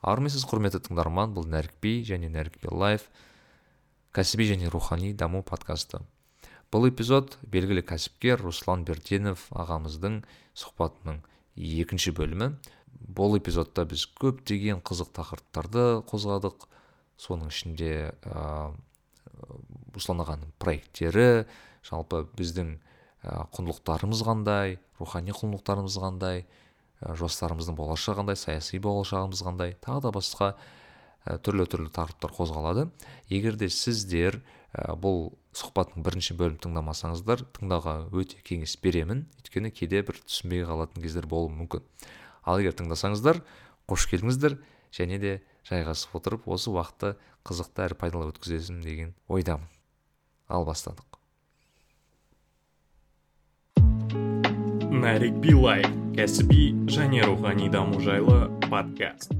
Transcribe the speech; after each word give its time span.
армысыз 0.00 0.46
құрметті 0.48 0.80
тыңдарман 0.86 1.34
бұл 1.36 1.48
нәрікби 1.50 2.00
және 2.08 2.30
нәрікби 2.32 2.72
лайф 2.72 3.08
кәсіби 4.16 4.48
және 4.50 4.70
рухани 4.72 5.12
даму 5.12 5.42
подкасты. 5.46 6.00
Бұл 6.72 6.88
эпизод 6.88 7.36
белгілі 7.42 7.82
кәсіпкер 7.86 8.40
руслан 8.40 8.84
берденов 8.86 9.48
ағамыздың 9.52 10.20
сұхбатының 10.56 11.20
екінші 11.56 12.14
бөлімі. 12.16 12.52
Бұл 12.90 13.36
эпизодта 13.38 13.84
біз 13.90 14.06
көптеген 14.20 14.80
қызық 14.86 15.12
тақырыптарды 15.18 15.86
қозғадық. 16.10 16.68
Соның 17.20 17.50
ішінде 17.52 18.14
ә, 18.24 18.70
руслан 19.92 20.22
ағаның 20.24 20.54
проекттері 20.62 21.44
жалпы 21.84 22.24
біздің 22.38 22.78
құндылықтарымыз 23.20 24.22
қандай 24.24 24.78
рухани 24.98 25.34
құндылықтарымыз 25.36 25.98
қандай 26.00 26.46
ә, 27.00 27.14
жоспарымыздың 27.16 27.76
болашағы 27.78 28.20
қандай 28.20 28.38
саяси 28.38 28.80
болашағымыз 28.84 29.42
қандай 29.46 29.74
тағы 29.80 30.06
да 30.06 30.12
басқа 30.14 30.54
ә, 31.24 31.38
түрлі 31.40 31.66
түрлі 31.70 31.92
тақырыптар 31.96 32.34
қозғалады. 32.36 32.88
Егер 33.28 33.56
де 33.56 33.70
сіздер 33.72 34.40
ә, 34.72 34.94
бұл 34.94 35.32
сұхбаттың 35.56 36.04
бірінші 36.06 36.36
бөлімін 36.38 36.60
тыңдамасаңыздар 36.62 37.44
тыңдауға 37.58 37.96
өте 38.14 38.40
кеңес 38.46 38.76
беремін. 38.82 39.26
Өйткені 39.40 39.72
кейде 39.74 40.02
бір 40.06 40.20
түсінбей 40.22 40.64
қалатын 40.68 41.02
кездер 41.02 41.26
болуы 41.26 41.50
мүмкін. 41.56 41.82
Ал 42.46 42.60
егер 42.62 42.76
тыңдасаңыздар 42.78 43.42
қош 43.90 44.06
келдіңіздер 44.12 44.60
және 44.94 45.18
де 45.18 45.32
жайғасып 45.68 46.14
отырып 46.20 46.48
осы 46.48 46.70
уақытты 46.70 47.16
қызықты 47.46 47.86
әрі 47.88 47.98
пайдалы 47.98 48.30
өткізесің 48.32 48.82
деген 48.84 49.14
ойдамын. 49.28 49.66
Ал 50.48 50.66
бастадық. 50.66 51.06
Нарик 54.90 55.38
билай. 55.40 55.84
Кәсіби 56.20 56.74
және 56.92 57.22
рухани 57.24 57.70
даму 57.72 57.96
жайлы 58.04 58.50
подкаст. 58.66 59.30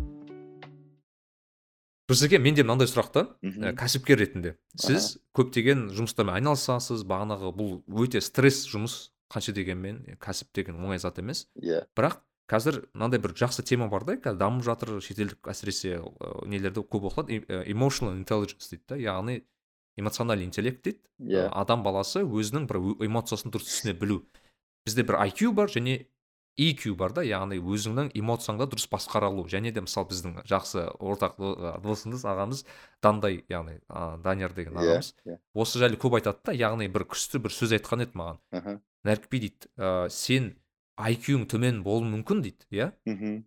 Рүстеке 2.09 2.39
менде 2.41 2.65
мынандай 2.65 2.89
сұрақ 2.89 3.11
та 3.13 3.23
ә, 3.45 3.75
кәсіпкер 3.77 4.17
ретінде. 4.17 4.55
Сіз 4.81 5.19
көптеген 5.37 5.91
жұмыстармен 5.93 6.39
айналысасыз 6.39 7.03
бағанағы 7.05 7.51
бұл 7.53 7.75
өте 8.01 8.23
стресс 8.25 8.63
жұмыс 8.71 8.95
қанша 9.29 9.53
дегенмен 9.53 9.99
кәсіп 10.25 10.55
деген 10.57 10.79
оңай 10.81 11.03
зат 11.03 11.21
емес. 11.21 11.43
Иә. 11.61 11.83
Бірақ 11.93 12.23
қазір 12.49 12.79
мынандай 12.95 13.21
бір 13.21 13.35
жақсы 13.37 13.61
тема 13.69 13.91
бар 13.93 14.07
да 14.09 14.15
қазір 14.17 14.41
дамып 14.41 14.65
жатыр 14.65 15.03
шетелдік 15.05 15.51
әсіресе 15.53 15.99
ә, 16.01 16.31
нелерде 16.49 16.81
көп 16.81 17.11
оқылады 17.11 17.43
emotional 17.67 18.17
intelligence 18.17 18.71
дейді 18.71 18.87
да 18.89 18.97
яғни 19.03 19.43
эмоциональный 20.01 20.49
интеллект 20.49 20.81
дейді. 20.89 21.05
Иә. 21.29 21.45
Адам 21.53 21.85
баласы 21.85 22.25
өзінің 22.25 22.65
бір 22.73 22.81
эмоциясын 23.05 23.53
дұрыс 23.53 23.69
түсіне 23.69 23.93
білу. 24.01 24.23
Бізде 24.89 25.05
бір 25.05 25.21
IQ 25.27 25.53
бар 25.53 25.69
және 25.69 26.07
EQ 26.59 26.95
бар 26.99 27.13
да 27.15 27.23
яғни 27.23 27.59
өзіңнің 27.63 28.11
эмоцияңды 28.19 28.67
дұрыс 28.73 28.89
басқара 28.91 29.29
алу 29.31 29.47
және 29.49 29.71
де 29.73 29.81
мысалы 29.81 30.09
біздің 30.11 30.41
жақсы 30.51 30.83
ортақ 31.01 31.39
досымыз 31.85 32.25
ағамыз 32.27 32.65
дандай 33.03 33.45
яғни 33.49 33.79
ә, 33.89 34.19
данияр 34.23 34.53
деген 34.53 34.75
иә 34.75 34.83
ағамыз. 34.83 35.15
иә. 35.27 35.39
Осы 35.55 35.79
жайлы 35.79 35.97
көп 35.97 36.19
айтады 36.19 36.39
да 36.45 36.53
яғни 36.53 36.89
бір 36.93 37.07
күшті 37.09 37.39
бір 37.41 37.55
сөз 37.55 37.73
айтқан 37.79 38.03
еді 38.05 38.19
маған. 38.19 38.39
Аха 38.53 38.81
нәрікби 39.07 39.41
дейді. 39.41 39.71
Ә, 39.79 40.09
сен 40.11 40.57
IQ-ң 41.01 41.47
төмен 41.49 41.83
болуы 41.83 42.11
мүмкін 42.11 42.43
дейді 42.45 42.67
иә? 42.71 42.91
Мхм. 43.07 43.45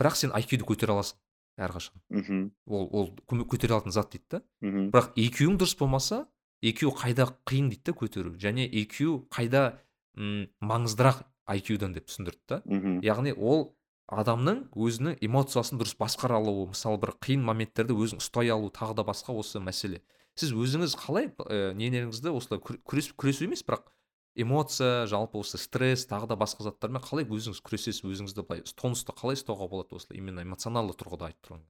Бірақ 0.00 0.16
сен 0.20 0.30
IQ-ді 0.36 0.66
көтере 0.68 0.92
аласың 0.92 1.16
әрқашан 1.60 1.96
мхм. 2.10 2.50
Ол 2.66 2.88
ол 2.92 3.08
көме- 3.30 3.46
көтере 3.48 3.72
алатын 3.78 3.92
зат 3.92 4.10
дейді 4.12 4.26
да. 4.36 4.42
Бірақ 4.60 5.14
EQ-ң 5.16 5.56
дұрыс 5.56 5.78
болмаса 5.78 6.26
EQ 6.62 6.92
қайда 6.92 7.30
қиын 7.48 7.70
дейді 7.72 7.84
да 7.88 7.92
көтеру. 7.96 8.34
Және 8.36 8.68
EQ 8.68 9.28
қайда 9.32 9.78
м 10.18 10.48
маңыздырақ 10.60 11.22
IQ-дан 11.56 11.92
деп 11.96 12.06
түсіндірді 12.08 12.40
да. 12.48 12.62
Яғни 13.04 13.32
ол 13.36 13.74
адамның 14.10 14.64
өзінің 14.74 15.18
эмоциясын 15.22 15.78
дұрыс 15.78 15.96
басқара 15.98 16.40
алуы 16.40 16.68
мысалы 16.72 16.98
бір 16.98 17.14
қиын 17.22 17.44
моменттерді 17.46 17.94
өзің 17.94 18.18
ұстай 18.22 18.50
алу 18.50 18.70
тағы 18.74 18.96
да 18.98 19.04
басқа 19.06 19.36
осы 19.38 19.60
мәселе. 19.62 20.02
Сіз 20.34 20.52
өзіңіз 20.54 20.96
қалай 20.98 21.30
ә, 21.30 21.74
нелеріңізді 21.78 22.32
осылай 22.34 22.60
күр- 22.62 22.80
күрес 22.82 23.12
күресу 23.14 23.46
емес 23.46 23.62
бірақ 23.62 23.86
эмоция 24.34 25.06
жалпы 25.10 25.38
осы 25.42 25.58
стресс 25.58 26.06
тағы 26.10 26.30
да 26.30 26.36
басқа 26.38 26.66
заттармен 26.68 27.02
қалай 27.02 27.26
өзіңіз 27.26 27.60
күресесіз 27.66 28.04
өзіңізді 28.06 28.46
былай 28.46 28.62
тонусты 28.78 29.12
қалай 29.12 29.38
ұстауға 29.38 29.68
болады 29.70 29.98
осылай 29.98 30.18
именно 30.18 30.42
эмоционалды 30.46 30.94
тұрғыда 30.98 31.30
айтып 31.30 31.50
тұрған 31.50 31.64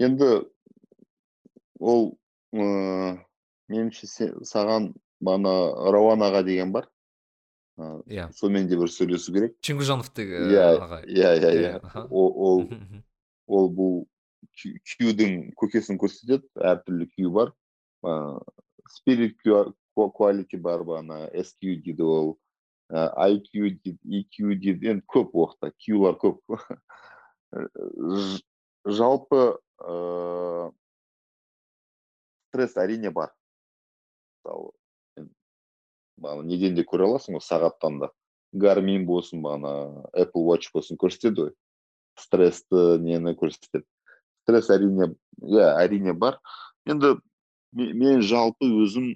енді 0.00 0.30
ол 1.80 2.16
ыыы 2.56 3.18
меніңше 3.68 4.08
саған 4.46 4.92
бағана 5.20 5.92
рауан 5.92 6.22
аға 6.24 6.42
деген 6.46 6.72
бар. 6.72 6.88
Иә. 7.76 8.30
сонымен 8.32 8.68
де 8.68 8.76
бір 8.80 8.88
сөйлесу 8.88 9.32
керек. 9.34 9.56
Чеңгіжанов 9.60 10.08
деген 10.14 10.48
иә 10.50 10.68
иә 11.04 11.32
иә 11.36 11.52
Иә, 11.52 11.72
иә. 11.82 12.06
Ол 12.10 12.68
ол 13.46 13.68
бұл 13.70 14.06
кюдің 14.56 15.52
көкесін 15.60 15.98
көрсетеді 16.00 16.48
әртүрлі 16.56 17.08
кю 17.12 17.30
бар. 17.30 17.52
Спирит 18.88 19.36
quality 19.44 20.58
бар 20.60 20.84
бағана 20.88 21.28
SQ 21.34 21.82
дейді 21.84 22.02
ол. 22.02 22.38
IQ 22.90 23.76
дейді 23.82 23.98
EQ 24.22 24.56
дейді 24.62 24.92
енді 24.94 25.04
көп 25.10 25.34
оқта 25.34 25.72
кюлар 25.82 26.16
көп. 26.22 26.40
Жалпы 28.86 29.58
ыыы 29.82 30.72
стресс 32.48 32.76
әрине 32.80 33.10
бар. 33.10 33.32
Мысалы 34.44 34.70
бағана 36.20 36.46
неден 36.48 36.76
де 36.76 36.84
көре 36.86 37.06
аласың 37.08 37.36
ғой 37.36 37.44
сағаттан 37.44 38.00
да. 38.00 38.10
Гармин 38.56 39.04
болсын 39.06 39.42
бағана 39.44 40.06
apple 40.16 40.44
watch 40.46 40.70
болсын 40.74 40.98
көрсетеді 41.00 41.46
ғой. 41.46 41.54
Стрессті 42.16 42.98
нені 43.04 43.34
көрсетеді. 43.36 43.84
Стресс 44.46 44.70
әрине 44.70 45.10
иә 45.42 45.72
әрине 45.82 46.14
бар. 46.14 46.38
Енді 46.86 47.16
ме- 47.76 47.92
мен 47.92 48.22
жалпы 48.22 48.68
өзім 48.84 49.10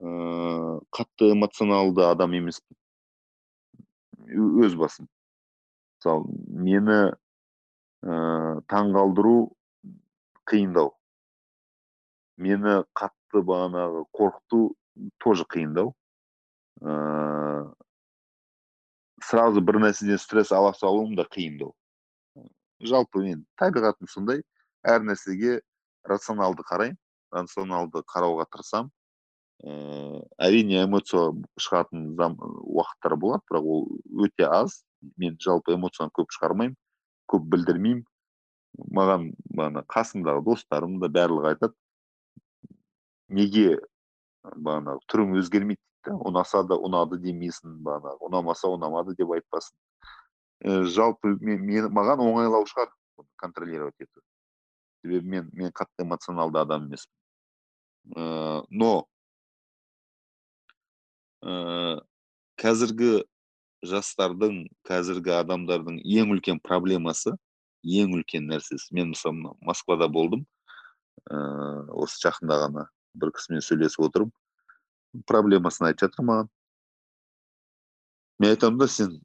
ыыы 0.00 0.80
қатты 0.94 1.32
эмоционалды 1.34 2.04
адам 2.06 2.36
емеспін. 2.38 2.76
Өз 4.30 4.76
басым. 4.78 5.08
Мысалы 5.98 6.28
мені 6.46 6.98
ыыы 8.04 8.62
таңғалдыру 8.70 9.50
қиындау. 10.48 10.92
Мені 12.40 12.84
қатты 12.96 13.42
бағанағы 13.42 14.06
қорқыту 14.16 14.60
тоже 15.18 15.44
қиындау. 15.44 15.94
Ыыы 16.80 17.72
сразу 19.24 19.60
бір 19.60 19.80
нәрседен 19.84 20.18
стресс 20.18 20.52
ала 20.52 20.72
салуым 20.76 21.14
да 21.16 21.26
қиындау. 21.28 21.74
Жалпы 22.80 23.24
мен 23.24 23.44
табиғатым 23.60 24.08
сондай. 24.08 24.42
Әр 24.82 25.04
нәрсеге 25.04 25.60
рационалды 26.08 26.64
қараймын 26.64 26.96
рационалды 27.32 28.02
қарауға 28.08 28.46
тырысамын. 28.50 28.90
Ыыы 29.60 30.22
әрине 30.40 30.84
эмоция 30.86 31.34
шығатын 31.60 32.14
уақыттар 32.16 33.16
болады 33.20 33.44
бірақ 33.50 33.68
ол 33.74 33.84
өте 34.24 34.48
аз. 34.48 34.82
Мен 35.16 35.36
жалпы 35.40 35.76
эмоцияны 35.76 36.12
көп 36.16 36.32
шығармаймын 36.36 36.76
көп 37.28 37.44
білдірмеймін. 37.52 38.06
Маған 38.96 39.30
бағана 39.50 39.84
қасымдағы 39.90 40.44
достарым 40.46 40.98
да 41.02 41.08
барлығы 41.12 41.52
айтады 41.52 41.74
неге 43.28 43.80
бағанағы 44.44 45.04
түрің 45.12 45.36
өзгермейді 45.40 45.80
дейді 45.80 46.16
да 46.16 46.30
ұнаса 46.30 46.62
да 46.64 46.76
ұнады 46.80 47.18
демейсің 47.20 47.80
бағанағы 47.84 48.28
ұнамаса 48.28 48.68
ұнамады 48.72 49.14
деп 49.18 49.32
айтпасын 49.36 49.76
жалпы 50.88 51.36
мен, 51.40 51.60
мен 51.64 51.88
маған 51.92 52.20
оңайлау 52.20 52.66
шығар 52.68 52.90
контролировать 53.36 53.94
ету. 54.00 54.20
Себебі 55.02 55.28
мен 55.28 55.50
мен 55.52 55.72
қатты 55.72 56.04
эмоционалды 56.04 56.58
адам 56.58 56.86
емеспін. 56.86 57.12
Ыыы 58.16 58.64
но 58.70 59.06
ыыы 61.42 62.00
қазіргі 62.60 63.24
жастардың 63.84 64.66
қазіргі 64.84 65.32
адамдардың 65.40 66.00
ең 66.04 66.36
үлкен 66.36 66.60
проблемасы 66.60 67.32
ең 67.82 68.16
үлкен 68.18 68.48
нәрсесі. 68.48 68.92
Мен 68.92 69.14
мысалы 69.14 69.56
москвада 69.60 70.08
болдым. 70.08 70.46
Ыыы 71.30 71.88
осы 72.04 72.20
жақында 72.28 72.60
ғана. 72.66 72.88
Бір 73.14 73.32
кісімен 73.36 73.64
сөйлесіп 73.64 74.06
отырмын 74.08 75.24
проблемасын 75.26 75.88
айтып 75.90 76.08
жатыр 76.08 76.26
маған 76.28 76.50
мен 78.40 78.54
айтамын 78.54 78.78
да 78.80 78.88
сен 78.88 79.16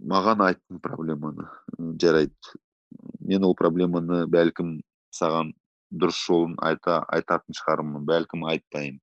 маған 0.00 0.42
айттың 0.48 0.80
проблеманы 0.84 1.46
«М, 1.78 1.96
жарайды 2.00 2.34
мен 3.20 3.44
ол 3.44 3.54
проблеманы 3.54 4.24
бәлкім 4.30 4.80
саған 5.14 5.52
дұрыс 5.90 6.20
жолын 6.26 6.54
айта 6.62 7.00
айтатын 7.10 7.56
шығармын 7.58 8.04
бәлкім 8.06 8.44
айтпаймын. 8.52 9.00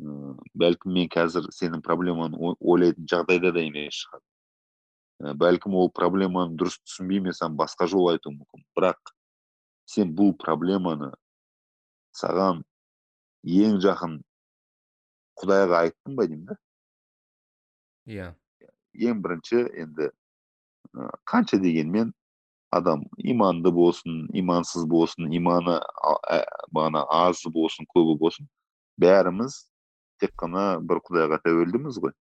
Ыыы 0.00 0.34
бәлкім 0.56 0.92
мен 0.96 1.08
қазір 1.12 1.50
сенің 1.52 1.82
проблеманы 1.84 2.36
ой- 2.36 2.56
ойлайтын 2.60 3.06
жағдайда 3.08 3.52
да 3.52 3.60
емес 3.64 4.00
шығар. 4.02 4.22
Ә, 5.22 5.34
бәлкім 5.34 5.74
ол 5.76 5.90
проблеманы 5.92 6.56
дұрыс 6.56 6.78
түсінбей 6.84 7.20
мен 7.24 7.36
саған 7.36 7.56
басқа 7.56 7.86
жол 7.88 8.10
айтуым 8.12 8.38
мүмкін. 8.40 8.64
Бірақ 8.76 9.12
сен 9.88 10.12
бұл 10.16 10.34
проблеманы 10.36 11.12
саған 12.16 12.62
ең 13.46 13.78
жақын 13.82 14.18
құдайға 15.40 15.82
айттың 15.86 16.16
ба 16.18 16.26
деймін 16.26 16.46
да? 16.50 16.58
Иә. 18.06 18.28
Ең 18.96 19.22
бірінші 19.22 19.66
енді 19.82 20.10
қанша 21.28 21.60
дегенмен 21.62 22.12
адам 22.74 23.04
иманды 23.18 23.70
болсын 23.70 24.26
имансыз 24.34 24.86
болсын 24.90 25.30
иманы 25.38 25.78
бағана 26.74 27.04
азы 27.22 27.52
болсын 27.52 27.86
көбі 27.94 28.16
болсын 28.20 28.48
бәріміз 29.00 29.58
тек 30.20 30.32
қана 30.40 30.80
бір 30.80 31.02
құдайға 31.06 31.40
тәуелдіміз 31.44 32.00
ғой. 32.02 32.14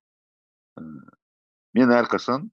Мен 1.77 1.93
әрқашан 1.93 2.49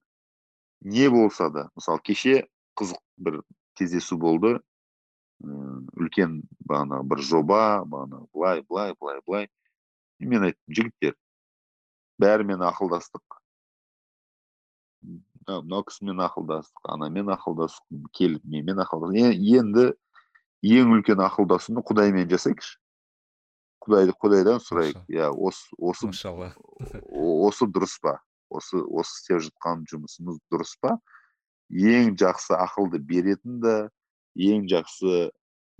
не 0.81 1.09
болса 1.09 1.49
да 1.49 1.67
мысалы 1.75 2.01
кеше 2.05 2.35
қызық 2.79 3.01
бір 3.17 3.41
кездесу 3.77 4.17
болды. 4.17 4.59
Үлкен 5.41 6.41
бағанағы 6.69 7.07
бір 7.11 7.25
жоба 7.27 7.63
бағанағы 7.85 8.27
былай 8.33 8.63
былай 8.67 8.95
былай 8.99 9.21
былай. 9.27 9.49
Мен 10.19 10.49
айттым 10.49 10.75
жігіттер 10.77 11.15
бәрімен 12.21 12.61
ақылдастық 12.67 13.41
мынау 15.47 15.83
кісімен 15.87 16.21
ақылдастық 16.21 16.91
анамен 16.93 17.31
ақылдастық 17.33 18.09
келіп 18.17 18.43
менімен 18.45 18.81
ақылдастық? 18.83 19.33
Енді 19.57 19.85
ең 20.61 20.93
үлкен 20.97 21.23
ақылдасуды 21.25 21.83
құдаймен 21.87 22.29
жасайықшы. 22.29 22.77
Құдайды 23.81 24.13
құдайдан 24.21 24.61
сұрайық. 24.61 25.01
Иә 25.09 25.31
осы 25.33 25.73
осы 25.79 26.11
осы 27.17 27.65
дұрыс 27.65 27.97
па? 28.03 28.19
Осы 28.49 28.83
осы 28.85 29.17
істеп 29.17 29.41
жатқан 29.47 29.85
жұмысымыз 29.89 30.37
дұрыс 30.53 30.75
па? 30.81 30.99
Ең 31.71 32.13
жақсы 32.19 32.53
ақылды 32.59 32.99
беретін 32.99 33.61
де 33.63 33.75
ең 34.35 34.67
жақсы 34.71 35.31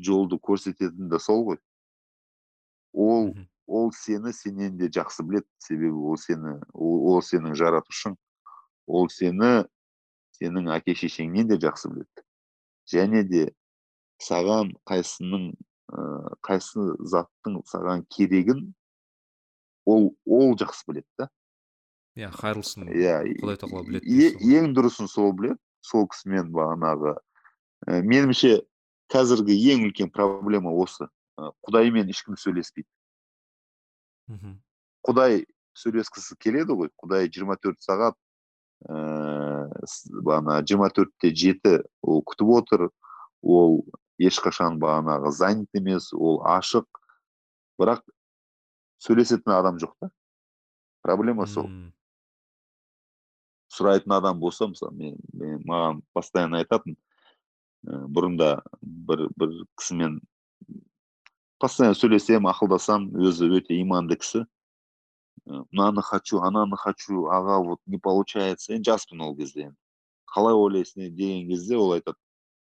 жолды 0.02 0.40
көрсететін 0.42 1.12
де 1.12 1.20
сол 1.20 1.46
ғой. 1.48 1.62
Ол 2.94 3.34
ол 3.68 3.92
сені 3.96 4.34
сенен 4.36 4.78
де 4.78 4.90
жақсы 4.92 5.24
білет 5.24 5.48
себебі 5.60 5.96
ол 6.12 6.18
сені 6.18 6.58
ол, 6.74 7.22
сенің 7.24 7.56
жаратушың. 7.56 8.18
Ол 8.88 9.08
сені 9.10 9.64
сенің 10.42 10.72
әке 10.76 10.96
шешеңнен 10.98 11.50
де 11.52 11.58
жақсы 11.62 11.92
білет 11.94 12.26
және 12.92 13.24
де 13.28 13.44
саған 14.22 14.74
қайсының 14.90 15.52
ә, 15.94 16.02
қайсы 16.46 16.88
заттың 17.14 17.62
саған 17.70 18.06
керегін 18.10 18.72
ол 19.86 20.12
ол 20.26 20.56
жақсы 20.60 20.88
білет 20.90 21.08
та 21.18 21.30
иә 22.18 22.32
қайырлысын 22.36 22.90
иә 22.90 23.22
құдай 23.42 23.60
тағала 23.62 23.86
біледі 23.88 24.34
ең 24.58 24.74
дұрысын 24.78 25.10
сол 25.12 25.34
білет 25.38 25.62
сол 25.86 26.08
кісімен 26.12 26.52
бағанағы 26.56 27.16
ә, 27.88 28.02
меніңше 28.02 28.62
қазіргі 29.12 29.56
ең 29.74 29.88
үлкен 29.90 30.12
проблема 30.14 30.74
осы. 30.74 31.08
Құдаймен 31.66 32.10
ешкім 32.12 32.38
сөйлеспейді. 32.38 32.90
Мхм 34.32 34.60
құдай 35.08 35.46
сөйлескісі 35.78 36.38
келеді 36.42 36.76
ғой. 36.78 36.92
Құдай 37.02 37.30
24 37.30 37.82
сағат 37.82 38.18
ыыы 38.90 40.22
бағана 40.26 40.60
жиырма 40.66 40.92
төртте 40.94 41.32
жеті 41.34 41.82
ол 42.02 42.22
күтіп 42.28 42.54
отыр. 42.60 42.88
Ол 43.42 43.82
ешқашан 44.22 44.78
бағанағы 44.82 45.32
занят 45.34 45.70
емес 45.78 46.12
ол 46.14 46.42
ашық. 46.46 46.86
Бірақ 47.82 48.04
сөйлесетін 49.02 49.56
адам 49.58 49.80
жоқ 49.82 49.96
та. 50.00 50.12
Проблема 51.02 51.48
сол. 51.50 51.70
Сұрайтын 53.72 54.14
адам 54.14 54.38
болса 54.40 54.68
мысалы 54.68 54.94
мен, 54.94 55.16
мен 55.34 55.64
маған 55.66 56.04
постоянно 56.14 56.60
айтатын 56.60 56.94
Э, 56.94 57.11
бұрында 57.84 58.62
бір 58.82 59.28
бір 59.38 59.54
кісімен 59.80 60.20
постоянно 61.62 61.98
сөйлесемін 61.98 62.50
ақылдасам 62.52 63.08
өзі 63.22 63.50
өте 63.58 63.78
иманды 63.82 64.18
кісі. 64.22 64.44
Э, 65.46 65.62
мынаны 65.72 66.02
хочу 66.06 66.42
ананы 66.42 66.78
хочу 66.78 67.28
аға 67.30 67.62
вот 67.66 67.80
не 67.86 67.98
получается. 67.98 68.74
Енді 68.74 68.92
жаспын 68.92 69.22
ол 69.22 69.36
кезде 69.36 69.72
қалай 70.34 70.54
ойлайсың 70.54 71.10
деген 71.16 71.50
кезде 71.50 71.78
ол 71.78 71.94
айтады. 71.94 72.18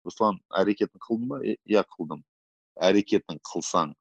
Руслан 0.05 0.41
әрекетін 0.53 1.01
қылдың 1.01 1.29
ба? 1.29 1.41
Иә 1.45 1.85
қылдым 1.97 2.25
әрекетін 2.77 3.39
қылсаң 3.41 3.95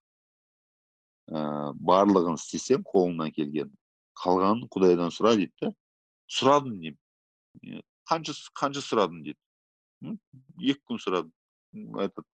ә, 1.32 1.72
барлығын 1.80 2.36
істесең 2.40 2.84
қолыңнан 2.88 3.32
келген. 3.36 3.72
Қалғанын 4.20 4.68
құдайдан 4.74 5.14
сұра 5.16 5.36
дейді 5.38 5.54
да 5.62 5.72
сұрадым 6.28 6.80
деймін. 6.82 7.84
Қанша 8.10 8.36
қанша 8.60 8.84
сұрадың? 8.84 9.24
дейді. 9.24 9.40
Екі 10.04 10.82
күн 10.90 11.00
сұрадым 11.02 12.02
этот 12.04 12.28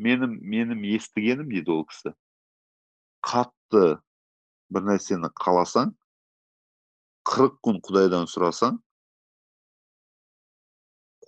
менің 0.00 0.38
менің 0.54 0.86
естігенім 0.96 1.50
дейді 1.52 1.74
ол 1.74 1.84
кісі. 1.88 2.14
Қатты 3.22 3.98
бір 4.72 4.86
нәрсені 4.88 5.30
қаласаң 5.38 5.92
қырық 7.28 7.58
күн 7.62 7.78
құдайдан 7.86 8.26
сұрасаң 8.30 8.78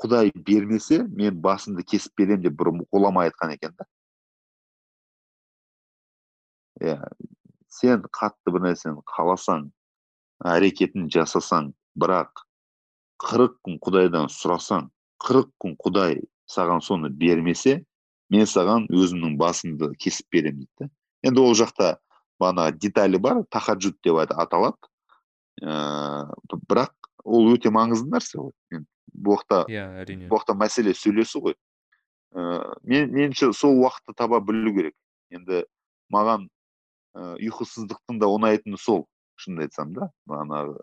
құдай 0.03 0.33
бермесе 0.47 1.03
мен 1.07 1.37
басымды 1.43 1.85
кесіп 1.87 2.17
беремін 2.19 2.49
деп 2.49 2.57
бір 2.59 2.73
ғұлама 2.95 3.29
айтқан 3.29 3.55
екен 3.55 3.77
да 3.79 3.87
иә 6.83 6.97
сен 7.71 8.03
қатты 8.19 8.55
бір 8.55 8.67
нәрсені 8.69 9.05
қаласаң 9.15 9.69
әрекетін 10.55 11.07
жасасаң 11.15 11.71
бірақ 12.01 12.43
қырық 13.23 13.61
күн 13.63 13.79
құдайдан 13.87 14.33
сұрасаң 14.35 14.91
қырық 15.23 15.51
күн 15.63 15.77
құдай 15.81 16.23
саған 16.51 16.83
соны 16.85 17.11
бермесе 17.11 17.83
мен 18.31 18.49
саған 18.49 18.89
өзімнің 18.91 19.37
басымды 19.39 19.93
кесіп 20.01 20.27
беремін 20.33 20.67
дейді 20.67 20.91
енді 21.25 21.41
ол 21.41 21.55
жақта 21.59 21.97
бана 22.41 22.71
деталі 22.73 23.19
бар 23.19 23.43
тахаджуд 23.51 23.97
деп 24.05 24.19
аталады. 24.19 24.77
Ә, 25.63 26.27
бірақ 26.51 26.93
ол 27.25 27.53
өте 27.55 27.71
маңызды 27.71 28.11
нәрсе 28.11 28.41
ғой. 28.41 28.83
Бұл 29.15 29.39
жақта 29.39 29.65
иә 29.71 29.87
әрине. 30.03 30.29
бұл 30.29 30.43
мәселе 30.59 30.95
сөйлесу 30.99 31.41
ғой. 31.45 31.57
Ә, 32.35 32.75
мен 32.83 33.11
меніңше 33.15 33.53
сол 33.53 33.79
уақытты 33.79 34.17
таба 34.17 34.41
білу 34.41 34.75
керек. 34.75 34.95
Енді 35.31 35.65
маған 36.13 36.49
ұйқысыздықтың 37.15 38.19
да 38.19 38.27
ұнайтыны 38.27 38.77
сол 38.77 39.07
шынымды 39.39 39.69
айтсам 39.69 39.95
да. 39.95 40.11
Бағанағы 40.27 40.81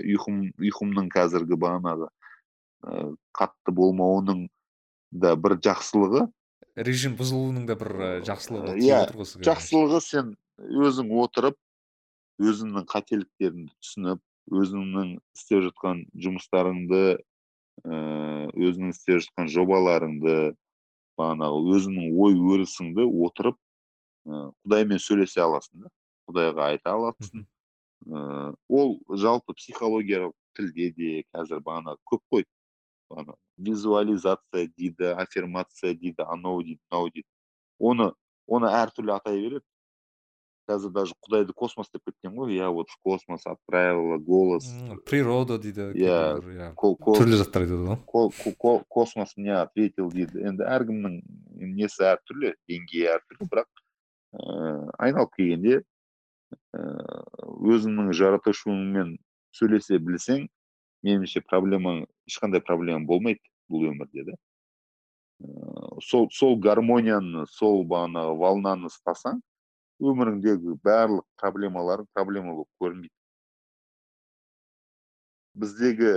ұйқым 0.00 0.46
ұйқымның 0.56 1.12
қазіргі 1.12 1.60
бағанағы 1.60 2.08
ә, 2.08 2.12
қатты 2.80 3.74
болмауының 3.76 4.46
да 5.10 5.34
бір 5.36 5.58
жақсылығы. 5.64 6.26
Режим 6.80 7.16
бұзылуының 7.18 7.66
да 7.68 7.76
бір 7.76 8.22
жақсылығы 8.28 8.76
иә 8.80 9.00
жақсылығы 9.44 10.00
сен 10.04 10.34
өзің 10.60 11.10
отырып 11.20 11.58
өзіңнің 12.40 12.86
қателіктеріңді 12.88 13.72
түсініп 13.82 14.20
өзіңнің 14.50 15.10
істеп 15.36 15.64
жатқан 15.66 16.04
жұмыстарыңды 16.24 17.02
өзіңнің 17.84 18.94
істеп 18.94 19.20
жатқан 19.26 19.50
жобаларыңды 19.52 20.36
бағанағы 21.20 21.74
өзіңнің 21.76 22.16
ой 22.24 22.38
өрісіңді 22.54 23.06
отырып 23.26 23.58
құдаймен 24.30 25.02
сөйлесе 25.02 25.42
аласың 25.44 25.84
да 25.84 25.92
құдайға 26.30 26.70
айта 26.70 26.94
аласың. 26.94 27.44
Ол 28.68 28.94
жалпы 29.10 29.54
психологиялық 29.58 30.34
тілде 30.56 30.90
де 30.96 31.10
қазір 31.34 31.60
бағанағы 31.66 31.98
көп 32.08 32.22
қой. 32.32 32.44
Ана 33.10 33.34
визуализация 33.58 34.68
дейді 34.76 35.14
аффирмация 35.16 35.94
дейді 35.94 36.26
анау 36.26 36.62
дейді 36.62 36.80
мынау 36.90 37.10
дейді 37.10 37.28
оны 37.78 38.12
оны 38.46 38.70
әртүрлі 38.82 39.16
атай 39.16 39.40
береді 39.40 39.66
қазір 40.70 40.92
даже 40.94 41.14
құдайды 41.24 41.54
космос 41.56 41.90
деп 41.90 42.04
кеткен 42.06 42.34
ғой 42.36 42.54
я 42.54 42.70
вот 42.70 42.90
в 42.90 42.96
космос 43.02 43.46
отправила 43.46 44.18
голос. 44.18 44.68
Природа 45.06 45.58
дейді 45.58 45.90
иә 45.98 46.72
түрлі 46.78 47.40
заттар 47.40 47.66
айтады 47.66 47.98
ғой 48.06 48.84
космос 48.88 49.36
мне 49.36 49.56
ответил 49.58 50.10
дейді 50.14 50.44
енді 50.50 50.68
әркімнің 50.68 51.18
несі 51.74 52.06
әртүрлі 52.12 52.54
деңгейі 52.70 53.10
әртүрлі 53.16 53.50
бірақ 53.50 53.84
ыыы 54.38 54.94
айналып 54.98 55.34
келгенде 55.38 55.82
ыыы 56.76 57.74
өзіңнің 57.74 58.14
жаратушыңмен 58.14 59.16
сөйлесе 59.56 59.98
білсең 59.98 60.46
меніңше 61.06 61.42
проблема 61.46 62.00
ешқандай 62.28 62.62
проблема 62.64 63.06
болмайды 63.06 63.42
бұл 63.70 63.88
өмірде 63.90 64.26
да. 64.30 64.36
Сол 66.04 66.28
сол 66.36 66.58
гармонияны 66.60 67.46
сол 67.48 67.84
бағанағы 67.88 68.36
волнаны 68.40 68.90
ұстасаң 68.90 69.40
өміріңдегі 70.00 70.76
барлық 70.84 71.26
проблемаларың 71.40 72.08
проблема 72.14 72.54
болып 72.54 72.68
көрінбейді. 72.80 73.14
Біздегі 75.60 76.12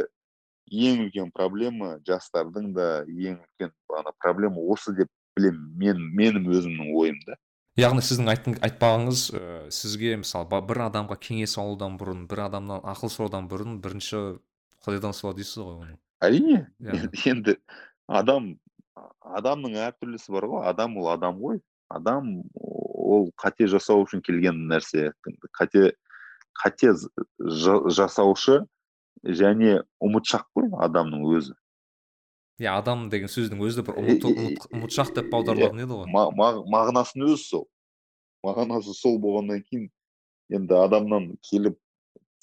ең 0.72 1.06
үлкен 1.06 1.32
проблема 1.36 1.98
жастардың 2.08 2.72
да 2.76 2.88
ең 3.08 3.40
үлкен 3.40 3.74
бағана 3.90 4.14
проблема 4.20 4.64
осы 4.74 4.96
деп 4.96 5.12
білемін 5.38 5.74
мен 5.80 6.06
менің 6.20 6.52
өзімнің 6.54 6.94
ойым 7.00 7.20
да. 7.28 7.38
Яғни 7.80 8.04
сіздің 8.06 8.60
айтпағыңыз 8.62 9.22
ә, 9.34 9.46
сізге 9.74 10.18
мысалы 10.22 10.62
бір 10.70 10.84
адамға 10.88 11.18
кеңес 11.18 11.58
алудан 11.58 11.98
бұрын 11.98 12.28
бір 12.30 12.44
адамнан 12.46 12.84
ақыл 12.86 13.10
сұраудан 13.10 13.48
бұрын 13.50 13.80
бірінші 13.82 14.22
құдайдан 14.86 15.14
сұра 15.16 15.34
дейсіз 15.38 15.58
ғой 15.64 15.76
оны. 15.84 15.98
әрине. 16.24 16.60
Енді 17.30 17.58
адам 18.08 18.54
адамның 19.24 19.78
әртүрлісі 19.90 20.32
бар 20.36 20.48
ғой. 20.52 20.66
Адам 20.70 20.98
ол 20.98 21.10
адам 21.14 21.40
ғой. 21.42 21.60
Адам 21.90 22.42
ол 22.54 23.30
қате 23.38 23.68
жасау 23.68 24.04
үшін 24.06 24.22
келген 24.26 24.64
нәрсе. 24.72 25.12
Қате 25.60 25.94
қате 26.64 26.94
жасаушы 27.90 28.64
және 29.24 29.82
ұмытшақ 30.04 30.46
қой 30.56 30.70
адамның 30.86 31.24
өзі. 31.38 31.54
Иә 32.62 32.76
адам 32.78 33.08
деген 33.10 33.28
сөздің 33.32 33.62
өзі 33.66 33.84
бір 33.88 33.98
ұмыт 34.00 34.26
ұмыт- 34.30 34.68
ұмытшақ 34.72 35.14
деп 35.16 35.34
аударылатын 35.34 35.80
еді 35.84 35.96
ғой. 35.98 36.12
ма- 36.12 36.30
ма- 36.32 36.64
мағынасының 36.70 37.34
өзі 37.34 37.44
сол. 37.44 37.68
Мағынасы 38.46 38.94
сол 38.94 39.18
болғаннан 39.20 39.64
кейін 39.64 39.90
енді 40.52 40.76
адамнан 40.76 41.38
келіп 41.50 41.78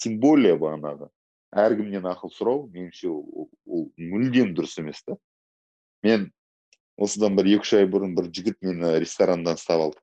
тем 0.03 0.19
более 0.21 0.57
бағанағы 0.59 1.09
әркімнен 1.53 2.07
ақыл 2.07 2.31
сұрау 2.35 2.67
меніңше 2.71 3.11
ол, 3.11 3.49
мүлдем 3.99 4.55
дұрыс 4.55 4.79
емес 4.83 5.03
та. 5.03 5.17
Мен 6.07 6.31
осыдан 7.01 7.37
бір 7.37 7.57
екі 7.57 7.67
үш 7.67 7.73
ай 7.81 7.89
бұрын 7.91 8.15
бір 8.15 8.31
жігіт 8.31 8.61
мені 8.63 8.99
ресторандан 9.03 9.59
ұстап 9.59 9.83
алды 9.89 10.01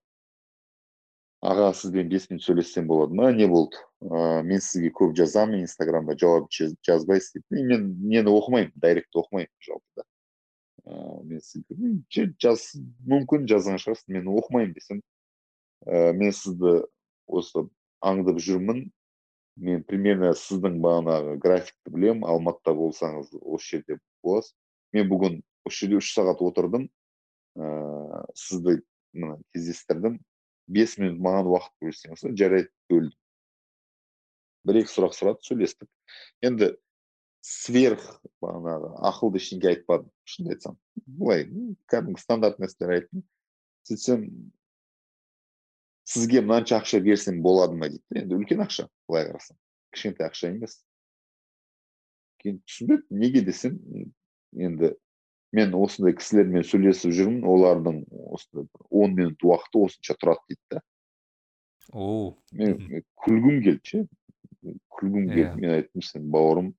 аға 1.46 1.70
сізбен 1.78 2.10
бес 2.10 2.26
минут 2.32 2.44
сөйлессем 2.44 2.88
болады 2.90 3.14
ма? 3.16 3.30
Не 3.32 3.46
болды. 3.48 3.78
Ә, 4.02 4.42
мен 4.44 4.60
сізге 4.62 4.90
көп 4.92 5.14
жазамын 5.16 5.62
инстаграмда 5.62 6.16
жауап 6.18 6.50
жаз- 6.52 6.74
жазбайсыз 6.86 7.38
дейді 7.38 7.64
мен 7.70 7.84
нені 8.10 8.34
оқымаймын 8.34 8.74
дайректті 8.76 9.22
оқымаймын 9.22 9.54
жалпы 9.62 10.02
да. 10.02 10.04
Ә, 10.86 11.24
мен 11.24 11.42
сізге 11.42 11.78
«М, 11.78 12.04
же- 12.10 12.34
жаз 12.42 12.66
мүмкін 13.06 13.46
жазған 13.48 13.78
шығарсыз 13.78 14.10
мен 14.10 14.28
оқымаймын 14.34 14.74
десем 14.74 15.02
ә, 15.86 16.12
мен 16.14 16.34
сізді 16.34 16.88
осы 17.28 17.68
аңдып 18.02 18.42
жүрмін 18.42 18.88
мен 19.58 19.84
примерно 19.88 20.32
сіздің 20.38 20.78
бағанағы 20.84 21.36
графикті 21.42 21.94
білемін 21.94 22.26
алматыда 22.30 22.74
болсаңыз 22.78 23.34
осы 23.42 23.78
жерде 23.78 24.00
боласыз. 24.24 24.54
Мен 24.94 25.10
бүгін 25.10 25.40
осы 25.68 25.84
жерде 25.86 26.00
үш 26.02 26.12
сағат 26.16 26.42
отырдым 26.46 26.88
ә, 27.58 28.26
сізді 28.38 28.80
мына 29.18 29.38
кездестірдім. 29.54 30.20
Бес 30.68 30.98
минут 31.00 31.22
маған 31.24 31.50
уақыт 31.54 31.74
бөлсеңіз 31.84 32.26
жарайды 32.38 32.72
бөлдім. 32.92 33.16
Бір 34.68 34.82
екі 34.82 34.92
сұрақ 34.92 35.16
сұрады 35.16 35.48
сөйлестік. 35.48 35.90
Енді 36.44 36.74
сверх 37.48 38.04
бағанағы 38.44 38.92
ақылды 39.08 39.40
ештеңе 39.40 39.72
айтпадым 39.72 40.12
шынымды 40.28 40.58
айтсам. 40.58 40.78
Былай 41.06 41.46
кәдімгі 41.92 42.22
стандарт 42.22 42.60
нәрселер 42.60 42.98
айттым. 42.98 43.24
сөйтсем 43.88 44.26
сізге 46.08 46.42
мынанша 46.46 46.80
ақша 46.80 47.02
берсем 47.04 47.42
болады 47.44 47.76
ма 47.78 47.90
дейді 47.92 48.22
енді 48.24 48.38
үлкен 48.40 48.64
ақша 48.64 48.88
былай 49.10 49.28
қарасаң. 49.30 49.58
Кішкентай 49.94 50.30
ақша 50.30 50.52
емес. 50.54 50.80
Кейін 52.42 52.62
түсінбедім 52.64 53.22
неге 53.24 53.44
десем 53.44 53.80
енді 54.56 54.94
мен 55.56 55.76
осындай 55.76 56.16
кісілермен 56.18 56.66
сөйлесіп 56.68 57.14
жүрмін 57.16 57.48
олардың 57.48 58.02
осындай 58.36 58.68
бір 58.68 58.88
он 58.90 59.16
минут 59.18 59.44
уақыты 59.44 59.84
осынша 59.88 60.16
тұрады 60.20 60.44
дейді 60.52 60.78
да 60.78 60.82
о 61.94 62.36
мен 62.52 63.04
күлгім 63.24 63.62
келді 63.64 63.84
ше. 63.84 64.02
Күлгім 64.92 65.30
Иә. 65.30 65.36
келді 65.36 65.62
мен 65.62 65.76
айттым 65.78 66.04
сен 66.04 66.28
бауырым 66.32 66.74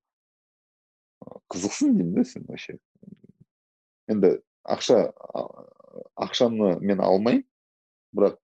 қызықсың 1.52 1.96
деймін 1.96 2.14
да 2.18 2.24
сен 2.24 2.44
вообще. 2.48 2.78
Енді 4.08 4.38
ақша 4.64 5.12
ақшаны 6.16 6.78
мен 6.80 7.00
алмаймын 7.00 7.44
бірақ 8.12 8.38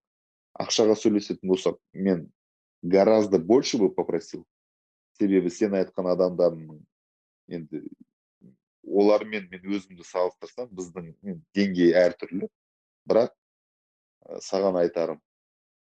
ақшаға 0.61 0.97
сөйлесетін 0.99 1.51
болсақ 1.51 1.79
мен 1.93 2.27
гораздо 2.83 3.39
больше 3.39 3.79
бы 3.79 3.91
попросил 3.95 4.45
себебі 5.19 5.51
сен 5.51 5.75
айтқан 5.75 6.11
адамдардың 6.15 6.81
енді 7.49 7.83
олармен 8.85 9.49
мен 9.51 9.69
өзімді 9.77 10.05
салыстырсам 10.07 10.71
біздің 10.71 11.13
деңгей 11.57 11.95
әртүрлі. 11.99 12.49
Бірақ 13.09 13.33
саған 14.45 14.79
айтарым 14.81 15.21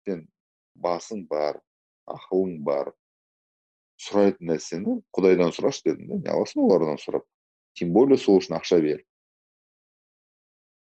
сен 0.06 0.26
басың 0.74 1.26
бар 1.28 1.60
ақылың 2.08 2.60
бар 2.66 2.92
сұрайтын 4.02 4.50
нәрсені 4.52 4.98
құдайдан 5.14 5.52
сұрашы 5.54 5.88
дедім 5.88 6.08
да 6.12 6.20
не 6.22 6.34
аласың 6.34 6.64
олардан 6.64 7.00
сұрап. 7.02 7.26
Тем 7.74 7.92
более 7.92 8.18
сол 8.18 8.40
үшін 8.40 8.58
ақша 8.58 8.80
бер. 8.82 9.02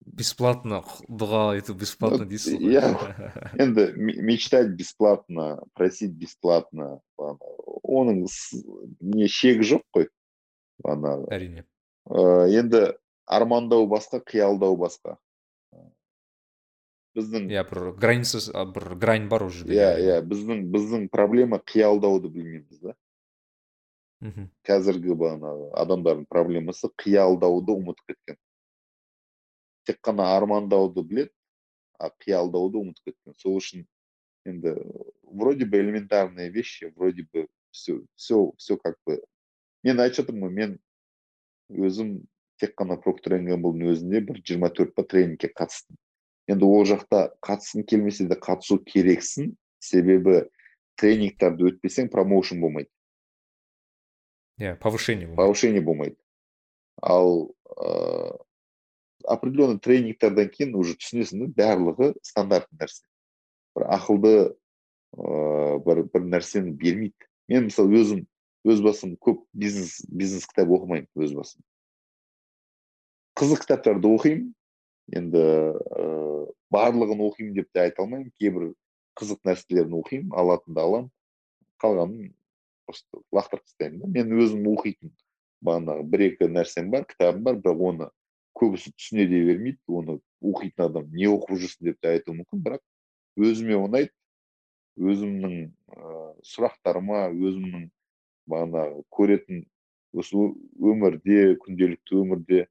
Бесплатно 0.09 0.81
дұға 1.07 1.41
айту 1.55 1.75
бесплатно 1.77 2.25
дейсіз 2.25 2.57
ғой 2.57 2.75
иә. 2.75 2.89
енді 3.61 3.85
ме- 3.95 4.17
мечтать 4.31 4.73
бесплатно 4.75 5.63
просить 5.77 6.11
бесплатно 6.17 7.01
оның 7.19 8.25
не 9.01 9.27
шегі 9.29 9.67
жоқ 9.75 9.83
қой 9.95 10.09
бағанағы 10.83 11.29
әрине. 11.35 11.65
Ә, 12.09 12.49
енді 12.49 12.95
армандау 13.29 13.85
басқа 13.87 14.21
қиялдау 14.25 14.77
басқа. 14.79 15.17
Біздің 17.17 17.47
иә 17.49 17.63
бір 17.69 17.93
границасы 17.97 18.53
бір 18.73 18.95
грань 18.95 19.29
бар 19.29 19.43
ол 19.47 19.49
жерде 19.53 19.73
иә 19.77 19.87
әрине. 19.93 20.09
иә 20.09 20.21
біздің 20.25 20.65
біздің 20.73 21.07
проблема 21.09 21.61
қиялдауды 21.61 22.29
білмейміз 22.29 22.81
да? 22.81 22.95
Мхм 24.21 24.49
қазіргі 24.67 25.15
бағанағы 25.15 25.71
адамдардың 25.79 26.25
проблемасы 26.29 26.89
қиялдауды 26.99 27.71
ұмытып 27.77 28.13
кеткен. 28.13 28.37
Тек 29.89 29.99
қана 30.05 30.29
армандауды 30.37 31.01
біледі 31.01 31.33
а 31.99 32.11
қиялдауды 32.21 32.79
ұмытып 32.79 33.09
кеткен. 33.09 33.35
Сол 33.41 33.57
үшін 33.59 33.85
енді 34.47 34.75
вроде 35.23 35.65
бы 35.65 35.81
элементарные 35.81 36.49
вещи 36.49 36.93
вроде 36.95 37.25
бы 37.33 37.47
все 37.71 38.01
все 38.15 38.51
все 38.57 38.77
как 38.77 38.97
бы. 39.05 39.19
Мен 39.83 39.99
айтып 39.99 40.29
жатырмын 40.29 40.47
ғой 40.47 40.53
мен 40.55 40.77
өзім 41.69 42.13
тек 42.59 42.75
қана 42.79 42.99
гэмблдің 42.99 43.91
өзінде 43.93 44.21
бір 44.21 44.41
жиырма 44.43 44.69
төрт 44.69 44.95
па 44.95 45.03
тренингке 45.03 45.49
қатыстым. 45.49 45.97
Енді 46.47 46.65
ол 46.65 46.85
жақта 46.85 47.33
қатысқың 47.45 47.85
келмесе 47.85 48.27
де 48.27 48.35
қатысу 48.35 48.79
керексің 48.83 49.53
себебі 49.79 50.49
тренингтарды 50.99 51.69
өтпесең 51.71 52.09
промоушен 52.09 52.61
болмайды. 52.61 52.89
Иә 54.59 54.75
повышение 54.75 55.27
повышение 55.35 55.81
болмайды. 55.81 56.17
Ал 57.01 57.51
определенный 59.27 59.79
тренингтерден 59.79 60.49
кейін 60.53 60.75
уже 60.79 60.95
түсінесің 60.99 61.47
да 61.47 61.49
барлығы 61.59 62.13
стандартный 62.23 62.79
нәрсе. 62.83 63.03
Бір 63.75 63.87
ақылды 63.95 64.33
ә, 65.17 65.79
бір 65.85 66.03
бір 66.13 66.27
нәрсені 66.35 66.73
бермейді. 66.79 67.27
Мен 67.49 67.67
мысалы 67.67 67.99
өзім 67.99 68.25
өз 68.67 68.81
басым 68.85 69.15
көп 69.19 69.43
бизнес 69.53 69.99
бизнес 70.07 70.47
кітап 70.49 70.71
оқымаймын 70.77 71.09
өз 71.15 71.35
басым. 71.37 71.63
Қызық 73.39 73.63
кітаптарды 73.65 74.11
оқимын. 74.11 74.49
Енді 75.15 75.43
ә, 75.43 76.09
барлығын 76.71 77.23
оқимын 77.29 77.55
деп 77.57 77.71
те 77.73 77.87
айта 77.87 78.03
алмаймын. 78.03 78.31
Кейбір 78.39 78.73
қызық 79.19 79.41
нәрселерін 79.47 79.97
оқимын 79.99 80.35
алатынды 80.37 80.83
аламын. 80.83 81.09
Қалғанын 81.79 82.31
просто 82.85 83.23
лақтырып 83.33 83.65
тастаймын 83.65 84.03
да. 84.03 84.13
Мен 84.19 84.37
өзім 84.37 84.67
оқитын 84.73 85.11
бағанағы 85.65 86.05
бір 86.11 86.25
екі 86.29 86.49
нәрсем 86.51 86.89
бар 86.93 87.05
кітабым 87.07 87.43
бар 87.43 87.59
бірақ 87.59 87.83
оны 87.89 88.09
көбісі 88.59 88.93
түсіне 88.95 89.25
де 89.29 89.43
бермейді. 89.47 89.79
Оны 89.87 90.19
оқитын 90.43 90.87
адам 90.89 91.09
не 91.15 91.29
оқып 91.31 91.61
жүрсің 91.63 91.89
деп 91.89 91.99
те 92.03 92.15
айтуы 92.15 92.37
мүмкін. 92.39 92.63
Бірақ 92.65 92.83
өзіме 93.39 93.77
ұнайды. 93.79 94.13
Өзімнің 94.99 95.55
ә, 95.95 96.15
сұрақтарыма 96.43 97.29
өзімнің 97.31 97.87
бағанағы 98.49 99.05
көретін 99.15 99.63
осы 100.17 100.35
өмірде 100.35 101.55
күнделікті 101.63 102.17
өмірде 102.19 102.65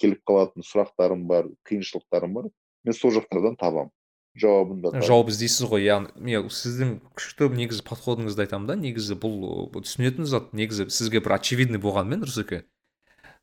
келіп 0.00 0.22
қалатын 0.28 0.66
сұрақтарым 0.66 1.24
бар 1.30 1.48
қиыншылықтарым 1.68 2.34
бар 2.36 2.48
мен 2.84 2.96
сол 2.96 3.14
жақтардан 3.14 3.56
табамын. 3.58 3.92
Жауабын 4.34 4.80
да 4.82 4.90
жауап 4.98 5.30
іздейсіз 5.30 5.68
ғой. 5.70 5.84
Яғни 5.86 6.10
мен 6.26 6.48
сіздің 6.50 6.96
күшті 7.14 7.48
негізі 7.54 7.84
подходыңызды 7.86 8.44
айтамын 8.44 8.66
да. 8.70 8.76
Негізі 8.78 9.14
бұл 9.22 9.70
түсінетін 9.76 10.26
зат 10.26 10.50
негізі 10.58 10.88
сізге 10.90 11.22
бір 11.22 11.36
очевидный 11.38 11.78
болғанымен 11.82 12.26
рүстеке 12.26 12.64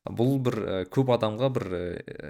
бұл 0.09 0.39
бір 0.41 0.55
ә, 0.61 0.77
көп 0.89 1.11
адамға 1.13 1.49
бір 1.53 1.65
ә, 1.69 1.81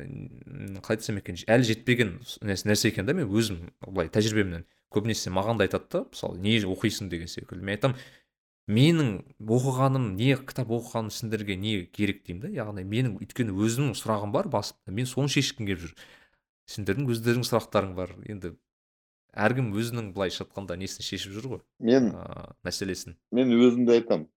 м, 0.04 0.80
қалай 0.84 0.98
айтсам 0.98 1.20
екен 1.22 1.38
әлі 1.48 1.68
жетпеген 1.70 2.18
нәрсе 2.44 2.92
екен 2.92 3.08
да 3.08 3.16
мен 3.16 3.30
өзім 3.32 3.70
былай 3.88 4.10
тәжірибемнен 4.12 4.66
көбінесе 4.92 5.32
маған 5.32 5.62
да 5.62 5.68
айтады 5.68 5.88
да 5.92 6.02
мысалы 6.10 6.40
не 6.40 6.58
оқисың? 6.68 7.08
деген 7.10 7.32
секілді. 7.32 7.64
Мен 7.64 7.78
айтамын 7.78 7.98
менің 8.68 9.12
оқығаным 9.40 10.12
не 10.20 10.36
кітап 10.36 10.70
оқығаным 10.72 11.12
сендерге 11.12 11.56
не 11.56 11.86
керек 11.86 12.26
деймін 12.28 12.42
да? 12.44 12.52
Яғни 12.52 12.84
менің 12.84 13.16
өйткені 13.22 13.56
өзімнің 13.56 13.96
сұрағым 13.98 14.36
бар 14.36 14.50
басымда. 14.52 14.92
Мен 14.92 15.08
соны 15.08 15.32
шешкім 15.32 15.66
келіп 15.70 15.86
жүр. 15.86 15.96
Сендердің 16.72 17.08
өздеріңнің 17.12 17.48
сұрақтарың 17.48 17.96
бар. 17.96 18.14
Енді 18.28 18.54
әркім 19.32 19.72
өзінің 19.80 20.12
былайша 20.16 20.46
айтқанда 20.46 20.78
несін 20.80 21.08
шешіп 21.08 21.34
жүр 21.38 21.48
ғой? 21.56 21.64
Мен 21.80 22.12
ыыы 22.12 22.52
мәселесін. 22.68 23.16
мен 23.32 23.52
өзімді 23.56 23.96
айтамын. 23.98 24.28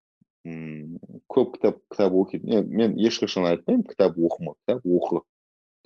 Көп 0.44 1.54
кітап 1.56 1.78
кітап 1.88 2.12
оқитын 2.12 2.68
мен 2.68 2.96
ешқашан 3.00 3.46
айтпаймын 3.48 3.86
кітап 3.88 4.18
оқыма 4.20 4.52
кітап 4.60 4.84
оқы 4.84 5.22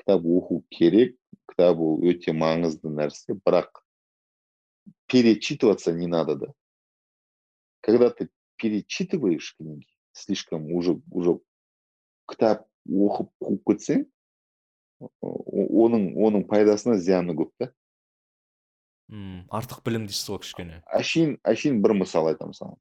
кітап 0.01 0.25
оқу 0.27 0.63
керек 0.75 1.15
кітап 1.47 1.79
ол 1.79 2.03
өте 2.03 2.35
маңызды 2.35 2.91
нәрсе 2.91 3.39
бірақ 3.39 3.85
перечитываться 5.07 5.93
не 5.93 6.07
надо 6.07 6.35
да. 6.37 6.47
Когда 7.81 8.11
ты 8.11 8.31
перечитываешь 8.57 9.55
книги 9.57 9.87
слишком 10.13 10.73
уже 10.73 11.01
уже 11.11 11.39
кітап 12.27 12.67
оқып 12.89 13.31
қуып 13.39 13.63
кетсең 13.71 14.07
оның 15.23 16.11
оның 16.19 16.49
пайдасынан 16.51 16.99
зияны 16.99 17.39
көп 17.39 17.55
та. 17.63 17.71
Артық 19.55 19.85
білім 19.87 20.11
дейсіз 20.11 20.35
ғой 20.35 20.43
кішкене. 20.43 20.83
Әшейін 20.91 21.39
әшейін 21.47 21.79
бір 21.85 21.95
мысал 22.03 22.27
айтамын 22.33 22.59
саған. 22.59 22.77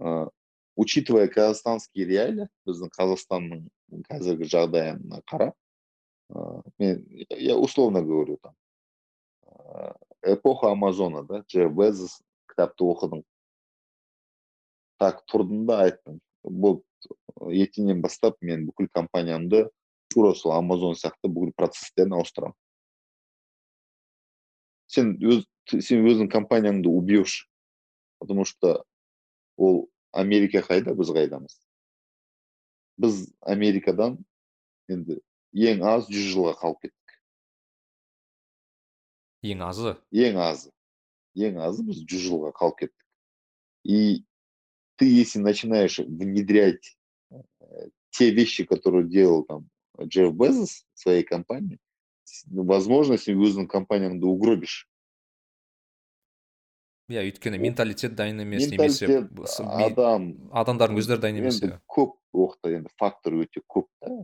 Ыыы 0.00 0.30
учитывая 0.76 1.28
казахстанские 1.28 2.06
реалии 2.06 2.48
біздің 2.66 2.90
қазақстанның 2.96 3.60
қазіргі 4.08 4.48
жағдайына 4.50 5.20
қарап 5.30 5.54
ә, 6.34 6.62
мен 6.78 7.04
я 7.30 7.56
условно 7.56 8.02
говорю 8.02 8.38
там 8.42 8.54
ә, 9.46 9.94
эпоха 10.34 10.72
амазона 10.72 11.22
да 11.22 11.44
джефф 11.46 11.72
безос 11.78 12.18
кітапты 12.50 12.84
оқыдың 12.84 13.22
так 14.98 15.22
тұрдым 15.30 15.64
да 15.68 15.84
айттым 15.86 16.18
бұл 16.42 16.82
ертеңнен 17.46 18.02
бастап 18.02 18.40
мен 18.42 18.66
бүкіл 18.66 18.88
компаниямды 18.92 19.68
тура 20.10 20.34
сол 20.34 20.56
амазон 20.56 20.98
сияқты 20.98 21.30
бүкіл 21.30 21.54
процесстерін 21.56 22.18
ауыстырамын 22.18 22.58
сен 24.90 25.14
өз 25.22 25.46
сен 25.70 26.02
өзің 26.02 26.28
компанияңды 26.32 26.90
убьешь 26.90 27.48
потому 28.18 28.44
что 28.44 28.82
ол 29.57 29.87
америка 30.11 30.61
қайда 30.65 30.95
біз 30.97 31.11
қайдамыз 31.15 31.55
біз 32.99 33.21
америкадан 33.41 34.17
енді 34.89 35.19
ең 35.53 35.83
аз 35.93 36.09
жүз 36.11 36.31
жылға 36.33 36.55
қалып 36.61 36.85
кеттік 36.85 37.17
ең 39.53 39.63
азы 39.67 39.95
ең 40.11 40.39
азы 40.45 40.71
ең 41.47 41.59
азы 41.65 41.85
біз 41.87 42.03
жүз 42.03 42.25
жылға 42.27 42.53
қалып 42.59 42.81
кеттік 42.83 43.05
и 43.83 44.23
ты 44.97 45.05
если 45.07 45.39
начинаешь 45.39 45.99
внедрять 45.99 46.97
э, 47.31 47.89
те 48.11 48.31
вещи 48.31 48.65
которые 48.65 49.07
делал 49.07 49.43
там 49.45 49.69
джефф 50.01 50.33
безос 50.33 50.85
в 50.93 50.99
своей 50.99 51.23
компании 51.23 51.79
возможно 52.51 53.17
сен 53.17 53.39
өзіңнің 53.39 53.67
компанияңды 53.67 54.27
угробишь 54.27 54.87
иә 57.12 57.24
өйткені 57.28 57.58
менталитет 57.60 58.14
дайын 58.16 58.40
емес 58.44 58.68
немесе 58.70 59.24
адам 59.58 60.30
адамдардың 60.56 61.00
өздері 61.02 61.20
дайын 61.26 61.42
емес 61.42 61.60
енді 61.60 61.80
көп 61.90 62.16
оқта 62.32 62.72
енді 62.78 62.92
фактор 63.00 63.36
өте 63.44 63.60
көп 63.60 63.88
та. 64.00 64.14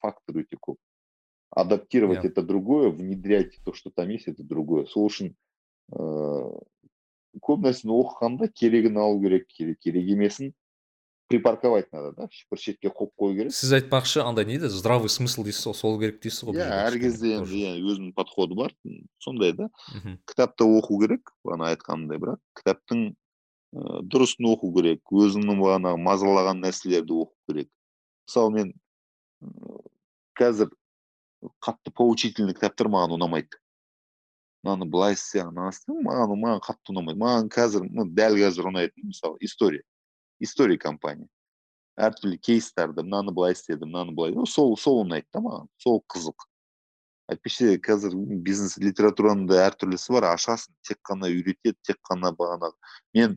Фактор 0.00 0.40
өте 0.40 0.56
көп. 0.56 0.78
Адаптировать 1.50 2.24
это 2.24 2.42
другое 2.42 2.90
внедрять 2.90 3.58
то 3.64 3.72
что 3.74 3.90
там 3.90 4.08
есть 4.08 4.28
это 4.28 4.42
другое. 4.42 4.86
Сол 4.86 5.10
үшін 5.10 5.34
ыыы 5.92 6.62
көп 7.44 7.62
нәрсені 7.66 7.92
оқығанда 7.94 8.48
керегін 8.48 8.98
алу 8.98 9.20
керек 9.20 9.46
керек 9.52 9.84
емесін. 9.84 10.54
Припарковать 11.30 11.92
надо 11.92 12.12
да? 12.12 12.28
Бір 12.50 12.58
шетке 12.58 12.90
қойып 12.90 13.12
қою 13.14 13.36
керек 13.38 13.54
сіз 13.54 13.72
айтпақшы 13.78 14.24
андай 14.24 14.44
не 14.48 14.56
еді 14.58 14.68
здравый 14.74 15.08
смысл 15.08 15.44
дейсіз 15.46 15.68
ғой 15.70 15.76
сол 15.78 15.98
керек 16.02 16.18
дейсіз 16.24 16.42
ғой 16.48 16.58
иә 16.58 16.66
әр 16.88 16.96
кезде 16.98 17.36
енді 17.36 17.60
иә 17.60 17.76
өзінің 17.78 18.14
подходы 18.18 18.58
бар 18.58 18.74
сондай 19.22 19.54
да? 19.54 19.68
Кітапты 20.26 20.66
оқу 20.66 20.98
керек 21.04 21.30
бағана 21.46 21.70
айтқанымдай 21.70 22.18
бірақ 22.18 22.42
кітаптың 22.58 23.04
ә, 23.14 24.02
дұрысын 24.10 24.50
оқу 24.50 24.72
керек 24.74 25.14
өзіңнің 25.14 25.62
бағанағы 25.62 26.02
мазалаған 26.02 26.64
нәрселерді 26.66 27.14
оқу 27.22 27.52
керек. 27.52 27.70
Мысалы 28.26 28.50
мен 28.56 28.74
қазір 30.34 30.74
қатты 31.62 31.94
поучительный 31.94 32.58
кітаптар 32.58 32.90
маған 32.90 33.14
ұнамайды. 33.20 33.62
Мынаны 34.66 34.90
былай 34.90 35.14
істе 35.14 35.44
ананы 35.44 35.70
істе 35.70 35.94
маған 35.94 36.34
маған 36.42 36.64
қатты 36.66 36.90
ұнамайды. 36.90 37.22
Маған 37.22 37.54
қазір 37.54 37.86
дәл 38.18 38.36
қазір 38.42 38.72
ұнайтын 38.74 39.12
мысалы 39.14 39.38
история. 39.46 39.86
История 40.40 40.78
компания 40.78 41.28
әртүрлі 42.00 42.38
кейстарды 42.40 43.04
мынаны 43.04 43.34
былай 43.36 43.56
істеді 43.56 43.88
мынаны 43.88 44.14
былай 44.16 44.34
сол 44.48 44.76
сол 44.80 45.02
ұнайды 45.04 45.28
да 45.34 45.42
маған 45.44 45.68
сол 45.82 46.00
қызық 46.12 46.46
әйтпесе 47.30 47.76
қазір 47.84 48.16
бизнес 48.46 48.76
литератураның 48.82 49.46
да 49.50 49.60
әртүрлісі 49.68 50.16
бар 50.16 50.30
ашасың 50.32 50.74
тек 50.86 50.98
қана 51.06 51.30
үйретеді 51.30 51.76
тек 51.86 52.00
қана 52.06 52.32
бағанағы 52.36 52.74
мен 53.18 53.36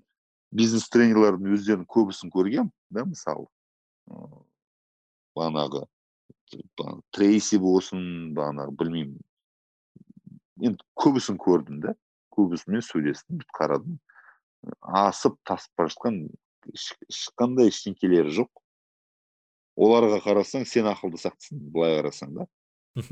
бизнес 0.54 0.88
тренерлердің 0.94 1.54
өздерінің 1.58 1.90
көбісін 1.90 2.32
көргем 2.34 2.70
да 2.94 3.06
мысалы. 3.10 3.48
Бағанағы 5.38 5.86
трейси 7.16 7.58
болсын 7.62 8.34
бағанағы 8.38 8.76
білмеймін. 8.80 9.20
Енді 10.62 10.86
көбісін 11.00 11.40
көрдім 11.42 11.82
да 11.86 11.96
көбісімен 12.38 12.86
сөйлестім 12.86 13.42
қарадым. 13.58 13.98
Асып 14.82 15.40
тасып 15.48 15.74
бара 15.78 15.92
жатқан 15.92 16.22
ешқандай 16.72 17.72
ештеңкелері 17.72 18.34
жоқ. 18.36 18.50
Оларға 19.80 20.20
қарасаң 20.24 20.68
сен 20.70 20.88
ақылды 20.92 21.20
сияқтысың 21.22 21.62
былай 21.74 21.98
қарасаң 22.00 22.38
да. 22.38 22.48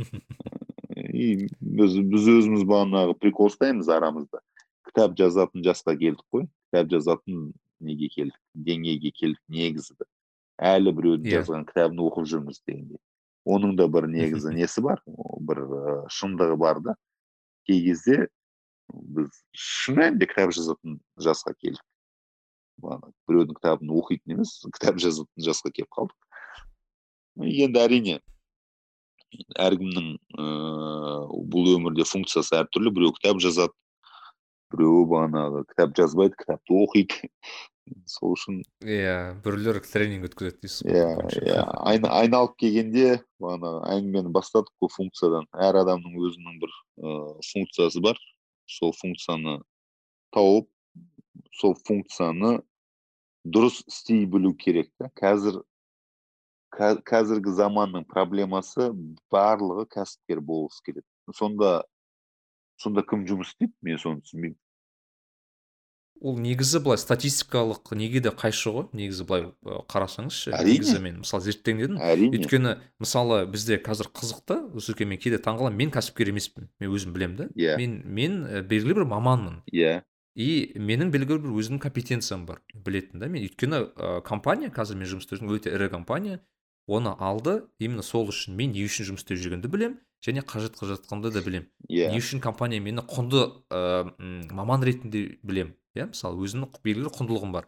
И 1.01 1.47
біз 1.59 1.97
біз 2.11 2.27
өзіміз 2.35 2.65
бағанағы 2.69 3.17
прикол 3.19 3.49
ұстаймыз 3.49 3.89
арамызда. 3.91 4.41
Кітап 4.87 5.15
жазатын 5.17 5.65
жасқа 5.65 5.95
келдік 5.97 6.25
қой. 6.33 6.47
Кітап 6.69 6.91
жазатын 6.93 7.51
неге 7.81 8.11
келдік? 8.13 8.37
Деңгейге 8.53 9.13
келдік 9.17 9.41
негізі. 9.49 9.95
Әлі 10.61 10.93
біреудің 10.93 11.25
yeah. 11.25 11.39
Иә. 11.39 11.41
жазған 11.41 11.65
кітабын 11.69 12.03
оқып 12.05 12.27
жүрміз 12.29 12.61
дегендей 12.67 13.01
оның 13.45 13.75
да 13.77 13.87
бір 13.89 14.07
негізі 14.11 14.53
несі 14.57 14.83
бар? 14.85 15.01
Бір 15.07 15.63
шындығы 16.13 16.57
бар 16.61 16.81
да. 16.85 16.95
Кей 17.67 17.81
кезде 17.85 18.27
біз 18.91 19.43
шын 19.55 19.99
мәнінде 20.01 20.27
кітап 20.29 20.53
жазатын 20.55 20.99
жасқа 21.21 21.55
келдік. 21.57 21.85
Біреудің 22.81 23.57
кітабын 23.59 23.93
оқитын 24.01 24.35
емес 24.37 24.57
кітап 24.75 24.99
жазатын 25.03 25.45
жасқа 25.47 25.71
келіп 25.75 25.91
қалдық 25.97 27.45
енді 27.65 27.81
әрине 27.81 28.19
әркімнің 29.61 30.07
ыыы 30.37 31.43
бұл 31.51 31.69
өмірде 31.77 32.05
функциясы 32.07 32.57
әртүрлі 32.59 32.93
біреу 32.95 33.13
кітап 33.15 33.39
жазады 33.43 33.75
біреуі 34.73 35.05
бағанағы 35.11 35.65
кітап 35.71 35.95
жазбайды 35.97 36.39
кітапты 36.39 36.79
оқиды 36.83 37.29
сол 38.07 38.35
үшін 38.35 38.61
иә 38.85 39.15
біреулер 39.43 39.79
тренинг 39.85 40.27
өткізеді 40.29 40.61
дейсіз 40.63 40.83
ғой 40.85 41.47
иә 41.47 41.55
иә 41.55 42.11
айналып 42.11 42.57
келгенде 42.61 43.21
бағанағы 43.41 43.81
әңгімені 43.95 44.33
бастадық 44.35 44.71
қой 44.83 44.93
функциядан 44.95 45.47
әр 45.67 45.81
адамның 45.81 46.19
өзінің 46.27 46.59
бір 46.63 46.75
ыыы 47.01 47.47
функциясы 47.51 48.03
бар 48.03 48.19
сол 48.67 48.93
функцияны 48.95 49.57
тауып 50.35 50.69
сол 51.59 51.75
функцияны 51.87 52.59
дұрыс 53.45 53.81
істей 53.87 54.25
білу 54.29 54.53
керек 54.57 54.91
та 54.99 55.09
қазір 55.17 55.61
қазіргі 56.71 57.51
заманның 57.57 58.05
проблемасы 58.07 58.91
барлығы 59.33 59.87
кәсіпкер 59.91 60.39
болғысы 60.39 60.83
келеді. 60.85 61.07
Сонда 61.35 61.81
сонда 62.79 63.03
кім 63.05 63.25
жұмыс 63.29 63.51
істейді 63.53 63.73
мен 63.85 63.99
соны 64.01 64.23
түсінбеймін. 64.25 64.59
Ол 66.21 66.37
негізі 66.37 66.79
былай 66.85 66.99
статистикалық 67.01 67.95
неге 67.97 68.21
де 68.21 68.29
қайшы 68.29 68.69
ғой? 68.69 68.83
Негізі 68.93 69.25
былай 69.25 69.47
қарасаңызшы 69.89 70.53
әрине. 70.53 70.75
негізі 70.77 70.99
мен 71.01 71.15
мысалы 71.23 71.45
зерттейін 71.47 71.79
дедім 71.81 71.97
әрине. 71.97 72.37
Өйткені 72.37 72.73
мысалы 73.01 73.39
бізде 73.49 73.79
қазір 73.81 74.11
қызық 74.13 74.43
та 74.45 74.59
мен 75.05 75.17
кейде 75.17 75.41
таңқаламын 75.41 75.81
мен 75.81 75.89
кәсіпкер 75.89 76.29
емеспін. 76.29 76.69
Мен 76.79 76.93
өзім 76.93 77.15
білемін 77.17 77.37
да 77.37 77.49
иә. 77.57 77.77
Мен 77.81 78.03
мен 78.05 78.67
белгілі 78.69 79.01
бір 79.01 79.09
маманмын. 79.09 79.63
Иә. 79.73 80.03
И 80.35 80.71
менің 80.79 81.11
белгілі 81.11 81.43
бір 81.43 81.57
өзімнің 81.59 81.81
компетенциям 81.83 82.45
бар 82.45 82.61
білетін 82.73 83.19
да 83.19 83.27
мен 83.27 83.43
өйткені 83.47 83.81
ә, 83.95 84.21
компания 84.23 84.71
қазір 84.71 84.99
мен 85.01 85.09
жұмыс 85.11 85.27
істеп 85.27 85.41
жүрген 85.41 85.57
өте 85.57 85.73
ірі 85.75 85.89
компания 85.91 86.39
оны 86.87 87.15
алды 87.19 87.61
именно 87.79 88.03
сол 88.03 88.29
үшін 88.31 88.55
мен 88.55 88.71
не 88.71 88.85
үшін 88.87 89.11
жұмыс 89.11 89.25
істеп 89.25 89.41
жүргенді 89.41 89.71
білемін 89.71 89.99
және 90.21 90.43
қажет 90.45 90.77
қылып 90.77 90.95
жатқанды 90.95 91.31
да 91.33 91.41
білемін. 91.41 91.67
Иә. 91.89 92.11
Не 92.13 92.19
үшін 92.21 92.41
компания 92.41 92.79
мені 92.79 93.01
құнды 93.09 93.41
ә, 93.73 94.11
маман 94.53 94.83
ретінде 94.85 95.39
білемін 95.43 95.73
иә. 95.97 96.11
Мысалы 96.11 96.43
өзімнің 96.45 96.77
белгілі 96.83 97.09
құндылығым 97.15 97.55
бар. 97.55 97.67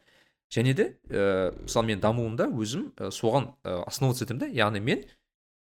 Және 0.54 0.76
де 0.78 0.88
ә, 1.10 1.52
мысалы 1.64 1.90
мен 1.90 2.04
дамуымда 2.04 2.48
өзім 2.54 2.92
ә, 2.98 3.10
соған 3.10 3.50
ә, 3.66 3.82
основываться 3.90 4.28
етемін 4.28 4.44
да 4.46 4.52
яғни 4.54 4.84
мен 4.86 5.04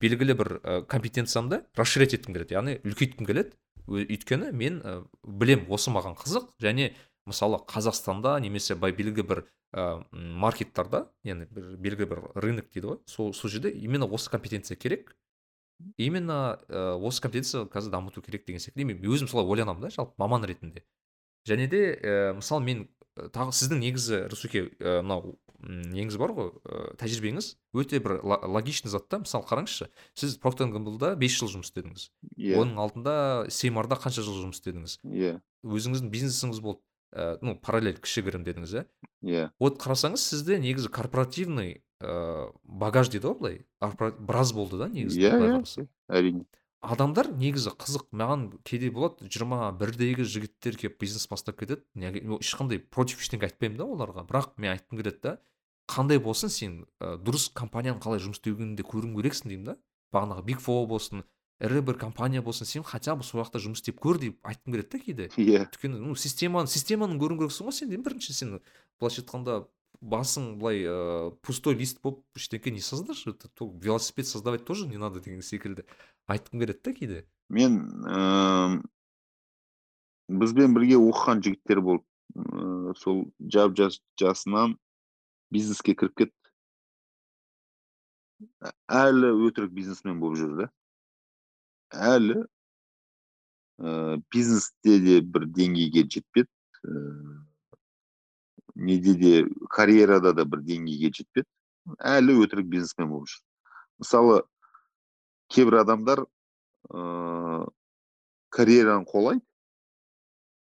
белгілі 0.04 0.36
бір 0.36 0.52
ә, 0.60 0.82
компетенциямды 0.84 1.62
расширять 1.78 2.12
еткім 2.18 2.36
келеді 2.36 2.58
яғни 2.58 2.76
үлкейткім 2.84 3.26
келеді. 3.26 3.56
Өйткені 3.86 4.52
мен 4.52 4.80
ә, 4.82 4.94
білем 5.24 5.66
осы 5.72 5.90
маған 5.94 6.16
қызық. 6.18 6.52
Және 6.62 6.92
мысалы 7.26 7.60
қазақстанда 7.68 8.38
немесе 8.42 8.74
белгілі 8.74 9.24
бір 9.26 9.44
ә, 9.72 10.04
маркеттарда 10.12 11.06
яғни 11.24 11.48
бір 11.50 11.76
белгілі 11.82 12.08
бір 12.10 12.22
рынок 12.34 12.70
дейді 12.72 12.92
ғой 12.92 13.02
сол 13.06 13.32
сол 13.34 13.50
жерде 13.50 13.70
именно 13.70 14.06
осы 14.06 14.30
компетенция 14.30 14.76
керек. 14.76 15.16
Именно 15.96 16.60
ә, 16.68 16.94
осы 16.98 17.22
компетенция 17.22 17.64
қазір 17.66 17.90
дамыту 17.96 18.22
керек 18.22 18.46
деген 18.46 18.60
секілді. 18.60 18.92
Мен 18.92 19.02
өзім 19.02 19.28
солай 19.28 19.46
ойланамын 19.46 19.88
да 19.88 19.90
жалпы 19.90 20.14
маман 20.18 20.44
ретінде. 20.44 20.84
Және 21.48 21.68
де 21.68 21.82
ә, 21.96 22.34
мысалы 22.38 22.62
мен 22.64 22.88
тағы 23.16 23.52
сіздің 23.56 23.82
негізі 23.82 24.20
русуке 24.32 24.66
ә, 24.80 25.00
мынау 25.02 25.36
неңіз 25.62 26.16
бар 26.18 26.32
ғой 26.34 26.48
ә, 26.64 26.94
тәжірибеңіз. 26.98 27.52
Өте 27.76 28.00
бір 28.02 28.20
логичный 28.24 28.90
зат 28.90 29.08
та. 29.12 29.20
Мысалы 29.22 29.46
қараңызшы 29.46 29.88
сіз 30.18 30.38
проктор 30.42 30.72
гэмблда 30.72 31.14
бес 31.20 31.36
жыл 31.38 31.52
жұмыс 31.52 31.70
істедіңіз. 31.70 32.08
Иә. 32.36 32.56
Оның 32.58 32.80
алдында 32.82 33.14
сеймарда 33.52 33.98
қанша 34.00 34.24
жыл 34.26 34.40
жұмыс 34.42 34.58
істедіңіз? 34.58 34.98
Иә. 35.06 35.36
Өзіңіздің 35.62 36.10
бизнесіңіз 36.12 36.62
болды 36.64 36.82
ә, 37.14 37.36
ну 37.44 37.54
параллель 37.60 38.00
кішігірім 38.02 38.46
дедіңіз 38.48 38.74
иә? 38.80 38.84
Иә. 39.22 39.46
Вот 39.62 39.78
қарасаңыз 39.82 40.24
сізде 40.32 40.58
негізі 40.62 40.90
корпоративный 40.90 41.82
ә, 42.02 42.50
багаж 42.64 43.12
дейді 43.12 43.30
ғой 43.30 43.38
былай. 43.38 44.16
Біраз 44.18 44.54
болды 44.56 44.80
да 44.82 44.88
негізі 44.90 45.20
иә 45.22 45.36
иә. 45.36 45.86
әрине. 46.08 46.46
Адамдар 46.82 47.30
негізі 47.38 47.72
қызық 47.78 48.08
маған 48.10 48.48
кейде 48.66 48.90
болады 48.90 49.28
жиырма 49.30 49.70
бірдегі 49.78 50.26
жігіттер 50.26 50.76
келіп 50.80 50.98
бизнес 51.00 51.28
бастап 51.30 51.60
кетеді 51.60 51.84
ешқандай 51.94 52.82
против 52.82 53.22
ештеңе 53.22 53.46
айтпаймын 53.46 53.78
да 53.78 53.86
оларға 53.86 54.24
бірақ 54.26 54.56
мен 54.58 54.74
айтқым 54.74 54.98
келеді 54.98 55.22
да 55.22 55.36
қандай 55.90 56.18
болсын 56.22 56.50
сен 56.50 56.80
ә, 56.98 57.16
дұрыс 57.22 57.50
компанияның 57.54 58.02
қалай 58.02 58.22
жұмыс 58.22 58.40
істегенін 58.40 58.74
көруің 58.78 59.14
керексің 59.18 59.52
деймін 59.52 59.70
да. 59.72 59.76
Бағанағы 60.12 60.44
биг 60.46 60.60
фо 60.62 60.80
болсын 60.86 61.24
ірі 61.62 61.82
бір 61.86 61.98
компания 61.98 62.42
болсын 62.42 62.66
сен 62.66 62.82
хотя 62.82 63.14
бы 63.16 63.24
сол 63.26 63.42
жақта 63.42 63.60
жұмыс 63.62 63.82
істеп 63.82 64.00
көр 64.02 64.18
деп 64.18 64.38
айтқым 64.46 64.74
келеді 64.74 64.90
да 64.90 65.02
кейде. 65.04 65.28
Иә. 65.36 65.66
Өйткені 65.66 66.00
ну 66.02 66.16
системаны 66.18 66.70
системаны 66.70 67.18
көруің 67.20 67.44
керексің 67.44 67.68
ғой 67.68 67.76
сен 67.76 67.94
бірінші 68.02 68.34
сен 68.34 68.56
былайша 69.00 69.22
айтқанда 69.22 69.62
басың 70.02 70.58
былай 70.60 70.82
ыыы 70.84 71.30
пустой 71.46 71.78
лист 71.78 72.02
болып 72.02 72.22
ештеңе 72.36 72.74
не 72.76 72.80
создашь 72.80 73.26
это 73.26 73.48
велосипед 73.60 74.26
создавать 74.26 74.64
тоже 74.64 74.86
не 74.88 74.98
надо 74.98 75.20
деген 75.20 75.42
секілді. 75.42 75.84
Айтқым 76.28 76.60
келеді 76.60 76.80
да 76.84 76.92
кейде. 76.92 77.24
Мен 77.48 77.78
ыыы 78.04 78.82
бізбен 80.28 80.74
бірге 80.74 80.98
оқыған 80.98 81.42
жігіттер 81.46 81.80
болды. 81.80 82.06
Ыыы 82.34 82.94
сол 82.96 83.26
жап 83.38 83.76
жас 83.76 84.00
жасынан 84.18 84.78
бизнеске 85.50 85.94
кіріп 85.94 86.16
кетті 86.16 86.42
әлі 88.88 89.32
өтірік 89.48 89.72
бизнесмен 89.74 90.20
болып 90.22 90.38
жүр 90.40 90.54
да. 90.60 90.68
Әлі 91.92 92.38
ә, 93.78 94.18
бизнесте 94.32 94.98
де 95.04 95.20
бір 95.22 95.46
деңгейге 95.58 96.04
жетпеді. 96.14 96.48
Ә, 96.82 96.94
неде 98.74 99.14
де 99.14 99.46
карьерада 99.70 100.32
да 100.32 100.44
бір 100.44 100.62
деңгейге 100.66 101.12
жетпеді. 101.18 101.48
Әлі 101.98 102.38
өтірік 102.44 102.68
бизнесмен 102.70 103.10
болып 103.10 103.28
жүр 103.32 103.42
мысалы 104.02 104.42
кейбір 105.52 105.82
адамдар 105.82 106.24
ә, 106.90 107.66
карьераны 108.50 109.06
қолайды 109.06 109.44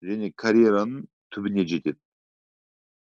және 0.05 0.31
карьераның 0.35 1.05
түбіне 1.33 1.65
жетеді. 1.65 1.99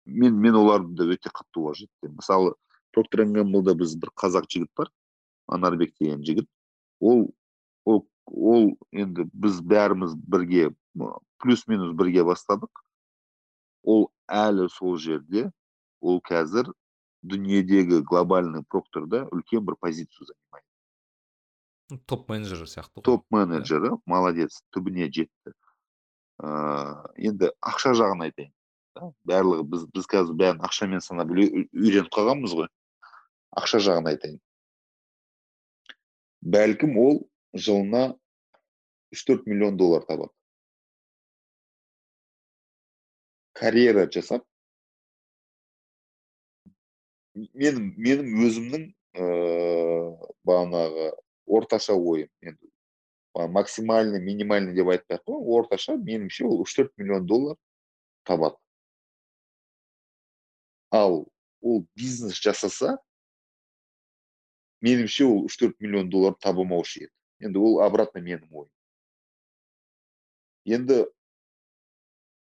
Мен 0.06 0.40
мен 0.42 0.56
оларды 0.60 0.96
да 0.98 1.08
өте 1.14 1.30
қатты 1.30 1.62
уважать 1.62 1.92
мысалы 2.04 2.56
проктор 2.96 3.26
гэмблда 3.26 3.76
біз 3.78 3.96
бір 4.02 4.12
қазақ 4.18 4.50
жігіт 4.50 4.72
бар 4.78 4.92
анарбек 5.48 5.94
деген 6.00 6.24
жігіт. 6.26 6.50
Ол 7.00 7.30
ол 7.86 8.08
ол 8.26 8.78
енді 8.92 9.30
біз 9.34 9.62
бәріміз 9.62 10.16
бірге 10.16 10.72
плюс 11.38 11.68
минус 11.68 11.96
бірге 11.96 12.24
бастадық. 12.24 12.72
Ол 13.84 14.10
әлі 14.28 14.68
сол 14.74 14.98
жерде 14.98 15.50
ол 16.02 16.22
қазір 16.26 16.72
дүниедегі 17.24 18.02
глобальный 18.08 18.64
прокторда 18.64 19.26
үлкен 19.32 19.66
бір 19.66 19.76
позицию 19.80 20.28
занимает. 20.28 20.66
Топ 22.06 22.30
менеджер 22.30 22.68
сияқты 22.68 23.02
топ 23.02 23.26
менеджері 23.34 23.98
молодец 24.06 24.62
түбіне 24.76 25.10
жетті. 25.10 25.56
Ыыы 26.40 27.30
енді 27.32 27.52
ақша 27.60 27.96
жағын 27.98 28.30
айтайын 28.30 28.54
барлығы 29.28 29.66
біз 29.72 29.86
біз 29.94 30.08
қазір 30.12 30.38
бәрін 30.40 30.64
ақшамен 30.66 31.04
санап 31.04 31.32
үйреніп 31.34 32.10
қалғанбыз 32.16 32.56
ғой. 32.60 32.70
Ақша 33.60 33.82
жағын 33.86 34.10
айтайын. 34.12 34.40
Бәлкім 36.42 36.98
ол 37.02 37.22
жылына 37.54 38.04
үш 39.14 39.26
төрт 39.28 39.48
миллион 39.50 39.78
доллар 39.78 40.06
табады. 40.10 40.34
Карьера 43.60 44.08
жасап 44.12 44.46
менің 47.36 47.92
менің 48.00 48.32
өзімнің 48.46 48.86
ыыы 49.20 50.30
бағанағы 50.48 51.10
орташа 51.50 51.94
ойым. 51.94 52.30
Енді 52.42 52.70
максимальный 53.54 54.22
минимальный 54.22 54.74
деп 54.76 54.90
айтпай 54.94 55.18
ақ 55.18 55.26
қояйын. 55.28 55.52
Орташа 55.58 55.96
меніңше 55.98 56.48
ол 56.48 56.64
үш 56.64 56.76
төрт 56.76 56.92
миллион 56.98 57.28
доллар 57.28 57.58
табады. 58.24 58.58
Ал 60.92 61.28
ол 61.62 61.86
бизнес 61.96 62.40
жасаса 62.40 62.98
меніңше 64.82 65.28
ол 65.28 65.46
үш 65.46 65.60
төрт 65.60 65.80
миллион 65.80 66.10
доллар 66.10 66.36
табылмаушы 66.40 67.06
еді. 67.06 67.14
Енді 67.40 67.60
ол 67.60 67.80
обратно 67.86 68.20
менің 68.20 68.50
ойым. 68.52 68.74
Енді 70.66 71.06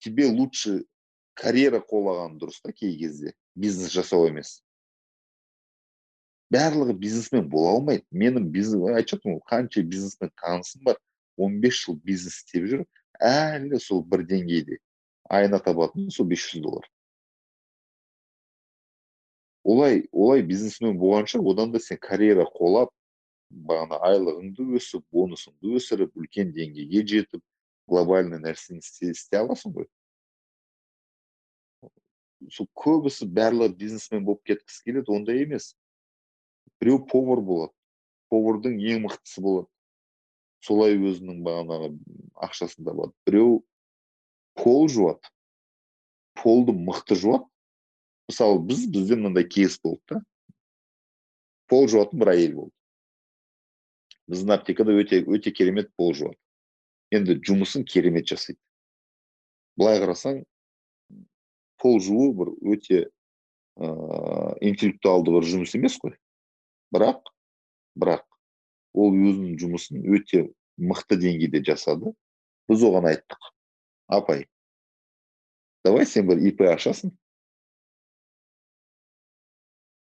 тебе 0.04 0.26
лучше 0.28 0.84
карьера 1.34 1.80
қолаған 1.82 2.38
дұрыс 2.40 2.60
та 2.62 2.72
кей 2.72 2.96
кезде. 2.98 3.34
Бизнес 3.54 3.92
жасау 3.94 4.28
емес. 4.28 4.60
Барлығы 6.54 6.94
бизнесмен 6.98 7.48
бола 7.50 7.74
алмайды. 7.76 8.04
Менің 8.12 8.50
бизнес 8.54 8.82
айтып 8.94 9.18
жатырмын 9.18 9.40
ғой 9.40 9.46
қанша 9.50 9.82
бизнесмен 9.82 10.30
танысым 10.40 10.84
бар 10.86 10.98
15 11.36 11.80
жыл 11.84 11.96
бизнес 12.04 12.40
істеп 12.42 12.66
жүр 12.70 12.84
әлі 13.20 13.80
сол 13.82 14.04
бір 14.06 14.22
деңгейде 14.28 14.78
айына 15.30 15.58
табатын 15.62 16.10
сол 16.10 16.28
500 16.30 16.62
доллар. 16.62 16.86
Олай 19.64 20.04
олай 20.12 20.42
бизнесмен 20.42 20.98
болғанша 21.00 21.40
одан 21.40 21.72
да 21.72 21.80
сен 21.80 21.98
карьера 21.98 22.44
қолап 22.58 22.92
бағана 23.50 23.98
айлығыңды 24.10 24.66
өсіп 24.78 25.04
бонусыңды 25.14 25.74
өсіріп 25.78 26.16
үлкен 26.20 26.52
деңгейге 26.52 27.04
жетіп 27.14 27.42
глобальный 27.88 28.40
нәрсені 28.42 28.82
істей 28.84 29.40
аласың 29.40 29.74
ғой. 29.78 29.88
Сол 32.52 32.68
көбісі 32.78 33.28
барлығы 33.30 33.76
бизнесмен 33.78 34.24
болып 34.26 34.42
кеткісі 34.48 34.82
келеді 34.88 35.14
ондай 35.14 35.42
емес. 35.44 35.74
Біреу 36.80 37.00
повар 37.08 37.40
болады. 37.44 37.72
Повардың 38.32 38.76
ең 38.80 39.04
мықтысы 39.06 39.44
болады. 39.44 39.68
Солай 40.64 40.96
өзінің 40.96 41.42
бағанағы 41.44 41.90
ақшасын 42.46 42.86
табады 42.86 43.12
біреу 43.28 43.62
пол 44.58 44.88
жуады. 44.88 45.28
Полды 46.40 46.72
мықты 46.72 47.18
жуады. 47.20 47.44
Мысалы 48.30 48.62
біз 48.64 48.86
бізде 48.88 49.18
мынандай 49.20 49.44
кейс 49.44 49.76
болды 49.82 50.00
да. 50.08 50.22
Пол 51.68 51.88
жуатын 51.88 52.22
бір 52.22 52.32
әйел 52.32 52.56
болды. 52.62 52.74
Біздің 54.32 54.54
аптекада 54.56 54.96
өте 54.96 55.20
өте 55.28 55.52
керемет 55.52 55.92
пол 55.96 56.14
жуады. 56.16 56.38
Енді 57.12 57.36
жұмысын 57.44 57.84
керемет 57.84 58.26
жасайды. 58.30 58.58
Былай 59.76 60.00
қарасаң 60.00 60.44
пол 61.84 62.00
жуу 62.00 62.32
бір 62.38 62.52
өте 62.74 63.00
ыыы 63.76 64.54
интеллектуалды 64.70 65.34
бір 65.36 65.48
жұмыс 65.52 65.74
емес 65.76 65.98
қой 66.00 66.16
бірақ 66.94 67.20
бірақ 68.00 68.24
ол 68.94 69.12
өзінің 69.12 69.58
жұмысын 69.60 70.04
өте 70.16 70.46
мықты 70.78 71.18
деңгейде 71.20 71.62
жасады. 71.66 72.14
Біз 72.64 72.80
оған 72.86 73.10
айттық 73.10 73.50
апай 74.08 74.46
давай 75.84 76.06
сен 76.08 76.26
бір 76.28 76.40
ип 76.48 76.62
ашасың. 76.64 77.12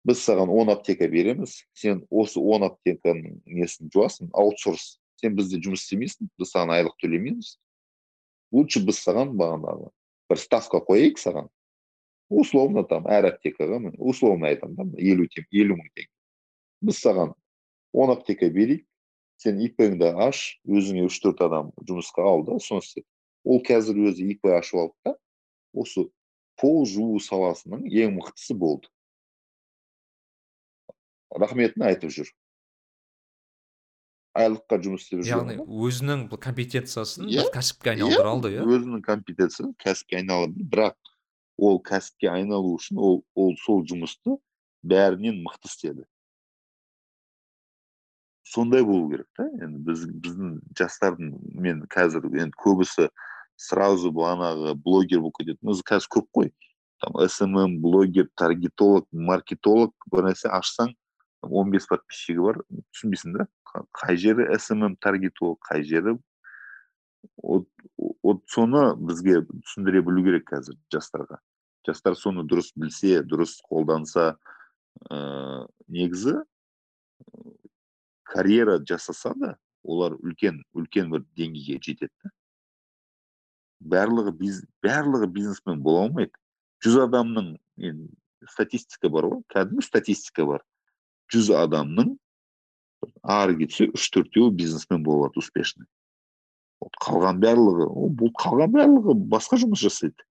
Біз 0.08 0.22
саған 0.24 0.48
он 0.48 0.72
аптека 0.72 1.08
береміз. 1.12 1.58
Сен 1.76 2.06
осы 2.08 2.40
он 2.40 2.64
аптеканың 2.64 3.42
несін 3.44 3.90
жуасың 3.92 4.30
аутсорс. 4.32 4.96
Сен 5.20 5.36
бізде 5.36 5.60
жұмыс 5.60 5.84
істемейсің 5.84 6.30
біз 6.38 6.54
саған 6.54 6.72
айлық 6.78 6.96
төлемейміз. 7.02 7.58
Лучше 8.54 8.80
біз 8.86 9.02
саған 9.04 9.34
бағанағы 9.36 9.90
бір 10.30 10.40
ставка 10.40 10.80
қояйық 10.88 11.20
саған. 11.20 11.50
Условно 12.28 12.84
там 12.84 13.06
әр 13.08 13.32
аптекаға 13.32 13.80
условно 13.98 14.48
айтамын 14.52 14.92
да 14.94 15.02
елу 15.02 15.26
елу 15.50 15.78
мың 15.80 15.90
теңге 15.94 16.12
біз 16.88 17.00
саған 17.02 17.34
он 17.92 18.12
аптека 18.12 18.50
берейік 18.52 18.84
сен 19.42 19.60
ипңді 19.62 20.10
аш 20.26 20.42
өзіңе 20.66 21.06
үш 21.08 21.18
төрт 21.22 21.42
адам 21.46 21.70
жұмысқа 21.86 22.26
ал 22.26 22.44
да 22.46 22.58
соны 22.62 22.82
істе. 22.82 23.04
Ол 23.46 23.62
қазір 23.64 24.00
өзі 24.10 24.26
ип 24.34 24.48
ашып 24.50 24.80
алды 24.82 24.96
да. 25.06 25.14
Осы 25.72 26.08
пол 26.58 26.84
жуу 26.90 27.20
саласының 27.22 27.86
ең 27.86 28.16
мықтысы 28.18 28.56
болды. 28.58 28.90
Рахметін 31.30 31.86
айтып 31.86 32.12
жүр. 32.16 32.32
Айлыққа 34.38 34.80
жұмыс 34.82 35.06
істеп 35.06 35.22
жүр 35.22 35.30
яғни 35.30 35.58
өзінің 35.86 36.26
компетенциясын 36.34 37.30
yeah. 37.30 37.46
кәсіпке 37.54 37.94
айналдыра 37.94 38.32
алды 38.32 38.52
иә? 38.56 38.66
өзінің 38.66 39.04
компетенциясын 39.06 39.72
кәсіпке 39.82 40.18
айналдырды. 40.20 40.66
Бірақ 40.66 41.07
ол 41.58 41.80
кәсіпке 41.82 42.30
айналу 42.30 42.76
үшін 42.78 43.00
ол 43.02 43.18
ол 43.34 43.56
сол 43.64 43.82
жұмысты 43.90 44.36
бәрінен 44.86 45.42
мықты 45.42 45.70
істеді. 45.70 46.04
Сондай 48.46 48.84
болу 48.86 49.10
керек 49.10 49.26
та. 49.36 49.48
Енді 49.64 49.82
біз 49.88 50.06
біздің 50.08 50.54
жастардың 50.78 51.34
мен 51.66 51.82
қазір 51.92 52.28
енді 52.30 52.54
көбісі 52.62 53.10
сразу 53.58 54.12
бағанағы 54.14 54.76
блогер 54.84 55.20
болып 55.24 55.42
кетеді. 55.42 55.58
Өзі 55.66 55.84
қазір 55.90 56.12
көп 56.16 56.30
қой. 56.38 56.54
Там 57.02 57.18
смм 57.28 57.76
блогер 57.82 58.30
таргетолог 58.38 59.06
маркетолог 59.12 59.92
бір 60.12 60.30
нәрсе 60.30 60.48
ашсаң 60.54 60.94
он 61.42 61.70
бес 61.74 61.86
подписчигі 61.90 62.46
бар. 62.46 62.62
Түсінбейсің 62.94 63.36
да? 63.36 63.46
Қай 63.94 64.16
жері 64.16 64.48
смм 64.62 64.96
таргетолог 65.02 65.60
қай 65.68 65.84
жері 65.86 66.16
вот 68.22 68.42
соны 68.50 68.82
бізге 68.96 69.42
түсіндіре 69.50 70.02
білу 70.06 70.24
керек 70.26 70.46
қазір 70.50 70.76
жастарға. 70.92 71.38
Жастар 71.88 72.16
соны 72.18 72.44
дұрыс 72.48 72.72
білсе 72.76 73.22
дұрыс 73.24 73.58
қолданса 73.68 74.34
ә, 75.08 75.66
негізі 75.88 76.38
карьера 78.28 78.78
жасаса 78.84 79.32
да 79.36 79.56
олар 79.84 80.16
үлкен 80.20 80.62
үлкен 80.76 81.10
бір 81.12 81.24
деңгейге 81.38 81.80
жетеді 81.80 82.12
да. 82.24 82.32
Барлығы 83.78 84.34
биз 84.34 84.62
барлығы 84.82 85.28
бизнесмен 85.30 85.82
бола 85.82 86.06
алмайды. 86.06 86.34
Жүз 86.84 86.98
адамның 87.06 87.52
енді 87.78 88.08
статистика 88.50 89.10
бар 89.10 89.28
ғой 89.30 89.44
кәдімгі 89.54 89.86
статистика 89.86 90.46
бар. 90.48 90.64
Жүз 91.32 91.52
адамның 91.54 92.16
ары 93.22 93.56
кетсе 93.62 93.88
үш 93.94 94.08
төртеуі 94.14 94.54
бизнесмен 94.58 95.04
болады 95.06 95.40
успешный. 95.40 95.86
Қалған 97.02 97.40
барлығы 97.42 97.88
бұл 98.18 98.34
қалған 98.38 98.74
барлығы 98.74 99.14
басқа 99.30 99.58
жұмыс 99.62 99.82
жасайды. 99.86 100.27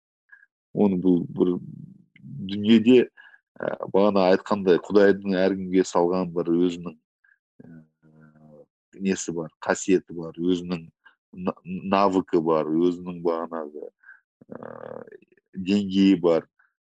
Оны 0.77 0.99
бұл 1.03 1.23
бір 1.37 1.57
дүниеде 2.51 2.99
ә, 3.05 3.09
бағана 3.93 4.29
айтқандай 4.33 4.81
құдайдың 4.85 5.37
әркімге 5.41 5.85
салған 5.89 6.33
бір 6.35 6.53
өзінің 6.53 6.97
ә, 7.65 7.71
несі 9.01 9.35
бар 9.37 9.53
қасиеті 9.65 10.17
бар 10.17 10.37
өзінің 10.37 10.87
навыкі 11.37 12.41
бар 12.45 12.69
өзінің 12.69 13.23
бағанағы 13.25 13.89
ә, 13.89 15.03
деңгейі 15.57 16.21
бар. 16.21 16.47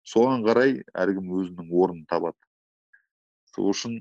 Соған 0.06 0.44
қарай 0.46 0.82
әркім 0.94 1.32
өзінің 1.40 1.72
орнын 1.74 2.04
табады. 2.10 2.38
Сол 3.56 3.72
үшін 3.72 4.00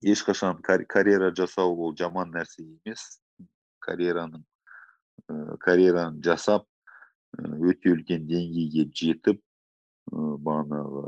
ешқашан 0.00 0.62
карьера 0.64 1.32
жасау 1.36 1.76
ол 1.76 1.96
жаман 1.96 2.32
нәрсе 2.32 2.64
емес. 2.64 3.20
Карьераның 3.84 4.44
ә, 5.28 5.56
карьераны 5.60 6.22
жасап 6.24 6.66
өте 7.38 7.94
үлкен 7.94 8.26
деңгейге 8.28 8.86
жетіп 8.96 9.40
бағанағы 10.10 11.04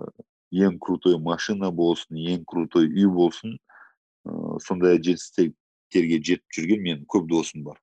ең 0.52 0.78
крутой 0.80 1.18
машина 1.18 1.70
болсын 1.72 2.18
ең 2.34 2.44
крутой 2.48 2.88
үй 2.90 3.08
болсын 3.10 3.56
ә, 3.56 4.58
сондай 4.62 5.00
жетістіктерге 5.00 6.20
жетіп 6.20 6.58
жүрген 6.58 6.84
менің 6.84 7.08
көп 7.10 7.26
досым 7.30 7.64
бар 7.66 7.80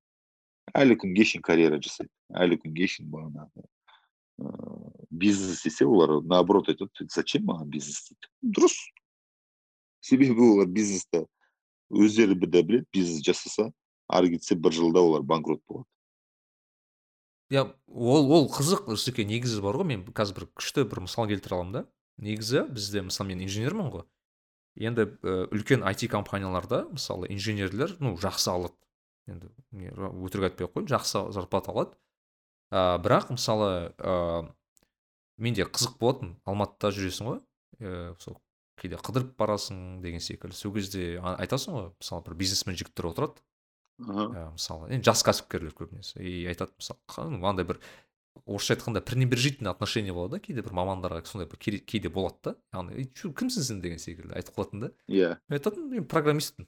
әлі 0.77 0.99
күнге 1.01 1.25
шейін 1.25 1.43
карьера 1.45 1.81
жасайды 1.81 2.13
әлі 2.43 2.59
күнге 2.61 2.87
шейін 2.93 3.09
бағанағы 3.11 3.65
ә, 3.65 4.53
бизнес 5.09 5.57
істесе 5.57 5.89
олар 5.89 6.19
наоборот 6.23 6.69
айтады 6.69 7.09
зачем 7.09 7.47
маған 7.49 7.73
бизнес 7.73 8.05
дейді 8.07 8.55
дұрыс 8.55 8.77
себебі 10.05 10.45
олар 10.53 10.69
бизнесті 10.69 11.25
өздері 11.89 12.37
де 12.39 12.47
біледі 12.61 12.85
бизнес 12.93 13.25
жасаса 13.25 13.71
ары 14.07 14.35
кетсе 14.35 14.55
бір 14.55 14.77
жылда 14.77 15.01
олар 15.01 15.25
банкрот 15.25 15.61
болады 15.67 15.89
иә 17.49 17.65
ол 17.87 18.31
ол 18.31 18.47
қызық 18.53 18.91
үсеке 18.93 19.25
негізі 19.25 19.61
бар 19.65 19.79
ғой 19.81 19.89
мен 19.89 20.05
қазір 20.05 20.41
бір 20.41 20.49
күшті 20.59 20.85
бір 20.89 21.03
мысал 21.05 21.27
келтіре 21.29 21.57
аламын 21.57 21.73
да. 21.73 21.85
Негізі 22.21 22.67
бізде 22.69 23.01
мысалы 23.05 23.31
мен 23.31 23.41
инженермін 23.45 23.89
ғой. 23.93 24.05
Енді 24.77 25.07
үлкен 25.23 25.81
IT 25.87 26.07
компанияларда 26.11 26.85
мысалы 26.91 27.29
инженерлер 27.33 27.95
ну 27.99 28.13
жақсы 28.21 28.51
алады. 28.53 28.77
Енді 29.27 29.49
өтірік 30.25 30.49
айтпай 30.49 30.67
ақ 30.67 30.75
қояйын 30.75 30.91
жақсы 30.93 31.23
зарплата 31.33 31.73
алады. 31.73 31.97
Ә, 32.69 32.99
бірақ 33.01 33.31
мысалы 33.33 33.95
ә, 33.97 34.45
менде 35.37 35.65
қызық 35.65 35.97
болатын 35.99 36.35
алматыда 36.45 36.93
жүресің 36.93 37.31
ғой 37.31 37.39
ә, 37.81 38.13
сол 38.21 38.37
кейде 38.79 38.99
қыдырып 39.01 39.33
барасың 39.39 40.01
деген 40.03 40.21
секілді. 40.21 40.55
Сол 40.55 40.73
кезде 40.75 41.17
айтасың 41.17 41.75
ғой 41.75 41.89
мысалы 41.97 42.25
бір 42.27 42.37
бизнесмен 42.39 42.77
жігіттер 42.77 43.09
отырады. 43.09 43.41
Ә, 43.99 44.49
мысалы 44.53 44.89
енді 44.93 45.09
жас 45.09 45.23
кәсіпкерлер 45.27 45.75
көбінесе 45.75 46.21
и 46.23 46.45
айтады 46.49 46.71
мысалы 46.79 47.29
мынандай 47.35 47.67
бір 47.67 47.79
орысша 48.45 48.75
айтқанда 48.75 49.01
пренебрежительный 49.01 49.71
отношение 49.71 50.13
болады 50.13 50.37
да 50.37 50.39
кейде 50.39 50.63
бір 50.63 50.73
мамандарға 50.77 51.23
сондай 51.27 51.49
бір 51.49 51.59
кейде 51.59 52.09
болады 52.09 52.37
да. 52.43 52.55
Яғни 52.73 53.07
кімсің 53.13 53.65
сен? 53.65 53.81
деген 53.83 53.99
секілді 53.99 54.35
айтып 54.37 54.55
қалатын 54.55 54.85
да. 54.85 54.91
Иә. 55.07 55.35
Мен 55.49 55.59
айтатынмын 55.59 55.99
мен 55.99 56.07
программистпін 56.09 56.67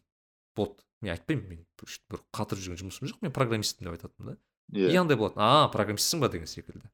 болды 0.57 0.83
мен 1.01 1.15
айтпаймын 1.15 1.47
мен 1.49 1.65
бір 1.79 2.23
қатырып 2.35 2.65
жүрген 2.65 2.81
жұмысым 2.83 3.11
жоқ 3.11 3.21
мен 3.25 3.35
программистпін 3.35 3.87
деп 3.87 3.97
айтатынмын 3.97 4.33
да. 4.33 4.37
Иә. 4.73 4.91
И 4.91 4.99
андай 4.99 5.17
болады 5.17 5.35
а 5.37 5.69
программистсің 5.73 6.21
ба? 6.21 6.29
деген 6.29 6.47
секілді. 6.47 6.91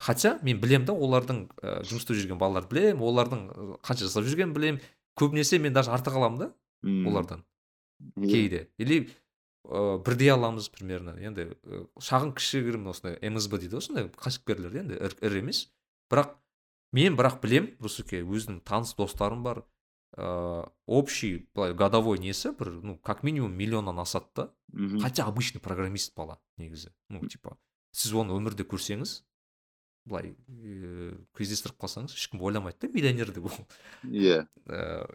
Хотя 0.00 0.38
мен 0.42 0.60
білем 0.60 0.86
да 0.88 0.92
олардың 0.92 1.46
ә, 1.60 1.80
жұмыс 1.84 2.04
істеп 2.04 2.16
жүрген 2.16 2.38
балаларды 2.40 2.70
білемін 2.72 3.04
олардың 3.04 3.42
қанша 3.84 4.06
жасап 4.06 4.24
жүргенін 4.24 4.54
білемін. 4.56 4.80
Көбінесе 5.20 5.58
мен 5.60 5.74
даже 5.76 5.92
артық 5.92 6.16
аламын 6.16 6.38
да 6.40 6.52
олардан. 7.10 7.44
Кейде. 8.16 8.68
Или 8.78 9.10
ә, 9.64 9.98
бірдей 10.04 10.30
аламыз 10.32 10.68
примерно. 10.72 11.14
Енді 11.18 11.50
шағын 12.00 12.32
кішігірім 12.36 12.88
осындай 12.92 13.18
мсб 13.30 13.58
дейді 13.58 13.78
ғой 13.78 13.84
сондай 13.84 14.08
кәсіпкерлер 14.14 14.76
енді 14.82 15.00
ірі 15.20 15.42
емес. 15.42 15.68
Бірақ 16.10 16.36
мен 16.92 17.18
бірақ 17.18 17.40
білем 17.42 17.70
русеке 17.80 18.22
өзінің 18.24 18.62
таныс 18.66 18.94
достарым 18.98 19.44
бар. 19.46 19.64
Ыыы 20.18 20.66
общий 20.90 21.48
былай 21.54 21.74
годовой 21.74 22.18
несі 22.18 22.50
бір 22.58 22.72
ну 22.82 22.98
как 22.98 23.22
минимум 23.22 23.54
миллионнан 23.54 23.98
асады 24.02 24.26
да. 24.34 24.50
Хотя 25.00 25.26
обычный 25.26 25.60
программист 25.60 26.16
бала 26.16 26.40
негізі. 26.58 26.90
Ну 27.08 27.20
типа 27.26 27.56
сіз 27.92 28.14
оны 28.14 28.34
өмірде 28.34 28.64
көрсеңіз 28.66 29.22
былай 30.08 30.32
ыыы 30.48 31.18
кездестіріп 31.36 31.76
қалсаңыз 31.82 32.14
ешкім 32.16 32.42
ойламайды 32.42 32.86
да 32.86 32.92
миллионер 32.92 33.30
деп 33.34 33.50
ол. 33.50 33.66
Иә. 34.04 34.46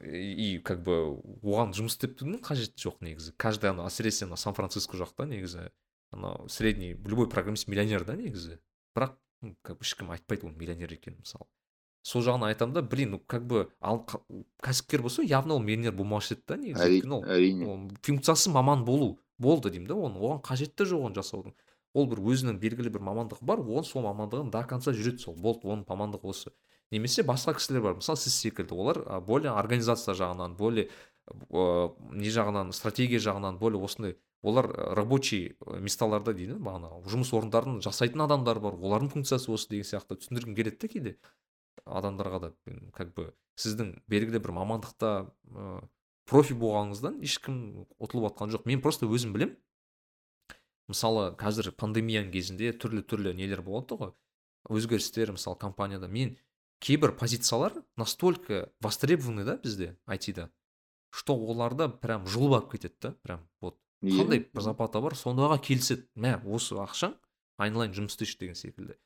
И 0.05 0.61
как 0.63 0.83
бы 0.85 1.17
оған 1.41 1.73
жұмыс 1.75 1.97
істеудің 1.97 2.39
қажеті 2.45 2.77
жоқ 2.85 3.01
негізі. 3.01 3.33
Каждый 3.37 3.71
ана 3.73 3.89
әсіресе 3.89 4.27
ана 4.29 4.37
сан 4.37 4.53
франциско 4.53 4.97
жақта 4.97 5.25
негізі. 5.25 5.71
Анау 6.11 6.47
средний 6.49 6.93
любой 6.93 7.27
программист 7.27 7.67
миллионер 7.67 8.05
да 8.05 8.15
негізі. 8.15 8.59
Бірақ 8.95 9.17
как 9.63 9.79
бы 9.79 9.83
ешкім 9.83 10.13
айтпайды 10.13 10.47
оның 10.47 10.57
миллионер 10.61 10.93
екенін 10.93 11.19
мысалы. 11.25 11.49
Сол 12.05 12.21
жағынан 12.21 12.53
айтамын 12.53 12.77
да 12.77 12.81
блин 12.85 13.17
ну 13.17 13.19
как 13.19 13.47
бы 13.49 13.71
ал 13.81 14.05
кәсіпкер 14.61 15.01
болса 15.01 15.23
явно 15.25 15.55
ол 15.55 15.63
миллионер 15.65 15.97
болмаушы 15.97 16.35
еді 16.35 16.43
да 16.47 16.57
негізі. 16.61 17.01
Әрине 17.25 17.97
функциясы 18.05 18.53
маман 18.53 18.85
болу 18.85 19.17
болды 19.37 19.71
деймін 19.73 19.89
да 19.89 19.97
оны 19.97 20.21
оған 20.21 20.43
қажеті 20.45 20.85
жоқ 20.85 21.09
оны 21.09 21.17
жасаудың. 21.17 21.55
Ол 21.95 22.09
бір 22.11 22.21
өзінің 22.21 22.59
белгілі 22.61 22.91
бір 22.93 23.03
мамандығы 23.07 23.47
бар 23.47 23.63
ол 23.63 23.85
сол 23.87 24.05
мамандығын 24.05 24.51
до 24.53 24.61
конца 24.69 24.93
жүреді 24.95 25.23
сол 25.23 25.35
болды 25.39 25.69
оның 25.71 25.87
мамандығы 25.89 26.31
осы. 26.33 26.51
Немесе 26.91 27.23
басқа 27.23 27.55
кісілер 27.57 27.81
бар 27.87 27.97
мысалы 28.01 28.19
сіз 28.21 28.35
секілді 28.43 28.75
олар 28.75 29.01
более 29.25 29.55
организация 29.55 30.13
жағынан 30.13 30.57
более 30.59 30.89
не 31.25 32.29
жағынан 32.29 32.71
стратегия 32.75 33.19
жағынан 33.23 33.57
более 33.57 33.81
осындай 33.81 34.17
олар 34.45 34.69
рабочий 34.97 35.55
месталарда 35.65 36.35
дейді 36.37 36.59
бағана 36.61 36.91
жұмыс 37.09 37.31
орындарын 37.33 37.79
жасайтын 37.81 38.21
адамдар 38.27 38.59
бар 38.61 38.77
олардың 38.77 39.09
функциясы 39.15 39.49
осы 39.51 39.71
деген 39.71 39.89
сияқты 39.89 40.19
түсіндіргім 40.19 40.55
келеді 40.59 40.77
да 40.83 40.91
кейде 40.91 41.15
адамдарға 41.85 42.39
да. 42.43 42.51
Как 42.93 43.13
бы 43.15 43.31
сіздің 43.57 43.95
белгілі 44.11 44.41
бір 44.43 44.53
мамандықта 44.57 45.11
ә, 45.49 45.81
профи 46.29 46.55
болғаныңыздан 46.57 47.19
ешкім 47.25 47.87
ұтылып 47.97 48.29
жатқан 48.29 48.53
жоқ. 48.53 48.65
Мен 48.69 48.81
просто 48.85 49.09
өзім 49.09 49.33
білем 49.35 49.55
мысалы 50.91 51.31
қазір 51.39 51.71
пандемияның 51.77 52.31
кезінде 52.33 52.73
түрлі 52.73 53.03
түрлі 53.05 53.33
нелер 53.37 53.61
болады 53.65 53.97
ғой. 53.99 54.13
Өзгерістер 54.69 55.31
мысалы 55.35 55.57
компанияда. 55.61 56.07
Мен 56.07 56.37
кейбір 56.79 57.15
позициялар 57.17 57.73
настолько 57.97 58.71
востребованы 58.81 59.45
да 59.45 59.57
бізде 59.57 59.97
айтида 60.05 60.49
что 61.15 61.35
оларда 61.35 61.87
прям 61.89 62.25
жұлып 62.27 62.59
алып 62.59 62.71
кетеді 62.75 62.95
да 63.01 63.11
прям 63.23 63.47
вот. 63.61 63.79
Қандай 64.03 64.43
зарплата 64.53 64.99
бар 65.01 65.15
сондайға 65.15 65.57
келіседі. 65.63 66.05
Мә 66.15 66.37
осы 66.43 66.75
ақшаң 66.77 67.15
айналайын 67.57 67.95
жұмыс 67.95 68.13
істеші 68.13 68.37
деген 68.41 68.57
секілді. 68.59 68.97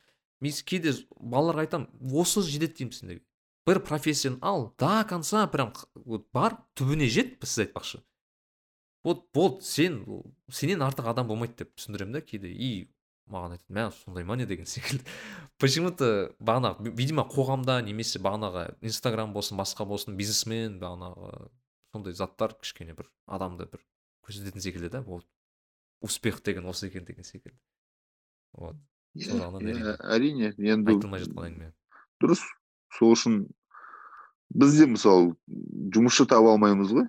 Мен 0.42 0.56
кейде 0.66 0.96
балаларға 1.16 1.68
айтамын 1.68 2.16
осы 2.18 2.42
жетеді 2.42 2.82
деймін 2.82 2.96
сендерге 2.98 3.26
бір 3.70 3.82
профессияны 3.86 4.40
ал 4.42 4.74
до 4.80 5.06
конца 5.08 5.46
прям 5.48 5.74
вот 5.94 6.28
бар 6.34 6.58
түбіне 6.74 7.08
жет 7.08 7.38
сіз 7.44 7.68
айтпақшы. 7.68 8.02
Вот 9.04 9.26
болды 9.34 9.64
сен 9.64 10.02
сенен 10.52 10.84
артық 10.86 11.10
адам 11.12 11.28
болмайды 11.28 11.64
деп 11.64 11.76
түсіндіремін 11.78 12.20
да 12.20 12.22
кейде. 12.22 12.52
И 12.52 12.90
маған 13.30 13.56
айтады 13.58 13.76
мә 13.78 13.86
сондай 14.04 14.26
ма 14.26 14.36
не? 14.36 14.46
деген 14.46 14.66
секілді. 14.66 15.06
Почему 15.60 15.92
то 15.92 16.34
бағанағы 16.40 16.94
видимо 16.96 17.28
қоғамда 17.30 17.82
немесе 17.86 18.20
бағанағы 18.20 18.76
инстаграм 18.82 19.34
болсын 19.34 19.58
басқа 19.60 19.86
болсын 19.86 20.18
бизнесмен 20.18 20.80
бағанағы 20.82 21.50
сондай 21.94 22.14
заттар 22.14 22.56
кішкене 22.60 22.96
бір 22.98 23.10
адамды 23.28 23.70
бір 23.70 23.84
көрсететін 24.26 24.62
секілді 24.62 24.90
да 24.90 25.02
вот. 25.02 25.26
Успех 26.02 26.42
деген 26.44 26.66
осы 26.66 26.88
екен 26.88 27.06
деген 27.06 27.24
секілді. 27.24 27.58
Вот. 28.54 28.76
Әрине 29.18 30.54
енді 30.58 30.94
айтылмай 30.94 31.22
жатқан 31.26 31.50
әңгіме. 31.50 31.74
дұрыс. 32.22 32.42
Сол 32.98 33.14
үшін 33.14 33.40
біз 34.50 34.78
де 34.80 34.88
мысалы 34.90 35.36
жұмысшы 35.94 36.26
таба 36.30 36.54
алмаймыз 36.56 36.94
ғой. 36.96 37.08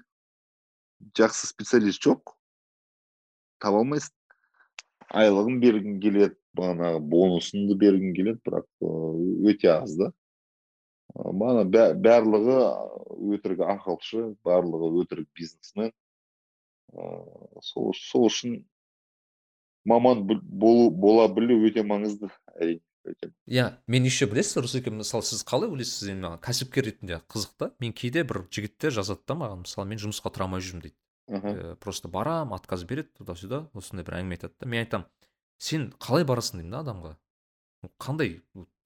Жақсы 1.17 1.49
специалист 1.51 2.03
жоқ. 2.05 2.35
Таба 3.61 3.83
алмайсың. 3.83 4.15
Айлығын 5.11 5.59
бергің 5.63 5.99
келеді 6.03 6.37
бағанағы 6.57 7.01
бонусыңды 7.13 7.77
бергің 7.79 8.15
келеді 8.17 8.41
бірақ 8.47 8.67
өте 9.51 9.71
аз 9.73 9.97
да. 9.99 10.11
Бағана 11.15 11.65
барлығы 11.99 12.59
өтірік 13.35 13.65
ақылшы 13.67 14.37
барлығы 14.47 14.93
өтірік 15.03 15.29
бизнесмен. 15.37 15.91
Сол, 17.63 17.91
сол 17.95 18.29
үшін 18.29 18.61
маман 19.85 20.23
болу 20.27 20.91
бола 20.91 21.27
білу 21.35 21.59
өте 21.67 21.83
маңызды 21.87 22.31
әрине. 22.57 22.83
Иә 23.49 23.67
мен 23.87 24.05
еще 24.05 24.27
білесіз 24.27 24.61
русеке 24.61 24.91
мысалы 24.91 25.25
сіз 25.25 25.43
қалай 25.47 25.71
ойлайсыз 25.71 26.11
енді 26.13 26.27
маған? 26.27 26.41
Кәсіпкер 26.45 26.87
ретінде 26.87 27.21
қызық 27.31 27.55
та. 27.57 27.71
Мен 27.81 27.93
кейде 27.97 28.25
бір 28.25 28.45
жігіттер 28.53 28.93
жазады 28.95 29.25
да 29.27 29.37
маған 29.41 29.65
мысалы 29.65 29.89
мен 29.89 30.01
жұмысқа 30.03 30.33
тұра 30.35 30.49
алмай 30.49 30.61
жүрмін 30.61 30.85
дейді. 30.85 30.97
Ә, 31.31 31.77
просто 31.81 32.09
барам 32.09 32.53
отказ 32.53 32.85
береді 32.85 33.13
туда 33.19 33.37
сюда 33.39 33.63
осындай 33.75 34.05
бір 34.05 34.19
әңгіме 34.21 34.37
айтады 34.37 34.55
да. 34.59 34.67
Мен 34.67 34.85
айтамын 34.85 35.07
сен 35.59 35.91
қалай 35.99 36.27
барасың? 36.29 36.61
деймін 36.61 36.75
да 36.75 36.83
адамға. 36.85 37.17
Қандай 37.99 38.41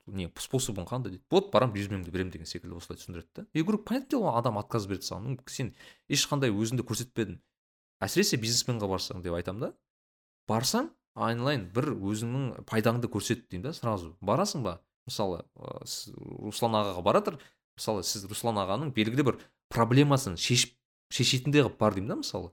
не 0.06 0.28
способың 0.38 0.86
қандай? 0.86 1.16
дейді. 1.16 1.24
Вот 1.30 1.50
барамын 1.52 1.74
резюмеңді 1.74 2.12
беремін 2.12 2.32
деген 2.34 2.46
секілді 2.46 2.76
осылай 2.76 3.00
түсіндіреді 3.00 3.28
да. 3.34 3.46
Я 3.54 3.62
говорю 3.64 3.78
понятное 3.78 4.10
дело 4.10 4.36
адам 4.38 4.58
отказ 4.58 4.86
береді 4.86 5.08
саған. 5.08 5.40
Сен 5.48 5.74
ешқандай 6.08 6.52
өзіңді 6.52 6.84
көрсетпедің. 6.84 7.40
Әсіресе 8.04 8.36
бизнесменға 8.36 8.90
барсаң 8.90 9.24
деп 9.24 9.34
айтамын 9.34 9.70
да. 9.70 9.72
Барсаң 10.48 10.90
айналайын 11.14 11.68
бір 11.74 11.92
өзіңнің 11.94 12.64
пайдаңды 12.68 13.08
көрсет 13.10 13.46
деймін 13.50 13.68
да 13.68 13.72
сразу. 13.76 14.14
Барасың 14.20 14.64
ба? 14.66 14.78
Мысалы 15.06 15.42
ә, 15.56 15.82
руслан 16.42 16.78
ағаға 16.80 17.02
бара 17.04 17.20
жатыр 17.20 17.38
мысалы 17.76 18.04
сіз 18.06 18.24
руслан 18.30 18.58
ағаның 18.62 18.94
белгілі 18.96 19.26
бір 19.30 19.40
проблемасын 19.72 20.38
шешіп 20.40 20.74
шешетіндей 21.12 21.66
қылып 21.66 21.78
бар 21.78 21.94
деймін 21.94 22.14
да 22.14 22.16
мысалы. 22.22 22.50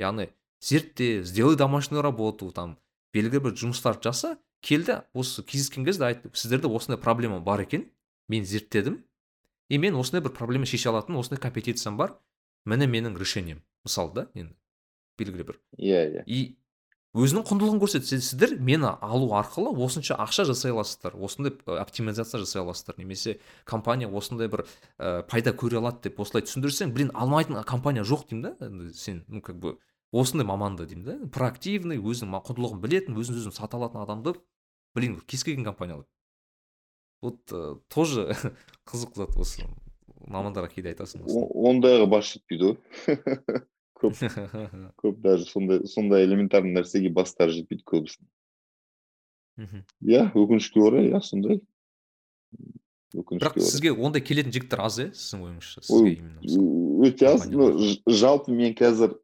Яғни 0.00 0.30
зертте 0.60 1.22
сделай 1.22 1.56
домашнюю 1.56 2.02
работу 2.02 2.50
там 2.50 2.78
белгілі 3.14 3.48
бір 3.48 3.56
жұмыстарды 3.60 4.08
жаса 4.08 4.36
келді 4.62 5.02
осы 5.12 5.44
кездескен 5.44 5.84
кезде 5.84 6.08
айтты 6.08 6.30
сіздерде 6.32 6.70
осындай 6.70 7.00
проблема 7.02 7.40
бар 7.40 7.66
екен 7.66 7.90
мен 8.28 8.44
зерттедім. 8.44 9.02
И 9.68 9.78
мен 9.78 9.94
осындай 9.96 10.22
бір 10.24 10.32
проблема 10.36 10.66
шеше 10.66 10.90
алатын 10.90 11.16
осындай 11.16 11.40
компетенциям 11.40 11.96
бар. 11.96 12.16
Міне 12.64 12.86
менің 12.86 13.18
решением. 13.18 13.62
Мысалы 13.84 14.14
да 14.14 14.26
енді 14.34 14.54
белгілі 15.18 15.46
бір. 15.50 15.60
Иә 15.78 16.02
иә. 16.08 16.24
И 16.26 16.56
өзінің 17.12 17.44
құндылығын 17.44 17.80
көрсетеді 17.82 18.24
сіздер 18.24 18.52
мені 18.56 18.88
алу 19.04 19.26
арқылы 19.36 19.74
осынша 19.84 20.16
ақша 20.22 20.46
жасай 20.48 20.72
аласыздар 20.72 21.12
осындай 21.20 21.52
оптимизация 21.76 22.40
жасай 22.40 22.62
аласыздар. 22.62 22.96
Немесе 22.96 23.34
компания 23.68 24.08
осындай 24.08 24.48
бір 24.48 24.64
ә, 24.96 25.20
пайда 25.28 25.52
көре 25.52 25.76
алады 25.76 26.08
деп 26.08 26.22
осылай 26.24 26.46
түсіндірсең 26.46 26.94
блин 26.96 27.10
алмайтын 27.12 27.60
компания 27.68 28.00
жоқ 28.00 28.30
деймін 28.30 28.56
да? 28.56 28.70
Сен 28.96 29.26
ну 29.28 29.42
как 29.42 29.58
бы 29.60 29.76
осындай 30.10 30.48
маманды 30.48 30.86
деймін 30.88 31.04
да? 31.04 31.18
Проактивный 31.28 32.00
өзінің 32.00 32.32
құндылығын 32.48 32.80
білетін 32.80 33.20
өзін 33.20 33.42
өзін 33.42 33.52
сата 33.52 33.76
алатын 33.76 34.00
адамды 34.06 34.32
блин 34.96 35.20
кез 35.26 35.44
келген 35.44 35.68
компания 35.68 36.00
алады 36.00 36.08
вот 37.20 37.52
ә, 37.52 37.76
тоже 37.92 38.32
қызық 38.88 39.20
зат 39.20 39.36
осы. 39.36 39.68
Мамандарға 40.32 40.72
кейде 40.72 40.94
айтасың 40.94 41.28
ондайға 41.28 42.08
бас 42.08 42.32
жетпейді 42.32 42.72
ғой 42.72 43.60
көп 44.02 44.18
көп 45.02 45.20
даже 45.24 45.48
сондай 45.48 45.86
сондай 45.86 46.26
элементарный 46.26 46.74
нәрсеге 46.76 47.12
бастары 47.14 47.54
жетпейді 47.56 47.86
көбісінің 47.88 48.28
мхм 49.62 49.84
иә 50.08 50.24
өкінішке 50.34 50.82
орай 50.82 51.10
иә 51.12 51.22
сондай 51.24 51.60
бірақ 53.12 53.58
сізге 53.60 53.92
ондай 53.92 54.24
келетін 54.24 54.54
жігіттер 54.54 54.84
аз 54.86 54.98
иә 55.02 55.10
сіздің 55.12 55.44
ойыңызша 55.48 55.80
өте 57.06 57.28
аз 57.28 57.46
ну 57.52 57.70
жалпы 58.06 58.54
мен 58.56 58.74
қазір 58.78 59.16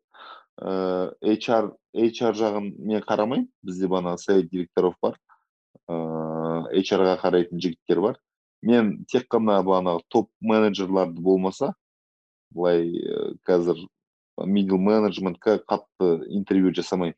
ыыы 0.59 1.37
HR 1.38 1.73
HR 1.95 2.35
жағын 2.38 2.73
мен 2.79 3.03
қарамаймын 3.07 3.49
бізде 3.62 3.88
бағанағы 3.88 4.23
совет 4.25 4.51
директоров 4.53 4.97
бар 5.03 5.19
ыыы 5.88 6.83
HR-ға 6.83 7.17
қарайтын 7.23 7.62
жігіттер 7.62 8.03
бар 8.05 8.19
мен 8.62 9.05
тек 9.09 9.29
қана 9.31 9.61
бағанағы 9.62 10.03
топ 10.09 10.31
менеджерларды 10.41 11.23
болмаса 11.23 11.73
былай 12.51 12.91
қазір 13.47 13.87
мидл 14.46 14.79
менеджментке 14.79 15.59
қатты 15.66 16.24
интервью 16.29 16.72
жасамаймын 16.74 17.16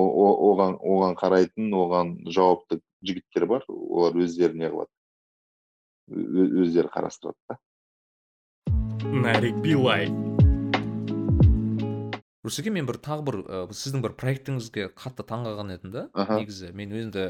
оған 0.00 0.76
оған 0.80 1.16
қарайтын 1.18 1.74
оған 1.74 2.14
жауапты 2.30 2.80
жігіттер 3.04 3.46
бар 3.50 3.64
олар 3.68 4.16
өздері 4.24 4.58
не 4.58 4.70
қылады 4.70 4.90
өздері 6.64 6.90
қарастырады 6.94 7.36
да. 7.48 7.58
Нарик 9.10 9.56
билай. 9.64 10.08
Мен 12.70 12.86
бір 12.88 12.96
тағы 12.98 13.22
бір 13.26 13.36
ә, 13.44 13.58
сіздің 13.70 14.02
бір 14.02 14.14
проектіңізге 14.18 14.88
қатты 14.98 15.22
таңғалған 15.28 15.74
едім 15.76 15.92
да 15.94 16.02
негізі. 16.16 16.72
Мен 16.74 16.90
өзімді 16.90 17.24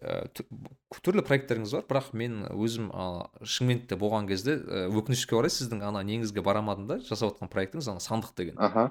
түрлі 0.00 1.22
проекттеріңіз 1.26 1.74
бар 1.76 1.84
бірақ 1.90 2.10
мен 2.16 2.42
өзім 2.50 2.88
ә, 2.90 3.06
шымкентте 3.44 3.98
болған 4.00 4.26
кезде 4.30 4.56
ә, 4.58 4.86
өкінішке 4.90 5.36
орай 5.38 5.52
сіздің 5.52 5.82
ана 5.86 6.02
неңізге 6.06 6.42
барамадым 6.44 6.88
да 6.88 6.98
жасап 7.04 7.34
жатқан 7.34 7.50
проектіңіз 7.52 7.90
ана 7.92 8.02
сандық 8.02 8.34
деген. 8.38 8.56
Аха. 8.58 8.90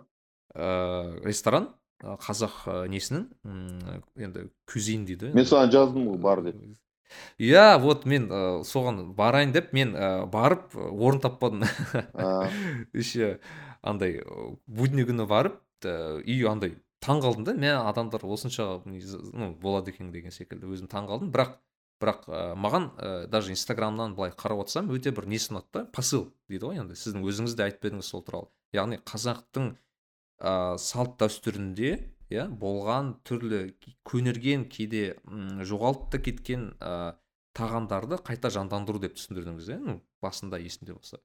Ә, 0.53 1.23
ресторан 1.25 1.71
қазақ 2.01 2.63
несінің? 2.89 3.27
Енді 4.17 4.47
кюзин 4.69 5.03
дейді. 5.05 5.33
Мен 5.35 5.45
саған 5.45 5.73
жаздым 5.73 6.07
ғой 6.11 6.21
бар 6.21 6.43
деп. 6.45 6.61
Иә 7.41 7.77
вот 7.81 8.05
мен 8.05 8.29
ә, 8.31 8.61
соған 8.67 9.11
барайын 9.17 9.51
деп 9.51 9.73
мен 9.73 9.95
ә, 9.95 10.25
барып 10.31 10.75
орын 10.75 11.19
таппадым. 11.19 11.65
Еще 12.93 13.39
андай 13.81 14.21
будний 14.67 15.05
күні 15.05 15.27
барып 15.27 15.59
и 15.83 16.43
андай 16.47 16.77
таң 17.01 17.21
қалдым 17.23 17.45
да 17.47 17.55
мә 17.57 17.73
адамдар 17.89 18.23
осынша 18.25 18.81
ну 18.85 19.51
болады 19.61 19.91
екен 19.91 20.11
деген 20.13 20.33
секілді 20.33 20.69
өзім 20.69 20.89
таң 20.91 21.09
қалдым. 21.09 21.31
Бірақ 21.33 21.57
бірақ 22.01 22.25
ә, 22.27 22.41
маған 22.57 22.89
ә, 22.97 23.27
даже 23.29 23.51
инстаграмнан 23.53 24.15
былай 24.17 24.33
қарап 24.33 24.63
отырсам 24.63 24.89
өте 24.93 25.13
бір 25.13 25.27
несі 25.29 25.53
ұнады 25.53 25.69
да 25.73 25.85
посыл 25.93 26.29
дейді 26.49 26.69
ғой 26.69 26.81
енді. 26.81 26.97
Сіздің 26.97 27.25
өзіңіз 27.25 27.55
де 27.57 27.65
айтып 27.67 27.89
едіңіз 27.91 28.09
сол 28.09 28.23
туралы. 28.25 28.49
Яғни 28.73 28.97
қазақтың 29.05 29.73
ә, 30.41 30.77
салт 30.81 31.17
дәстүрінде 31.21 31.91
иә 32.31 32.47
болған 32.61 33.15
түрлі 33.27 33.75
көнерген 34.07 34.65
кейде 34.71 35.17
жоғалып 35.67 36.09
та 36.13 36.21
кеткен 36.23 36.71
ә, 36.79 37.17
тағамдарды 37.57 38.21
қайта 38.23 38.49
жандандыру 38.53 39.01
деп 39.03 39.17
түсіндірдіңіз 39.19 39.73
иә 39.73 39.79
ну 39.83 39.99
басында 40.23 40.61
есімде 40.61 40.93
болса. 40.95 41.19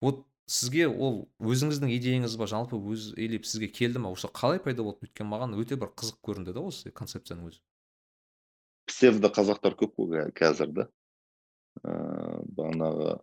Вот 0.00 0.26
сізге 0.48 0.88
ол 0.88 1.28
өзіңіздің 1.44 1.92
идеяңыз 1.98 2.36
ба 2.40 2.48
жалпы 2.48 2.78
өз 2.80 3.12
или 3.20 3.40
сізге 3.44 3.68
келді 3.68 4.00
ма 4.02 4.12
осы 4.14 4.30
қалай 4.32 4.60
пайда 4.64 4.82
болды? 4.86 5.04
Өйткені 5.06 5.28
маған 5.28 5.56
өте 5.60 5.76
бір 5.76 5.92
қызық 5.92 6.18
көрінді 6.24 6.54
да 6.56 6.64
осы 6.64 6.90
концепцияның 6.90 7.50
өзі. 7.50 7.60
Псевдо 8.88 9.28
қазақтар 9.28 9.76
көп 9.76 9.94
қой 10.00 10.32
қазір 10.32 10.72
да. 10.72 10.88
Ыыы 11.84 12.42
бағанағы 12.56 13.18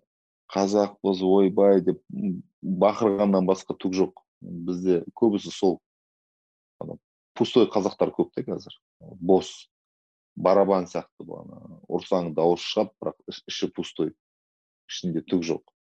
қазақпыз 0.53 1.23
ойбай 1.25 1.81
деп 1.81 2.03
бақырғаннан 2.61 3.49
басқа 3.49 3.73
түк 3.73 3.97
жоқ. 3.97 4.21
Бізде 4.41 5.01
көбісі 5.17 5.49
сол 5.51 5.79
пустой 7.35 7.65
қазақтар 7.71 8.13
көп 8.13 8.31
та 8.35 8.45
қазір. 8.45 8.77
Бос 9.01 9.67
барабан 10.35 10.85
сияқты 10.85 11.25
бағана 11.25 11.81
ұрсаң 11.89 12.33
дауыс 12.37 12.61
шығады 12.61 12.93
бірақ 13.01 13.39
іші 13.49 13.71
пустой. 13.73 14.13
Ішінде 14.85 15.25
түк 15.25 15.41
жоқ. 15.47 15.74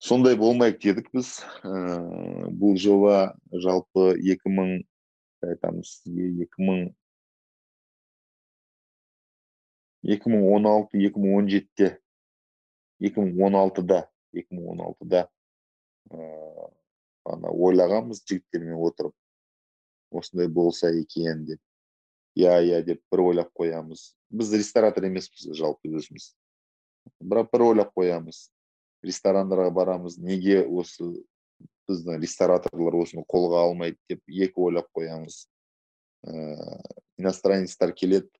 Сондай 0.00 0.36
болмайық 0.40 0.80
дедік 0.82 1.10
біз. 1.14 1.40
Ә, 1.64 2.48
бұл 2.50 2.78
жоба 2.80 3.36
жалпы 3.52 4.14
2000 4.16 4.56
мың 4.56 4.72
айтамыз 5.44 6.00
сізге 6.00 6.30
2000 6.46 6.90
2016 10.02 10.96
2017-те 10.96 11.90
2016-да 13.04 14.06
2016-да 14.36 15.26
ә, 16.10 16.20
ана 17.28 17.52
ойлағанбыз 17.52 18.22
жігіттермен 18.24 18.80
отырып 18.80 19.14
осындай 20.10 20.48
болса 20.48 20.90
екен 20.90 21.44
деп. 21.46 21.60
Иә 22.38 22.56
иә 22.64 22.80
деп 22.86 23.02
бір 23.12 23.24
ойлап 23.26 23.50
қоямыз. 23.58 24.14
Біз 24.30 24.52
ресторатор 24.54 25.04
емеспіз 25.04 25.50
жалпы 25.58 25.90
өзіміз. 25.92 26.32
Бірақ 27.20 27.50
бір 27.52 27.66
ойлап 27.68 27.92
қоямыз. 27.96 28.48
Ресторандарға 29.06 29.70
барамыз 29.74 30.18
неге 30.18 30.60
осы 30.64 31.08
біздің 31.90 32.20
рестораторлар 32.22 32.98
осыны 33.00 33.24
қолға 33.28 33.64
алмайды 33.66 33.98
деп 34.08 34.22
екі 34.28 34.62
ойлап 34.66 34.90
қоямыз. 34.96 35.46
Ә, 36.26 36.34
иностранецтер 37.18 37.94
келеді 37.96 38.30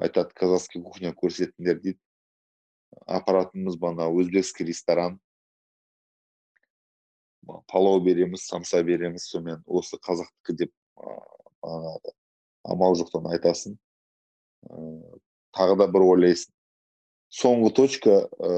айтады 0.00 0.34
казахский 0.38 0.82
кухня 0.82 1.12
көрсетіңдер 1.12 1.80
дейді. 1.82 2.00
Апаратынымыз 3.06 3.76
бана 3.80 4.08
өзбекский 4.12 4.66
ресторан. 4.68 5.18
Палау 7.68 8.00
береміз 8.04 8.46
самса 8.46 8.82
береміз 8.86 9.26
сонымен 9.32 9.64
осы 9.66 9.98
қазақтікі 9.98 10.56
деп 10.62 10.72
амал 12.62 12.94
жоқтан 12.96 13.26
айтасың. 13.34 13.76
Ә, 14.70 15.18
тағы 15.56 15.78
да 15.82 15.88
бір 15.90 16.06
ойлайсың. 16.12 16.52
Соңғы 17.32 17.72
точка 17.76 18.16
ә, 18.28 18.50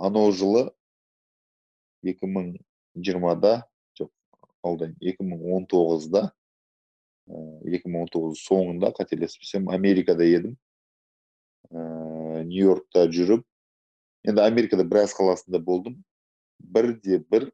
анау 0.00 0.32
жылы. 0.32 0.70
2020-да 2.02 3.52
жоқ 3.98 4.10
алдайын 4.66 4.96
2019-да 4.98 6.24
ә, 7.28 7.42
2019 7.68 8.40
соңында 8.40 8.92
қателеспесем 8.96 9.68
америкада 9.70 10.26
едім. 10.26 10.56
Ә, 11.70 12.42
нью 12.48 12.72
йоркта 12.72 13.06
жүріп 13.06 13.44
енді 14.26 14.42
америкада 14.46 14.86
біраз 14.88 15.14
қаласында 15.16 15.60
болдым. 15.62 16.00
Бірде 16.58 17.18
бір 17.18 17.50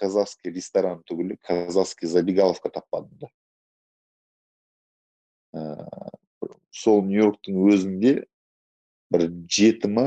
казахский 0.00 0.52
ресторан 0.54 1.02
түгілі 1.08 1.38
казахский 1.44 2.08
забегаловка 2.08 2.70
таппадым 2.72 3.14
да. 3.22 3.30
Ә, 5.54 6.10
сол 6.70 7.02
нью 7.06 7.22
йорктың 7.22 7.62
өзінде 7.68 8.12
бір 9.12 9.28
жеті 9.48 9.90
ма 9.92 10.06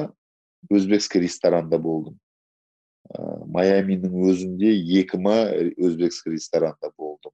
өзбекский 0.70 1.24
ресторанда 1.24 1.80
болдым. 1.82 2.20
Ә, 3.10 3.46
майамидің 3.46 4.14
өзінде 4.30 4.74
екі 5.02 5.20
ма 5.22 5.38
өзбекский 5.52 6.38
ресторанда 6.38 6.92
болдым. 6.98 7.34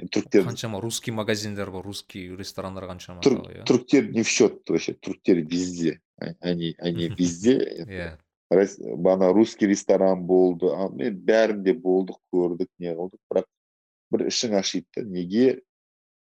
Түріктер 0.00 0.46
қаншама 0.46 0.80
русский 0.80 1.12
магазиндер 1.12 1.70
бар 1.70 1.84
русский 1.84 2.30
ресторандар 2.36 2.86
қаншама 2.88 3.20
тағы, 3.20 3.58
иә 3.58 3.66
түріктер 3.68 4.06
не 4.14 4.22
в 4.24 4.30
счет 4.32 4.62
вообще 4.70 4.94
түріктер 4.96 5.42
везде 5.44 5.98
они 6.40 6.74
они 6.78 7.08
везде. 7.18 7.58
Иә. 7.86 8.18
Бана 8.96 9.32
русский 9.32 9.66
ресторан 9.66 10.24
болды 10.26 10.70
мен 10.96 11.18
бәрінде 11.22 11.74
болдық 11.74 12.18
көрдік 12.32 12.70
не 12.78 12.94
қылдық. 12.96 13.20
Бірақ 13.30 13.46
бір 14.10 14.26
ішің 14.26 14.56
ашиды 14.58 14.88
да 14.96 15.04
неге? 15.06 15.62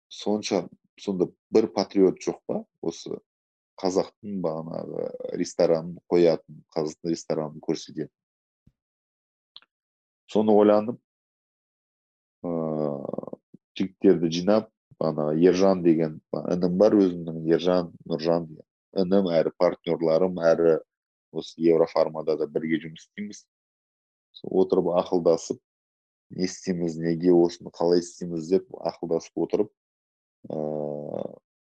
Сонша 0.08 0.66
сонда 1.00 1.28
бір 1.50 1.68
патриот 1.74 2.22
жоқ 2.22 2.40
па 2.46 2.64
осы 2.80 3.18
қазақтың 3.80 4.38
бағанағы 4.44 5.08
ресторанын 5.40 5.98
қоятын 6.12 6.62
қазақтың 6.76 7.12
ресторанын 7.12 7.60
көрсететін. 7.64 8.12
Соны 10.32 10.54
ойланып 10.56 10.98
ыыы 12.46 13.36
жігіттерді 13.76 14.30
жинап 14.32 14.70
ана 15.00 15.28
ержан 15.36 15.82
деген 15.84 16.20
інім 16.54 16.78
бар 16.80 16.96
өзімнің 16.96 17.44
ержан 17.52 17.92
нұржан 18.08 18.48
деген. 18.48 18.64
Інім 18.96 19.28
әрі 19.28 19.52
партнерларым 19.60 20.40
әрі 20.40 20.78
осы 21.36 21.60
еврофармада 21.60 22.38
да 22.40 22.48
бірге 22.48 22.80
жұмыс 22.86 23.04
істейміз. 23.04 23.44
Отырып 24.44 24.88
ақылдасып 25.02 25.60
не 26.30 26.48
істейміз 26.48 26.96
неге 27.00 27.32
осыны 27.36 27.70
қалай 27.76 28.00
істейміз 28.00 28.48
деп 28.50 28.72
ақылдасып 28.72 29.44
отырып 29.44 29.70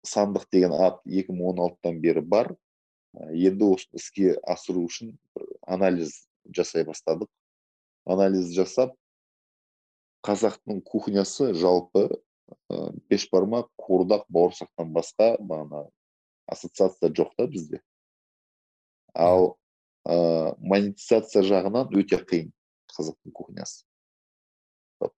сандық 0.06 0.46
деген 0.52 0.72
ат 0.72 1.00
2016-тан 1.06 2.00
бері 2.00 2.22
бар. 2.22 2.54
Ә, 3.14 3.30
енді 3.34 3.72
осыны 3.74 4.00
іске 4.00 4.34
асыру 4.46 4.86
үшін 4.88 5.16
анализ 5.66 6.26
жасай 6.46 6.86
бастадық. 6.88 7.28
Анализ 8.06 8.52
жасап 8.56 8.94
қазақтың 10.26 10.82
кухнясы 10.86 11.52
жалпы 11.54 12.06
ә, 12.70 12.92
бешбармақ 13.10 13.70
қуырдақ 13.80 14.26
бауырсақтан 14.32 14.92
басқа 14.94 15.34
бағана 15.40 15.88
ассоциация 16.50 17.10
жоқ 17.10 17.34
та 17.36 17.46
бізде. 17.46 17.80
Ал 19.14 19.56
ә, 20.06 20.54
монетизация 20.58 21.42
жағынан 21.46 21.92
өте 21.96 22.20
қиын 22.20 22.50
қазақтың 22.94 23.34
кухнясы. 23.34 23.84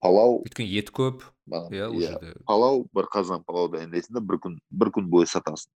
Палау 0.00 0.42
өйткені 0.44 0.78
ет 0.78 0.92
көп. 0.94 1.24
Бағана- 1.52 1.76
иә 1.76 1.88
иә, 2.00 2.34
палау 2.48 2.86
бір 2.94 3.08
қазан 3.12 3.44
палау 3.44 3.68
дайындайсың 3.72 4.16
да 4.16 4.20
бір 4.20 4.40
күн 4.42 4.58
бір 4.70 4.90
күн 4.96 5.08
бойы 5.12 5.26
сатасың. 5.30 5.70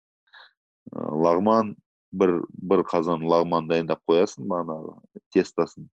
Ә, 0.94 1.12
лагман 1.26 1.76
бір 2.14 2.44
бір 2.54 2.84
қазан 2.86 3.24
лагман 3.26 3.68
дайындап 3.68 4.02
қоясың 4.08 4.46
бағанағы 4.48 4.96
тестосын 5.34 5.90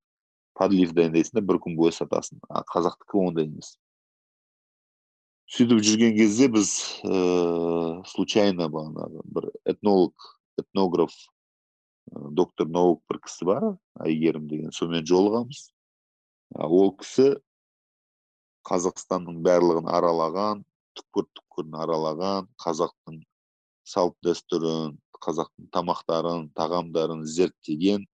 подлив 0.54 0.92
дайындайсың 0.92 1.40
да 1.40 1.46
бір 1.46 1.58
күн 1.64 1.76
бойы 1.78 1.92
сатасың. 1.96 2.38
А 2.48 2.62
қазақтікі 2.62 3.22
ондай 3.26 3.48
емес. 3.48 3.78
Сөйтіп 5.50 5.80
жүрген 5.82 6.14
кезде 6.14 6.46
біз 6.52 6.68
ыыы 7.02 8.04
случайно 8.06 8.68
бағанағы 8.70 9.24
бір 9.24 9.50
этнолог 9.64 10.14
этнограф 10.60 11.10
ә, 12.12 12.30
доктор 12.30 12.68
наук 12.68 13.02
бір 13.10 13.18
кісі 13.24 13.48
бар 13.48 13.66
әйгерім 14.04 14.46
деген 14.46 14.70
сонымен 14.70 15.06
жолығамыз. 15.08 15.70
Ол 16.54 16.92
кісі 17.00 17.40
қазақстанның 18.68 19.40
барлығын 19.46 19.88
аралаған 19.96 20.64
түкпір 20.98 21.26
түкпірін 21.38 21.76
аралаған 21.84 22.48
қазақтың 22.64 23.20
салт 23.92 24.16
дәстүрін 24.26 24.96
қазақтың 25.24 25.68
тамақтарын 25.76 26.48
тағамдарын 26.56 27.24
зерттеген 27.36 28.06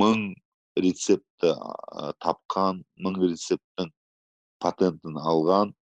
мың 0.00 0.32
рецептті 0.80 1.52
а, 1.54 2.12
тапқан 2.24 2.82
мың 3.04 3.18
рецепттің 3.22 3.90
патентін 4.62 5.18
алған 5.20 5.74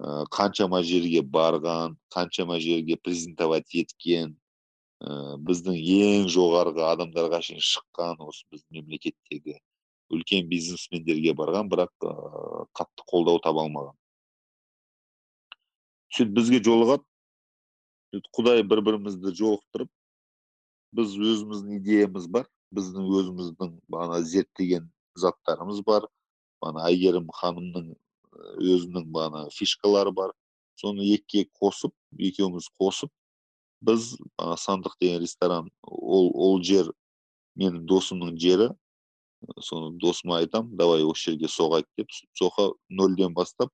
ә, 0.00 0.24
қаншама 0.36 0.82
жерге 0.86 1.22
барған 1.36 1.98
қаншама 2.14 2.58
жерге 2.60 2.96
презентовать 2.96 3.76
еткен 3.82 4.34
ә, 5.04 5.36
біздің 5.48 5.78
ең 5.98 6.26
жоғарғы 6.34 6.86
адамдарға 6.88 7.42
шейін 7.48 7.62
шыққан 7.72 8.24
осы 8.26 8.44
біздің 8.52 8.80
мемлекеттегі 8.80 9.60
үлкен 10.14 10.48
бизнесмендерге 10.50 11.34
барған 11.36 11.68
бірақ 11.72 11.92
ыыы 12.06 12.64
қатты 12.78 13.06
қолдау 13.10 13.40
таба 13.42 13.64
алмаған. 13.66 13.96
Сөйтіп 16.14 16.34
бізге 16.38 16.60
жолығады. 16.64 17.04
Құдай 18.36 18.62
бір 18.62 18.84
бірімізді 18.86 19.34
жолықтырып 19.34 19.90
біз 20.94 21.16
өзіміздің 21.18 21.80
идеямыз 21.80 22.28
бар 22.30 22.46
біздің 22.74 23.08
өзіміздің 23.18 23.72
бағана 23.90 24.20
зерттеген 24.22 24.86
заттарымыз 25.18 25.80
бар 25.86 26.06
бағана 26.62 26.86
әйгерім 26.90 27.26
ханымның 27.34 27.90
і, 27.90 27.96
өзінің 28.76 29.10
бағана 29.14 29.48
фишкалары 29.54 30.14
бар. 30.14 30.30
Соны 30.78 31.06
екіге 31.06 31.48
қосып 31.58 31.94
екеуміз 32.18 32.70
қосып 32.80 33.10
біз 33.84 34.14
сандық 34.62 34.96
деген 35.00 35.20
ресторан 35.22 35.70
ол 35.82 36.30
ол 36.34 36.62
жер 36.62 36.90
менің 37.58 37.84
досымның 37.90 38.38
жері 38.40 38.70
соны 39.60 39.96
досыма 40.00 40.38
айтам 40.38 40.70
давай 40.76 41.04
осы 41.04 41.30
жерге 41.32 41.48
соғайық 41.48 41.88
деп. 41.98 42.12
Соға 42.38 42.70
нөлден 42.88 43.34
бастап 43.34 43.72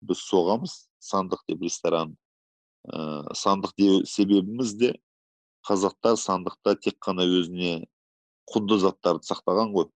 біз 0.00 0.22
соғамыз. 0.28 0.76
Сандық 1.00 1.44
деп 1.48 1.62
ресторан 1.62 2.16
ыыы 2.88 3.34
сандық 3.36 3.74
деу 3.78 4.04
себебіміз 4.04 4.74
де 4.80 4.94
қазақтар 5.68 6.16
сандықта 6.20 6.76
тек 6.76 6.98
қана 7.00 7.24
өзіне 7.24 7.84
құнды 8.52 8.78
заттарды 8.80 9.24
сақтаған 9.24 9.72
ғой. 9.72 9.88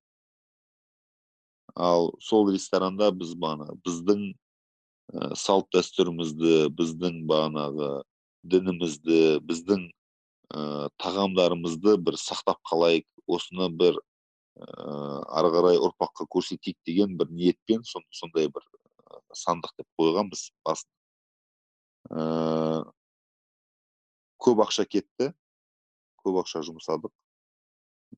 Ал 1.77 2.15
сол 2.21 2.49
ресторанда 2.53 3.11
біз 3.13 3.35
бағана 3.37 3.77
біздің 3.85 4.33
ә, 5.13 5.35
салт 5.37 5.69
дәстүрімізді 5.77 6.71
біздің 6.77 7.21
бағанағы 7.29 7.91
дінімізді 8.49 9.39
біздің 9.45 9.85
ә, 10.55 10.89
тағамдарымызды 10.97 11.99
бір 12.01 12.17
сақтап 12.17 12.61
қалайық. 12.71 13.07
Осыны 13.29 13.69
бір 13.69 14.01
ары 14.59 15.51
қарай 15.55 15.79
ұрпаққа 15.79 16.27
көрсетейік 16.35 16.79
деген 16.87 17.17
бір 17.19 17.31
ниетпен 17.31 17.85
сон- 17.87 18.07
сондай 18.11 18.49
бір 18.49 18.65
ә, 18.65 19.21
сандық 19.35 19.75
деп 19.79 19.87
қойғанбыз 20.01 20.49
басын 20.67 20.91
ыыы 22.11 22.83
көп 24.43 24.63
ақша 24.67 24.85
кетті 24.89 25.33
көп 26.25 26.41
ақша 26.43 26.63
жұмсадық. 26.67 27.13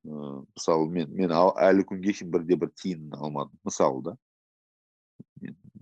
Ыыы 0.07 0.43
мысалы 0.57 0.89
мен 0.89 1.11
мен 1.17 1.31
әлі 1.35 1.85
күнге 1.89 2.13
шейін 2.15 2.31
бірде 2.35 2.57
бір 2.57 2.71
тиын 2.79 3.09
алмадым 3.19 3.59
мысалы 3.67 4.03
да. 4.05 4.17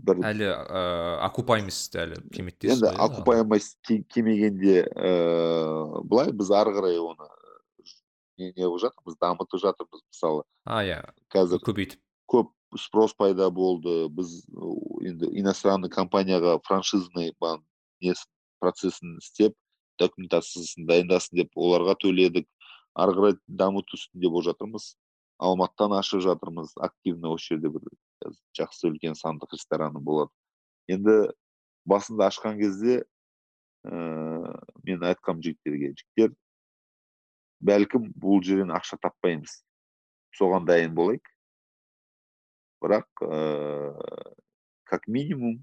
Бір 0.08 0.22
әлі 0.24 0.46
ыыы 0.48 1.16
окупаемость 1.28 1.96
әлі 2.00 2.20
келмеді 2.32 2.66
дейсіз 2.68 2.82
енді 2.82 2.94
окупаемость 3.06 3.76
ке- 3.82 4.02
келмегенде 4.08 4.86
ыыы 4.88 6.02
былай 6.08 6.32
біз 6.32 6.50
ары 6.50 6.72
қарай 6.78 6.98
оны 7.02 7.28
не 8.38 8.52
не 8.56 8.68
жатырмыз 8.84 9.18
дамытып 9.20 9.62
жатырмыз 9.64 10.04
мысалы 10.06 10.44
а 10.64 10.82
иә 10.86 11.00
қазір 11.34 11.62
көбейтіп 11.66 12.00
көп 12.30 12.52
спрос 12.78 13.14
пайда 13.14 13.50
болды 13.50 14.08
біз 14.12 14.44
енді 15.04 15.30
иностранный 15.40 15.90
компанияға 15.90 16.58
франшизный 16.66 17.34
бан 17.40 17.64
несін 18.00 18.30
процесін 18.60 19.18
істеп 19.22 19.56
документациясын 19.98 20.86
дайындасын 20.86 21.42
деп 21.42 21.58
оларға 21.58 21.96
төледік 22.02 22.46
ары 22.98 23.14
қарай 23.14 23.36
дамыту 23.46 23.98
үстінде 23.98 24.30
болып 24.30 24.50
жатырмыз. 24.50 24.94
Алматыдан 25.38 25.94
ашып 25.94 26.22
жатырмыз 26.24 26.74
активно 26.82 27.34
осы 27.34 27.54
жерде 27.54 27.70
бір 27.70 27.84
жақсы 28.58 28.88
үлкен 28.90 29.14
сандық 29.18 29.54
рестораны 29.54 30.02
болады. 30.02 30.32
Енді 30.90 31.30
басында 31.86 32.26
ашқан 32.32 32.58
кезде 32.58 33.04
ыыы 33.86 34.54
мен 34.82 35.04
айтқанмын 35.10 35.44
жігіттерге 35.46 35.92
жігіттер 35.94 36.34
бәлкім 37.64 38.12
бұл 38.18 38.42
жерден 38.44 38.72
ақша 38.74 38.98
таппаймыз. 39.02 39.60
Соған 40.38 40.66
дайын 40.68 40.94
болайық. 40.94 41.26
Бірақ 42.82 43.24
ыыы 43.24 44.34
как 44.88 45.08
минимум 45.08 45.58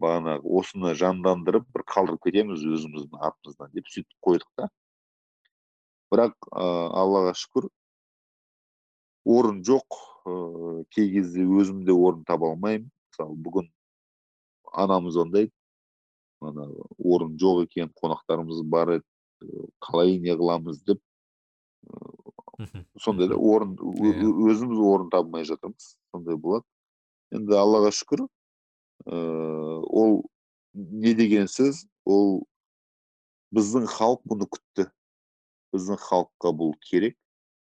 бағанағы 0.00 0.48
осыны 0.58 0.94
жандандырып 0.98 1.68
бір 1.74 1.84
қалдырып 1.86 2.24
кетеміз 2.26 2.64
өзіміздің 2.64 3.20
атымыздан 3.28 3.70
деп 3.76 3.90
сөйтіп 3.92 4.16
қойдық 4.26 4.50
та. 4.58 4.70
Бірақ 6.10 6.34
ыыы 6.50 6.88
аллаға 7.02 7.36
шүкір 7.38 7.68
орын 9.24 9.62
жоқ. 9.66 10.00
Ыыы 10.26 10.84
кей 10.90 11.12
кезде 11.14 11.46
өзім 11.46 11.84
де 11.86 11.94
орын 11.94 12.24
таба 12.26 12.50
алмаймын. 12.50 12.90
Мысалы 13.12 13.36
бүгін 13.46 13.70
анамыз 14.72 15.14
звондайды 15.14 15.52
ана 16.40 16.66
орын 16.98 17.36
жоқ 17.38 17.64
екен 17.68 17.92
қонақтарымыз 18.02 18.62
бар 18.64 18.96
еді. 18.98 19.06
Қалай 19.84 20.18
не 20.20 20.34
қыламыз 20.36 20.82
деп 20.86 21.00
сондай 23.00 23.30
да 23.30 23.36
орын 23.36 23.76
өзіміз 23.80 24.80
орын 24.84 25.10
табылмай 25.12 25.46
жатырмыз 25.48 25.94
сондай 26.12 26.36
болады. 26.36 26.66
Енді 27.32 27.56
аллаға 27.56 27.92
шүкір 27.94 28.26
ыыы 29.06 29.80
ол 29.88 30.16
не 30.74 31.14
деген 31.16 31.48
сөз? 31.48 31.86
Ол 32.04 32.42
біздің 33.56 33.88
халық 33.90 34.24
бұны 34.28 34.48
күтті. 34.50 34.90
Біздің 35.74 36.00
халыққа 36.04 36.52
бұл 36.56 36.74
керек. 36.84 37.16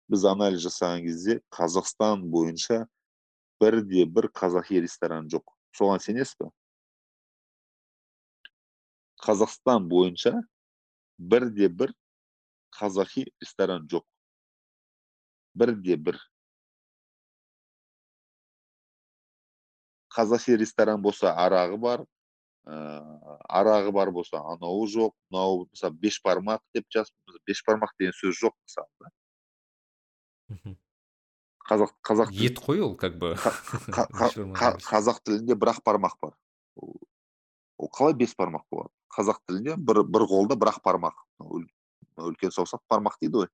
Біз 0.08 0.24
анализ 0.24 0.64
жасаған 0.64 1.04
кезде 1.04 1.40
қазақстан 1.52 2.24
бойынша 2.32 2.86
бірде 3.60 4.06
бір 4.06 4.30
қазақи 4.32 4.80
ресторан 4.86 5.28
жоқ. 5.28 5.44
Соған 5.76 6.00
сенесіз 6.00 6.38
ба 6.40 6.50
қазақстан 9.22 9.88
бойынша 9.90 10.38
бірде 11.18 11.68
бір 11.68 11.92
қазақи 12.78 13.26
ресторан 13.42 13.86
жоқ 13.90 14.04
бірде 15.54 15.96
бір 15.96 16.18
қазақи 20.14 20.56
ресторан 20.62 21.02
болса 21.02 21.34
арағы 21.34 21.76
бар 21.82 22.04
ыыы 22.68 23.38
арағы 23.60 23.92
бар 23.92 24.10
болса 24.14 24.40
анауы 24.54 24.86
жоқ 24.94 25.14
мынауы 25.30 25.66
мысалы 25.70 25.94
бешбармақ 26.04 26.62
деп 26.74 26.86
жазып 26.94 27.40
бешбармақ 27.48 27.94
деген 27.98 28.14
сөз 28.20 28.38
жоқ 28.42 28.54
мысалы 28.62 28.90
да 29.00 29.08
қазақ 31.68 31.94
қазақ 32.04 32.32
ет 32.32 32.60
қой 32.62 32.80
ол 32.84 32.94
как 32.96 33.18
бы 33.18 33.34
қазақ 33.34 35.22
тілінде 35.24 35.54
бір 35.54 35.74
ақ 35.74 35.82
бармақ 35.84 36.14
бар 36.22 36.36
ол 36.76 36.94
ол 37.78 37.90
қалай 37.90 38.14
бес 38.14 38.34
бармақ 38.38 38.64
болады 38.70 38.92
қазақ 39.14 39.40
тілінде 39.46 39.76
бір 39.76 40.02
бір 40.04 40.26
қолда 40.30 40.56
бір 40.59 40.72
ақ 40.72 40.82
бармақ 40.84 41.24
үлкен 42.18 42.52
саусақ 42.54 42.82
бармақ 42.90 43.18
дейді 43.20 43.44
ғой. 43.44 43.48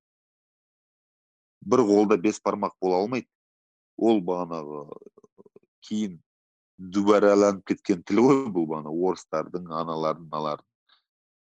бір 1.65 1.81
қолда 1.89 2.17
бес 2.21 2.41
бармақ 2.45 2.75
бола 2.81 3.01
алмайды. 3.01 3.29
Ол 3.97 4.21
бағанағы 4.21 4.99
кейін 5.87 6.19
дүбәраланып 6.79 7.65
кеткен 7.71 8.03
тіл 8.03 8.21
ғой 8.27 8.41
бұл 8.53 8.67
бағана 8.69 8.91
орыстардың 8.91 9.71
аналардың 9.71 10.27
мыналардың. 10.27 10.67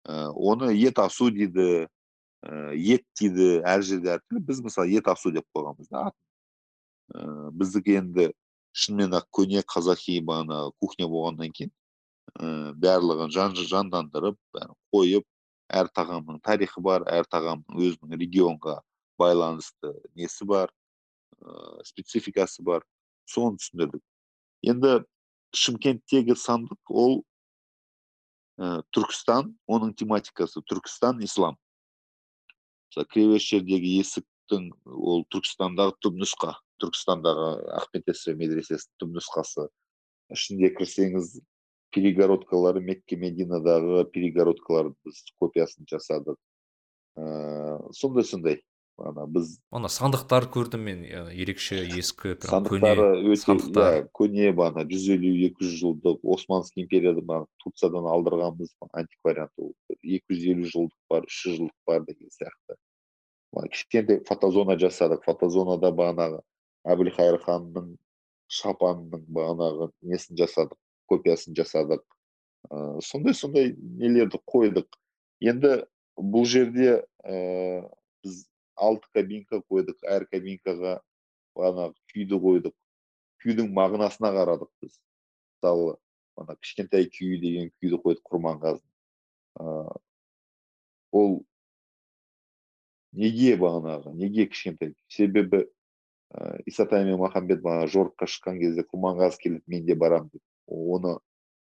Ә, 0.04 0.30
оны 0.34 0.72
ет 0.76 0.98
асу 0.98 1.30
дейді 1.30 1.88
ә, 2.42 2.74
ет 2.74 3.06
дейді 3.18 3.62
әр 3.64 3.82
жерде 3.82 4.16
әртүрлі 4.16 4.44
біз 4.46 4.60
мысалы 4.66 4.98
ет 4.98 5.08
асу 5.08 5.32
деп 5.32 5.46
қойғанбыз 5.54 5.88
да. 5.90 6.10
Ә, 7.14 7.50
біздікі 7.50 7.98
енді 8.02 8.32
шынымен 8.72 9.16
ақ 9.18 9.28
көне 9.30 9.62
қазақи 9.62 10.20
бағана 10.26 10.70
кухня 10.80 11.08
болғаннан 11.08 11.54
кейін 11.54 11.72
ә, 12.40 12.72
барлығын 12.78 13.32
жан 13.32 13.56
жандандырып 13.56 14.38
қойып 14.92 15.26
әр 15.72 15.88
тағамның 15.96 16.40
тарихы 16.44 16.82
бар 16.84 17.04
әр 17.10 17.28
тағамның 17.32 17.80
өзінің 17.86 18.20
регионға 18.20 18.78
байланысты 19.20 19.92
несі 20.18 20.46
бар 20.48 20.72
ә, 21.40 21.82
спецификасы 21.88 22.64
бар 22.64 22.84
соны 23.28 23.60
түсіндірдік. 23.60 24.02
Енді 24.62 25.02
шымкенттегі 25.56 26.36
сандық 26.38 26.92
ол 26.92 27.20
ә, 28.58 28.80
түркістан 28.94 29.52
оның 29.66 29.94
тематикасы 29.98 30.64
түркістан 30.68 31.22
ислам. 31.24 31.58
Мысалы 32.92 33.08
кіреберіс 33.12 33.48
жердегі 33.48 33.94
есіктің 34.00 34.68
ол 34.84 35.24
түркістандағы 35.32 35.96
түпнұсқа 36.04 36.56
түркістандағы 36.82 37.48
ахмет 37.78 38.10
яссауи 38.10 38.36
медресесінің 38.40 38.98
түпнұсқасы 39.00 39.68
ішінде 40.34 40.72
кірсеңіз 40.76 41.38
перегородкалары 41.94 42.82
мекке 42.84 43.16
мединадағы 43.20 44.04
перегородкаларды 44.14 44.96
біз 45.04 45.22
копиясын 45.40 45.88
жасадық. 45.90 46.38
Ыыы 47.16 47.92
сондай 47.96 48.24
сондай. 48.24 48.62
Ана 49.00 49.24
біз 49.26 49.56
ана 49.72 49.88
сандықтар 49.88 50.46
көрдім 50.52 50.82
мен 50.86 51.00
ерекше 51.32 51.78
ескі 51.80 52.34
сандықтары 52.44 53.06
көне 53.24 53.32
өте 53.32 53.40
сандықтар. 53.40 53.94
иә 53.96 54.02
көне 54.18 54.52
бағана 54.52 54.84
жүз 54.90 55.06
елу 55.16 55.32
екі 55.48 55.64
жүз 55.64 55.78
жылдық 55.80 56.26
османский 56.34 56.84
империяда 56.84 57.24
бағана 57.24 57.48
турциядан 57.64 58.06
алдырғанбыз 58.12 58.74
антиквариант 58.92 59.52
ол 59.56 59.72
екі 60.02 60.36
жүз 60.36 60.44
елу 60.52 60.68
жылдық 60.74 60.98
бар 61.08 61.26
үш 61.30 61.40
жүз 61.46 61.56
жылдық 61.62 61.78
бар 61.88 62.04
деген 62.04 62.30
сияқты. 62.36 62.76
Кішкентай 63.72 64.20
фотозона 64.28 64.76
жасадық. 64.80 65.24
Фотозонада 65.24 65.90
бағанағы 65.96 66.40
әбілхайыр 66.84 67.40
ханның 67.42 67.96
шапанының 68.52 69.24
бағанағы 69.28 69.90
несін 70.04 70.36
жасадық? 70.40 70.78
Копиясын 71.12 71.56
жасадық. 71.58 72.02
Ыыы 72.72 73.02
сондай 73.04 73.34
сондай 73.36 73.72
нелерді 73.76 74.40
қойдық. 74.48 74.88
Енді 75.44 75.84
бұл 76.16 76.46
жерде 76.48 77.02
ыыы 77.22 77.88
біз 78.24 78.44
алты 78.76 79.08
кабинка 79.14 79.62
қойдық 79.68 79.98
әр 80.08 80.26
кабинкаға 80.30 81.00
бағанағы 81.58 81.96
күйді 82.12 82.38
қойдық. 82.46 82.76
Күйдің 83.42 83.72
мағынасына 83.74 84.30
қарадық 84.36 84.70
біз. 84.82 84.96
Мысалы 85.58 85.96
ана 86.38 86.56
кішкентай 86.60 87.08
күй 87.10 87.38
деген 87.42 87.70
күйді 87.82 87.98
қойдық 88.04 88.22
құрманғазы 88.30 88.84
ыыы 89.60 89.98
ол 91.12 91.34
неге 93.12 93.56
бағанағы 93.60 94.14
неге 94.16 94.46
кішкентай? 94.48 94.94
Себебі 95.08 95.66
ыыы 96.32 96.62
исатай 96.66 97.04
мен 97.04 97.18
махамбет 97.20 97.60
бағана 97.60 97.90
жорыққа 97.90 98.30
шыққан 98.30 98.62
кезде 98.62 98.86
құрманғазы 98.88 99.42
келеді 99.42 99.64
мен 99.66 99.84
де 99.86 99.94
барамын 99.94 100.30
деп. 100.32 100.42
Оны 100.68 101.16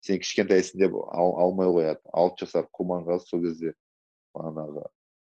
сен 0.05 0.19
кішкентайсың 0.23 0.81
деп 0.83 0.95
ал- 0.95 1.37
алмай 1.43 1.69
қояды 1.71 2.01
алты 2.13 2.47
жасар 2.47 2.69
құрманғазы 2.75 3.27
сол 3.29 3.43
кезде 3.45 3.75
бағанағы 4.37 4.87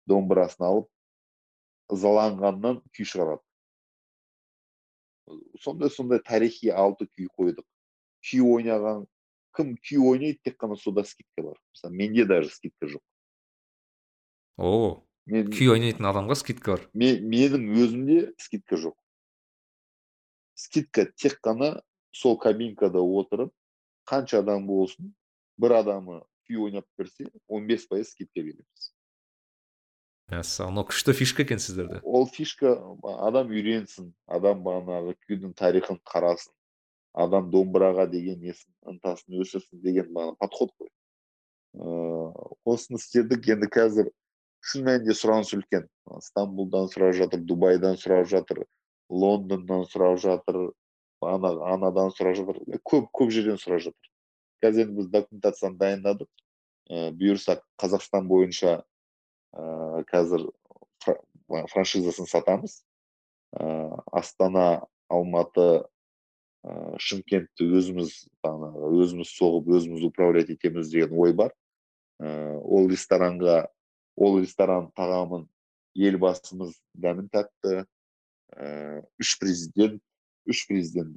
домбырасын 0.09 0.65
алып 0.67 0.89
ызаланғаннан 1.93 2.81
күй 2.95 3.05
шығарады 3.05 3.43
сондай 5.61 5.89
сондай 5.89 6.19
тарихи 6.21 6.69
алты 6.69 7.07
күй 7.07 7.27
қойдық 7.37 7.65
күй 8.25 8.41
ойнаған 8.45 9.05
кім 9.57 9.75
күй 9.81 9.97
ойнайды 10.01 10.39
тек 10.45 10.57
қана 10.61 10.75
сода 10.77 11.03
скидка 11.07 11.41
бар 11.41 11.57
мысалы 11.73 11.93
менде 11.95 12.25
даже 12.25 12.49
скидка 12.53 12.85
жоқ 12.91 13.03
о 14.57 15.01
мен 15.25 15.49
күй 15.53 15.69
ойнайтын 15.73 16.05
адамға 16.11 16.37
скидка 16.41 16.75
бар 16.75 16.85
ме- 16.93 17.19
менің 17.21 17.65
өзімде 17.73 18.19
скидка 18.41 18.77
жоқ 18.81 18.95
скидка 20.55 21.07
тек 21.17 21.39
қана 21.43 21.81
сол 22.15 22.37
кабинкада 22.39 23.01
отырып 23.19 23.51
қанша 24.09 24.41
адам 24.43 24.67
болсын 24.69 25.13
бір 25.61 25.79
адамы 25.81 26.21
күй 26.47 26.59
ойнап 26.67 26.85
берсе 26.97 27.27
15 27.47 27.87
пайыз 27.91 28.11
скидка 28.13 28.41
береміз 28.41 28.91
мәссаған 30.31 30.73
мынау 30.73 30.87
күшті 30.89 31.15
фишка 31.17 31.43
екен 31.45 31.61
сіздерде 31.61 32.01
ол 32.03 32.27
фишка 32.37 32.75
адам 33.27 33.51
үйренсін 33.53 34.11
адам 34.37 34.63
бағанағы 34.65 35.15
күйдің 35.25 35.55
тарихын 35.59 35.99
қарасын 36.11 36.53
адам 37.25 37.49
домбыраға 37.51 38.07
деген 38.11 38.39
несін 38.43 38.71
ынтасын 38.93 39.41
өсірсін 39.43 39.83
деген 39.83 40.11
бағана 40.15 40.39
подход 40.39 40.73
қой 40.79 40.89
ыыы 41.75 42.47
осыны 42.73 43.01
істедік 43.01 43.51
енді 43.55 43.69
қазір 43.77 44.09
шын 44.65 44.87
мәнінде 44.87 45.15
сұраныс 45.19 45.53
үлкен 45.57 45.85
стамбулдан 46.29 46.89
сұрап 46.93 47.13
жатыр 47.19 47.43
дубайдан 47.51 47.99
сұрап 48.01 48.25
жатыр 48.31 48.63
лондоннан 49.09 49.85
сұрап 49.91 50.17
жатыр 50.23 50.71
ана 51.29 51.51
анадан 51.73 52.11
сұрап 52.15 52.37
жатыр. 52.37 52.59
Көп 52.85 53.09
көп 53.15 53.31
жерден 53.33 53.59
сұрап 53.61 53.83
жатыр. 53.87 54.11
Қазір 54.63 54.85
енді 54.85 54.97
біз 54.99 55.09
документацияны 55.13 55.79
дайындадық. 55.79 56.29
Ыыы 56.89 57.13
бұйырса 57.17 57.59
қазақстан 57.81 58.27
бойынша 58.29 58.83
ыыы 59.55 60.05
қазір 60.11 60.47
фра- 61.03 61.65
франшизасын 61.71 62.29
сатамыз. 62.29 62.83
Ыыы 63.57 64.01
астана 64.11 64.85
алматы 65.09 65.85
ыыы 66.65 66.99
шымкентті 67.01 67.69
өзіміз 67.77 68.13
өзіміз 68.45 69.33
соғып 69.35 69.69
өзіміз 69.77 70.05
управлять 70.07 70.49
етеміз 70.53 70.89
деген 70.93 71.17
ой 71.17 71.33
бар. 71.33 71.53
Ыыы 72.19 72.61
ол 72.61 72.89
ресторанға 72.89 73.67
ол 74.15 74.39
ресторан 74.39 74.91
тағамын 74.95 75.47
елбасымыз 75.95 76.75
дәмін 76.93 77.29
татты 77.31 77.85
ыыы 78.55 79.03
үш 79.19 79.37
президент 79.39 80.01
үш 80.49 80.65
президент 80.69 81.15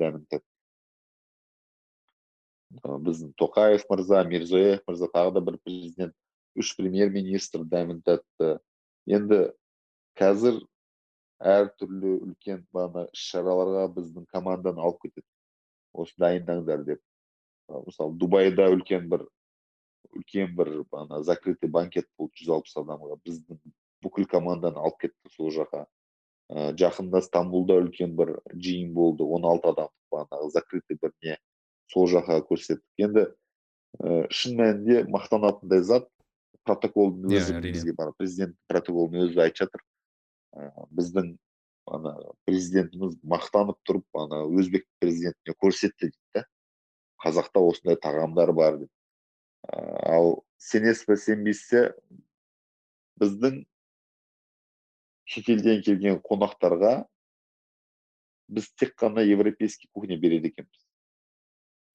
ы 2.85 2.97
біздің 3.05 3.33
тоқаев 3.41 3.85
мырза 3.89 4.23
мирзиеев 4.29 4.83
мырза 4.87 5.09
тағы 5.13 5.39
да 5.39 5.41
бір 5.45 5.57
президент 5.65 6.15
үш 6.59 6.75
премьер 6.77 7.11
министр 7.15 7.65
дәмін 7.65 8.03
татты 8.05 8.59
енді 9.09 9.39
қазір 10.21 10.61
әртүрлі 11.39 12.15
үлкен 12.27 12.65
бағана 12.75 13.07
іс 13.15 13.25
шараларға 13.31 13.87
біздің 13.95 14.27
команданы 14.35 14.83
алып 14.83 15.05
кетеді. 15.05 15.27
Осы 15.95 16.15
дайындаңдар 16.19 16.85
деп. 16.87 17.03
Мысалы 17.87 18.17
дубайда 18.19 18.69
үлкен 18.75 19.09
бір 19.11 19.25
үлкен 20.17 20.55
бір 20.59 20.73
бағана 20.91 21.23
закрытый 21.23 21.71
банкет 21.71 22.09
болды. 22.19 22.35
Жүз 22.43 22.55
алпыс 22.57 22.77
адамға 22.83 23.21
біздің 23.23 23.61
бүкіл 24.03 24.27
команданы 24.31 24.83
алып 24.83 24.99
кетті 25.07 25.35
сол 25.37 25.53
жаққа. 25.55 25.87
Ы 26.49 26.71
жақында 26.81 27.21
стамбулда 27.25 27.77
үлкен 27.83 28.15
бір 28.17 28.39
жиын 28.55 28.95
болды 28.97 29.25
он 29.25 29.45
алты 29.45 29.73
адам 29.73 29.91
бағанағы 30.13 30.51
закрытый 30.55 30.99
бір 31.01 31.13
не 31.23 31.37
сол 31.93 32.09
жаққа 32.09 32.41
көрсеттік. 32.49 32.85
Енді 33.01 33.27
і 33.99 34.23
шын 34.33 34.57
мәнінде 34.61 35.03
мақтанатындай 35.13 35.83
зат 35.85 36.09
протоколдың 36.69 37.33
Иә, 37.33 37.41
өзі 37.41 37.55
әрине. 37.57 37.73
бізге 37.73 37.95
бара 37.97 38.13
президент 38.19 38.57
протоколдың 38.69 39.29
өзі 39.29 39.41
айтып 39.45 39.65
жатыр. 39.65 39.85
Ы 40.57 40.87
біздің 40.93 41.31
ана 41.89 42.15
президентіміз 42.45 43.17
мақтанып 43.25 43.79
тұрып 43.89 44.21
ана 44.21 44.45
өзбек 44.45 44.85
президентіне 45.01 45.57
көрсетті 45.57 46.09
дейді 46.09 46.19
да. 46.37 46.45
Қазақта 47.25 47.65
осындай 47.65 47.97
тағамдар 47.97 48.53
бар 48.53 48.79
деп. 48.85 48.91
Ы 49.73 49.81
ал 50.13 50.45
сенесіз 50.59 51.09
бе 51.09 51.17
сенбейсіз 51.17 51.73
бе 51.73 51.95
біздің 53.21 53.65
шетелден 55.29 55.83
келген 55.85 56.21
қонақтарға 56.25 56.93
біз 58.49 58.71
тек 58.81 58.95
қана 58.97 59.25
европейский 59.29 59.91
кухня 59.93 60.17
береді 60.19 60.49
екенбіз. 60.49 60.87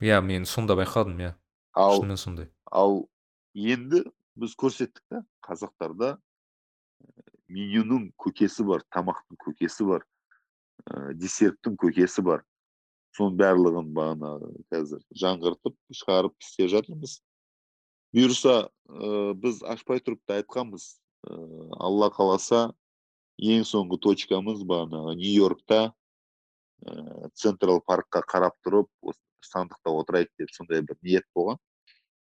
Иә 0.02 0.22
мен 0.22 0.46
сонда 0.46 0.76
байқадым 0.78 1.18
иә. 1.18 1.34
Ал 1.74 1.98
шынымен 1.98 2.18
сондай. 2.18 2.50
ал 2.72 3.10
енді 3.54 4.04
біз 4.36 4.56
көрсеттік 4.58 5.02
та 5.10 5.24
қазақтарда 5.46 6.18
менюнің 7.50 8.12
көкесі 8.18 8.66
бар 8.66 8.84
тамақтың 8.94 9.38
көкесі 9.42 9.86
бар 9.88 10.06
ә, 10.90 11.14
десерттің 11.14 11.78
көкесі 11.78 12.22
бар. 12.26 12.44
Соның 13.18 13.38
барлығын 13.38 13.90
бағанағы 13.94 14.54
қазір 14.74 15.02
жаңғыртып 15.22 15.76
шығарып 15.94 16.34
істеп 16.42 16.70
жатырмыз. 16.70 17.22
бұйырса 18.14 18.70
ә, 18.90 19.34
біз 19.34 19.64
ашпай 19.64 20.02
тұрып 20.02 20.22
та 20.26 20.42
айтқанбыз. 20.42 20.98
Ә, 21.30 21.34
алла 21.80 22.10
қаласа 22.14 22.74
ең 23.42 23.66
соңғы 23.68 24.00
точкамыз 24.04 24.64
бағанағы 24.68 25.16
нью 25.18 25.34
йоркта 25.44 25.82
ә, 26.86 27.30
централ 27.34 27.82
паркқа 27.86 28.24
қарап 28.30 28.58
тұрып 28.66 28.90
осы 29.02 29.20
сандықта 29.44 29.92
отырайық 29.92 30.32
деп 30.40 30.52
сондай 30.56 30.82
бір 30.82 30.98
ниет 31.02 31.26
болған. 31.36 31.60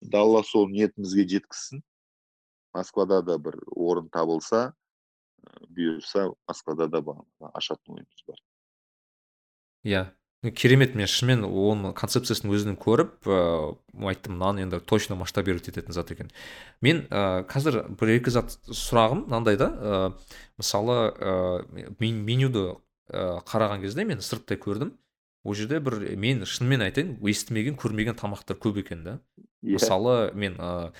Енді 0.05 0.19
алла 0.21 0.43
сол 0.47 0.69
ниетімізге 0.71 1.27
жеткізсін. 1.35 1.83
Москвада 2.77 3.23
да 3.23 3.39
бір 3.43 3.57
орын 3.75 4.11
табылса 4.13 4.73
бұйырса 5.75 6.29
москвада 6.47 6.89
да 6.93 7.03
ашатын 7.55 7.99
ойымыз 7.99 8.25
бар. 8.27 8.41
Иә. 9.85 10.05
Керемет 10.43 10.95
мен 10.95 11.09
шынымен 11.11 11.43
оның 11.43 11.95
концепциясын 11.99 12.51
өзінің 12.55 12.76
көріп 12.78 13.26
ыыы 13.26 14.11
айттым 14.12 14.36
мынаны 14.36 14.62
енді 14.62 14.78
точно 14.86 15.16
масштабировать 15.18 15.66
ететін 15.72 15.97
зат 15.97 16.12
екен. 16.14 16.30
Мен 16.80 17.07
ә, 17.11 17.43
қазір 17.51 17.80
бір 17.99 18.14
екі 18.20 18.30
зат 18.30 18.55
сұрағым 18.70 19.24
мынандай 19.26 19.59
да 19.59 19.66
ә, 19.66 20.03
мысалы 20.61 20.99
ә, 21.18 21.64
менюді 21.99 22.78
ә, 23.11 23.41
қараған 23.51 23.82
кезде 23.82 24.07
мен 24.07 24.22
сырттай 24.22 24.61
көрдім. 24.62 24.93
Ол 25.43 25.55
жерде 25.59 25.80
бір 25.82 25.99
мен 26.14 26.45
шынымен 26.47 26.86
айтайын 26.86 27.16
естімеген 27.18 27.74
көрмеген 27.80 28.14
тамақтар 28.18 28.61
көп 28.62 28.78
екен 28.84 29.03
да. 29.03 29.18
Yeah. 29.59 29.74
Иә. 29.74 29.80
мысалы 29.80 30.14
мен 30.39 30.55
ә, 30.62 30.93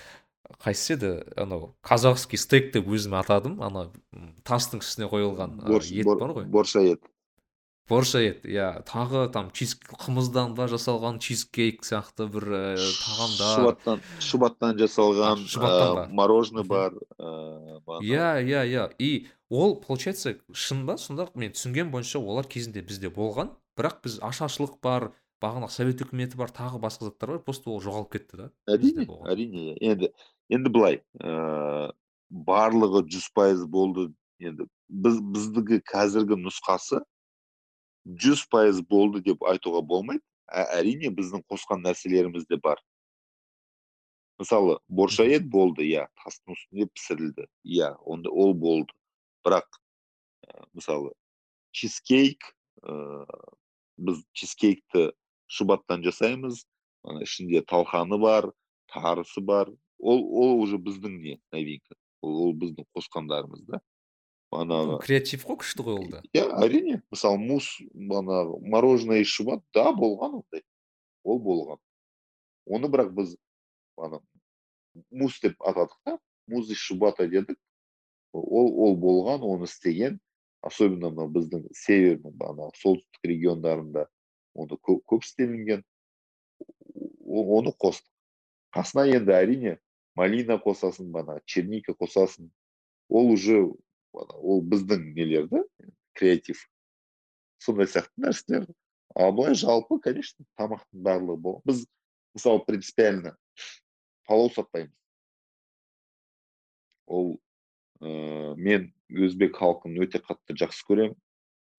қайсысы 0.59 0.97
еді? 0.97 1.13
Анау 1.37 1.77
казахский 1.81 2.39
стейк 2.43 2.73
деп 2.75 2.91
өзім 2.91 3.15
атадым. 3.21 3.61
Ана 3.63 3.87
тастың 4.43 4.83
үстіне 4.83 5.07
қойылған 5.13 5.61
ет 5.63 6.11
бар 6.11 6.35
ғой. 6.35 6.51
борша 6.51 6.83
ет 6.83 7.07
борша 7.89 8.21
ет. 8.23 8.45
Иә 8.47 8.83
тағы 8.89 9.27
там 9.33 9.51
чиз 9.57 9.75
қымыздан 9.89 10.55
ба 10.59 10.69
жасалған 10.71 11.19
чизкейк 11.25 11.85
сияқты 11.87 12.29
бір 12.31 12.47
ә, 12.49 12.61
тағамдар. 12.77 13.55
Шұбаттан 13.57 14.03
шұбаттан 14.25 14.77
жасалған 14.79 15.45
шұбаттан 15.49 15.95
ба? 15.97 16.05
мороженое 16.13 16.65
бар 16.69 16.97
иә 18.03 18.45
иә 18.45 18.65
иә. 18.69 18.85
И 18.99 19.29
ол 19.49 19.77
получается 19.81 20.37
шын 20.53 20.85
ба? 20.87 20.99
Сонда 20.99 21.29
мен 21.35 21.53
түсінгенім 21.57 21.93
бойынша 21.95 22.21
олар 22.21 22.47
кезінде 22.47 22.83
бізде 22.83 23.09
болған. 23.09 23.55
Бірақ 23.79 24.03
біз 24.05 24.19
ашаршылық 24.21 24.79
бар 24.83 25.11
бағанағы 25.43 25.73
совет 25.73 26.03
үкіметі 26.03 26.37
бар 26.37 26.53
тағы 26.53 26.81
басқа 26.83 27.09
заттар 27.09 27.37
бар. 27.37 27.45
Просто 27.47 27.71
ол 27.71 27.81
жоғалып 27.83 28.13
кетті 28.17 28.43
да 28.45 28.51
әрине 28.69 29.09
әрине. 29.27 29.77
Енді 29.81 30.13
енді 30.53 30.73
былай 30.73 31.03
ә, 31.23 31.93
барлығы 32.31 33.07
жүз 33.09 33.31
пайыз 33.35 33.65
болды. 33.67 34.11
Енді 34.39 34.69
біз 34.89 35.21
біздікі 35.35 35.81
қазіргі 35.83 36.37
нұсқасы 36.39 37.01
жүз 38.09 38.47
пайыз 38.49 38.81
болды 38.81 39.21
деп 39.25 39.45
айтуға 39.45 39.83
болмайды. 39.85 40.25
Ә, 40.49 40.65
әрине 40.81 41.11
біздің 41.13 41.45
қосқан 41.51 41.83
нәрселеріміз 41.85 42.47
де 42.49 42.57
бар. 42.57 42.81
Мысалы 44.41 44.79
борша 44.89 45.27
ет 45.29 45.49
болды 45.51 45.85
иә 45.85 46.07
тастың 46.23 46.57
үстінде 46.57 46.89
пісірілді. 46.95 47.49
Иә 47.67 47.93
онда 48.07 48.33
ол 48.33 48.55
болды. 48.55 48.95
Бірақ 49.45 49.69
ә, 50.47 50.65
мысалы 50.73 51.13
чизкейк 51.77 52.49
ә, 52.83 53.27
біз 53.99 54.25
чизкейкті 54.33 55.11
шұбаттан 55.53 56.05
жасаймыз. 56.07 56.65
Ішінде 57.23 57.61
талқаны 57.65 58.19
бар 58.21 58.51
тарысы 58.89 59.41
бар. 59.41 59.69
Ол 59.99 60.23
ол 60.23 60.61
уже 60.63 60.79
біздің 60.79 61.21
не 61.21 61.41
новинка. 61.53 61.95
Ол, 62.23 62.49
ол 62.49 62.53
біздің 62.55 62.87
қосқандарымыз 62.97 63.67
да. 63.69 63.81
Креатив 64.51 65.45
қой 65.45 65.59
күшті 65.61 65.85
ғой 65.85 65.99
ол 66.01 66.09
да 66.09 66.23
иә 66.33 66.47
әрине 66.65 67.03
мысалы 67.13 67.39
мусс 67.39 67.69
манағы 67.95 68.59
мороженое 68.65 69.21
из 69.21 69.35
да 69.75 69.93
болған 69.93 70.41
ондай 70.41 70.63
ол 71.23 71.39
болған 71.39 71.79
оны 72.67 72.89
бірақ 72.89 73.13
біз 73.13 73.37
ана 73.97 74.21
мусс 75.11 75.41
деп 75.41 75.61
атадық 75.61 75.99
та 76.05 76.19
мусс 76.47 76.71
из 76.71 76.79
шубата 76.79 77.29
дедік 77.29 77.59
ол 78.33 78.73
ол 78.87 78.97
болған 78.97 79.45
оны 79.45 79.65
істеген 79.69 80.19
особенно 80.63 81.11
мына 81.11 81.29
біздің 81.33 81.69
северный 81.73 82.33
ана 82.41 82.71
солтүстік 82.81 83.25
региондарында 83.25 84.07
оны 84.55 84.79
көп, 84.81 85.05
көп 85.05 85.25
істелінген 85.25 85.85
оны 87.29 87.75
қостық 87.77 88.09
қасына 88.75 89.05
енді 89.13 89.37
әрине 89.37 89.77
малина 90.17 90.57
қосасың 90.65 91.13
бана 91.13 91.39
черника 91.45 91.93
қосасың 91.93 92.49
ол 93.09 93.31
уже 93.33 93.61
ол 94.13 94.63
біздің 94.65 95.13
нелер 95.15 95.49
да 95.49 95.63
креатив. 96.19 96.61
Сондай 97.59 97.89
сияқты 97.91 98.23
нәрселер. 98.23 98.69
А 99.15 99.31
былай 99.33 99.57
жалпы 99.59 99.99
конечно 100.03 100.45
тамақтың 100.61 101.03
барлығы 101.07 101.59
біз 101.67 101.87
мысалы 102.37 102.65
принципиально 102.67 103.37
палау 104.29 104.51
сатпаймыз. 104.55 104.95
Ол 107.07 107.39
ә, 108.01 108.55
мен 108.57 108.93
өзбек 109.09 109.57
халқын 109.59 109.97
өте 110.05 110.21
қатты 110.23 110.57
жақсы 110.61 110.85
көремін. 110.87 111.17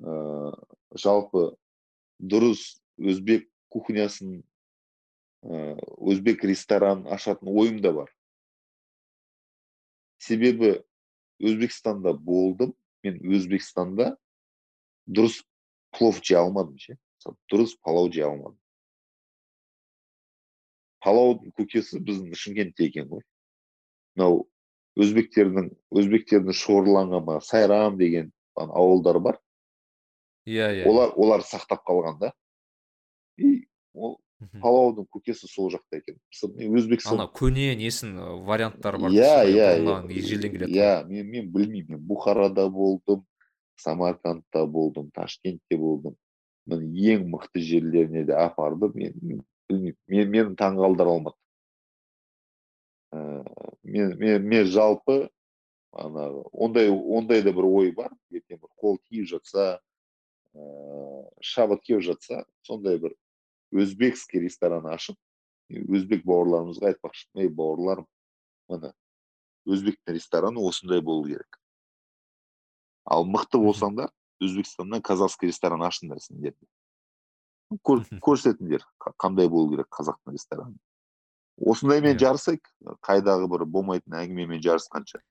Ә, 0.02 0.52
жалпы 0.98 1.54
дұрыс 2.20 2.82
өзбек 2.98 3.48
кухнясын 3.70 4.42
ә, 5.46 5.78
өзбек 6.02 6.44
ресторанын 6.44 7.08
ашатын 7.14 7.54
ойым 7.54 7.80
да 7.86 7.94
бар. 7.94 8.12
Себебі 10.20 10.82
өзбекстанда 11.40 12.14
болдым 12.14 12.74
мен 13.04 13.20
өзбекстанда 13.24 14.14
дұрыс 15.08 15.42
плов 15.96 16.22
жей 16.24 16.38
алмадым 16.40 16.78
ше 16.78 16.98
дұрыс 17.52 17.76
палау 17.84 18.12
жей 18.12 18.26
алмадым 18.28 18.60
палаудың 21.04 21.54
көкесі 21.58 22.02
біздің 22.04 22.36
шымкентте 22.36 22.90
екен 22.90 23.08
ғой 23.12 23.24
мынау 24.16 24.42
өзбектердің 25.00 25.72
өзбектердің 25.96 26.58
шоғырланған 26.62 27.40
сайрам 27.46 27.98
деген 28.00 28.34
ауылдар 28.60 29.20
бар 29.24 29.40
иә 30.50 30.72
иә 30.82 30.88
олар 30.92 31.14
олар 31.16 31.46
сақтап 31.46 31.86
қалған 31.88 32.20
да 32.20 32.34
и 33.38 33.68
ол 33.94 34.20
палаудың 34.40 35.08
көкесі 35.12 35.50
сол 35.52 35.68
жақта 35.74 36.00
екен. 36.00 36.16
Өзбекстан 36.56 37.18
ана 37.18 37.28
көне 37.28 37.74
несін 37.76 38.16
варианттары 38.48 39.02
бар 39.04 39.12
иә 39.12 39.44
иә 39.52 39.68
ежелден 40.16 40.54
келеді 40.54 40.72
иә 40.80 41.04
мен 41.08 41.28
мен 41.28 41.50
білмеймін. 41.52 41.98
Мен 41.98 42.06
бухарада 42.08 42.70
болдым 42.70 43.26
самаркандта 43.76 44.66
болдым 44.66 45.12
ташкентте 45.12 45.78
болдым. 45.78 46.16
Міне 46.66 47.16
ең 47.16 47.28
мықты 47.34 47.60
жерлеріне 47.60 48.24
де 48.26 48.34
апарды 48.34 48.92
мен 48.94 49.14
білмеймін. 49.14 49.96
Мен 50.08 50.32
мені 50.32 50.56
таңғалдыра 50.56 51.12
алмады. 51.18 51.36
Ә, 53.12 53.44
мен, 53.84 54.16
мен 54.18 54.48
мен 54.48 54.66
жалпы 54.66 55.30
ана 55.92 56.30
ондай 56.54 56.90
ондай 56.90 57.44
да 57.44 57.52
бір 57.52 57.68
ой 57.68 57.92
бар. 57.92 58.14
Ертең 58.32 58.62
бір 58.62 58.70
қол 58.80 59.00
тиіп 59.10 59.28
жатса 59.28 59.80
ыыы 60.54 61.28
шабыт 61.42 61.84
келіп 61.84 62.08
жатса 62.08 62.46
сондай 62.64 62.98
бір 62.98 63.16
өзбекский 63.72 64.42
ресторан 64.46 64.88
ашып 64.90 65.18
өзбек 65.70 66.26
бауырларымызға 66.26 66.94
айтпақшымын 66.94 67.44
ей 67.46 67.52
бауырларым 67.54 68.08
міне 68.72 68.92
өзбектің 69.70 70.18
рестораны 70.18 70.64
осындай 70.66 71.02
болу 71.06 71.28
керек 71.28 71.60
ал 73.06 73.26
мықты 73.30 73.62
болсаңдар 73.62 74.12
өзбекстаннан 74.42 75.04
казахский 75.06 75.52
ресторан 75.52 75.86
ашыңдар 75.86 76.22
сендер 76.24 76.56
көрсетіңдер 77.86 78.86
қандай 79.22 79.50
болу 79.50 79.70
керек 79.76 79.90
қазақтың 79.94 80.38
рестораны 80.38 80.80
осындаймен 81.60 82.18
жарысайық 82.18 82.72
қайдағы 83.06 83.50
бір 83.52 83.66
болмайтын 83.70 84.18
әңгімемен 84.24 84.64
жарысқанша 84.66 85.22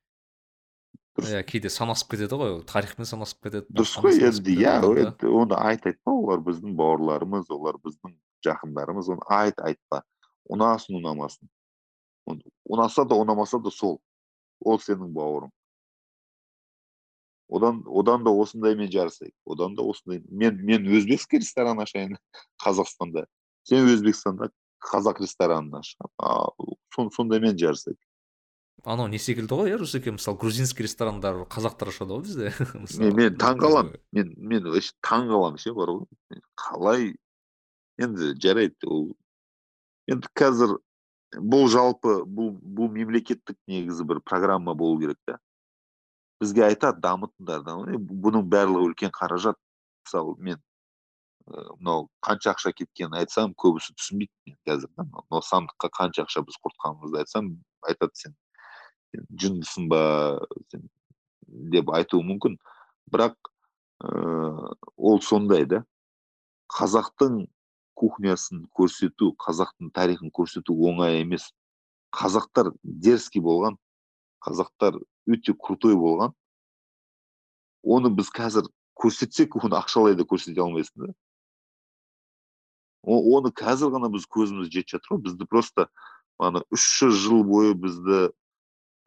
иә 1.18 1.42
кейде 1.42 1.70
санасып 1.72 2.12
кетеді 2.14 2.38
ғой 2.38 2.56
тарихпен 2.68 3.08
санасып 3.08 3.48
кетеді 3.48 3.66
дұрыс 3.74 3.96
қой 3.98 4.20
енді 4.28 4.54
иә 4.54 4.78
оны 5.26 5.58
айт 5.58 5.86
айтпа 5.90 6.14
олар 6.14 6.44
біздің 6.46 6.76
бауырларымыз 6.78 7.50
олар 7.50 7.80
біздің 7.82 8.14
жақындарымыз 8.46 9.10
оны 9.14 9.24
айт 9.28 9.60
айтпа. 9.60 10.02
Ұнасын 10.48 10.98
ұнамасын. 11.00 11.48
Ұнаса 12.68 13.04
да 13.08 13.16
ұнамаса 13.18 13.60
да 13.62 13.70
сол. 13.72 13.98
Ол 14.64 14.80
сенің 14.82 15.12
бауырың. 15.14 15.52
Одан 17.48 17.80
одан 17.86 18.24
да 18.24 18.30
осындаймен 18.30 18.90
жарысайық. 18.92 19.34
Одан 19.46 19.76
да 19.76 19.82
осындай. 19.82 20.20
Мен 20.28 20.58
мен 20.64 20.84
өзбекский 20.84 21.40
ресторан 21.40 21.80
ашайын 21.80 22.18
қазақстанда. 22.64 23.24
Сен 23.64 23.88
өзбекстанда 23.88 24.50
қазақ 24.84 25.22
ресторанын 25.22 25.80
аш 25.80 25.96
сондаймен 26.94 27.56
жарысайық. 27.56 28.00
Анау 28.86 29.08
не 29.10 29.18
секілді 29.18 29.56
ғой 29.58 29.72
иә 29.72 29.78
русеке 29.80 30.12
мысалы 30.14 30.38
грузинский 30.38 30.84
ресторандар 30.86 31.40
қазақтар 31.50 31.90
ашады 31.90 32.14
ғой 32.14 32.22
бізде. 32.22 32.52
Мен, 33.02 33.16
мен 33.16 33.38
таң 33.40 33.58
қаламын 33.58 33.96
мен 34.12 34.34
мен 34.36 34.68
вообще 34.68 34.94
таң 35.02 35.26
қаламын 35.32 35.58
ше 35.58 35.72
бар 35.74 35.90
ғой. 35.96 36.04
Қалай 36.54 37.08
енді 37.98 38.34
жарайды 38.40 38.86
ол. 38.86 39.10
Енді 40.08 40.30
қазір 40.38 40.78
бұл 41.36 41.66
жалпы 41.68 42.22
бұл 42.24 42.54
бұл 42.62 42.88
мемлекеттік 42.94 43.58
негізі 43.68 44.06
бір 44.08 44.20
программа 44.24 44.74
болу 44.74 45.00
керек 45.02 45.18
та. 45.26 45.38
Бізге 46.40 46.64
айтады 46.68 47.02
дамытыңдар 47.02 47.64
дамы- 47.66 47.98
бұның 47.98 48.46
барлығы 48.48 48.92
үлкен 48.92 49.10
қаражат. 49.10 49.58
Мысалы 50.06 50.36
мен 50.38 50.62
ы 51.48 51.64
мынау 51.80 52.08
қанша 52.22 52.54
ақша 52.54 52.72
кеткенін 52.72 53.18
айтсам 53.18 53.54
көбісі 53.54 53.94
түсінбейді 53.96 54.32
мен 54.46 54.56
қазір 54.68 54.88
да 54.96 55.04
мынау 55.04 55.42
сандыққа 55.42 55.90
қанша 55.90 56.24
ақша 56.24 56.44
біз 56.46 56.56
құртқанымызды 56.64 57.18
айтсам 57.18 57.56
айтады 57.82 58.14
сен 58.14 58.34
сен 59.12 59.26
жындысың 59.32 59.88
ба? 59.88 60.40
сен 60.70 60.88
деп 61.48 61.88
айтуы 61.90 62.22
мүмкін. 62.22 62.58
Бірақ 63.10 63.34
ыыы 64.04 64.74
ол 64.96 65.20
сондай 65.20 65.64
да 65.64 65.84
қазақтың 66.68 67.48
кухнясын 67.98 68.64
көрсету 68.76 69.32
қазақтың 69.42 69.90
тарихын 69.94 70.30
көрсету 70.34 70.76
оңай 70.88 71.20
емес. 71.22 71.50
Қазақтар 72.14 72.70
дерзкий 72.82 73.42
болған 73.42 73.76
қазақтар 74.44 75.00
өте 75.28 75.54
крутой 75.54 75.96
болған. 75.98 76.34
Оны 77.82 78.10
біз 78.14 78.30
қазір 78.34 78.68
көрсетсек 78.98 79.56
оны 79.58 79.76
ақшалай 79.78 80.16
да 80.18 80.26
көрсете 80.26 80.62
алмайсың 80.62 81.08
да. 81.08 81.14
Оны 83.02 83.52
қазір 83.54 83.92
ғана 83.94 84.10
біз 84.12 84.26
көзіміз 84.30 84.70
жетіп 84.72 84.96
жатыр 84.96 85.16
ғой. 85.16 85.22
Бізді 85.26 85.48
просто 85.50 85.88
ана 86.38 86.62
үш 86.74 86.86
жүз 87.00 87.20
жыл 87.24 87.44
бойы 87.46 87.74
бізді 87.74 88.30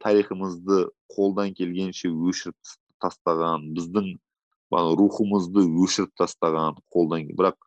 тарихымызды 0.04 0.88
қолдан 1.14 1.52
келгенше 1.56 2.10
өшіріп 2.10 2.56
тас- 2.60 2.78
тастаған 3.02 3.72
біздің 3.76 4.16
рухымызды 4.72 5.66
өшіріп 5.84 6.14
тастаған 6.18 6.80
қолдан. 6.92 7.28
Бірақ 7.36 7.58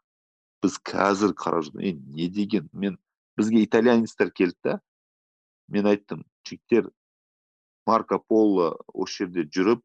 біз 0.65 0.79
қазір 0.81 1.37
қарап 1.37 1.69
жүрміз 1.69 1.93
е 1.93 1.97
не 2.17 2.29
деген? 2.33 2.69
Мен 2.73 2.97
бізге 3.37 3.61
итальянецтер 3.63 4.31
келді 4.33 4.57
да 4.63 4.79
мен 5.69 5.85
айттым 5.89 6.23
жігіттер 6.47 6.89
марко 7.85 8.17
поло 8.19 8.71
осы 8.93 9.25
жерде 9.25 9.45
жүріп 9.45 9.81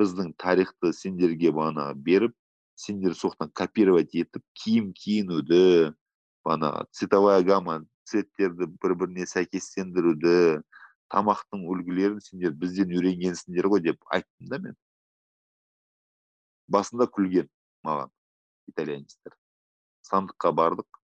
біздің 0.00 0.34
тарихты 0.36 0.92
сендерге 0.96 1.52
бана 1.56 1.92
беріп 1.94 2.34
сендер 2.76 3.16
соқтан 3.16 3.52
копировать 3.54 4.14
етіп 4.14 4.44
киім 4.58 4.92
киінуді 4.92 5.92
бана 6.44 6.84
цветовая 6.90 7.42
гамма 7.46 7.82
цветтерді 8.04 8.68
бір 8.82 8.96
біріне 9.02 9.28
сәйкестендіруді 9.30 10.62
тамақтың 11.12 11.66
үлгілерін 11.68 12.20
сендер 12.24 12.56
бізден 12.56 12.92
үйренгенсіңдер 12.96 13.68
ғой 13.72 13.84
деп 13.84 14.00
айттым 14.08 14.48
да 14.52 14.58
мен. 14.66 14.76
Басында 16.72 17.06
күлген 17.12 17.48
маған 17.84 18.10
итальянецтер. 18.72 19.36
Сандыққа 20.08 20.52
бардық 20.58 21.00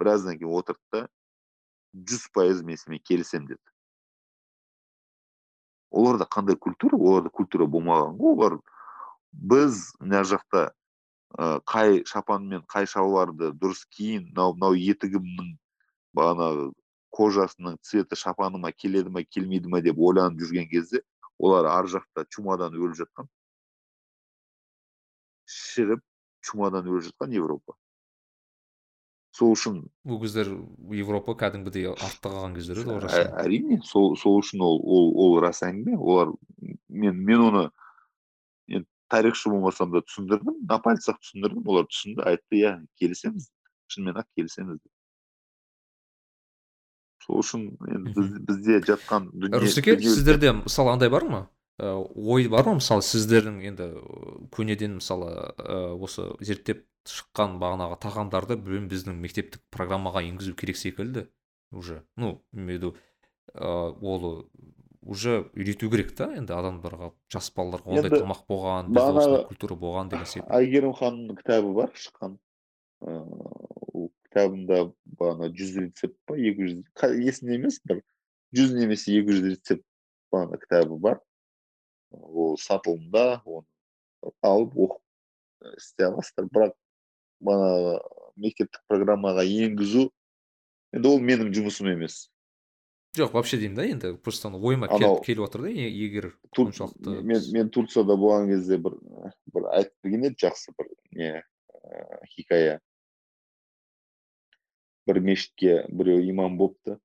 біраздан 0.00 0.38
кейін 0.40 0.54
отырды 0.60 0.82
да 0.92 1.02
жүз 2.10 2.28
пайыз 2.36 2.62
мен 2.62 2.76
сенімен 2.76 3.02
келісемін 3.08 3.50
деді 3.52 3.62
оларда 5.90 6.26
қандай 6.36 6.56
культура 6.56 6.98
оларда 6.98 7.30
культура 7.30 7.66
болмаған 7.66 8.18
ғой 8.20 8.34
олар 8.36 8.58
біз 9.32 9.80
мына 10.00 10.24
жақта 10.28 10.66
ы 11.38 11.46
қай 11.72 12.02
шапан 12.08 12.48
мен 12.48 12.64
қай 12.72 12.88
шалбарды 12.90 13.52
дұрыс 13.60 13.84
киін 13.96 14.28
мынау 14.30 14.56
мынау 14.56 14.76
етігімнің 14.92 15.54
бағанағы 16.16 16.70
кожасының 17.16 17.78
цветі 17.88 18.18
шапаныма 18.20 18.72
келеді 18.72 19.12
ма 19.12 19.22
келмейді 19.24 19.72
ма 19.72 19.80
деп 19.84 19.98
ойланып 19.98 20.42
жүрген 20.42 20.68
кезде 20.70 21.02
олар 21.38 21.68
ар 21.72 21.88
жақта 21.92 22.26
чумадан 22.32 22.76
өліп 22.76 23.00
жатқан 23.00 23.28
шіріп 25.56 26.04
чумадан 26.46 26.86
өліп 26.88 27.10
жатқан 27.10 27.34
европа? 27.36 27.76
Сол 29.36 29.52
үшін 29.52 29.82
ол 30.08 30.20
кездер 30.22 30.48
европа 30.96 31.34
кәдімгідей 31.36 31.90
артта 31.92 32.30
қалған 32.32 32.54
кездер 32.56 32.80
еді 32.80 32.94
ғой 32.94 33.26
әрине 33.42 33.82
сол 33.84 34.14
сол 34.16 34.38
үшін 34.40 34.62
ол 34.64 34.78
ол 34.80 35.10
ол 35.26 35.34
рас 35.44 35.60
әңгіме. 35.66 35.98
Олар 35.98 36.32
мен 36.88 37.18
мен 37.20 37.44
оны 37.50 37.64
енді 38.70 38.88
тарихшы 39.12 39.52
болмасам 39.52 39.92
да 39.92 40.00
түсіндірдім 40.06 40.62
на 40.70 40.78
пальцах 40.80 41.20
түсіндірдім. 41.20 41.66
Олар 41.68 41.84
түсінді 41.90 42.24
айтты 42.32 42.62
иә 42.62 42.72
келісеміз 42.96 43.50
шынымен 43.92 44.22
ақ 44.22 44.30
келісеміз 44.38 44.80
деп. 44.80 44.92
Сол 47.26 47.42
үшін 47.42 47.68
енді 47.92 48.14
біз, 48.16 48.32
бізде 48.48 48.80
жатқан 48.88 49.28
дүние 49.34 49.68
сіздерде? 49.68 50.56
Мысалы 50.62 50.94
андай 50.94 51.12
бар 51.12 51.28
ма? 51.28 51.42
Ой 51.78 52.48
бар 52.48 52.64
ма 52.70 52.78
мысалы 52.78 53.04
сіздердің 53.04 53.58
енді 53.68 53.88
ә, 53.92 54.04
көнеден 54.54 54.96
мысалы 54.96 55.32
ә, 55.60 55.92
осы 55.92 56.30
зерттеп 56.40 56.86
шыққан 57.06 57.58
бағанағы 57.60 57.98
тағамдарды 58.02 58.56
білмеймін 58.56 58.88
біздің 58.90 59.18
мектептік 59.20 59.62
программаға 59.74 60.24
енгізу 60.26 60.54
керек 60.56 60.80
секілді 60.80 61.26
уже. 61.70 62.02
Ну 62.16 62.42
имею 62.52 62.96
ол 63.54 64.48
уже 65.02 65.50
үйрету 65.54 65.90
керек 65.90 66.14
та 66.16 66.32
енді 66.34 66.56
адамдарға 66.56 67.12
жас 67.30 67.52
балаларға 67.54 67.92
ондай 67.92 68.10
тамақ 68.10 68.42
болған 68.50 68.90
бізде 68.90 69.20
осындай 69.20 69.44
культура 69.46 69.76
болған 69.78 70.10
деген 70.10 70.26
секілді. 70.26 70.50
Әйгерім 70.56 70.96
ханымның 70.98 71.38
кітабы 71.42 71.72
бар 71.76 71.92
шыққан. 71.94 72.38
Ыыы 73.06 73.76
ол 73.92 74.10
кітабында 74.26 74.80
бағана 75.20 75.52
жүз 75.54 75.76
рецепт 75.84 76.18
па 76.26 76.36
екі 76.36 76.72
жүз 76.72 77.20
есімде 77.22 77.60
емес 77.60 77.78
бір 77.86 78.02
жүз 78.56 78.74
немесе 78.80 79.14
екі 79.20 79.36
жүз 79.36 79.48
рецепт 79.52 79.86
бағана 80.34 80.58
кітабы 80.64 80.98
бар. 80.98 81.20
Ол 82.22 82.56
сатылымда 82.60 83.42
оны 83.44 83.66
алып 84.42 84.76
оқып 84.86 85.76
істей 85.76 86.08
аласыздар 86.08 86.48
бірақ 86.52 86.76
бағанағы 87.44 87.98
мектептік 88.36 88.82
программаға 88.90 89.44
енгізу 89.44 90.08
енді 90.96 91.12
ол 91.12 91.20
менің 91.20 91.52
жұмысым 91.56 91.90
емес. 91.92 92.26
Жоқ 93.16 93.32
вообще 93.32 93.56
деймін 93.56 93.76
да 93.78 93.86
енді 93.88 94.12
просто 94.20 94.50
ойыма 94.52 94.90
келіп 94.92 95.22
келіп 95.24 95.46
отыр 95.46 95.66
да 95.66 95.70
егер 95.72 96.32
соншалықты 96.56 97.22
мен 97.24 97.46
мен 97.54 97.70
турцияда 97.72 98.16
болған 98.20 98.50
кезде 98.52 98.76
бір 98.76 98.98
бір 99.54 99.70
айтып 99.72 99.94
берген 100.04 100.28
еді 100.28 100.46
жақсы 100.46 100.74
бір 100.76 100.90
не 101.12 101.30
ыыы 101.32 102.28
хикая. 102.34 102.80
Бір 105.06 105.20
мешітке 105.22 105.86
біреу 105.88 106.20
имам 106.28 106.58
болыпты 106.58 106.98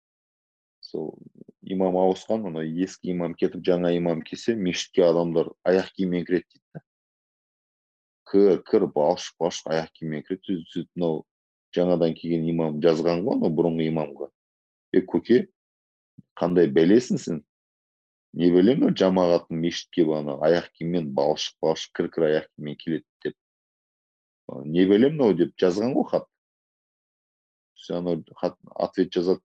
сол 0.82 1.16
имам 1.62 1.97
ауысқан 2.03 2.47
ана 2.49 2.64
ескі 2.66 3.12
имам 3.14 3.36
кетіп 3.38 3.62
жаңа 3.68 3.93
имам 3.97 4.22
келсе 4.26 4.55
мешітке 4.55 5.05
адамдар 5.05 5.51
аяқ 5.68 5.91
киіммен 5.97 6.26
кіреді 6.26 6.47
дейді 6.49 6.66
да 6.74 6.86
кір 8.32 8.62
кір 8.68 8.88
балшық 8.95 9.36
балшық 9.43 9.72
аяқ 9.76 9.91
киіммен 9.97 10.24
кіреді. 10.24 10.64
Сөйтіп 10.72 10.89
мынау 10.95 11.24
жаңадан 11.76 12.16
келген 12.16 12.47
имам 12.47 12.80
жазған 12.84 13.24
ғой 13.26 13.38
анау 13.38 13.51
бұрынғы 13.57 13.88
имамға. 13.91 14.30
Е 14.95 15.03
көке 15.03 15.39
қандай 16.39 16.72
бәлесің 16.72 17.20
сен? 17.20 17.41
Не 18.34 18.51
білемін 18.53 18.86
мынау 18.86 18.97
жамағаттың 19.01 19.59
мешітке 19.66 20.05
бағана 20.07 20.38
аяқ 20.47 20.72
киіммен 20.78 21.12
балшық 21.18 21.57
балшық 21.66 21.95
кір 21.99 22.12
кір 22.16 22.28
аяқ 22.30 22.47
киіммен 22.53 22.80
келеді 22.80 23.05
деп. 23.26 23.36
«А, 24.47 24.64
не 24.64 24.88
білемін 24.88 25.18
мынау 25.18 25.36
деп 25.36 25.55
жазған 25.59 25.95
ғой 25.97 26.07
хат. 26.14 26.30
Анау 27.91 28.24
хат 28.39 28.55
ответ 28.76 29.12
жазады. 29.12 29.43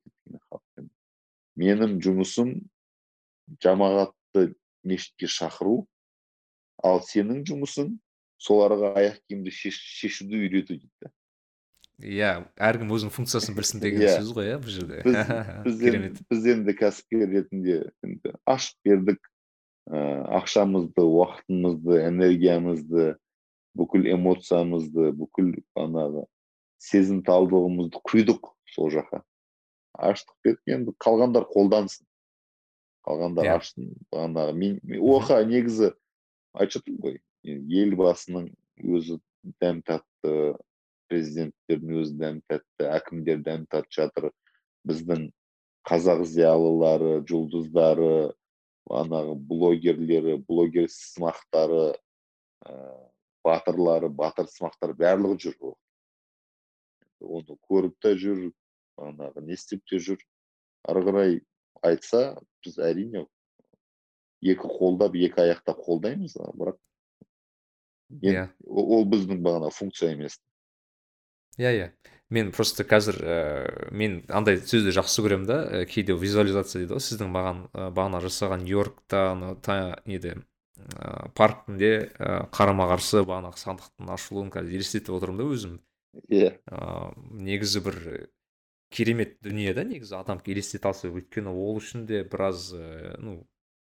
хатпен 0.50 0.65
менің 1.60 1.98
жұмысым 2.04 2.54
жамағатты 3.62 4.54
мешітке 4.86 5.28
шақыру. 5.30 5.84
Ал 6.84 7.00
сенің 7.04 7.44
жұмысың 7.48 7.94
соларға 8.42 8.92
аяқ 9.00 9.20
киімді 9.28 9.52
шеш, 9.54 9.78
шешуді 10.00 10.42
үйрету 10.44 10.76
дейді. 10.76 11.12
Иә 11.96 12.32
әркім 12.60 12.90
өзінің 12.92 13.14
функциясын 13.14 13.56
білсін 13.56 13.80
деген 13.80 14.04
Иә. 14.04 14.18
сөз 14.20 14.34
ғой 14.36 14.50
иә 14.50 14.58
бұл 14.60 14.74
жерде. 14.74 15.00
Біз 15.06 15.78
біз 15.80 15.86
енді, 15.88 16.24
біз 16.28 16.48
енді 16.52 16.74
кәсіпкер 16.76 17.30
ретінде 17.32 17.78
енді 18.04 18.34
ашып 18.44 18.76
бердік. 18.84 19.22
Ыыы 19.86 20.26
ақшамызды 20.36 21.04
уақытымызды 21.06 22.00
энергиямызды 22.10 23.14
бүкіл 23.78 24.08
эмоциямызды 24.12 25.12
бүкіл 25.16 25.52
бағанағы 25.76 26.26
сезімталдығымызды 26.82 28.02
құйдық 28.10 28.50
сол 28.74 28.90
жаққа. 28.92 29.22
Аштық 29.98 30.58
енді 30.66 30.94
қалғандар 31.02 31.46
қолдансын. 31.52 32.04
Қалғандар 33.06 33.46
Иә. 33.46 33.56
ашсын 33.60 33.94
бағанағы. 34.12 34.54
Мен 34.54 34.80
мен- 34.82 35.00
оқа 35.00 35.44
негізі 35.46 35.92
айтып 36.54 36.82
жатырмын 36.82 37.02
ғой. 37.02 37.20
Елбасының 37.46 38.48
өзі 38.82 39.20
дәм 39.62 39.82
татты 39.86 40.56
президенттердің 41.08 42.00
өзі 42.02 42.16
дәм 42.18 42.40
татты 42.48 42.88
әкімдер 42.90 43.42
дәм 43.46 43.66
татып 43.70 43.92
жатыр. 43.92 44.30
Біздің 44.86 45.30
қазақ 45.86 46.24
зиялылары 46.26 47.22
жұлдыздары 47.26 48.34
бағанағы 48.90 49.34
блогерлері 49.48 50.36
блогер 50.48 50.88
сымақтары 50.90 51.94
ыыы 52.66 53.06
батырлары 53.46 54.08
батыр 54.10 54.48
сымақтары 54.50 54.96
барлығы 54.98 55.38
жүр 55.46 55.74
оны 57.20 57.56
көріп 57.70 57.94
те 58.02 58.14
жүр 58.18 58.50
бағанағы 58.96 59.44
не 59.44 59.56
істеп 59.56 59.84
те 59.88 60.00
жүр? 60.02 60.20
Ары 60.88 61.02
қарай 61.06 61.38
айтса 61.86 62.36
біз 62.64 62.78
әрине 62.78 63.26
екі 64.42 64.68
қолдап 64.68 65.16
екі 65.18 65.46
аяқтап 65.46 65.80
қолдаймыз 65.86 66.36
бірақ 66.56 66.78
иә. 68.22 68.48
ол 68.66 68.92
ол 68.98 69.08
біздің 69.08 69.40
бағана 69.42 69.70
функция 69.70 70.12
емес. 70.12 70.38
Иә 71.58 71.72
иә. 71.72 71.88
Мен 72.28 72.50
просто 72.50 72.82
қазір 72.82 73.20
ә, 73.22 73.92
мен 73.94 74.24
андай 74.28 74.58
сөзді 74.58 74.92
жақсы 74.96 75.22
көремін 75.22 75.46
да. 75.46 75.58
Ә, 75.62 75.86
кейде 75.86 76.16
визуализация 76.18 76.82
дейді 76.82 76.96
ғой 76.96 77.04
сіздің 77.06 77.30
маған 77.30 77.62
ә, 77.70 77.90
бағана 77.94 78.20
жасаған 78.24 78.64
нью 78.66 78.80
йоркта 78.80 79.36
неде 80.06 80.34
ә, 80.76 81.30
паркінде 81.38 82.10
ә, 82.18 82.48
қарама 82.50 82.88
қарсы 82.90 83.22
бағанағы 83.22 83.62
сандықтың 83.62 84.10
ашылуын 84.10 84.50
қазір 84.50 84.74
елестетіп 84.74 85.14
отырмын 85.16 85.38
да 85.38 85.48
өзім. 85.54 85.78
Иә. 86.28 86.56
Ә, 86.66 87.14
негізі 87.30 87.84
бір 87.86 88.00
керемет 88.90 89.36
дүние 89.42 89.74
да 89.74 89.84
негізі. 89.84 90.16
Адам 90.20 90.40
елестете 90.46 90.88
алса 90.88 91.08
өйткені 91.08 91.52
ол 91.52 91.78
үшін 91.80 92.06
де 92.06 92.22
біраз 92.24 92.72
ә, 92.74 93.16
ну 93.18 93.46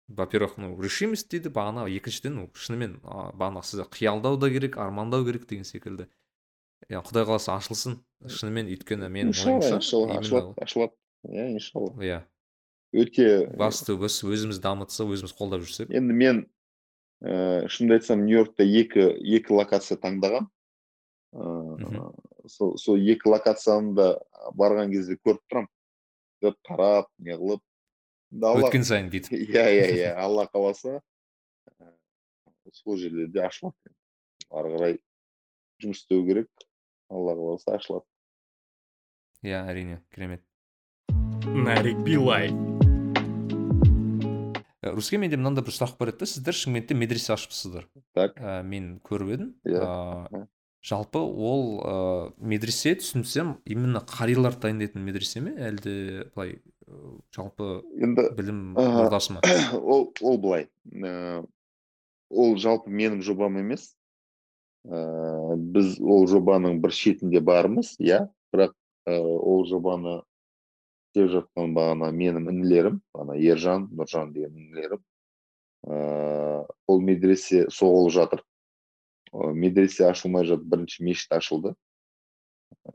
во 0.08 0.26
первых 0.26 0.58
ну 0.58 0.74
решимость 0.80 1.30
дейді 1.30 1.50
бағана. 1.54 1.88
Екіншіден 1.88 2.36
ну 2.38 2.50
шынымен 2.54 3.00
бағанағы 3.04 3.64
сізді 3.70 3.88
қиялдау 3.90 4.36
да 4.38 4.50
керек 4.50 4.78
армандау 4.78 5.24
керек 5.24 5.48
деген 5.48 5.64
секілді. 5.64 6.08
Иә 6.88 7.00
құдай 7.00 7.24
қаласа 7.24 7.56
ашылсын. 7.56 7.98
Шынымен 8.26 8.68
өйткені 8.72 9.08
мен 9.08 9.32
ашылады 9.32 10.92
иә 11.24 11.50
иншалла. 11.54 11.94
Иә. 12.00 12.24
Өте 12.94 13.48
басты 13.58 13.96
біз 13.98 14.20
өзіміз 14.22 14.60
дамытса 14.62 15.02
өзіміз 15.08 15.32
қолдап 15.34 15.64
жүрсек. 15.64 15.90
енді 15.90 16.14
мен 16.14 16.44
ііі 17.24 17.66
шынымды 17.72 17.96
айтсам 17.98 18.22
нью 18.26 18.44
йоркта 18.44 18.62
екі 18.62 19.08
екі 19.18 19.56
локация 19.56 19.96
таңдағанмын 19.98 20.46
ыыы 21.34 22.12
сол 22.46 22.76
сол 22.78 23.00
екі 23.00 23.32
локацияны 23.32 23.94
да 23.96 24.06
барған 24.52 24.92
кезде 24.92 25.18
көріп 25.20 25.42
тұрамын. 25.50 25.70
Қарап 26.44 27.08
не 27.24 27.32
қылып 27.40 27.62
өткен 28.34 28.84
сайын 28.84 29.10
бүйтіп. 29.12 29.32
Иә 29.54 29.64
иә 29.72 29.86
иә. 29.94 30.10
Алла 30.24 30.46
қаласа 30.52 31.00
сол 32.72 32.96
жерлерде 32.98 33.44
ашылады. 33.44 33.94
Ары 34.50 34.74
қарай 34.74 34.98
жұмыс 35.82 36.04
істеу 36.04 36.24
керек. 36.26 36.50
Алла 37.08 37.36
қаласа 37.38 37.78
ашылады. 37.78 38.04
Иә 39.44 39.64
әрине. 39.70 40.02
Керемет. 40.12 40.44
Нарик 41.44 42.00
билай 42.04 42.50
ә, 44.84 44.92
руске 44.92 45.18
менде 45.20 45.38
мынандай 45.40 45.64
бір 45.64 45.74
сұрақ 45.76 45.96
бар 45.98 46.12
еді 46.12 46.24
да 46.24 46.28
сіздер 46.28 46.56
шымкентте 46.56 46.96
медресе 46.98 47.32
ашыпсыздар 47.34 47.86
так. 48.16 48.36
Ә, 48.36 48.62
мен 48.66 48.98
көріп 49.04 49.32
едім. 49.34 49.50
Иә. 49.68 50.44
Жалпы 50.84 51.18
ол 51.18 51.64
ә, 51.80 51.96
медресе 52.38 52.94
түсінсем 53.00 53.56
именно 53.64 54.02
қарилар 54.04 54.58
дайындайтын 54.60 55.04
медресе 55.04 55.40
ме? 55.40 55.54
Әлде 55.56 56.28
былай 56.34 56.58
жалпы 57.34 57.80
енді 57.96 58.28
білім 58.36 58.60
ордасы 58.76 59.36
ма? 59.36 59.42
ол 59.80 60.10
ол 60.20 60.38
былай. 60.38 60.68
Ол 62.30 62.56
жалпы 62.60 62.92
менің 62.92 63.22
жобам 63.24 63.58
емес. 63.62 63.94
Ә, 64.84 65.56
біз 65.56 65.96
ол 66.00 66.28
жобаның 66.28 66.80
бір 66.84 66.92
шетінде 66.92 67.40
бармыз 67.40 67.94
иә. 68.02 68.26
Бірақ 68.52 68.74
ә, 69.08 69.16
ол 69.16 69.64
жобаны 69.68 70.20
істеп 71.14 71.30
жатқан 71.32 71.74
бағана 71.76 72.10
менің 72.12 72.50
інілерім 72.52 73.00
ана 73.16 73.38
ержан 73.38 73.88
нұржан 73.94 74.34
деген 74.34 74.52
інілерім. 74.58 75.00
Ә, 75.88 76.66
ол 76.88 77.00
медресе 77.00 77.64
соғылып 77.72 78.12
жатыр. 78.18 78.44
Медресе 79.34 80.06
ашылмай 80.08 80.46
жатып 80.46 80.68
бірінші 80.70 81.04
мешіт 81.04 81.32
ашылды. 81.34 81.74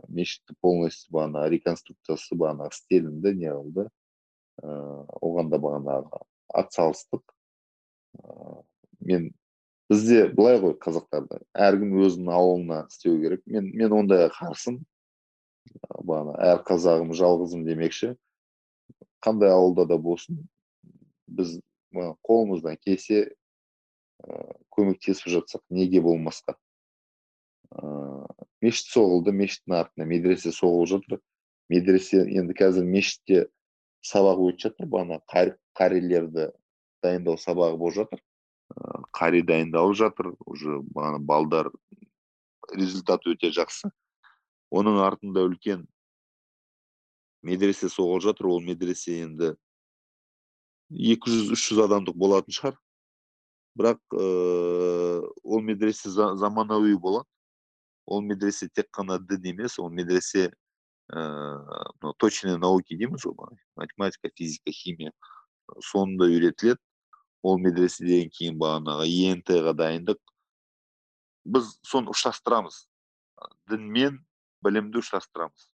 Мешітті 0.07 0.55
полностью 0.61 1.11
бағана 1.15 1.47
реконструкциясы 1.51 2.37
бағана 2.37 2.69
істелінді 2.71 3.33
не 3.39 3.51
қылды. 3.51 3.87
Ыыы 4.63 5.05
оған 5.23 5.49
да 5.51 5.59
бағанағы 5.61 6.21
атсалыстық. 6.61 7.23
Мен 8.99 9.31
бізде 9.89 10.27
былай 10.35 10.59
ғой 10.61 10.75
қазақтарда 10.83 11.41
әркім 11.53 11.95
өзінің 12.03 12.33
ауылына 12.35 12.79
істеу 12.89 13.19
керек. 13.21 13.43
Мен 13.45 13.71
мен 13.73 13.95
ондайға 14.01 14.31
қарсымын 14.37 14.83
бағана 16.03 16.35
әр 16.43 16.63
қазағым 16.67 17.13
жалғызым 17.15 17.65
демекші. 17.67 18.15
Қандай 19.23 19.51
ауылда 19.51 19.87
да 19.89 19.97
болсын 19.97 20.43
біз 21.27 21.59
қолымыздан 21.93 22.77
келсе 22.83 23.29
көмектесіп 24.75 25.31
жатсақ 25.35 25.63
неге 25.69 26.01
болмасқа? 26.03 26.55
Ыыы 27.75 28.27
мешіт 28.63 28.91
соғылды 28.91 29.33
мешіттің 29.35 29.75
артына 29.79 30.07
медресе 30.09 30.51
соғылып 30.55 30.89
жатыр. 30.93 31.21
Медресе 31.69 32.23
енді 32.25 32.55
қазір 32.57 32.87
мешітте 32.87 33.45
сабақ 34.05 34.41
өтіп 34.49 34.65
жатыр 34.65 34.89
бағана 34.89 35.19
қарилерді 35.77 36.49
дайындау 37.03 37.39
сабағы 37.39 37.77
болып 37.79 37.95
жатыр. 37.99 38.23
Қари 39.15 39.41
дайындалып 39.45 39.97
жатыр 39.97 40.33
уже 40.45 40.81
бағана 40.93 41.19
балдар 41.19 41.71
результат 42.73 43.25
өте 43.27 43.53
жақсы. 43.55 43.91
Оның 44.69 44.99
артында 45.01 45.45
үлкен 45.47 45.87
медресе 47.41 47.89
соғылып 47.89 48.27
жатыр 48.27 48.51
ол 48.51 48.61
медресе 48.61 49.21
енді 49.23 49.55
екі 50.89 51.31
жүз 51.31 51.55
үш 51.55 51.65
жүз 51.71 51.85
адамдық 51.87 52.17
болатын 52.17 52.53
шығар. 52.53 52.77
Бірақ 53.77 53.99
ыыы 54.13 55.29
ол 55.43 55.61
медресе 55.61 56.09
заманауи 56.09 56.95
болады 56.95 57.27
ол 58.05 58.21
медресе 58.21 58.69
тек 58.69 58.89
қана 58.95 59.19
дін 59.19 59.51
емес 59.53 59.79
ол 59.79 59.89
медресе 59.89 60.49
ыыы 61.13 62.13
точные 62.17 62.57
науки 62.57 62.97
дейміз 62.97 63.25
ғой 63.25 63.57
математика 63.75 64.29
физика 64.35 64.71
химия. 64.71 65.11
Соны 65.81 66.17
да 66.17 66.25
үйретіледі. 66.25 66.79
Ол 67.41 67.57
медреседен 67.61 68.29
кейін 68.35 68.57
бағанағы 68.59 69.05
ент 69.29 69.49
ға 69.49 69.73
дайындық. 69.77 70.19
Біз 71.45 71.69
соны 71.87 72.11
ұштастырамыз. 72.11 72.83
Дін 73.69 73.85
мен 73.95 74.17
білімді 74.65 74.99
ұштастырамыз. 74.99 75.69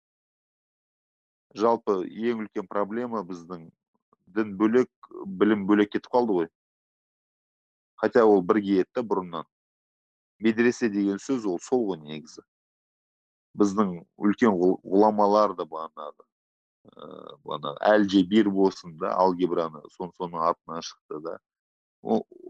Жалпы 1.55 2.01
ең 2.09 2.43
үлкен 2.47 2.66
проблема 2.66 3.22
біздің 3.28 3.68
дін 4.34 4.57
бөлек 4.59 4.90
білім 5.26 5.66
бөлек 5.68 5.93
кетіп 5.93 6.11
қалды 6.11 6.38
ғой. 6.40 6.51
Хотя 8.03 8.24
ол 8.26 8.42
бірге 8.42 8.80
еді 8.82 8.90
да 8.98 9.05
бұрыннан 9.07 9.46
медресе 10.42 10.90
деген 10.90 11.22
сөз 11.22 11.46
ол 11.46 11.61
сол 11.62 11.86
ғой 11.92 12.03
негізі 12.03 12.42
біздің 13.59 13.94
үлкен 14.26 14.59
ғұламалар 14.59 15.55
да 15.59 15.66
бағанағы 15.70 16.26
ыыы 16.90 17.36
бағанағы 17.46 17.78
әлжебир 17.92 18.50
болсын 18.50 18.96
да 18.98 19.14
алгебраны 19.22 19.84
соның 19.94 20.42
атынан 20.50 20.82
шықты 20.82 21.20
да 21.28 21.38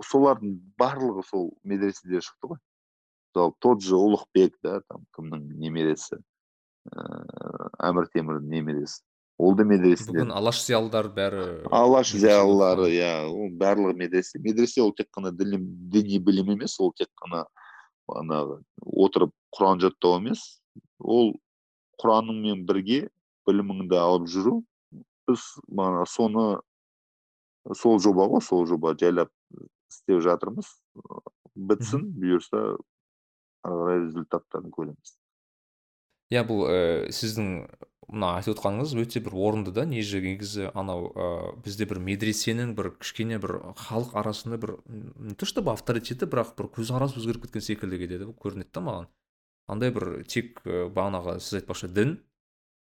солардың 0.08 0.56
барлығы 0.80 1.26
сол 1.28 1.50
медреседен 1.68 2.24
шықты 2.24 2.54
ғой 2.54 2.62
мысалы 2.62 3.54
тот 3.58 3.84
же 3.84 3.98
ұлықбек 4.00 4.56
да 4.64 4.80
там 4.88 5.04
кімнің 5.16 5.44
немересі 5.60 6.16
ыыы 6.96 7.70
әмір 7.90 8.08
темірдің 8.14 8.56
немересі 8.56 9.02
ол 9.42 9.56
да 9.58 9.64
медреседен 9.66 10.14
бүгін 10.14 10.32
алаш 10.38 10.60
зиялылар 10.64 11.08
бәрі 11.16 11.44
алаш 11.74 12.12
зиялылары 12.14 12.88
иә 12.94 13.12
ол 13.26 13.50
барлығы 13.58 13.96
медресе. 13.98 14.38
Медресе 14.42 14.82
ол 14.84 14.92
тек 14.96 15.10
қана 15.14 15.32
діни 15.34 16.18
білім 16.22 16.54
емес 16.54 16.78
ол 16.80 16.92
тек 16.96 17.10
қана 17.18 17.44
бағанағы 18.10 18.60
отырып 19.06 19.32
құран 19.56 19.82
жаттау 19.82 20.20
емес. 20.20 20.44
Ол 21.00 21.34
құраныңмен 22.02 22.64
бірге 22.68 23.08
біліміңді 23.48 23.98
алып 23.98 24.28
жүру. 24.30 24.60
Біз 25.28 25.44
бағана 25.68 26.06
соны 26.10 26.46
сол 27.78 28.00
жоба 28.02 28.28
ғой 28.30 28.42
сол 28.44 28.66
жоба 28.70 28.94
жайлап 28.98 29.30
істеп 29.90 30.22
жатырмыз. 30.24 30.70
Бітсін 31.54 32.08
бұйырса 32.16 32.62
ары 33.62 33.78
қарай 33.82 34.04
результаттарын 34.06 34.72
көреміз. 34.74 35.16
Иә 36.32 36.46
бұл 36.48 36.64
ә, 36.64 36.76
сіздің 37.12 37.66
мына 38.12 38.34
айтып 38.38 38.58
отқаныңыз 38.58 38.92
өте 39.00 39.22
бір 39.24 39.34
орынды 39.40 39.72
да 39.72 39.86
негізі 39.88 40.68
анау 40.76 41.08
ә, 41.16 41.28
бізде 41.64 41.86
бір 41.88 41.98
медресенің 42.04 42.74
бір 42.76 42.92
кішкене 43.00 43.38
бір 43.42 43.56
халық 43.80 44.12
арасында 44.20 44.58
бір 44.60 44.74
не 44.86 45.34
то 45.34 45.48
чтобы 45.48 45.72
авторитеті 45.72 46.28
бірақ 46.28 46.52
бір 46.58 46.68
көзқарас 46.76 47.16
өзгеріп 47.16 47.46
кеткен 47.46 47.64
секілді 47.64 48.02
кетеді 48.02 48.28
көрінеді 48.36 48.68
да 48.74 48.84
маған. 48.84 49.08
Андай 49.72 49.94
бір 49.94 50.24
тек 50.28 50.60
бағанағы 50.66 51.38
сіз 51.40 51.62
айтпақшы 51.62 51.88
дін 51.88 52.16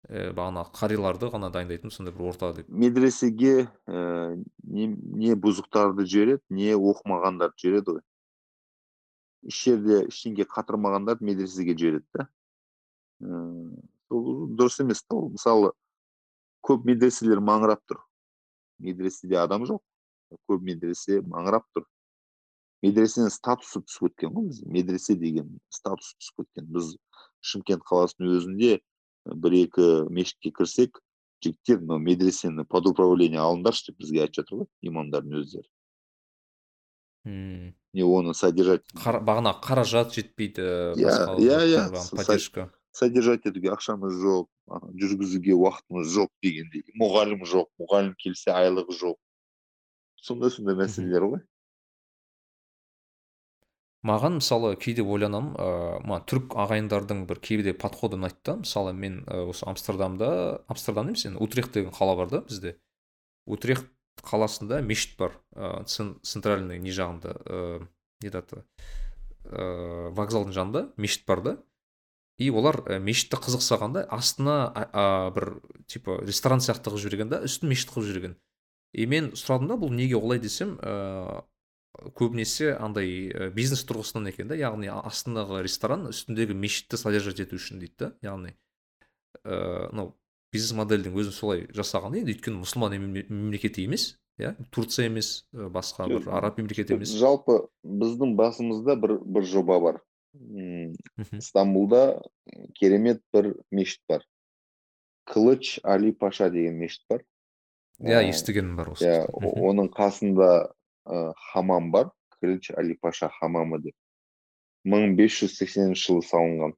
ә, 0.08 0.32
бағанағы 0.34 0.74
қариларды 0.74 1.30
ғана 1.30 1.52
дайындайтын 1.54 1.94
сондай 1.94 2.14
бір 2.16 2.32
орта 2.32 2.52
деп. 2.58 2.68
Медресеге 2.68 3.68
ә, 3.86 4.34
не, 4.62 4.88
не 4.90 5.38
бұзықтарды 5.38 6.08
жібереді 6.08 6.42
не 6.50 6.74
оқымағандарды 6.74 7.62
жібереді 7.62 7.98
ғой. 7.98 8.04
Еш 9.44 9.64
жерде 9.68 10.04
ештеңе 10.08 10.48
қатырмағандарды 10.48 11.30
медресеге 11.30 11.76
жібереді 11.76 12.08
да. 12.16 12.28
Дұрыс 14.58 14.80
емес 14.84 15.02
та 15.04 15.16
ол 15.18 15.30
мысалы 15.34 15.72
көп 16.64 16.86
медреселер 16.88 17.42
маңырап 17.44 17.82
тұр. 17.88 18.00
Медреседе 18.82 19.38
адам 19.40 19.66
жоқ. 19.68 19.82
Көп 20.48 20.64
медресе 20.66 21.20
маңырап 21.22 21.66
тұр. 21.76 21.86
Медресенің 22.84 23.30
статусы 23.32 23.80
түсіп 23.80 24.10
кеткен 24.10 24.34
ғой 24.34 24.48
бізде. 24.50 24.66
Медресе 24.68 25.14
деген 25.16 25.54
статус 25.72 26.14
түсіп 26.18 26.42
кеткен 26.44 26.66
біз 26.74 26.94
шымкент 27.44 27.84
қаласының 27.88 28.34
өзінде 28.38 28.78
бір 29.24 29.56
екі 29.62 29.86
мешітке 30.12 30.52
кірсек 30.52 31.00
жігіттер 31.44 31.80
мынау 31.80 32.02
медресені 32.04 32.64
под 32.68 32.88
управление 32.90 33.40
алыңдаршы 33.40 33.90
деп 33.90 34.02
бізге 34.02 34.24
айтып 34.24 34.42
жатыр 34.42 34.58
ғой 34.62 34.90
имамдардың 34.90 35.40
өздері. 35.40 35.68
Не 37.94 38.04
оны 38.04 38.34
содержать 38.36 38.84
бағана 38.94 39.54
қаражат 39.64 40.12
жетпейді 40.16 40.68
иә 41.00 41.14
иә 41.40 41.60
иә. 41.72 41.84
поддержка. 42.16 42.70
Содержать 42.94 43.46
етуге 43.48 43.72
ақшамыз 43.74 44.14
жоқ 44.22 44.46
жүргізуге 45.02 45.56
уақытымыз 45.58 46.12
жоқ 46.14 46.30
дегендей. 46.42 46.84
Мұғалім 47.00 47.42
жоқ 47.42 47.72
мұғалім 47.82 48.14
келсе 48.22 48.54
айлығы 48.54 48.94
жоқ 49.00 49.18
сондай 50.22 50.54
сондай 50.54 50.78
мәселелер 50.78 51.26
ғой. 51.32 51.42
Маған 54.04 54.38
мысалы 54.38 54.74
кейде 54.76 55.02
ойланамын 55.02 55.56
ыыы 55.56 56.00
маған 56.04 56.24
түрік 56.28 56.54
ағайындардың 56.60 57.24
бір 57.28 57.40
кейде 57.40 57.72
подходы 57.72 58.18
ұнайды 58.18 58.36
да 58.44 58.56
мысалы 58.60 58.92
мен 58.92 59.22
осы 59.26 59.64
амстердамда 59.64 60.62
амстердам 60.68 61.08
емес 61.08 61.24
енді 61.24 61.40
утрехт 61.40 61.72
деген 61.72 61.92
қала 61.92 62.16
бар 62.16 62.28
да 62.28 62.42
бізде. 62.44 62.76
Утрехт 63.46 63.88
қаласында 64.20 64.82
мешіт 64.84 65.16
бар 65.18 65.32
ыыы 65.56 66.20
центральный 66.22 66.78
не 66.78 66.92
жағында 66.92 67.32
ыыы 67.48 67.88
не 68.20 68.28
аты? 68.28 68.62
Ыыы 69.48 70.12
вокзалдың 70.20 70.52
жанында 70.52 70.84
мешіт 71.00 71.24
бар 71.26 71.40
да. 71.40 71.56
И 72.38 72.50
олар 72.50 72.80
ә, 72.86 72.98
мешітті 72.98 73.38
қызық 73.38 73.62
сағанда 73.62 74.04
астына 74.10 74.56
ә, 74.74 75.30
бір 75.34 75.60
типа 75.86 76.18
ресторан 76.24 76.62
сияқты 76.64 76.90
қылып 76.90 77.04
жіберген 77.04 77.30
да 77.30 77.42
үстін 77.46 77.70
мешіт 77.70 77.92
қылып 77.94 78.08
жіберген. 78.10 78.36
И 78.94 79.06
мен 79.10 79.32
сұрадым 79.38 79.70
да 79.70 79.78
бұл 79.78 79.94
неге 79.94 80.18
олай 80.18 80.42
десем 80.42 80.76
ә, 80.82 81.44
көбінесе 82.18 82.74
андай 82.74 83.30
ә, 83.30 83.50
бизнес 83.54 83.84
тұрғысынан 83.86 84.32
екен 84.32 84.50
да 84.50 84.58
яғни 84.58 84.90
астындағы 84.90 85.62
ресторан 85.66 86.08
үстіндегі 86.10 86.56
мешітті 86.58 86.98
содержать 86.98 87.44
ету 87.44 87.58
үшін 87.60 87.82
дейді 87.82 87.94
да 87.98 88.12
яғни 88.26 88.56
мынау 89.44 90.10
ә, 90.10 90.12
бизнес 90.54 90.74
модельдің 90.78 91.14
өзін 91.14 91.34
солай 91.34 91.66
жасаған 91.74 92.18
енді 92.20 92.34
өйткені 92.34 92.62
мұсылман 92.62 92.98
мемлекеті 92.98 93.86
емес 93.86 94.14
иә 94.38 94.54
турция 94.74 95.06
емес 95.06 95.46
басқа 95.52 96.08
бір 96.10 96.28
араб 96.34 96.58
мемлекеті 96.58 96.96
емес. 96.96 97.14
жалпы 97.14 97.68
біздің 97.84 98.34
басымызда 98.38 98.96
бір 98.98 99.18
бір 99.22 99.46
жоба 99.46 99.78
бар. 99.80 100.00
Стамбулда 101.40 102.22
керемет 102.74 103.22
бір 103.32 103.54
мешіт 103.70 104.00
бар. 104.08 104.24
Кылыч 105.24 105.80
али 105.82 106.12
паша 106.12 106.50
деген 106.50 106.78
мешіт 106.78 107.04
бар. 107.08 107.22
Иә 108.02 108.24
естігенім 108.28 108.76
бар 108.76 108.90
осы 108.94 109.06
иә 109.06 109.28
оның 109.30 109.92
қасында 109.94 110.72
хамам 111.52 111.90
бар. 111.94 112.10
Кылыч 112.40 112.72
али 112.76 112.98
паша 113.00 113.30
хамамы 113.40 113.80
деп. 113.82 113.96
Мың 114.84 115.14
бес 115.16 115.38
жүз 115.38 115.54
сексенінші 115.60 116.10
жылы 116.10 116.26
салынған. 116.26 116.74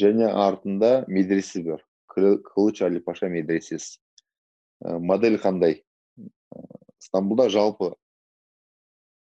Және 0.00 0.30
артында 0.30 1.04
медресе 1.08 1.62
бар. 1.62 1.84
Кылыч 2.08 2.82
али 2.86 3.00
паша 3.00 3.28
медресесі. 3.28 3.98
Модель 4.80 5.36
қандай? 5.38 5.82
Стамбулда 6.98 7.50
жалпы 7.52 7.94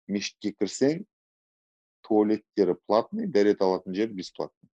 мешітке 0.08 0.52
кірсең 0.52 1.04
туалеттері 2.06 2.76
платный 2.86 3.26
дәрет 3.26 3.62
алатын 3.64 3.94
жер 3.96 4.12
бесплатный 4.12 4.70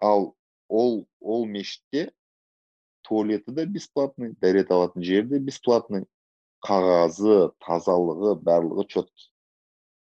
ал 0.00 0.34
ол 0.68 1.06
ол 1.20 1.46
мешітте 1.46 2.10
туалеті 3.02 3.52
де 3.56 3.66
бесплатный 3.66 4.34
дәрет 4.40 4.70
алатын 4.70 5.04
жері 5.04 5.28
де 5.34 5.38
бесплатный 5.50 6.06
қағазы 6.66 7.50
тазалығы 7.64 8.36
барлығы 8.44 8.86
четкий 8.88 9.30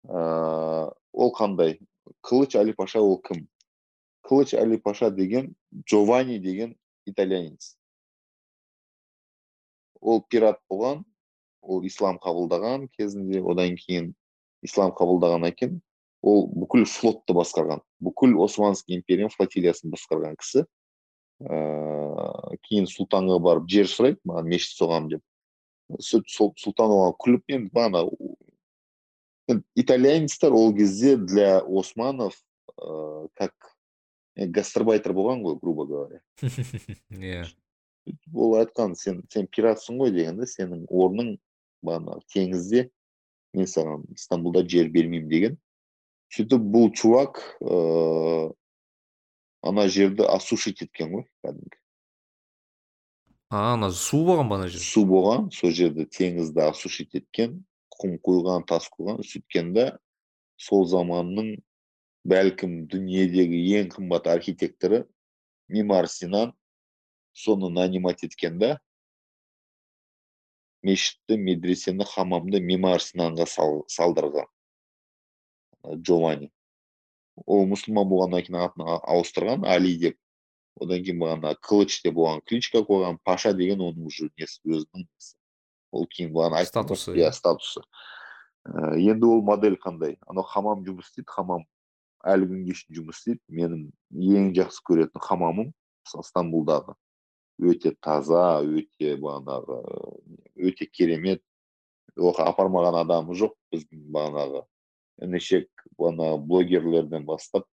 ә, 0.07 0.93
ол 1.11 1.33
қандай? 1.35 1.79
Кылыч 2.21 2.55
али 2.55 2.73
паша 2.73 3.01
ол 3.01 3.19
кім? 3.21 3.47
Кылыч 4.23 4.53
али 4.53 4.77
паша 4.77 5.11
деген 5.11 5.55
джованни 5.73 6.39
деген 6.39 6.77
итальянец. 7.05 7.77
Ол 9.99 10.21
пират 10.21 10.61
болған 10.69 11.03
ол 11.61 11.83
ислам 11.83 12.19
қабылдаған 12.23 12.87
кезінде 12.95 13.41
одан 13.43 13.75
кейін 13.75 14.13
ислам 14.63 14.93
қабылдағаннан 14.95 15.55
кейін 15.57 15.81
ол 16.25 16.47
бүкіл 16.53 16.85
флотты 16.89 17.35
басқарған 17.37 17.83
бүкіл 18.03 18.35
османский 18.43 18.97
империяның 18.97 19.33
флотилиясын 19.35 19.91
басқарған 19.93 20.37
кісі 20.41 20.65
ыыы 21.43 22.57
кейін 22.65 22.87
сұлтанға 22.89 23.37
барып 23.43 23.67
жер 23.69 23.89
сұрайды 23.91 24.19
маған 24.25 24.49
мешіт 24.49 24.77
соғамын 24.79 25.11
деп. 25.11 25.23
Сұлтан 26.01 26.93
оған 26.93 27.13
күліп 27.21 27.53
енді 27.53 27.71
бағана 27.75 28.01
итальянецтер 29.75 30.53
ол 30.53 30.73
кезде 30.75 31.15
для 31.17 31.59
османов 31.61 32.41
ыыы 32.81 33.29
как 33.37 33.53
гастарбайтер 34.35 35.13
болған 35.13 35.43
ғой 35.45 35.59
грубо 35.61 35.85
говоря. 35.85 36.21
Иә. 37.11 37.45
Ол 38.33 38.57
айтқан 38.57 38.95
сен 38.95 39.23
сен 39.29 39.47
пиратсың 39.47 40.01
ғой 40.01 40.11
деген 40.15 40.41
да 40.41 40.47
сенің 40.49 40.85
орның 40.89 41.37
бағана 41.85 42.19
теңізде 42.33 42.89
мен 43.53 43.69
саған 43.69 44.05
стамбулда 44.17 44.65
жер 44.67 44.89
бермеймін 44.89 45.29
деген. 45.29 45.57
Сөйтіп 46.35 46.63
бұл 46.73 46.89
чувак 46.95 47.39
ыыы 47.61 48.53
ана 49.67 49.87
жерді 49.91 50.27
осушить 50.27 50.81
еткен 50.85 51.13
ғой 51.15 51.25
кәдімгі. 51.43 51.77
А 53.49 53.73
ана 53.73 53.91
су 53.95 54.23
болған 54.27 54.49
ба 54.49 54.59
ана 54.59 54.67
жер 54.71 54.83
су 54.83 55.05
болған 55.07 55.47
сол 55.55 55.71
жерді 55.75 56.07
теңізді 56.17 56.65
осушить 56.67 57.15
еткен 57.15 57.61
құм 57.97 58.17
құйған 58.27 58.67
тас 58.67 58.89
құйған 58.93 59.23
сөйткен 59.23 59.71
да 59.77 59.87
сол 60.59 60.85
заманның 60.89 61.53
бәлкім 62.27 62.81
дүниедегі 62.91 63.61
ең 63.79 63.93
қымбат 63.95 64.27
архитекторы 64.33 65.05
мимар 65.71 66.09
синан 66.11 66.51
соны 67.33 67.69
нанимать 67.71 68.23
еткен 68.27 68.59
да 68.59 68.75
мешітті 70.83 71.37
медресені 71.39 72.05
хамамды 72.07 72.61
мимар 72.63 73.01
синанға 73.03 73.47
салдырған. 73.91 74.47
Джованни. 75.85 76.51
Ол 77.45 77.67
мұсылман 77.69 78.07
болғаннан 78.09 78.45
кейін 78.45 78.59
атын 78.63 78.87
ауыстырған 78.97 79.65
али 79.69 79.93
деп 80.01 80.17
одан 80.81 81.03
кейін 81.05 81.19
бағана 81.21 81.55
кылыч 81.61 82.01
деп 82.05 82.17
оған 82.17 82.41
кличка 82.45 82.81
қойған 82.85 83.19
паша 83.23 83.53
деген 83.53 83.81
оның 83.85 84.09
уже 84.09 84.29
несі 84.37 84.61
өзінің 84.65 85.07
ол 85.91 86.07
кейін 86.11 86.33
бағана 86.33 86.63
статусы. 86.65 87.13
иә 87.13 87.31
статусы. 87.31 87.81
Енді 88.67 89.25
ол 89.25 89.41
модель 89.41 89.77
қандай 89.77 90.17
анау 90.27 90.43
хамам 90.43 90.83
жұмыс 90.85 91.09
істейді 91.11 91.29
хамам 91.31 91.65
әлі 92.25 92.49
күнге 92.51 92.75
шейін 92.75 93.01
жұмыс 93.01 93.21
істейді 93.21 93.41
менің 93.59 93.83
ең 94.11 94.53
жақсы 94.57 94.83
көретін 94.89 95.23
хамамым 95.23 95.73
стамбулдағы 96.03 96.97
өте 97.57 97.93
таза 98.01 98.61
өте 98.61 99.15
бағанағы 99.17 99.81
өте 100.57 100.85
керемет. 100.85 101.41
Оған 102.17 102.49
апармаған 102.49 102.97
адамы 103.03 103.35
жоқ 103.37 103.53
біздің 103.71 104.07
бағанағы 104.13 104.63
інішек 105.23 105.69
ана 105.97 106.35
блогерлерден 106.37 107.25
бастап 107.25 107.67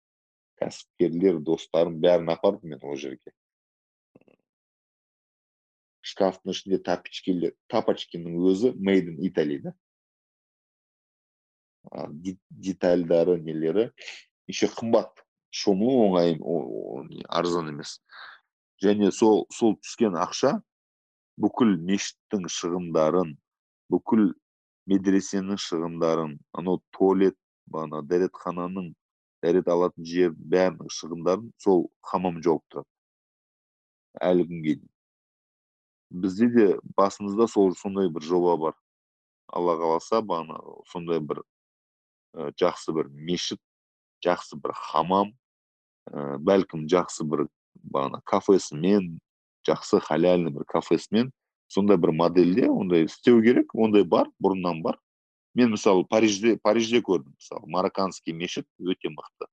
кәсіпкерлер 0.61 1.41
достарым 1.45 1.99
бәрін 2.03 2.31
апардым 2.35 2.75
мен 2.75 2.85
ол 2.85 2.97
жерге. 3.01 3.35
Шкафтың 6.05 6.53
ішінде 6.53 6.79
тапочкилер 6.85 7.55
тапочкинің 7.73 8.37
өзі 8.51 8.75
made 8.77 9.15
in 9.15 9.21
italy 9.25 9.61
да. 9.65 9.75
Детальдары 12.51 13.39
нелері? 13.41 13.91
Еще 14.49 14.69
қымбат 14.69 15.25
шомылу 15.51 16.09
оңай 16.09 16.37
арзан 17.29 17.73
емес. 17.73 17.99
Және 18.83 19.11
сол 19.13 19.47
сол 19.53 19.77
түскен 19.81 20.17
ақша 20.21 20.59
бүкіл 21.41 21.77
мешіттің 21.89 22.49
шығындарын 22.53 23.35
бүкіл 23.93 24.33
медресенің 24.91 25.59
шығындарын 25.61 26.37
анау 26.57 26.81
туалет 26.93 27.37
бағана 27.71 28.03
дәретхананың 28.07 28.93
дәрет 29.45 29.69
алатын 29.69 30.07
жер 30.09 30.33
бәрінің 30.37 30.91
шығындарын 30.93 31.51
сол 31.61 31.87
хамам 32.11 32.41
жауып 32.45 32.65
тұрады. 32.73 32.89
Әлі 34.25 34.47
күнге 34.49 34.77
дейін. 34.79 34.91
Бізде 36.25 36.49
де 36.55 36.67
басымызда 36.97 37.49
сол 37.51 37.75
сондай 37.77 38.09
бір 38.13 38.25
жоба 38.25 38.57
бар. 38.61 38.77
Алла 39.49 39.77
қаласа 39.81 40.21
бағана 40.23 40.61
сондай 40.93 41.21
бір 41.21 41.43
ә, 42.35 42.53
жақсы 42.61 42.95
бір 42.95 43.11
мешіт 43.13 43.61
жақсы 44.25 44.59
бір 44.61 44.75
хамам 44.79 45.33
ә, 46.11 46.39
бәлкім 46.39 46.87
жақсы 46.91 47.27
бір 47.29 47.47
бағана 47.83 48.23
кафесімен 48.25 49.19
жақсы 49.67 50.01
халяльный 50.05 50.55
бір 50.55 50.65
кафесімен 50.71 51.33
сондай 51.75 51.99
бір 51.99 52.13
модельде 52.15 52.69
ондай 52.71 53.09
істеу 53.09 53.43
керек 53.43 53.75
ондай 53.75 54.05
бар 54.07 54.31
бұрыннан 54.43 54.83
бар. 54.83 55.01
Мен 55.55 55.75
мысалы 55.75 56.07
парижде 56.07 56.57
парижде 56.63 57.01
көрдім. 57.03 57.35
Мысалы 57.35 57.71
марокканский 57.71 58.35
мешіт 58.35 58.67
өте 58.79 59.11
мықты. 59.11 59.51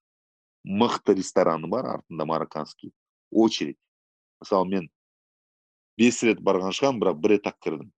Мықты 0.65 1.15
рестораны 1.17 1.69
бар 1.69 1.87
артында 1.97 2.25
марокканский 2.25 2.93
очередь. 3.31 3.79
Мысалы 4.41 4.69
мен 4.69 4.89
бес 5.97 6.21
рет 6.23 6.41
барған 6.41 6.73
шығармын 6.77 7.01
бірақ 7.01 7.21
бір 7.21 7.35
рет 7.35 7.49
ақ 7.49 7.57
кірдім. 7.65 7.89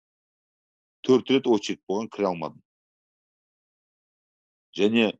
Төрт 1.02 1.30
рет 1.34 1.46
очередь 1.46 1.82
болған 1.88 2.10
кіре 2.10 2.30
алмадым. 2.30 2.62
Және 4.78 5.12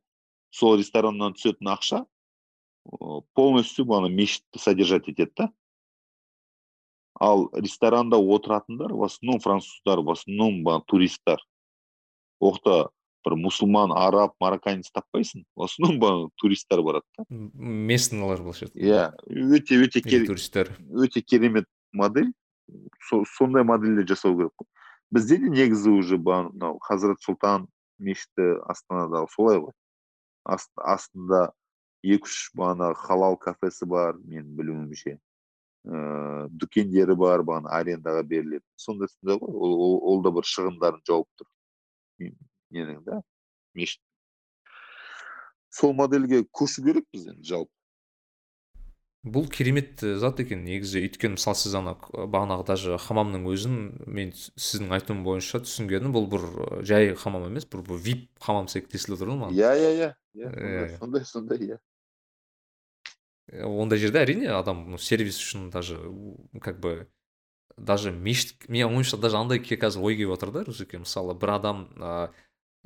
сол 0.51 0.77
рестораннан 0.79 1.35
түсетін 1.35 1.71
ақша 1.75 2.05
полностью 3.35 3.85
бағана 3.85 4.09
мешітті 4.11 4.59
содержать 4.59 5.07
етеді 5.07 5.31
да. 5.37 5.49
Ал 7.23 7.47
ресторанда 7.53 8.17
отыратындар 8.17 8.91
в 8.93 9.03
основном 9.03 9.39
француздар 9.39 10.01
в 10.01 10.09
основном 10.11 10.83
туристтар. 10.87 11.39
Оқта 12.43 12.89
бір 13.23 13.37
мұсылман 13.39 13.93
араб 13.95 14.33
марокканец 14.43 14.91
таппайсың 14.91 15.45
в 15.55 15.63
основном 15.63 15.99
бағанағы 16.01 16.31
туристтер 16.41 16.81
барады 16.83 17.07
да. 17.17 17.23
Местныйлар 17.29 18.41
былайша 18.43 18.67
айтқанда 18.67 18.83
иә 18.83 19.55
өте 19.55 19.79
өте 19.79 20.01
или 20.03 20.09
кер- 20.09 20.25
туристтер 20.27 20.73
өте 20.91 21.21
керемет 21.21 21.65
модель. 21.93 22.33
Со- 23.07 23.23
сондай 23.37 23.63
модельдер 23.63 24.07
жасау 24.07 24.35
керек 24.35 24.51
қой. 24.59 24.67
Бізде 25.11 25.37
де 25.37 25.49
негізі 25.49 25.89
уже 25.89 26.17
ба- 26.17 26.49
мынау 26.51 26.79
хазірет 26.83 27.23
сұлтан 27.23 27.67
мешіті 27.99 28.59
астанадағы 28.67 29.27
солай 29.31 29.59
ғой. 29.63 29.71
Аст- 30.43 30.75
астында 30.75 31.53
екі 32.03 32.27
үш 32.27 32.51
бағанағы 32.57 32.95
халал 32.99 33.37
кафесі 33.37 33.85
бар 33.87 34.17
менің 34.19 34.55
білуімше. 34.59 35.19
Ыыы 35.83 36.47
дүкендері 36.61 37.15
бар 37.19 37.43
бағана 37.43 37.73
арендаға 37.75 38.23
беріледі. 38.23 38.63
Сондай 38.75 39.11
сондай 39.11 39.37
ғой 39.41 39.51
ол, 39.51 39.75
ол, 39.87 39.95
ол 40.13 40.23
да 40.23 40.31
бір 40.31 40.47
шығындарын 40.47 41.03
жауып 41.07 41.29
тұр. 41.39 41.49
Ненің 42.73 43.03
да 43.05 43.21
мешіт. 43.75 44.01
Сол 45.73 45.93
модельге 45.97 46.43
көшу 46.53 46.83
керек 46.85 47.07
біз 47.13 47.27
енді 47.33 47.49
жалпы. 47.49 47.71
Бұл 49.23 49.47
керемет 49.47 50.03
э, 50.03 50.17
зат 50.19 50.41
екен. 50.43 50.65
Негізі 50.67 50.99
өйткені 50.99 51.37
мысалы 51.37 51.55
сіз 51.55 51.75
ана 51.79 51.93
к- 51.95 52.25
бағанағы 52.27 52.65
даже 52.67 52.97
хамамның 52.99 53.45
өзін 53.47 53.77
мен 54.03 54.33
сіздің 54.35 54.91
айтуың 54.97 55.21
бойынша 55.23 55.61
түсінгенім 55.63 56.11
бұл 56.11 56.27
бір 56.27 56.43
э, 56.43 56.81
жай 56.83 57.13
хамам 57.15 57.47
емес 57.47 57.63
бір, 57.71 57.85
бір 57.87 58.01
вип 58.03 58.25
хамам 58.43 58.67
секілді 58.67 58.99
естіліп 58.99 59.15
отыр 59.15 59.31
да 59.31 59.37
маған. 59.39 59.55
Иә 59.55 59.71
иә 59.79 59.93
иә. 59.95 60.09
Иә, 60.35 60.51
иә 60.51 60.73
иә. 60.83 60.97
сондай 60.99 61.23
сондай 61.23 61.63
иә. 61.69 61.77
Э, 61.79 61.92
ондай 63.61 63.99
жерде 64.01 64.23
әрине 64.23 64.49
адам 64.53 64.85
ну, 64.91 64.97
сервис 64.97 65.37
үшін 65.41 65.69
даже 65.73 65.99
как 66.61 66.79
бы 66.79 67.07
даже 67.77 68.11
мешіт 68.11 68.67
менің 68.67 68.97
ойымша 68.97 69.17
даже 69.17 69.37
андай 69.37 69.59
қазір 69.59 70.01
ой 70.01 70.17
келіп 70.17 70.33
отыр 70.37 70.51
да 70.51 70.63
рузеке 70.63 70.99
мысалы 71.01 71.35
бір 71.37 71.55
адам 71.57 71.85
ә, 71.97 72.29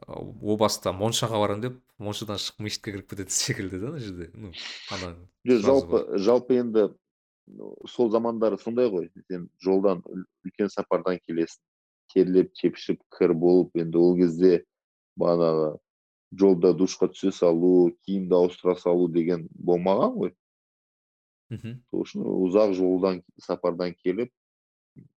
о 0.07 0.57
баста 0.57 0.93
моншаға 0.93 1.39
барамын 1.39 1.63
деп 1.63 1.79
моншадан 1.97 2.39
шығып 2.41 2.67
мешітке 2.67 2.93
кіріп 2.95 3.09
кетеді 3.09 3.31
секілді 3.31 3.79
да 3.79 3.87
ана 3.93 3.99
жерде 3.99 4.29
ну 4.33 4.51
ана 4.91 5.15
жалпы 5.45 6.03
жалпы 6.19 6.59
енді 6.61 6.89
сол 7.87 8.11
замандары 8.11 8.59
сондай 8.59 8.91
ғой 8.91 9.09
сен 9.31 9.49
жолдан 9.63 10.03
үл- 10.05 10.27
үлкен 10.45 10.71
сапардан 10.71 11.19
келесің 11.23 11.63
терлеп 12.13 12.53
тепшіп 12.59 13.01
кір 13.17 13.33
болып 13.33 13.75
енді 13.79 13.97
ол 13.97 14.17
кезде 14.19 14.63
бағанағы 15.19 15.77
жолда 16.37 16.73
душқа 16.75 17.07
түсе 17.11 17.31
салу 17.31 17.91
киімді 18.05 18.35
ауыстыра 18.35 18.75
салу 18.75 19.07
деген 19.07 19.47
болмаған 19.55 20.13
ғой. 20.19 20.33
Мхм 21.53 21.77
сол 21.91 22.03
үшін 22.05 22.25
ұзақ 22.27 22.73
жолдан 22.79 23.21
сапардан 23.43 23.95
келіп 24.03 24.33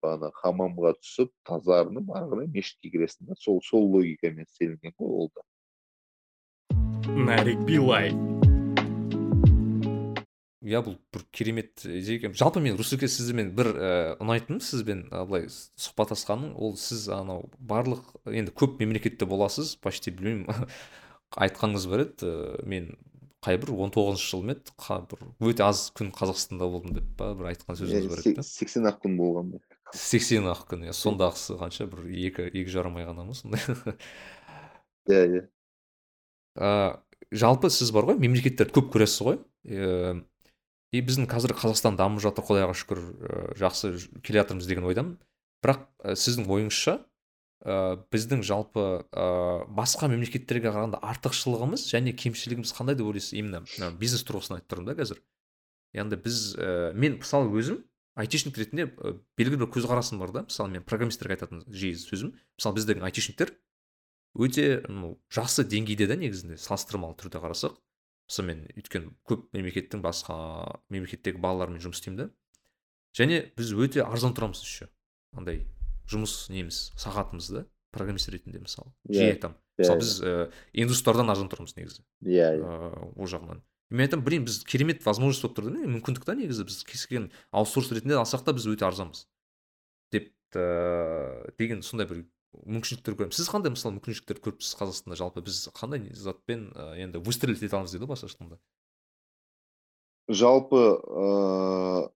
бағана 0.02 0.32
хамамға 0.42 0.96
түсіп 1.02 1.32
тазарынып 1.48 2.10
ары 2.16 2.32
қарай 2.32 2.50
мешітке 2.54 2.92
кіресің 2.96 3.30
да 3.30 3.38
сол 3.40 3.62
сол 3.64 3.88
логикамен 3.94 4.48
істелінген 4.48 4.98
ғой 4.98 5.14
ол 5.24 5.32
да. 5.36 5.46
Нарик 7.08 7.64
билай 7.70 8.12
иә 10.68 10.82
бұл 10.84 10.98
бір 11.14 11.24
керемет 11.32 11.86
идея. 11.86 12.18
Екен 12.18 12.36
жалпы 12.36 12.60
мен 12.60 12.78
русеке 12.78 13.08
сізбен 13.08 13.54
бір 13.56 13.70
ә, 13.72 13.92
ұнайтыным 14.20 14.60
сізбен 14.64 15.06
былай 15.12 15.48
сұхбаттасқаным. 15.48 16.54
Ол 16.60 16.76
сіз 16.80 17.08
анау 17.14 17.48
барлық 17.60 18.04
енді 18.28 18.52
көп 18.58 18.82
мемлекетте 18.82 19.26
боласыз 19.30 19.78
почти 19.80 20.12
білмеймін. 20.12 20.68
Айтқаныңыз 21.44 21.88
бар 21.92 22.04
еді 22.08 22.28
ә, 22.28 22.66
мен 22.68 22.92
қай 23.48 23.60
бір 23.62 23.72
он 23.80 23.92
тоғызыншы 23.96 24.28
жыл 24.28 24.44
ма 24.44 24.56
еді? 24.58 24.76
Бір 25.40 25.52
өте 25.54 25.64
аз 25.64 25.88
күн 25.96 26.12
қазақстанда 26.16 26.68
болдым 26.68 26.98
деп 26.98 27.08
па 27.20 27.32
бір 27.38 27.54
айтқан 27.54 27.80
сөзіңіз 27.80 28.10
бар 28.12 28.24
еді 28.26 28.44
сексен 28.44 28.88
ақ 28.90 29.00
күн 29.06 29.16
болған 29.20 29.54
ба? 29.54 29.62
сексен 29.96 30.50
ақ 30.52 30.66
күн 30.68 30.88
иә. 30.88 30.96
Сондағысы 30.96 31.56
қанша? 31.60 31.88
бір 31.88 32.10
екі 32.12 32.50
екі 32.52 32.74
жарым 32.74 33.00
ай 33.00 33.08
ғана 33.08 33.24
ма 33.28 33.36
сондай? 33.38 33.64
Иә 35.08 35.22
иә. 35.32 35.44
Ә, 36.60 37.00
жалпы 37.32 37.72
сіз 37.72 37.94
бар 37.96 38.10
ғой 38.10 38.20
мемлекеттерді 38.20 38.76
көп 38.76 38.92
көресіз 38.98 39.24
ғой. 39.24 39.40
И 40.92 41.02
біздің 41.04 41.30
қазір 41.32 41.56
қазақстан 41.56 41.96
дамып 42.00 42.24
жатыр 42.24 42.44
құдайға 42.48 42.76
шүкір 42.76 43.04
жақсы 43.60 43.94
келе 44.24 44.42
жатырмыз 44.42 44.68
деген 44.68 44.88
ойдамын. 44.88 45.16
Бірақ 45.64 45.88
сіздің 46.20 46.52
ойыңызша 46.52 47.00
ә, 47.66 47.98
біздің 48.14 48.44
жалпы 48.46 48.84
ә, 49.12 49.66
басқа 49.74 50.10
мемлекеттерге 50.12 50.70
қарағанда 50.70 51.00
артықшылығымыз 51.02 51.88
және 51.90 52.14
кемшілігіміз 52.18 52.74
қандай 52.78 52.98
деп 52.98 53.10
ойлайсыз? 53.10 53.34
Именно 53.38 53.64
мына 53.66 53.92
бизнес 53.98 54.26
тұрғысынан 54.28 54.62
айтып 54.62 54.74
тұрмын 54.74 54.90
да 54.92 54.98
қазір. 55.00 55.22
Яғни 55.98 56.20
біз 56.22 56.42
ә, 56.58 56.92
мен 56.94 57.18
мысалы 57.22 57.50
өзім 57.58 57.82
айтишник 58.18 58.58
ретінде 58.58 58.90
ә, 58.90 59.16
белгілі 59.40 59.64
бір 59.64 59.72
көзқарасым 59.74 60.22
бар 60.22 60.34
да. 60.36 60.46
Мысалы 60.50 60.76
мен 60.76 60.86
программистерге 60.86 61.38
айтатын 61.38 61.64
жиі 61.68 61.98
сөзім. 61.98 62.36
Мысалы 62.58 62.80
біздің 62.80 63.06
айтишниктер 63.08 63.54
өте 64.38 64.84
ну 64.90 65.16
жақсы 65.34 65.66
деңгейде 65.66 66.08
да 66.10 66.18
негізінде 66.20 66.60
салыстырмалы 66.62 67.18
түрде 67.18 67.42
қарасақ. 67.42 67.78
Мысалы 68.28 68.52
мен 68.52 68.66
өйткені 68.76 69.14
көп 69.26 69.48
мемлекеттің 69.56 70.04
басқа 70.04 70.36
мемлекеттегі 70.94 71.42
балалармен 71.42 71.82
жұмыс 71.82 72.02
істеймін 72.02 72.26
да. 72.26 72.30
Және 73.18 73.48
біз 73.58 73.72
өте 73.74 74.04
арзан 74.04 74.36
тұрамыз 74.38 74.62
еще. 74.62 74.90
Андай 75.34 75.64
жұмыс 76.12 76.48
неміз 76.54 76.82
сағатымыз 77.00 77.50
да 77.54 77.66
программист 77.96 78.30
ретінде 78.30 78.60
мысалы. 78.62 78.92
Жиі 79.10 79.30
Иә, 79.30 79.34
айтамын. 79.38 79.58
иә, 79.78 79.82
мысалы 79.82 80.00
біз 80.04 80.12
ә, 80.22 80.52
индустардан 80.74 81.30
арзан 81.34 81.50
тұрамыз 81.52 81.76
негізі. 81.78 82.04
Иә 82.24 82.50
иә. 82.58 82.62
ыыы 82.62 83.12
ол 83.16 83.28
жағынан. 83.32 83.62
Мен 83.90 84.06
айтамын 84.08 84.26
блин 84.26 84.46
біз 84.46 84.64
керемет 84.68 85.06
возможность 85.06 85.42
болып 85.46 85.58
тұр 85.58 85.70
да 85.72 85.88
мүмкіндік 85.88 86.26
та 86.28 86.36
негізі. 86.36 86.66
Біз 86.68 86.84
кез 86.84 87.06
келген 87.08 87.30
аутсорс 87.52 87.92
ретінде 87.96 88.20
алсақ 88.20 88.44
та 88.44 88.54
біз 88.54 88.68
өте 88.68 88.86
арзанбыз. 88.88 89.28
Деп 90.12 90.34
ыыы 90.56 91.54
деген 91.58 91.82
сондай 91.82 92.08
бір 92.10 92.26
мүмкіншіліктер 92.58 93.16
көремін. 93.16 93.36
Сіз 93.38 93.50
қандай 93.52 93.72
мысалы 93.74 93.98
мүмкіншіліктер 93.98 94.42
көріпсіз 94.44 94.76
қазақстанда 94.80 95.18
жалпы 95.20 95.44
біз 95.46 95.68
қандай 95.78 96.12
затпен 96.14 96.72
ә, 96.76 96.96
енді 96.98 97.22
выстрелить 97.24 97.62
ете 97.64 97.76
аламыз 97.76 97.92
дейді 97.94 98.06
ғой 98.06 98.14
басқаша 98.16 98.36
айтқанда 98.36 98.60
жалпы 100.28 100.82
ыыы 101.08 102.10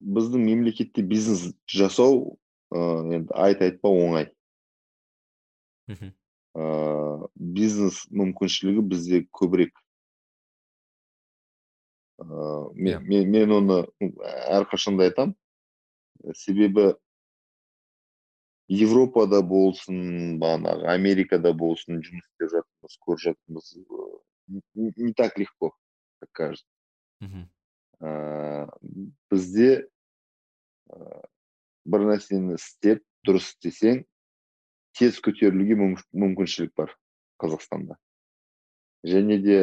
біздің 0.00 0.42
мемлекетте 0.46 1.02
бизнес 1.02 1.52
жасау 1.66 2.38
ыыы 2.74 3.14
енді 3.16 3.32
айт 3.34 3.62
айтпа 3.64 3.88
оңай 3.88 4.28
мхм 5.88 6.12
ыыы 6.58 7.28
бизнес 7.34 8.02
мүмкіншілігі 8.12 8.82
бізде 8.92 9.22
көбірек 9.32 9.72
ыыы 12.18 12.72
мен, 12.74 12.94
Иә. 12.94 13.00
мен, 13.08 13.30
мен 13.30 13.52
оны 13.58 13.78
әрқашанда 14.58 15.06
айтамын 15.08 15.36
себебі 16.34 16.94
европада 18.68 19.40
болсын 19.40 20.36
бағанағы 20.42 20.88
америкада 20.92 21.54
болсын 21.56 22.02
жұмыс 22.04 22.26
істеп 22.26 22.50
жатырмыз 22.56 22.98
көріп 23.06 23.22
жатырмыз 23.22 23.70
ыыы, 23.78 24.18
не- 24.74 24.92
не 24.96 25.12
так 25.14 25.38
легко 25.38 25.72
как 26.20 26.32
кажется. 26.32 26.66
Мхм 27.20 27.46
ыыы 28.00 29.12
бізде 29.30 29.88
бір 31.88 32.04
нәрсені 32.12 32.56
істеп 32.58 33.02
дұрыс 33.26 33.52
істесең 33.54 34.02
тез 34.98 35.18
көтерілуге 35.24 35.76
мүм- 35.78 36.02
мүмкіншілік 36.12 36.74
бар 36.76 36.92
қазақстанда. 37.42 37.96
Және 39.06 39.38
де 39.42 39.58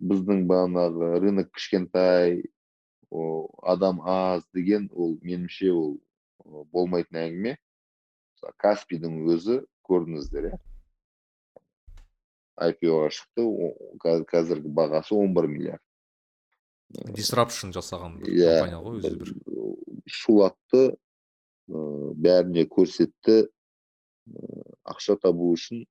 біздің 0.00 0.46
бағанағы 0.48 1.18
рынок 1.20 1.50
кішкентай 1.56 2.42
о, 3.10 3.48
адам 3.62 4.00
аз 4.06 4.44
деген 4.54 4.88
ол 4.92 5.16
меніңше 5.22 5.72
ол 5.74 5.98
болмайтын 6.72 7.18
әңгіме. 7.26 7.56
Мысалы, 7.58 8.54
каспийдің 8.62 9.18
өзі 9.28 9.60
көрдіңіздер 9.90 10.50
иә? 10.52 10.58
IPO-ға 12.60 13.08
шықты 13.16 13.44
қазіргі 14.30 14.70
бағасы 14.76 15.14
11 15.16 15.48
миллиард. 15.48 15.82
Disruption 17.16 17.70
жасаған 17.74 18.18
иә 18.26 18.60
компания 18.60 18.80
ғой 18.82 18.98
өзі 19.00 19.12
бір. 19.20 19.30
шулатты 20.10 20.96
бәріне 21.70 22.66
көрсетті 22.70 23.44
ақша 24.90 25.16
табу 25.22 25.52
үшін 25.54 25.84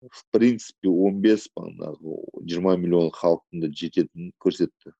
в 0.00 0.22
принципе 0.32 0.88
15 0.88 1.50
бағанағы 1.56 2.16
20 2.54 2.80
миллион 2.84 3.10
халықтың 3.16 3.64
да 3.64 3.70
жететінін 3.82 4.32
көрсетті 4.40 4.94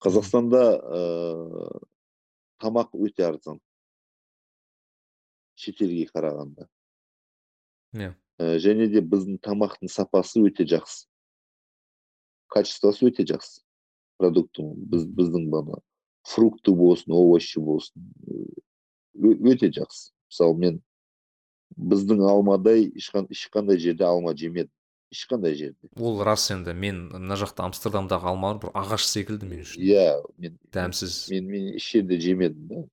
қазақстанда 0.00 0.64
ыыы 0.80 1.68
тамақ 2.60 2.96
өте 2.96 3.28
арзан 3.28 3.60
шетелге 5.60 6.08
қарағанда 6.14 6.68
иә 8.00 8.14
Ә, 8.40 8.56
және 8.56 8.86
де 8.88 9.02
біздің 9.04 9.36
тамақтың 9.44 9.90
сапасы 9.92 10.40
өте 10.40 10.64
жақсы 10.64 11.04
качествосы 12.48 13.10
өте 13.10 13.26
жақсы 13.28 13.60
продуктың 14.20 14.70
біз 14.92 15.04
біздің 15.18 15.50
бана 15.52 15.80
фрукты 16.26 16.72
болсын 16.76 17.12
овощи 17.16 17.58
болсын 17.60 18.02
ö- 18.26 19.36
өте 19.52 19.70
жақсы. 19.72 20.10
Мысалы 20.30 20.56
мен 20.58 20.82
біздің 21.78 22.22
алмадай 22.28 22.86
ешқан- 22.90 23.28
ешқандай 23.30 23.78
жерде 23.78 24.04
алма 24.04 24.34
жемедім. 24.34 24.70
Ешқандай 25.12 25.54
жерде. 25.54 25.88
Ол 25.96 26.22
рас 26.22 26.50
енді. 26.50 26.72
Мен 26.74 27.08
мына 27.10 27.34
жақта 27.36 27.64
амстердамдағы 27.66 28.30
алмалар 28.30 28.60
бір 28.62 28.70
ағаш 28.78 29.06
секілді 29.10 29.46
мен 29.48 29.64
үшін. 29.64 29.82
Иә 29.82 30.22
мен 30.38 30.58
дәмсіз. 30.72 31.30
мен 31.30 31.46
мен 31.50 31.74
еш 31.74 31.90
жерде 31.92 32.20
жемедім 32.20 32.68
да. 32.68 32.84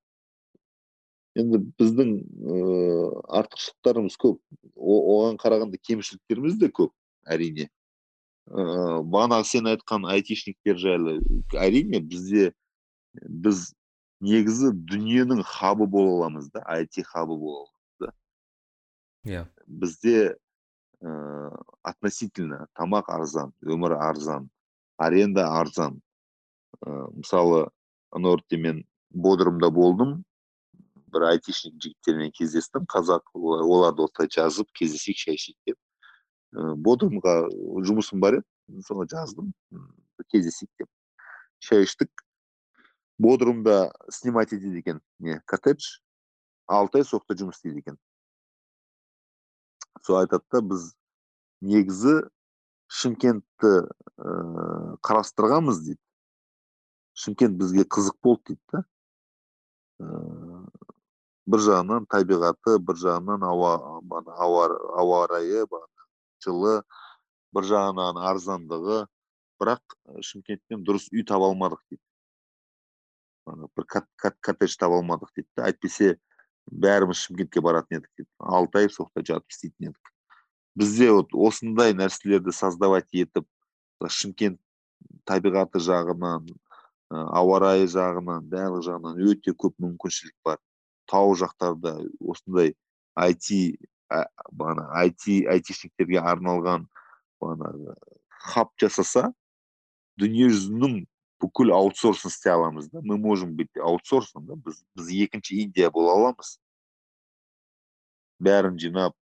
Енді 1.37 1.59
біздің 1.77 2.13
ыыы 2.41 3.21
артықшылықтарымыз 3.29 4.17
көп. 4.17 4.39
Оған 4.75 5.37
қарағанда 5.37 5.77
кемшіліктеріміз 5.77 6.57
де 6.57 6.69
көп 6.73 6.89
әрине. 7.27 7.67
Ыыы 8.49 9.03
бағанағы 9.05 9.45
сен 9.45 9.65
айтқан 9.69 10.07
айтишниктер 10.09 10.77
жайлы. 10.81 11.19
Әрине 11.53 11.99
бізде 12.01 12.53
біз 13.13 13.73
негізі 14.23 14.73
дүниенің 14.73 15.43
хабы 15.45 15.88
бола 15.88 16.15
аламыз 16.17 16.49
да 16.51 16.63
айти 16.65 17.03
хабы 17.05 17.38
бола 17.38 17.65
аламыз 17.65 17.95
да. 17.99 18.11
Иә. 19.25 19.45
Бізде 19.67 20.38
ә, 21.01 21.55
относительно 21.84 22.67
тамақ 22.77 23.11
арзан 23.13 23.53
өмір 23.61 23.97
арзан 24.01 24.49
аренда 24.97 25.47
арзан. 25.59 26.01
Ә, 26.81 27.09
мысалы 27.13 27.69
ана 28.11 28.38
мен 28.51 28.85
бодрумда 29.11 29.69
болдым. 29.69 30.23
Бір 31.07 31.29
айтишник 31.31 31.77
жігіттермен 31.79 32.31
кездестім 32.31 32.85
қазақ 32.85 33.23
олар 33.34 33.93
да 33.95 34.03
осылай 34.03 34.27
жазып 34.29 34.67
кездесейік 34.73 35.17
шай 35.17 35.35
ішейік 35.35 35.57
деп. 35.65 35.77
Ә, 36.53 36.75
бодрумға 36.75 37.47
жұмысым 37.88 38.19
бар 38.19 38.41
еді 38.41 38.84
соны 38.84 39.07
жаздым 39.07 39.53
кездесейік 40.27 40.71
деп. 40.79 40.89
Шай 41.59 41.84
іштік. 41.84 42.11
Бодрумда 43.18 43.94
снимать 44.10 44.53
етеді 44.53 44.80
екен 44.80 45.02
не 45.19 45.39
коттедж 45.45 45.99
алты 46.68 47.02
ай 47.02 47.07
соқта 47.07 47.38
жұмыс 47.38 47.60
істейді 47.60 47.84
екен 47.85 47.99
сол 50.06 50.22
айтады 50.22 50.45
да 50.52 50.61
біз 50.61 50.91
негізі 51.61 52.19
шымкентті 52.88 53.72
ә, 53.84 54.34
қарастырғанбыз 55.03 55.81
дейді. 55.84 56.02
Шымкент 57.18 57.57
бізге 57.60 57.84
қызық 57.84 58.15
болды 58.23 58.53
дейді 58.53 58.61
да. 58.72 58.84
Бір 61.48 61.64
жағынан 61.64 62.07
табиғаты 62.11 62.77
бір 62.84 62.99
жағынан 63.02 63.44
ауа 63.48 63.73
ауа, 64.38 64.65
ауа 65.02 65.22
райы 65.31 65.65
жылы 66.44 66.81
бір 67.56 67.69
жағынан 67.72 68.19
арзандығы. 68.31 69.06
Бірақ 69.57 69.98
шымкенттен 70.22 70.84
дұрыс 70.85 71.10
үй 71.11 71.26
таба 71.26 71.49
алмадық 71.49 71.81
дейді. 71.89 72.03
Бір 73.48 73.86
коттедж 73.88 74.78
таба 74.80 74.99
алмадық 75.02 75.32
дейді 75.36 75.49
да 75.57 75.68
әйтпесе 75.72 76.15
бәріміз 76.68 77.24
шымкентке 77.24 77.61
баратын 77.64 77.99
едік 77.99 78.11
дейді. 78.18 78.30
Алты 78.40 78.84
ай 78.84 78.91
соқта 78.91 79.24
жатып 79.24 79.52
істейтін 79.52 79.91
едік. 79.91 80.14
Бізде 80.78 81.11
вот 81.11 81.34
осындай 81.34 81.95
нәрселерді 81.98 82.53
создавать 82.53 83.07
етіп 83.14 83.48
шымкент 84.03 84.60
табиғаты 85.26 85.80
жағынан 85.82 86.49
ауа 87.10 87.60
райы 87.64 87.88
жағынан 87.88 88.49
барлық 88.52 88.84
жағынан 88.86 89.22
өте 89.32 89.56
көп 89.56 89.78
мүмкіншілік 89.82 90.36
бар. 90.45 90.60
Тау 91.07 91.34
жақтарда 91.40 91.95
осындай 92.19 92.76
айти 93.15 93.80
бағана 94.52 94.90
айти 94.99 95.45
айтишниктерге 95.49 96.19
арналған 96.19 96.88
бағанағы 97.41 97.95
хаб 98.52 98.72
жасаса 98.80 99.32
дүниежүзінің 100.19 101.06
бүкіл 101.41 101.73
аутсорсын 101.76 102.31
істей 102.31 102.53
аламыз 102.53 102.89
да 102.89 103.01
мы 103.01 103.18
можем 103.18 103.55
быть 103.55 103.76
аутсорсом 103.77 104.45
да? 104.45 104.55
Біз 104.55 104.84
біз 104.95 105.09
екінші 105.09 105.61
индия 105.61 105.89
бола 105.91 106.14
аламыз. 106.14 106.57
Бәрін 108.39 108.77
жинап 108.80 109.15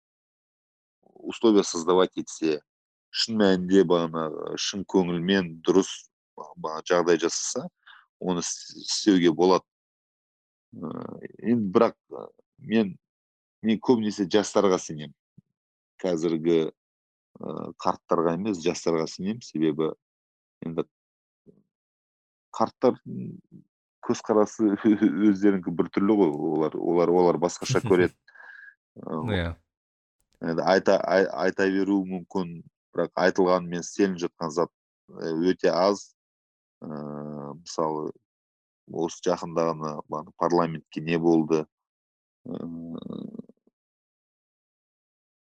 условия 1.13 1.63
создавать 1.63 2.17
етсе 2.17 2.61
шын 3.13 3.37
мәнінде 3.37 3.83
бағанағы 3.85 4.57
шын 4.57 4.85
көңілмен 4.89 5.59
дұрыс 5.65 5.91
жағдай 6.89 7.19
жасаса 7.21 7.67
оны 8.19 8.41
істеуге 8.41 9.31
болады. 9.31 9.65
Енді 10.73 11.69
бірақ 11.73 11.97
мен 12.57 12.95
мен 13.63 13.79
көбінесе 13.79 14.25
жастарға 14.27 14.79
сенемін. 14.81 15.13
Қазіргі 16.01 16.71
қарттарға 17.79 18.33
емес 18.37 18.59
жастарға 18.65 19.05
сенемін. 19.07 19.41
Себебі 19.45 19.93
енді 20.65 20.85
қарттар 22.53 22.97
көзқарасы 24.03 24.73
өздерінікі 25.29 25.73
біртүрлі 25.79 26.17
ғой 26.19 26.31
олар 26.53 26.77
олар 26.77 27.13
олар 27.13 27.39
басқаша 27.41 27.81
көреді. 27.85 28.15
Иә. 29.33 29.53
Енді 30.43 30.65
айта 30.67 30.99
айта 31.01 31.65
беруі 31.71 32.03
мүмкін 32.09 32.57
бірақ 32.93 33.13
айтылғанымен 33.25 33.81
істелініп 33.81 34.25
жатқан 34.25 34.51
зат 34.53 34.71
өте 35.09 35.71
аз. 35.71 36.11
Ыыы 36.83 37.53
мысалы 37.61 38.11
осы 38.91 39.23
жақында 39.29 39.69
ғана 39.71 40.23
парламентке 40.37 41.01
не 41.01 41.17
болды? 41.17 41.63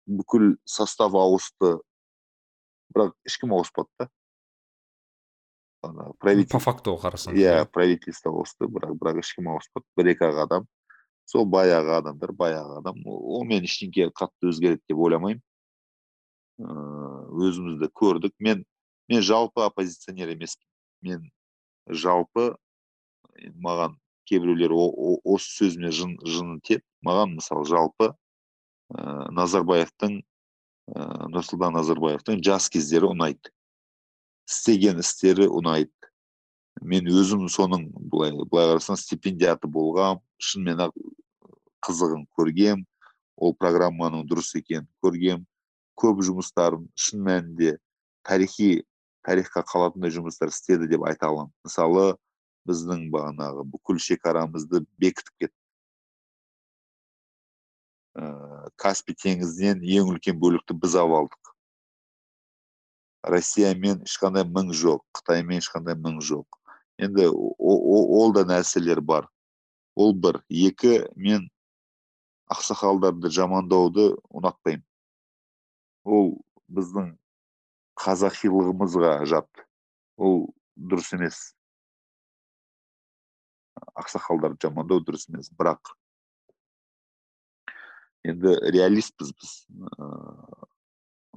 Бүкіл 0.06 0.54
состав 0.70 1.18
ауысты. 1.18 1.80
Бірақ 2.94 3.16
ешкім 3.26 3.58
ауыспады 3.58 3.90
да. 4.00 4.10
По 6.52 6.62
факту 6.64 6.96
қарасаң 7.02 7.38
иә 7.38 7.66
правительство 7.72 8.32
ауысты 8.32 8.70
бірақ 8.72 8.96
бірақ 9.02 9.22
ешкім 9.22 9.50
ауыспады 9.54 9.86
бір 9.98 10.12
екі 10.14 10.28
ақ 10.30 10.42
адам. 10.46 10.68
Сол 11.26 11.48
баяғы 11.50 11.96
адамдар 11.98 12.34
баяғы 12.38 12.80
адам. 12.80 13.02
Онымен 13.06 13.66
ештеңе 13.66 14.12
қатты 14.14 14.52
өзгереді 14.52 14.84
деп 14.90 15.02
ойламаймын. 15.02 15.42
Өзімізді 16.60 17.90
көрдік. 17.94 18.36
Мен 18.40 18.66
мен 19.10 19.22
жалпы 19.22 19.66
оппозиционер 19.66 20.36
емеспін. 20.36 20.68
Мен 21.02 21.32
жалпы 21.90 22.54
маған 23.62 23.98
кейбіреулер 24.30 24.74
осы 24.76 25.50
сөзіме 25.60 25.92
жын 25.94 26.16
жын 26.26 26.60
тиеді. 26.66 26.86
Маған 27.06 27.36
мысалы 27.38 27.66
жалпы 27.70 28.12
ә, 28.12 29.30
назарбаевтың 29.36 30.20
ә, 30.22 31.04
нұрсұлтан 31.34 31.76
назарбаевтың 31.78 32.42
жас 32.46 32.70
кездері 32.74 33.12
ұнайды. 33.14 33.54
Істеген 34.50 35.00
істері 35.02 35.48
ұнайды. 35.50 35.92
Мен 36.82 37.08
өзім 37.08 37.48
соның 37.52 37.88
былай 37.96 38.34
былай 38.36 38.74
қарасаң 38.74 39.00
стипендиаты 39.00 39.70
болғам 39.72 40.20
шынымен 40.44 40.86
ақ 40.88 40.98
қызығын 41.86 42.26
көргем 42.38 42.84
ол 43.36 43.56
программаның 43.56 44.26
дұрыс 44.30 44.54
екенін 44.60 44.88
көргем. 45.04 45.46
Көп 45.96 46.22
жұмыстарын 46.28 46.90
шын 47.00 47.24
мәнінде 47.24 47.78
тарихи 48.28 48.84
тарихқа 49.24 49.64
қалатындай 49.66 50.12
жұмыстар 50.12 50.52
істеді 50.52 50.90
деп 50.92 51.06
айта 51.08 51.30
аламын. 51.32 51.54
Мысалы 51.64 52.16
біздің 52.68 53.08
бағанағы 53.14 53.64
бүкіл 53.72 54.02
шекарамызды 54.02 54.84
бекітіп 55.00 55.46
кетті 55.46 55.56
ә, 58.16 58.70
каспий 58.80 59.16
теңізінен 59.20 59.84
ең 59.98 60.14
үлкен 60.14 60.40
бөлікті 60.40 60.78
біз 60.80 60.96
алып 61.00 61.20
алдық. 61.20 61.45
Россиямен 63.32 64.04
ешқандай 64.06 64.46
мың 64.46 64.72
жоқ 64.76 65.02
қытаймен 65.18 65.62
ешқандай 65.62 65.98
мың 65.98 66.22
жоқ 66.22 66.60
енді 67.02 67.28
ол 67.32 68.34
да 68.36 68.46
нәрселер 68.48 69.02
бар 69.02 69.28
ол 69.96 70.14
бір 70.14 70.42
екі 70.50 71.06
мен 71.16 71.50
ақсақалдарды 72.54 73.32
жамандауды 73.34 74.12
ұнатпаймын 74.30 74.86
ол 76.06 76.36
біздің 76.70 77.14
қазақилығымызға 78.02 79.14
жат 79.32 79.66
ол 80.18 80.50
дұрыс 80.76 81.14
емес 81.18 81.42
ақсақалдарды 83.96 84.68
жамандау 84.68 85.02
дұрыс 85.04 85.28
емес 85.32 85.50
бірақ 85.56 85.96
енді 88.26 88.56
реалистпіз 88.76 89.34
біз 89.34 89.54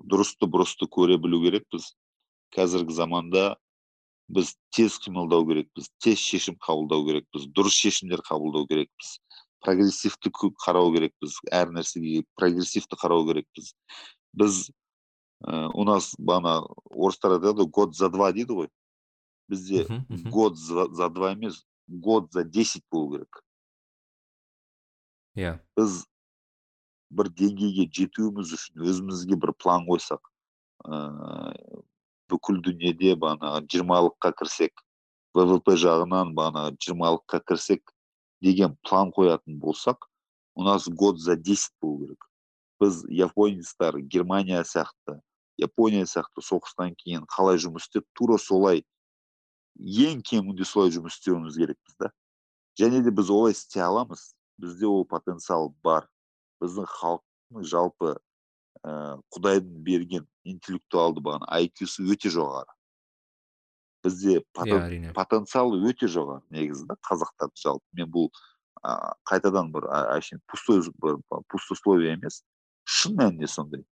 дұрысты 0.05 0.47
бұрысты 0.51 0.87
көре 0.91 1.19
білу 1.19 1.41
керекпіз. 1.43 1.95
Қазіргі 2.55 2.95
заманда 2.95 3.57
біз 4.29 4.55
тез 4.75 4.99
қимылдау 5.01 5.47
керекпіз 5.49 5.89
тез 6.03 6.21
шешім 6.21 6.59
қабылдау 6.61 7.07
керекпіз 7.07 7.49
дұрыс 7.57 7.77
шешімдер 7.77 8.23
қабылдау 8.27 8.69
керекпіз. 8.69 9.19
Прогрессивті 9.65 10.31
қарау 10.31 10.93
керекпіз 10.95 11.41
әр 11.51 11.73
нәрсеге 11.75 12.23
прогрессивті 12.39 12.99
қарау 13.01 13.27
керекпіз. 13.27 13.73
Біз 14.33 14.69
ә, 15.43 15.71
у 15.75 15.85
нас 15.89 16.13
бағана 16.19 16.61
орыстар 16.91 17.39
айтады 17.39 17.67
год 17.67 17.97
за 17.97 18.11
два 18.13 18.31
дейді 18.33 18.61
ғой. 18.61 18.69
Бізде 19.49 19.87
год 20.31 20.57
за 20.59 21.09
два 21.09 21.33
емес 21.33 21.65
год 21.89 22.33
за 22.33 22.45
десять 22.45 22.85
болу 22.91 23.17
керек. 23.17 23.43
Иә. 25.35 25.59
Біз 25.77 26.05
бір 27.11 27.31
деңгейге 27.41 27.89
жетуіміз 27.99 28.53
үшін 28.57 28.85
өзімізге 28.85 29.39
бір 29.41 29.55
план 29.63 29.87
қойсақ 29.89 30.21
ыыы 30.85 31.83
бүкіл 32.29 32.61
дүниеде 32.65 33.15
бағанағы 33.17 33.65
жиырмалыққа 33.73 34.35
кірсек 34.37 34.83
ввп 35.37 35.73
жағынан 35.85 36.35
бағанағы 36.37 36.77
жиырмалыққа 36.85 37.41
кірсек 37.49 37.95
деген 38.45 38.77
план 38.85 39.13
қоятын 39.17 39.57
болсақ 39.63 40.05
у 40.55 40.65
нас 40.65 40.89
год 40.89 41.21
за 41.21 41.37
десять 41.37 41.73
болу 41.81 42.05
керек 42.05 42.29
біз 42.81 43.05
японецтар 43.09 43.99
германия 43.99 44.63
сияқты 44.65 45.21
япония 45.57 46.05
сияқты 46.05 46.45
соғыстан 46.45 46.95
кейін 46.99 47.25
қалай 47.33 47.59
жұмыс 47.65 47.89
істеп 47.89 48.07
тура 48.15 48.39
солай 48.39 48.85
ең 49.79 50.23
кемінде 50.23 50.69
солай 50.69 50.93
жұмыс 50.95 51.17
істеуіміз 51.19 51.57
керекпіз 51.57 51.97
да 51.99 52.13
және 52.79 53.03
де 53.03 53.11
біз 53.11 53.31
олай 53.31 53.57
істей 53.57 53.83
аламыз 53.83 54.35
бізде 54.59 54.87
ол 54.87 55.05
потенциал 55.05 55.73
бар 55.83 56.07
біздің 56.63 56.89
халықтың 56.95 57.69
жалпы 57.73 58.15
ә, 58.85 59.19
құдайдың 59.35 59.81
берген 59.87 60.27
интеллектуалды 60.49 61.23
бағана 61.25 61.49
IQ-сі 61.65 62.07
өте 62.13 62.33
жоғары. 62.33 62.71
Бізде 64.05 64.39
иә 64.41 64.79
әрине. 64.79 65.13
потенциал 65.17 65.75
өте 65.75 66.07
жоғары 66.07 66.45
негізі 66.55 66.87
да 66.87 66.97
қазақтарды 67.09 67.59
жалпы. 67.59 67.85
Мен 67.99 68.11
бұл 68.15 68.31
ә, 68.83 69.15
қайтадан 69.29 69.73
бір 69.75 69.89
әшейін 70.15 70.43
пустой 70.47 70.83
бір 71.03 71.19
пустословие 71.51 72.15
емес 72.15 72.43
шын 72.87 73.19
мәнінде 73.19 73.51
сондай. 73.51 73.85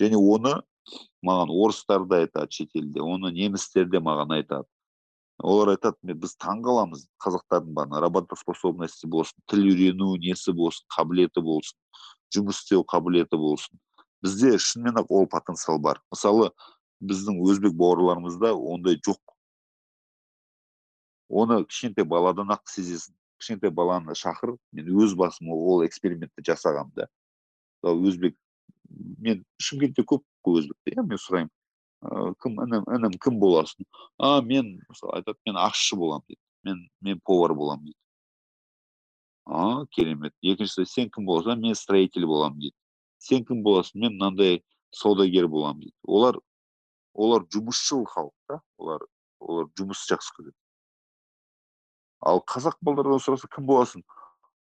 Және 0.00 0.18
оны 0.18 0.58
маған 1.22 1.52
орыстар 1.54 2.06
да 2.10 2.22
айтады 2.24 2.50
шетелде 2.50 3.00
оны 3.00 3.32
немістер 3.32 3.86
де 3.90 4.00
маған 4.02 4.34
айтады. 4.38 4.66
Олар 5.42 5.74
айтады 5.74 6.14
біз 6.14 6.36
таң 6.40 6.62
қаламыз 6.64 7.06
қазақтардың 7.24 7.74
бағана 7.76 8.02
работоспособности 8.06 9.10
болсын 9.10 9.38
тіл 9.50 9.64
үйрену 9.72 10.14
несі 10.22 10.54
болсын 10.54 10.86
қабілеті 10.96 11.42
болсын 11.42 11.78
жұмыс 12.34 12.62
істеу 12.62 12.84
қабілеті 12.88 13.38
болсын 13.40 13.80
бізде 14.22 14.56
шынымен 14.58 15.00
ақ 15.02 15.10
ол 15.10 15.26
потенциал 15.26 15.80
бар. 15.82 16.00
Мысалы 16.14 16.50
біздің 17.02 17.40
өзбек 17.42 17.74
бауырларымызда 17.78 18.54
ондай 18.54 19.00
жоқ. 19.02 19.18
Оны 21.28 21.62
кішкентай 21.66 22.06
баладан 22.06 22.52
ақ 22.54 22.70
сезесің. 22.70 23.16
Кішкентай 23.40 23.74
баланы 23.74 24.14
шақыр 24.14 24.54
мен 24.72 24.92
өз 25.02 25.16
басым 25.18 25.50
ол 25.50 25.82
экспериментті 25.86 26.44
жасағанмын 26.46 26.94
да. 27.02 27.08
Өзбек 27.82 28.36
мен 29.18 29.42
шымкентте 29.58 30.06
көп 30.06 30.22
қой 30.46 30.62
өзбек 30.62 30.94
иә 30.94 31.02
мен 31.02 31.18
сұраймын. 31.18 31.50
Кім 32.42 32.58
інім 32.64 32.86
інім 32.90 33.12
кім 33.22 33.38
боласың 33.38 33.86
а 34.18 34.40
мен 34.42 34.80
мысалы 34.90 35.20
айтады 35.20 35.38
мен 35.46 35.58
аşçы 35.62 35.96
боламын 35.96 36.26
дейді. 36.28 36.40
Мен 36.64 36.88
мен 37.00 37.20
повар 37.24 37.54
боламын 37.54 37.84
дейді. 37.84 37.98
А 39.46 39.86
керемет. 39.90 40.34
Екіншісі 40.42 40.86
сен 40.86 41.10
кім 41.10 41.26
боласың? 41.26 41.60
Мен 41.62 41.74
строитель 41.78 42.26
боламын 42.26 42.58
дейді. 42.58 42.76
Сен 43.18 43.44
кім 43.44 43.62
боласың? 43.62 44.02
Мен 44.02 44.18
мынандай 44.18 44.62
саудагер 44.90 45.46
боламын 45.48 45.86
дейді. 45.86 45.96
Олар 46.02 46.40
олар 47.14 47.46
жұмысшыл 47.54 48.04
халық 48.10 48.34
та. 48.48 48.60
Олар 48.78 49.06
олар 49.38 49.70
жұмысты 49.78 50.16
жақсы 50.16 50.34
көреді. 50.38 50.58
Ал 52.22 52.42
қазақ 52.42 52.78
балалардан 52.82 53.22
сұраса 53.22 53.50
кім 53.50 53.66
боласың? 53.66 54.02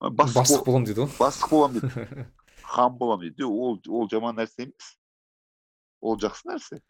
Бастық 0.00 0.64
боламын 0.64 0.88
дейді 0.88 1.04
ғой. 1.04 1.16
бастық 1.18 1.50
боламын 1.56 1.80
дейді. 1.80 2.28
Хан 2.74 2.96
боламын 2.96 3.28
дейді. 3.28 3.48
Ол 3.48 3.80
ол 3.88 4.08
жаман 4.12 4.36
нәрсе 4.36 4.68
емес. 4.68 4.94
Ол 6.00 6.16
жақсы 6.20 6.48
нәрсе. 6.48 6.80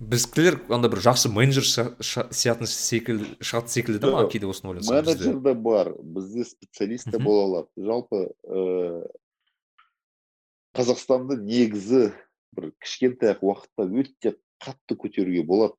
Біздікілер 0.00 0.56
андай 0.72 0.90
бір 0.92 1.02
жақсы 1.04 1.28
менеджер 1.28 1.66
сиятын 1.68 2.68
секілді 2.70 3.34
шығатын 3.44 3.72
секілді 3.74 4.00
да 4.00 4.12
маған 4.14 4.30
кейде 4.32 4.48
осыны 4.48 4.72
ойласам 4.72 4.96
менеджер 4.96 5.40
де 5.44 5.52
бар 5.52 5.92
бізде 6.00 6.44
специалист 6.48 7.10
те 7.10 7.20
бола 7.20 7.44
алады. 7.44 7.68
Жалпы 7.76 8.20
ыыы 8.48 9.10
қазақстанды 10.72 11.36
негізі 11.44 12.14
бір 12.56 12.70
кішкентай 12.80 13.34
ақ 13.34 13.44
уақытта 13.44 13.84
өте 13.84 14.34
қатты 14.64 14.96
көтеруге 14.96 15.44
болады. 15.44 15.76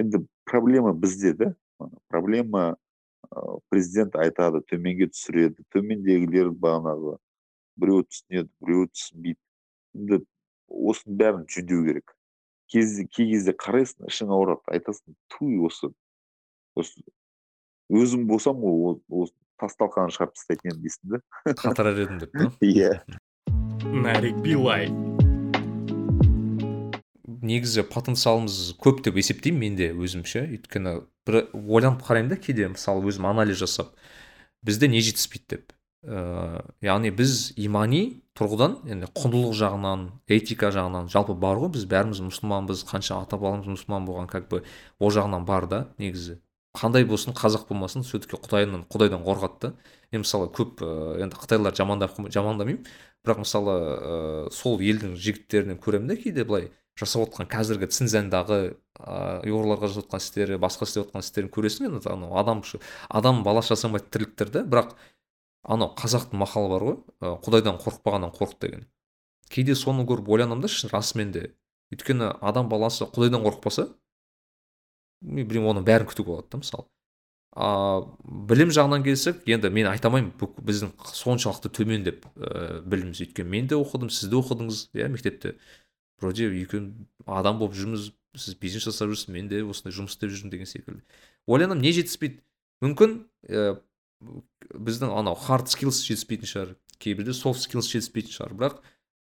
Енді 0.00 0.24
проблема 0.48 0.94
бізде 0.96 1.34
да 1.36 1.52
проблема 2.08 2.78
президент 3.68 4.16
айтады 4.16 4.62
төменге 4.64 5.10
түсіреді 5.12 5.66
төмендегілер 5.74 6.54
бағанағы 6.56 7.18
біреу 7.76 8.08
түсінеді 8.08 8.48
біреу 8.64 8.88
түсінбейді. 8.88 9.40
Енді 9.92 10.22
осының 10.72 11.20
бәрін 11.20 11.46
жөндеу 11.52 11.84
керек. 11.90 12.16
Кей 12.72 13.30
кезде 13.32 13.54
қарайсың 13.56 14.08
ішің 14.10 14.32
ауырады 14.34 14.74
айтасың 14.76 15.16
туй 15.36 15.60
осы 15.68 15.92
осы 16.78 17.04
өзім 17.92 18.26
болсам 18.30 18.62
ғой 18.64 18.98
осы 19.22 19.36
тас 19.60 19.76
талқанын 19.78 20.14
шығарып 20.16 20.36
тастайтын 20.38 20.72
едім 20.72 20.86
дейсің 20.86 21.16
да? 21.16 21.22
Қатырар 21.62 22.04
едім 22.06 22.22
деп 22.24 22.32
па 22.34 22.50
иә. 22.66 22.94
Нарик 23.92 24.40
билай 24.42 24.88
негізі 27.42 27.82
потенциалымыз 27.90 28.76
көп 28.82 29.02
деп 29.04 29.18
есептеймін 29.18 29.60
мен 29.60 29.78
де 29.78 29.88
өзімше. 29.92 30.44
Өйткені 30.56 31.02
бір 31.26 31.38
ойланып 31.52 32.04
қараймын 32.06 32.30
да 32.32 32.38
кейде 32.38 32.68
мысалы 32.70 33.02
өзім 33.10 33.26
анализ 33.28 33.58
жасап 33.58 33.96
бізде 34.62 34.88
не 34.88 35.02
жетіспейді 35.02 35.56
деп. 35.56 35.72
Ә, 36.02 36.62
яғни 36.82 37.12
біз 37.14 37.52
имани 37.56 38.22
тұрғыдан 38.38 38.78
енді 38.90 39.08
құндылық 39.14 39.54
жағынан 39.58 40.06
этика 40.26 40.72
жағынан 40.74 41.10
жалпы 41.12 41.34
бар 41.38 41.60
ғой. 41.62 41.72
Біз 41.76 41.86
бәріміз 41.90 42.22
мұсылманбыз 42.28 42.84
қанша 42.88 43.20
ата 43.22 43.38
бабамыз 43.38 43.70
мұсылман 43.70 44.08
болған 44.08 44.30
как 44.30 44.48
бы 44.50 44.62
ол 44.98 45.14
жағынан 45.14 45.46
бар 45.46 45.68
да 45.70 45.80
негізі. 45.98 46.40
Қандай 46.72 47.04
болсын 47.04 47.36
қазақ 47.36 47.68
болмасын 47.68 48.02
все 48.02 48.18
таки 48.18 48.38
құдайдан 48.40 48.86
құдайдан 48.88 49.26
қорқады 49.26 49.60
да 49.60 49.74
мен 50.12 50.24
мысалы 50.24 50.48
көп 50.48 50.80
ә, 50.80 51.20
енді 51.22 51.36
қытайларды 51.36 51.82
жамандап 51.82 52.16
жамандамаймын. 52.32 52.86
Бірақ 53.22 53.44
мысалы 53.44 53.74
ә, 53.76 54.50
сол 54.50 54.80
елдің 54.80 55.12
жігіттерінен 55.20 55.78
көремін 55.78 56.08
да 56.08 56.16
кейде 56.16 56.44
былай 56.48 56.72
жасап 56.98 57.28
отқан 57.28 57.48
қазіргі 57.48 57.88
цинзяндағы 57.92 58.56
ыыы 59.00 59.52
ұйғырларға 59.52 59.88
жасап 59.88 60.08
отқан 60.08 60.20
істері 60.24 60.58
басқа 60.60 60.88
істеп 60.88 61.06
отқан 61.06 61.24
істерін 61.24 61.52
көресің 61.52 61.88
енді 61.88 62.10
анау. 62.12 62.34
Адам 62.36 62.60
адам 63.08 63.40
баласы 63.46 63.72
жасамайтын 63.72 64.10
тірліктер 64.12 64.50
да 64.52 64.64
бірақ 64.64 64.92
анау 65.62 65.94
қазақтың 65.98 66.40
мақалы 66.42 66.70
бар 66.72 66.86
ғой 66.88 66.96
құдайдан 67.44 67.78
қорықпағаннан 67.82 68.34
қорық 68.36 68.58
деген. 68.60 68.86
Кейде 69.48 69.74
соны 69.74 70.06
көріп 70.08 70.28
ойланамын 70.28 70.64
да 70.64 70.70
расымен 70.92 71.32
де 71.32 71.54
өйткені 71.92 72.32
адам 72.40 72.68
баласы 72.68 73.04
құдайдан 73.04 73.44
қорықпаса 73.44 73.88
мен 75.22 75.46
білмеймін 75.46 75.76
оның 75.76 75.86
бәрін 75.86 76.08
күтуге 76.10 76.32
болады 76.32 76.48
да 76.50 76.62
мысалы. 76.62 76.86
А 77.52 78.00
білім 78.24 78.72
жағынан 78.72 79.04
келсек 79.04 79.42
енді 79.46 79.68
мен 79.70 79.86
айта 79.90 80.08
алмаймын 80.08 80.32
біздің 80.40 80.94
соншалықты 81.12 81.68
төмен 81.68 82.06
деп 82.06 82.24
ә, 82.32 82.80
біліміміз 82.80 83.20
өйткені 83.26 83.52
мен 83.52 83.68
де 83.68 83.76
оқыдым 83.76 84.08
сіз 84.08 84.30
де 84.32 84.38
оқыдыңыз 84.40 84.86
иә 84.96 85.10
мектепте. 85.12 85.58
Вроде 86.18 86.48
екеуміз 86.48 87.06
адам 87.26 87.60
болып 87.60 87.76
жүрміз 87.76 88.08
сіз 88.40 88.56
бизнес 88.56 88.88
жасап 88.88 89.12
жүрсіз 89.12 89.28
мен 89.36 89.52
де 89.52 89.60
осындай 89.62 89.92
жұмыс 89.92 90.16
істеп 90.16 90.32
жүрмін 90.32 90.54
деген 90.54 90.70
секілді. 90.70 91.04
Ойланамын 91.46 91.84
не 91.84 91.92
жетіспейді. 91.92 92.40
Мүмкін 92.80 93.18
ә, 93.52 93.76
біздің 94.72 95.12
анау 95.14 95.36
хард 95.38 95.72
скиллс 95.72 96.02
жетіспейтін 96.06 96.50
шығар 96.50 96.74
кейбірде 97.02 97.34
софт 97.36 97.64
скиллс 97.66 97.90
жетіспейтін 97.90 98.34
шығар. 98.36 98.54
Бірақ 98.58 98.78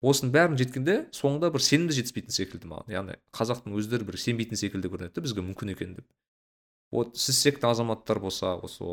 осының 0.01 0.33
бәрін 0.33 0.57
жеткенде 0.59 0.95
соңында 1.15 1.51
бір 1.53 1.63
сенім 1.63 1.89
де 1.89 1.97
жетіспейтін 1.99 2.35
секілді 2.35 2.71
маған. 2.71 2.93
Яғни 2.95 3.17
қазақтың 3.35 3.75
өздері 3.79 4.07
бір 4.07 4.17
сенбейтін 4.21 4.59
секілді 4.59 4.91
көрінеді 4.93 5.15
да 5.17 5.23
бізге 5.25 5.45
мүмкін 5.45 5.73
екен 5.75 5.95
деп. 5.99 6.07
Вот 6.91 7.17
сіз 7.21 7.37
секілді 7.37 7.67
азаматтар 7.69 8.17
болса 8.19 8.55
осы 8.57 8.85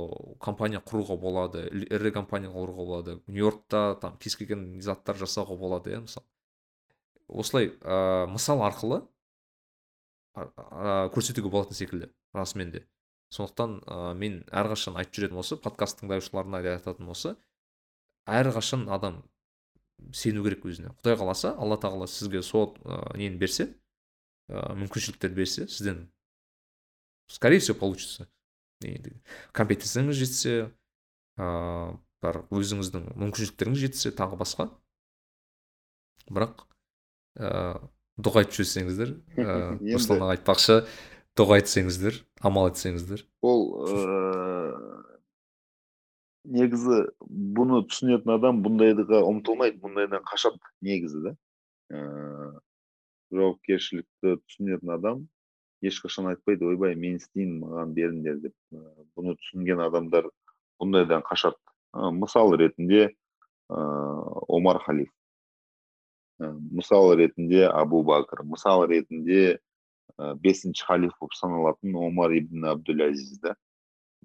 компания 0.43 0.82
құруға 0.85 1.16
болады 1.16 1.62
ірі 1.73 2.12
компания 2.12 2.51
құруға 2.52 2.85
болады 2.85 3.14
нью 3.27 3.47
йоркта 3.47 3.97
там 4.02 4.18
кез 4.20 4.36
келген 4.36 4.82
заттар 4.85 5.16
жасауға 5.16 5.56
болады 5.56 5.94
иә 5.94 6.02
мысалы. 6.05 6.27
Осылай 7.27 7.73
ә, 7.81 8.27
мысал 8.28 8.60
арқылы 8.66 9.01
ә, 10.36 11.09
көрсетуге 11.14 11.48
болатын 11.48 11.78
секілді 11.78 12.10
расымен 12.36 12.74
де. 12.74 12.85
Сондықтан 13.34 13.78
ә, 13.86 14.14
мен 14.14 14.42
әрқашан 14.50 14.98
айтып 15.00 15.18
жүретінім 15.18 15.42
осы 15.42 15.58
подкаст 15.60 16.00
тыңдаушыларына 16.02 16.62
да 16.62 16.76
айтатыным 16.76 17.10
осы. 17.14 17.36
Әрқашан 18.26 18.86
адам 18.92 19.22
сену 20.12 20.44
керек 20.44 20.66
өзіне. 20.66 20.92
Құдай 21.00 21.16
қаласа 21.18 21.54
алла 21.56 21.78
тағала 21.80 22.06
сізге 22.10 22.42
сол 22.42 22.74
ә, 22.84 23.16
нені 23.16 23.38
берсе 23.40 23.70
ә, 24.48 24.74
мүмкіншіліктерді 24.78 25.36
берсе 25.36 25.68
сізден 25.68 26.06
скорее 27.26 27.58
всего 27.58 27.78
получится. 27.78 28.28
Компетенцияңыз 29.56 30.18
жетсе 30.18 30.54
ыыы 31.40 31.96
бар 32.20 32.42
өзіңіздің 32.52 33.06
мүмкіншіліктеріңіз 33.16 33.82
жетсе 33.86 34.12
тағы 34.16 34.36
басқа. 34.40 34.68
Бірақ 36.28 36.66
ыыы 37.40 37.80
дұға 38.20 38.44
айтып 38.44 38.58
жүрсеңіздер 38.60 39.14
ыыы 39.40 39.94
руслан 39.96 40.26
аға 40.26 40.36
айтпақшы. 40.36 40.78
Дұға 41.36 41.60
айтсеңіздер 41.60 42.20
амал 42.40 42.70
етсеңіздер. 42.70 43.24
Ол 43.44 43.66
ыыы 43.84 44.96
негізі 46.46 47.00
бұны 47.28 47.82
түсінетін 47.90 48.36
адам 48.36 48.62
бұндайға 48.64 49.20
ұмтылмайды 49.26 49.80
бұндайдан 49.82 50.22
қашады 50.28 50.60
негізі 50.86 51.22
да. 51.24 51.32
Ыыы 51.92 52.52
жауапкершілікті 53.34 54.36
түсінетін 54.46 54.94
адам 54.94 55.24
ешқашан 55.84 56.30
айтпайды 56.30 56.64
ойбай 56.70 56.94
мен 56.94 57.18
істеймін 57.18 57.58
маған 57.64 57.92
беріңдер 57.96 58.38
деп 58.44 58.54
бұны 59.18 59.34
түсінген 59.40 59.82
адамдар 59.88 60.30
бұндайдан 60.80 61.26
қашады. 61.26 61.58
Мысал 61.92 62.54
ретінде 62.56 63.10
ыыы 63.68 64.46
омар 64.48 64.78
халиф. 64.86 65.10
Мысал 66.38 67.14
ретінде 67.18 67.66
абу 67.66 68.04
бәкір 68.06 68.44
мысал 68.44 68.86
ретінде 68.86 69.58
бесінші 70.18 70.84
халиф 70.88 71.12
болып 71.20 71.34
саналатын 71.36 71.97
омар 72.01 72.32
ибн 72.38 72.70
әбдул 72.72 73.02
да 73.43 73.56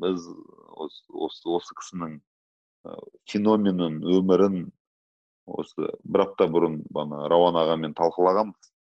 біз 0.02 0.28
осы, 0.28 1.04
осы, 1.12 1.42
осы 1.46 1.76
кісінің 1.78 2.20
феноменін 3.30 4.00
өмірін 4.16 4.72
осы 5.46 5.92
бір 6.04 6.26
апта 6.26 6.48
бұрын 6.48 6.80
бана 6.90 7.28
рауан 7.30 7.60
ағамен 7.60 7.94
талқылағанбыз 7.98 8.72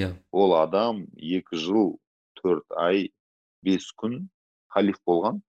иә 0.00 0.10
ол 0.32 0.56
адам 0.56 1.04
екі 1.16 1.60
жыл 1.60 1.96
төрт 2.40 2.66
ай 2.78 3.10
бес 3.66 3.90
күн 4.02 4.22
халиф 4.72 5.00
болған 5.06 5.42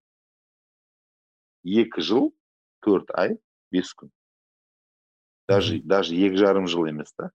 екі 1.64 2.03
жыл 2.06 2.32
төрт 2.86 3.14
ай 3.23 3.38
бес 3.72 3.94
күн 3.95 4.11
даже 5.48 5.80
даже 5.86 6.15
екі 6.15 6.41
жарым 6.44 6.68
жыл 6.68 6.90
емес 6.91 7.14
та 7.14 7.32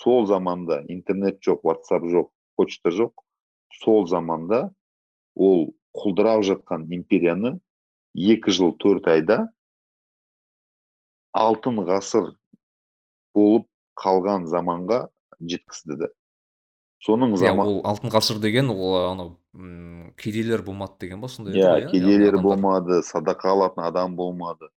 сол 0.00 0.26
заманда 0.26 0.82
интернет 0.88 1.40
жоқ 1.46 1.64
ватсап 1.64 2.04
жоқ 2.04 2.30
почта 2.56 2.90
жоқ 2.90 3.12
сол 3.82 4.06
заманда 4.08 4.70
ол 5.34 5.74
құлдырап 5.96 6.44
жатқан 6.46 6.86
империяны 6.94 7.58
екі 8.14 8.54
жыл 8.54 8.72
төрт 8.80 9.08
айда 9.12 9.38
алтын 11.36 11.82
ғасыр 11.86 12.32
болып 13.36 13.68
қалған 14.00 14.46
заманға 14.50 15.04
жеткізді 15.40 15.98
да 16.04 16.10
соның 17.04 17.36
заман 17.40 17.68
ол 17.68 17.80
алтын 17.92 18.12
ғасыр 18.12 18.40
деген 18.42 18.70
ол 18.72 18.96
анау 19.02 19.36
кедейлер 20.20 20.62
болмады 20.66 20.98
деген 21.04 21.20
ба 21.20 21.28
сондай 21.28 21.60
иә 21.60 21.90
кедейлер 21.90 22.38
болмады 22.42 23.02
садақа 23.06 23.52
алатын 23.54 23.84
адам 23.84 24.16
болмады 24.16 24.68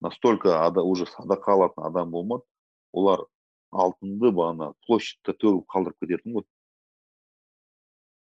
настолько 0.00 0.60
ада, 0.66 0.82
уже 0.82 1.06
садақа 1.06 1.54
алатын 1.54 1.84
адам 1.86 2.10
болмады 2.10 2.44
олар 2.92 3.26
алтынды 3.72 4.30
бағана 4.36 4.72
площадьта 4.86 5.34
төгіп 5.40 5.66
қалдырып 5.72 6.04
кететін 6.04 6.36
ғой. 6.36 6.44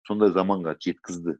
Сондай 0.07 0.33
заманға 0.33 0.75
жеткізді. 0.81 1.37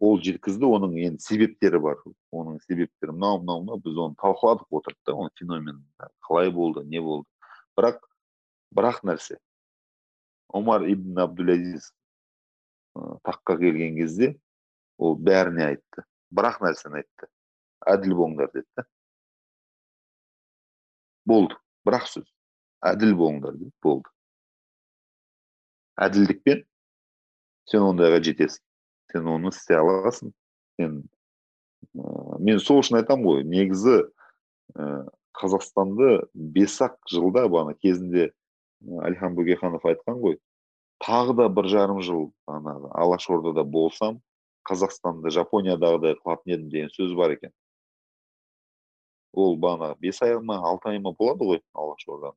Ол 0.00 0.18
жеткізді 0.24 0.66
оның 0.66 0.96
енді 1.06 1.22
себептері 1.22 1.80
бар. 1.84 2.02
Оның 2.34 2.58
себептері 2.66 3.14
мынау 3.14 3.40
мынау 3.42 3.62
мынау 3.64 3.82
біз 3.84 3.98
оны 4.06 4.18
талқыладық 4.22 4.78
отырып 4.80 4.98
та 5.04 5.14
оның 5.14 5.34
феномен 5.38 5.80
қалай 6.26 6.50
болды 6.54 6.84
не 6.86 7.02
болды. 7.04 7.28
Бірақ 7.78 8.02
бірақ 8.74 9.02
нәрсе. 9.06 9.38
Омар 10.48 10.86
ибн 10.88 11.20
абдулязиз 11.22 11.92
таққа 13.26 13.58
келген 13.60 13.98
кезде 14.00 14.34
ол 14.98 15.18
бәріне 15.18 15.68
айтты. 15.68 16.06
Бірақ 16.34 16.60
нәрсені 16.64 17.02
айтты. 17.02 17.30
Әділ 17.86 18.16
болыңдар 18.18 18.50
деді 18.54 18.66
да. 18.76 18.86
Болды. 21.26 21.56
Бір 21.86 22.00
ақ 22.00 22.08
сөз. 22.10 22.26
Әділ 22.86 23.14
болыңдар 23.18 23.56
деді 23.58 23.72
болды 23.84 24.08
әділдікпен 26.00 26.64
сен 27.70 27.86
ондайға 27.90 28.20
жетесің 28.24 28.64
сен 29.12 29.30
оны 29.34 29.52
істей 29.52 29.80
аласың 29.80 30.32
сен 30.80 31.00
ыыы 31.94 32.42
мен 32.46 32.60
сол 32.62 32.80
үшін 32.82 33.00
айтамын 33.00 33.26
ғой 33.26 33.48
негізі 33.48 33.96
і 34.00 34.90
қазақстанды 35.40 36.20
бес 36.34 36.76
ақ 36.84 36.96
жылда 37.10 37.46
бағана 37.48 37.76
кезінде 37.78 38.30
әлихан 38.80 39.36
бөкейханов 39.36 39.84
айтқан 39.86 40.20
ғой. 40.20 40.38
Тағы 41.00 41.36
да 41.36 41.48
бір 41.48 41.68
жарым 41.72 42.02
жыл 42.04 42.28
бағанағы 42.48 42.90
алашордада 43.02 43.64
болсам 43.64 44.20
қазақстанды 44.68 45.32
жапониядағыдай 45.32 46.18
қылатын 46.20 46.54
едім 46.54 46.68
деген 46.74 46.92
сөз 46.92 47.14
бар 47.16 47.36
екен. 47.36 47.52
Ол 49.32 49.56
бағана 49.56 49.94
бес 50.00 50.20
ай 50.22 50.36
ма 50.40 50.60
алты 50.68 50.92
ай 50.92 51.00
ма 51.00 51.14
болады 51.16 51.48
ғой 51.48 51.62
алашорданың. 51.72 52.36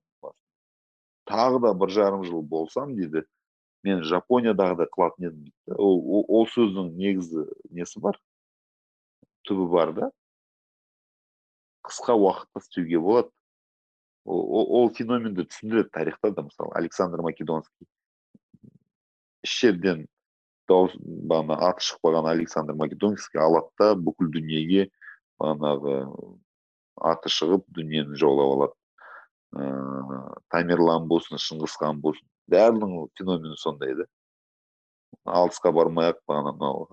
Тағы 1.29 1.61
да 1.63 1.73
бір 1.77 1.93
жарым 1.93 2.23
жыл 2.27 2.41
болсам 2.41 2.95
дейді 2.97 3.23
мен 3.83 4.03
жапониядағыдай 4.07 4.87
қылатын 4.91 5.29
едім 5.29 5.45
дейді 5.47 5.77
ол, 5.77 6.25
ол, 6.27 6.47
сөздің 6.51 6.93
негізі 6.97 7.45
несі 7.71 7.99
бар? 8.03 8.19
Түбі 9.47 9.67
бар 9.71 9.93
да? 9.97 10.11
Қысқа 11.83 12.15
уақытта 12.15 12.63
істеуге 12.63 12.99
болады. 13.03 13.31
Ол, 14.23 14.67
ол, 14.79 14.89
феноменді 14.95 15.43
түсіндіреді 15.49 15.91
тарихта 15.91 16.31
да 16.31 16.45
мысалы 16.47 16.71
александр 16.79 17.21
македонский. 17.21 17.87
Іш 19.43 19.57
жерден 19.59 20.05
дауыс 20.71 20.95
бағана 21.03 21.57
аты 21.67 21.83
шықпаған 21.83 22.29
александр 22.31 22.77
македонский 22.79 23.41
алады 23.43 23.67
да 23.79 23.89
бүкіл 23.99 24.31
дүниеге 24.31 24.87
бағанағы 25.43 25.97
аты 27.11 27.31
шығып 27.35 27.67
дүниені 27.75 28.15
жаулап 28.15 28.55
алады. 28.55 28.79
Ыыы 29.53 30.19
тамерлан 30.53 31.07
болсын 31.07 31.41
шыңғыс 31.41 31.77
хан 31.79 32.01
болсын. 32.01 32.25
Бәрінің 32.51 33.07
феномені 33.17 33.57
сондай 33.57 33.95
да 33.99 34.07
алысқа 35.25 35.71
бармай 35.71 36.11
ақ 36.11 36.19
бағана 36.27 36.53
мынау 36.57 36.87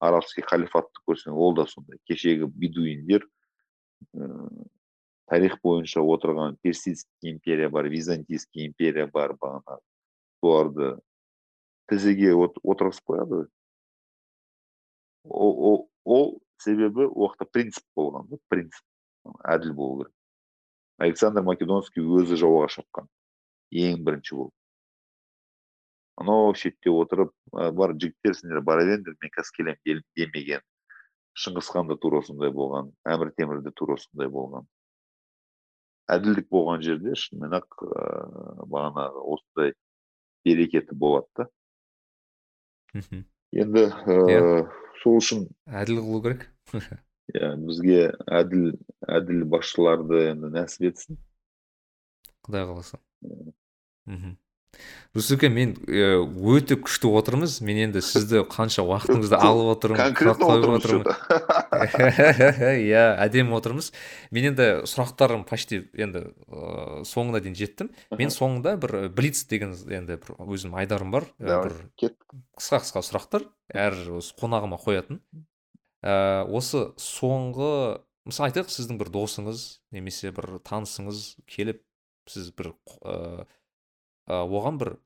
арабский 0.00 0.42
халифатты 0.46 1.02
көрсең 1.08 1.34
ол 1.34 1.54
да 1.54 1.66
сондай. 1.66 1.98
Кешегі 2.08 2.46
бедуиндер 2.46 3.26
ыыы 4.14 4.66
тарих 5.26 5.58
бойынша 5.62 6.00
отырған 6.00 6.56
персидский 6.62 7.32
империя 7.32 7.68
бар 7.68 7.88
византийский 7.90 8.66
империя 8.68 9.06
бар 9.06 9.34
бағанағы 9.34 9.80
соларды 10.40 10.90
тізеге 11.90 12.34
от- 12.34 12.60
отырғызып 12.62 13.10
қояды. 13.10 13.46
Ол, 15.24 15.54
ол, 15.58 15.90
ол 16.04 16.40
себебі 16.62 17.08
жақта 17.10 17.48
принцип 17.50 17.84
болған 17.96 18.28
да 18.30 18.38
принцип 18.48 18.84
әділ 19.44 19.74
болу 19.74 20.04
керек. 20.04 20.15
Александр 20.98 21.44
македонский 21.46 22.02
өзі 22.02 22.38
жауға 22.40 22.70
шапқан 22.76 23.10
ең 23.86 24.04
бірінші 24.06 24.38
болып 24.40 24.54
анау 26.16 26.54
шетте 26.56 26.90
отырып 26.90 27.32
«А, 27.52 27.70
бар 27.72 27.92
жігіттер 27.92 28.34
сендер 28.38 28.62
бара 28.64 28.86
беріңдер 28.88 29.16
мен 29.20 29.32
қазір 29.34 29.58
келемін 29.58 30.02
демеген 30.16 30.64
шыңғыс 31.36 31.68
хан 31.72 31.90
да 31.90 31.98
тура 32.00 32.22
сондай 32.24 32.50
болған 32.52 32.90
әмір 33.12 33.32
темір 33.36 33.60
де 33.64 33.72
тура 33.76 33.98
сондай 34.00 34.30
болған. 34.32 34.64
Әділдік 36.12 36.48
болған 36.54 36.84
жерде 36.86 37.16
шынымен 37.18 37.58
ақ 37.58 37.80
бағанағы 38.72 39.24
осындай 39.34 39.74
берекеті 40.46 40.96
болады 40.96 41.28
да. 41.36 41.48
Енді 43.52 43.88
ыыы 44.06 44.62
сол 45.02 45.18
үшін 45.20 45.48
әділ 45.66 46.00
қылу 46.06 46.22
керек. 46.24 46.48
иә 47.36 47.52
бізге 47.60 48.00
әділ 48.26 48.72
әділ 49.18 49.44
басшыларды 49.52 50.24
енді 50.32 50.52
нәсіп 50.56 50.90
етсін. 50.90 51.20
Құдай 52.46 52.66
қаласа. 52.68 53.00
Мхм. 54.06 54.36
Рүстеке 55.16 55.48
мен 55.48 55.72
э, 55.88 56.18
өте 56.20 56.76
күшті 56.76 57.08
отырмыз. 57.16 57.60
Мен 57.64 57.78
енді 57.86 58.02
сізді 58.04 58.42
қанша 58.52 58.84
уақытыңызды 58.84 59.38
алып 59.40 59.70
отырмын 59.72 60.00
конкретно 60.02 60.48
отырмыз 60.52 61.08
иә 62.90 63.04
әдемі 63.24 63.56
отырмыз. 63.56 63.90
Мен 64.34 64.50
енді 64.50 64.68
сұрақтарым 64.90 65.46
почти 65.48 65.86
енді 65.96 66.26
ыыы 66.44 67.06
соңына 67.08 67.40
дейін 67.40 67.56
жеттім. 67.56 67.90
Мен 68.20 68.34
соңында 68.34 68.76
бір 68.82 68.96
э, 69.00 69.08
блиц 69.08 69.46
деген 69.48 69.72
енді 69.72 70.20
бір 70.20 70.36
өзім 70.44 70.76
айдарым 70.76 71.14
бар. 71.14 71.30
Э, 71.40 71.62
бір 71.64 71.78
қысқа 71.96 72.84
қысқа 72.84 73.04
сұрақтар. 73.08 73.48
Әр 73.72 73.96
осы 74.20 74.36
қонағыма 74.36 74.76
қоятын. 74.84 75.22
Ә, 76.06 76.44
осы 76.46 76.90
соңғы 77.00 77.72
мысалы 78.28 78.50
айтайық 78.50 78.70
сіздің 78.70 79.00
бір 79.00 79.10
досыңыз 79.14 79.64
немесе 79.94 80.30
бір 80.34 80.58
танысыңыз 80.66 81.24
келіп 81.50 81.82
сіз 82.30 82.52
бір 82.56 82.72
ә, 83.02 83.46
оған 84.26 84.78
бір 84.82 84.96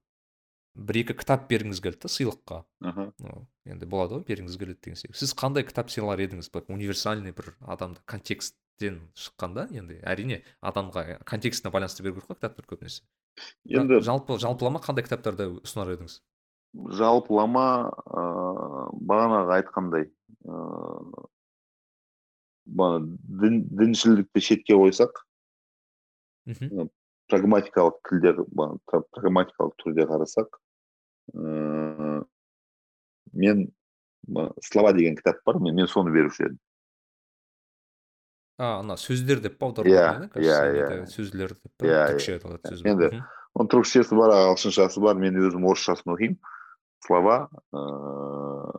бір 0.80 1.00
екі 1.02 1.16
кітап 1.18 1.48
бергіңіз 1.50 1.80
келді 1.82 2.04
да 2.04 2.08
сыйлыққа. 2.12 2.62
Аха. 2.86 3.10
Ну, 3.18 3.44
енді 3.68 3.88
болады 3.90 4.18
ғой 4.18 4.24
бергіңіз 4.28 4.56
келеді 4.60 4.78
деген 4.86 5.00
секілді 5.00 5.20
сіз 5.20 5.34
қандай 5.36 5.66
кітап 5.66 5.90
сыйлар 5.92 6.22
едіңіз? 6.22 6.48
Бір 6.54 6.68
универсальный 6.70 7.34
бір 7.36 7.52
адамды 7.60 8.00
контексттен 8.08 9.00
шыққанда 9.18 9.66
енді 9.76 9.98
әрине 10.06 10.42
адамға 10.62 11.20
контекстіне 11.28 11.74
байланысты 11.74 12.06
беру 12.06 12.20
керек 12.20 12.30
қой 12.30 12.40
кітаптар 12.40 12.70
көбінесе. 12.70 13.02
Енді 13.68 14.00
жалпы 14.06 14.38
жалпылама 14.40 14.80
қандай 14.84 15.04
кітаптарды 15.04 15.50
ұсынар 15.60 15.96
едіңіз? 15.96 16.20
жалпылама 16.70 17.90
ыыы 18.06 18.82
бағанағы 19.10 19.54
айтқандай 19.58 20.04
ыыы 20.44 21.26
бағана 22.70 23.16
дін 23.42 23.60
діншілдікті 23.80 24.40
шетке 24.46 24.76
қойсақ 24.78 25.12
мхм. 26.46 26.88
прагматикалық 27.30 27.96
тілде 28.08 28.34
прагматикалық 29.14 29.74
түрде 29.82 30.06
қарасақ 30.10 30.58
ыыы 31.34 32.24
мен 33.32 33.68
слова 34.62 34.92
деген 34.92 35.16
кітап 35.16 35.40
бар 35.46 35.58
мен, 35.58 35.74
мен 35.74 35.86
соны 35.88 36.10
беруші 36.12 36.44
едім. 36.44 36.58
А 38.60 38.80
ана 38.80 38.96
сөздер 39.00 39.40
деп 39.40 39.56
па 39.58 39.70
Иә, 39.70 39.72
аударылатын 39.72 40.42
иә, 40.42 40.58
иә. 40.76 40.88
иә. 41.00 41.06
сөздер 41.08 41.54
деп 41.56 41.84
Иә, 41.86 42.02
түркше 42.12 42.32
иә. 42.32 42.34
айтылады 42.36 42.60
сөз 42.74 42.82
Енді 42.84 43.08
оның 43.56 43.70
түркішесі 43.72 44.18
бар 44.18 44.34
ағылшыншасы 44.36 45.00
бар 45.00 45.16
мен 45.16 45.38
өзім 45.40 45.64
орысшасын 45.70 46.12
оқимын. 46.12 46.36
Слова 47.00 47.48
ыыы 47.72 48.74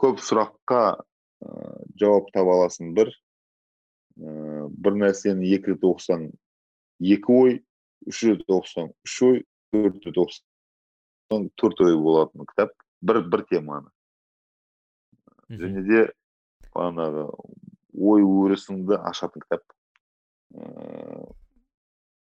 көп 0.00 0.20
сұраққа 0.24 0.82
ыыы 1.44 1.88
жауап 2.00 2.30
таба 2.34 2.56
аласың 2.58 2.94
бір 2.96 3.12
ыыы 4.20 4.68
бір 4.84 4.98
нәрсені 5.04 5.50
екі 5.56 5.74
рет 5.74 5.86
оқысаң 5.90 6.28
екі 7.14 7.36
ой 7.36 7.56
үш 8.10 8.22
рет 8.28 8.44
оқысаң 8.48 8.92
үш 9.06 9.16
ой 9.28 9.42
төрт 9.72 10.06
рет 10.08 10.20
оқысаң 10.24 11.50
төрт 11.60 11.84
ой 11.86 11.98
болатын 12.00 12.48
кітап 12.52 12.74
бір 13.00 13.22
бір 13.32 13.44
теманы 13.50 13.90
және 15.50 15.84
де 15.86 16.06
бағанағы 16.74 17.26
ой 17.98 18.24
өрісіңді 18.24 19.00
ашатын 19.10 19.44
кітап 19.44 19.64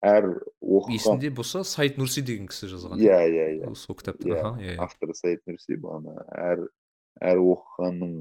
әр 0.04 0.30
оқыған 0.60 0.98
есімде 0.98 1.32
болса 1.32 1.64
саид 1.68 1.98
нурси 1.98 2.24
деген 2.26 2.50
кісі 2.52 2.70
жазған 2.74 3.00
иә 3.00 3.20
иә 3.32 3.48
иә 3.60 3.76
сол 3.80 3.98
кітапты 4.00 4.34
иә 4.34 4.78
авторы 4.84 5.16
саид 5.16 5.44
нурси 5.48 5.78
бағана 5.80 6.26
әр 6.36 6.66
әр 7.22 7.42
оқығанның 7.42 8.14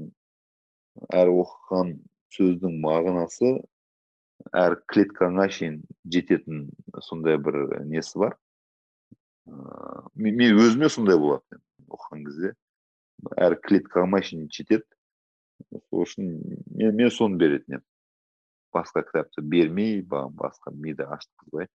әр 1.17 1.31
оқыған 1.33 1.93
сөздің 2.35 2.79
мағынасы 2.83 3.53
әр 4.63 4.75
клеткаңа 4.91 5.47
шейін 5.53 5.79
жететін 6.15 6.67
сондай 7.07 7.37
бір 7.41 7.59
несі 7.89 8.19
бар 8.23 8.37
ыыы 9.47 10.03
мен, 10.15 10.43
өзіме 10.65 10.89
сондай 10.89 11.17
болады 11.19 11.61
оқыған 11.89 12.25
кезде 12.27 12.53
әр 13.37 13.57
клеткама 13.65 14.21
шейін 14.25 14.49
жетеді 14.51 14.85
сол 15.89 16.05
үшін 16.05 16.29
мен, 16.75 16.95
мен 16.95 17.11
соны 17.13 17.39
беретін 17.41 17.79
едім 17.79 17.87
басқа 18.73 19.03
кітапты 19.07 19.41
бермей 19.41 20.01
басқа 20.03 20.73
миды 20.73 21.05
ашытқызбай 21.05 21.69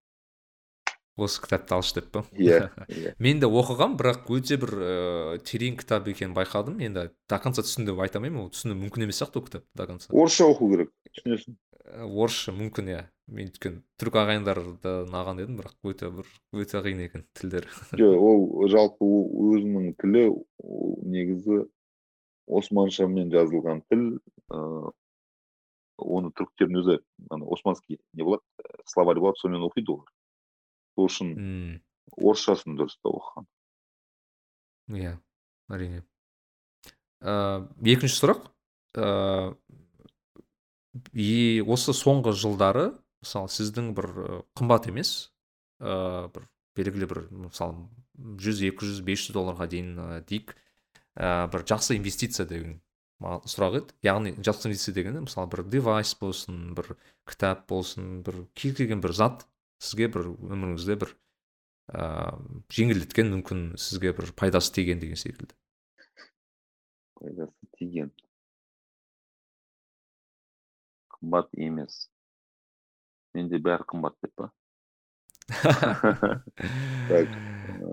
осы 1.18 1.42
кітапты 1.42 1.74
алшы 1.76 1.98
деп 1.98 2.10
па 2.14 2.24
иә 2.32 2.68
иә. 2.88 3.14
Мен 3.18 3.40
де 3.42 3.48
оқығам 3.50 3.96
бірақ 3.98 4.30
өте 4.34 4.58
бір 4.60 4.74
ыыы 4.78 5.38
терең 5.46 5.78
кітап 5.80 6.08
екенін 6.10 6.34
байқадым. 6.36 6.78
Енді 6.84 7.08
до 7.30 7.38
конца 7.42 7.64
түсіндім 7.66 7.92
деп 7.92 8.02
айта 8.04 8.20
алмаймын 8.20 8.46
ол 8.46 8.52
түсіну 8.54 8.76
мүмкін 8.78 9.08
емес 9.08 9.20
сияқты 9.20 9.40
ол 9.40 9.46
кітапты 9.48 9.68
до 9.78 9.88
конца. 9.90 10.12
Орысша 10.12 10.48
оқу 10.50 10.70
керек 10.72 10.92
түсінесің? 11.18 11.56
Ә, 11.88 12.04
орысша 12.06 12.54
мүмкін 12.56 12.92
иә. 12.94 13.02
Мен 13.28 13.50
өйткені 13.50 13.82
түрік 14.00 14.20
ағайындарды 14.22 14.92
алған 15.12 15.42
едім 15.42 15.58
бірақ 15.58 15.74
өте 15.90 16.08
бір 16.08 16.28
өте 16.56 16.80
қиын 16.80 17.02
екен 17.04 17.26
тілдері 17.36 17.68
жоқ 18.00 18.22
ол 18.24 18.70
жалпы 18.72 19.04
өзінің 19.04 19.90
тілі 20.00 20.22
ол 20.64 20.94
негізі 21.04 21.66
османшамен 22.48 23.28
жазылған 23.34 23.82
тіл 23.92 24.06
ыыы 24.48 24.94
оны 25.98 26.30
түріктердің 26.38 26.80
өзі 26.80 26.96
ана 27.34 27.48
османский 27.54 27.98
не 28.14 28.24
болады 28.24 28.42
э, 28.62 28.82
словарь 28.86 29.18
болады 29.18 29.40
сонымен 29.42 29.66
оқиды 29.66 29.92
олар. 29.92 30.06
Сол 30.98 31.06
үшін 31.06 31.80
орысшасын 32.18 32.74
дұрыстап 32.78 33.14
оқыған 33.14 33.46
иә 34.98 35.14
әрине 35.70 36.02
ыыы 37.22 37.94
екінші 37.94 38.18
сұрақ 38.18 38.50
ыыы 38.98 39.54
осы 41.68 41.94
соңғы 41.94 42.34
жылдары 42.34 42.88
мысалы 43.22 43.48
сіздің 43.52 43.92
бір 43.94 44.06
ы, 44.10 44.42
қымбат 44.58 44.88
емес 44.90 45.30
ыыы 45.78 46.28
бір 46.34 46.48
белгілі 46.78 47.08
бір 47.10 47.20
мысалы 47.46 47.86
жүз 48.18 48.62
екі 48.66 48.86
жүз 48.86 49.00
бес 49.06 49.26
жүз 49.26 49.34
долларға 49.36 49.68
дейін 49.70 49.94
ы, 49.98 50.20
дейік. 50.26 50.56
Ә, 51.18 51.46
бір 51.50 51.64
жақсы 51.66 51.96
инвестиция 51.98 52.46
деген 52.46 52.80
сұрақ 53.20 53.80
еді. 53.80 53.94
Яғни 54.06 54.34
жақсы 54.38 54.68
инвестиция 54.68 54.94
дегені 54.94 55.24
мысалы 55.26 55.50
бір 55.50 55.64
девайс 55.66 56.14
болсын 56.18 56.74
бір 56.78 56.94
кітап 57.26 57.66
болсын 57.70 58.22
бір 58.26 58.44
кез 58.54 58.76
келген 58.78 59.02
бір 59.02 59.14
зат 59.18 59.46
сізге 59.78 60.08
бір 60.12 60.28
өміріңізде 60.34 60.96
бір 61.00 61.12
ыыы 61.94 62.62
жеңілдеткен 62.74 63.30
мүмкін 63.36 63.60
сізге 63.80 64.12
бір 64.16 64.32
пайдасы 64.36 64.72
тиген 64.76 64.98
деген 65.02 65.16
секілді. 65.16 65.54
Пайдасы 67.18 67.54
тиген. 67.78 68.10
Қымбат 71.18 71.48
емес. 71.58 72.08
Менде 73.34 73.58
бәрі 73.62 73.84
қымбат 73.88 74.14
деп 74.22 74.32
па? 74.38 74.50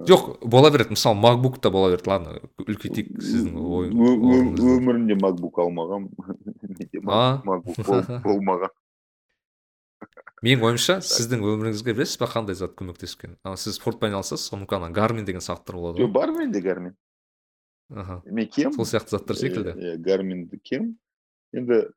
Жоқ 0.06 0.40
бола 0.44 0.70
береді. 0.72 0.90
Мысалы 0.96 1.16
макбук 1.20 1.62
та 1.62 1.70
бола 1.72 1.90
береді. 1.94 2.10
Ладно 2.10 2.36
үлкейтейік 2.66 3.16
сіздің 3.22 3.56
ой 3.58 3.90
Ö- 3.90 3.96
ö- 3.96 4.20
орныңызды. 4.36 4.76
өмірімде 4.78 5.16
макбук 5.22 5.60
алмағам. 5.64 6.10
Менде 6.68 7.00
А? 7.08 7.42
макбук 7.46 7.78
бол- 7.88 8.20
болмаған. 8.26 8.70
Менің 10.46 10.66
ойымша 10.70 11.00
сіздің 11.06 11.44
өміріңізге 11.46 11.96
білесіз 11.96 12.20
ба 12.22 12.30
қандай 12.32 12.56
зат 12.58 12.76
көмектескен? 12.80 13.38
Ана 13.44 13.58
сіз 13.60 13.80
спортпен 13.80 14.12
айналысасыз 14.12 14.52
ғой 14.54 14.64
мүмкін 14.64 14.84
ана 14.84 14.94
гармин 14.96 15.26
деген 15.28 15.44
сағаттар 15.44 15.80
болады 15.80 16.02
жоқ 16.02 16.08
ғой. 16.08 16.14
Бар 16.16 16.34
менде 16.36 16.62
гармин 16.62 16.96
аха. 17.90 18.22
Мен 18.26 18.48
кем? 18.48 18.74
Сол 18.74 18.86
сияқты 18.86 19.18
заттар 19.18 19.38
секілді. 19.38 19.76
иә 19.76 19.98
гарминді 19.98 20.60
кем? 20.64 20.98
Енді 21.54 21.92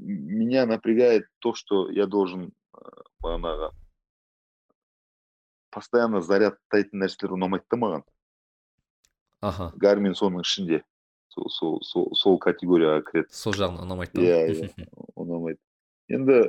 меня 0.00 0.66
напрягает 0.66 1.26
то 1.38 1.54
что 1.54 1.90
я 1.90 2.06
должен 2.06 2.52
бағанағы 3.22 3.72
постоянно 5.72 6.20
зарядтайтын 6.20 7.00
нәрселер 7.00 7.36
ұнамайды 7.36 7.64
да 7.70 7.78
маған. 7.80 8.02
Аха. 9.40 9.72
Гармин 9.80 10.14
соның 10.14 10.44
ішінде. 10.44 10.82
Сол 11.32 11.80
сол 11.82 12.10
сол 12.14 12.38
категорияға 12.38 13.02
кіреді. 13.08 13.32
Сол 13.32 13.56
жағынан 13.56 13.86
ұнамайды 13.86 14.18
да. 14.18 14.26
Иә 14.26 14.52
иә 14.52 14.88
ұнамайды. 15.22 15.60
Енді 16.12 16.42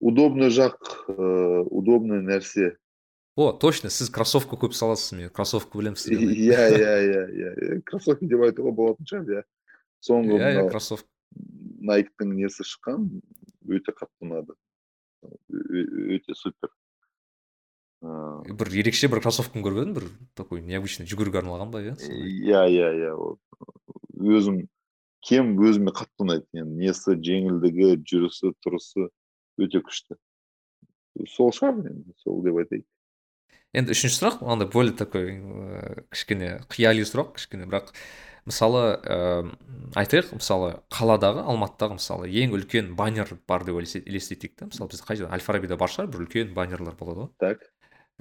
удобный 0.00 0.50
жақ 0.50 0.76
ыыы 1.08 1.62
удобный 1.70 2.20
нәрсе. 2.24 2.76
О 3.36 3.52
точно 3.52 3.90
сіз 3.92 4.08
кроссовка 4.10 4.56
көп 4.56 4.72
саласыз 4.76 5.12
мен 5.16 5.30
кроссовка 5.30 5.78
білемін 5.78 6.00
сізге 6.00 6.32
иә 6.32 6.62
иә 6.72 6.94
иә 7.06 7.22
иә 7.26 7.80
кроссовки 7.84 8.28
деп 8.28 8.44
айтуға 8.48 8.72
болатын 8.76 9.08
шығар 9.08 9.38
иә 9.38 9.42
соңғы 10.04 10.40
иә 10.40 10.52
иә 10.56 10.68
кроссовка. 10.70 11.08
Найктың 11.86 12.32
несі 12.36 12.64
шыққан 12.64 13.10
өте 13.68 13.92
қатты 13.92 14.24
ұнады. 14.24 14.56
Ö- 15.52 16.16
өте 16.16 16.34
супер. 16.34 16.72
Ыыы 18.04 18.56
бір 18.56 18.72
ерекше 18.72 19.08
бір 19.12 19.20
кроссовканы 19.24 19.64
көріп 19.64 19.82
едім 19.82 19.94
бір 19.98 20.08
такой 20.36 20.62
необычный 20.64 21.08
жүгіруге 21.08 21.42
арналған 21.42 21.72
ба 21.72 21.82
иә 21.84 21.96
иә 22.00 22.64
иә 22.72 22.88
иә 23.04 23.12
өзім 24.16 24.64
кем 25.24 25.54
өзіме 25.60 25.94
қатты 25.96 26.26
ұнайды 26.26 26.60
енді 26.60 26.84
несі 26.84 27.16
жеңілдігі 27.16 27.96
жүрісі 28.06 28.52
тұрысы 28.64 29.08
өте 29.60 29.80
күшті. 29.80 30.18
Сол 31.32 31.52
шығар 31.56 31.80
енді 31.92 32.14
сол 32.22 32.42
деп 32.44 32.60
айтайын. 32.60 32.84
Енді 33.76 33.92
үшінші 33.92 34.16
сұрақ 34.20 34.40
андай 34.46 34.68
более 34.72 34.94
такой 34.96 35.36
ыыы 35.36 36.06
кішкене 36.12 36.50
қияли 36.72 37.04
сұрақ 37.08 37.34
кішкене 37.36 37.66
бірақ 37.68 37.90
мысалы 38.48 38.82
ыыы 39.02 39.50
айтайық 39.98 40.36
мысалы 40.38 40.70
қаладағы 40.92 41.42
алматыдағы 41.50 41.98
мысалы 41.98 42.30
ең 42.30 42.54
үлкен 42.56 42.94
баннер 42.96 43.34
бар 43.48 43.66
деп 43.66 43.80
елестетейік 43.80 44.54
та. 44.56 44.68
Мысалы 44.70 44.92
бізде 44.92 45.08
қай 45.08 45.20
жерде 45.20 45.34
әл 45.34 45.44
фарабида 45.44 45.76
бар 45.80 45.92
шығар 45.92 46.12
бір 46.12 46.24
үлкен 46.26 46.54
баннерлар 46.56 46.96
болады 46.96 47.26
ғой. 47.26 47.32
Так. 47.42 47.66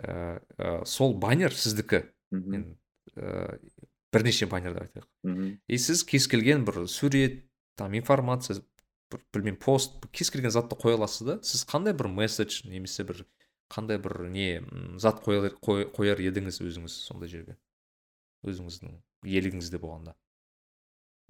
Ыыы 0.02 0.42
ә, 0.58 0.86
сол 0.90 1.16
баннер 1.20 1.54
сіздікі. 1.56 2.04
Бірнеше 4.16 4.48
баннер 4.52 4.74
деп 4.78 4.88
айтайық 4.88 5.08
мхм 5.28 5.52
и 5.68 5.78
сіз 5.78 6.04
кез 6.08 6.28
келген 6.32 6.66
бір 6.66 6.86
сурет 6.88 7.44
там 7.76 7.94
информация 8.00 8.62
бір 9.12 9.22
білмеймін 9.36 9.60
пост 9.62 10.08
кез 10.16 10.32
келген 10.34 10.54
затты 10.56 10.80
қоя 10.80 10.96
аласыз 10.98 11.28
да 11.28 11.40
сіз 11.44 11.66
қандай 11.70 11.94
бір 11.94 12.08
месседж 12.10 12.64
немесе 12.66 13.04
бір 13.04 13.26
қандай 13.70 13.98
бір 13.98 14.30
не 14.30 14.62
зат 15.02 15.24
қояр, 15.26 15.50
қой- 15.60 15.88
қояр 15.90 16.22
едіңіз 16.22 16.62
өзіңіз 16.62 16.96
сондай 17.10 17.30
жерге? 17.30 17.56
Өзіңіздің 18.46 18.92
иелігіңізде 19.26 19.80
болғанда. 19.82 20.14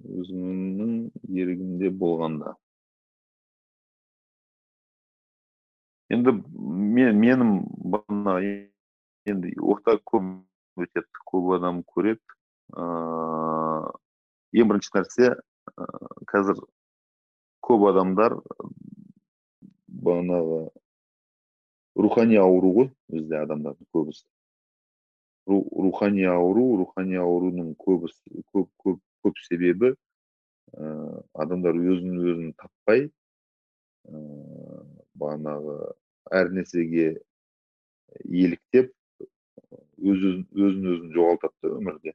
Өзімнің 0.04 0.90
ерігімде 1.32 1.88
болғанда. 1.96 2.52
Енді 6.12 6.36
мен 6.36 7.16
менің 7.24 7.54
бағана 7.96 8.36
енді 9.26 9.54
орта 9.64 9.96
көп 9.96 10.28
өтеді 10.84 11.24
көп 11.32 11.54
адам 11.56 11.80
көреді. 11.88 12.35
Ыыы 12.74 14.62
ең 14.62 14.70
бірінші 14.70 14.94
нәрсе 14.96 15.28
ыыы 15.32 16.24
қазір 16.32 16.62
көп 17.66 17.84
адамдар 17.90 18.36
бағанағы 20.06 20.60
рухани 22.06 22.40
ауру 22.40 22.72
ғой 22.78 22.88
бізде 23.12 23.38
адамдардың 23.42 23.88
көбісі 23.94 24.26
Ру- 25.46 25.68
рухани 25.86 26.26
ауру 26.26 26.64
рухани 26.82 27.20
аурудың 27.22 27.74
көбісі 27.78 28.42
көп 28.52 28.68
көп 28.82 29.00
көп 29.24 29.38
себебі 29.46 29.94
ыыы 30.74 31.22
адамдар 31.44 31.78
өзін 31.78 32.18
өзін 32.18 32.52
таппай 32.58 33.06
ыыы 34.10 34.82
бағанағы 35.22 35.78
әр 36.40 36.52
нәрсеге 36.58 37.08
еліктеп 38.24 38.92
өз 40.02 40.18
өзін 40.18 40.46
өзін 40.52 40.90
өзін 40.92 41.12
жоғалтады 41.16 41.54
да 41.62 41.74
өмірде 41.78 42.14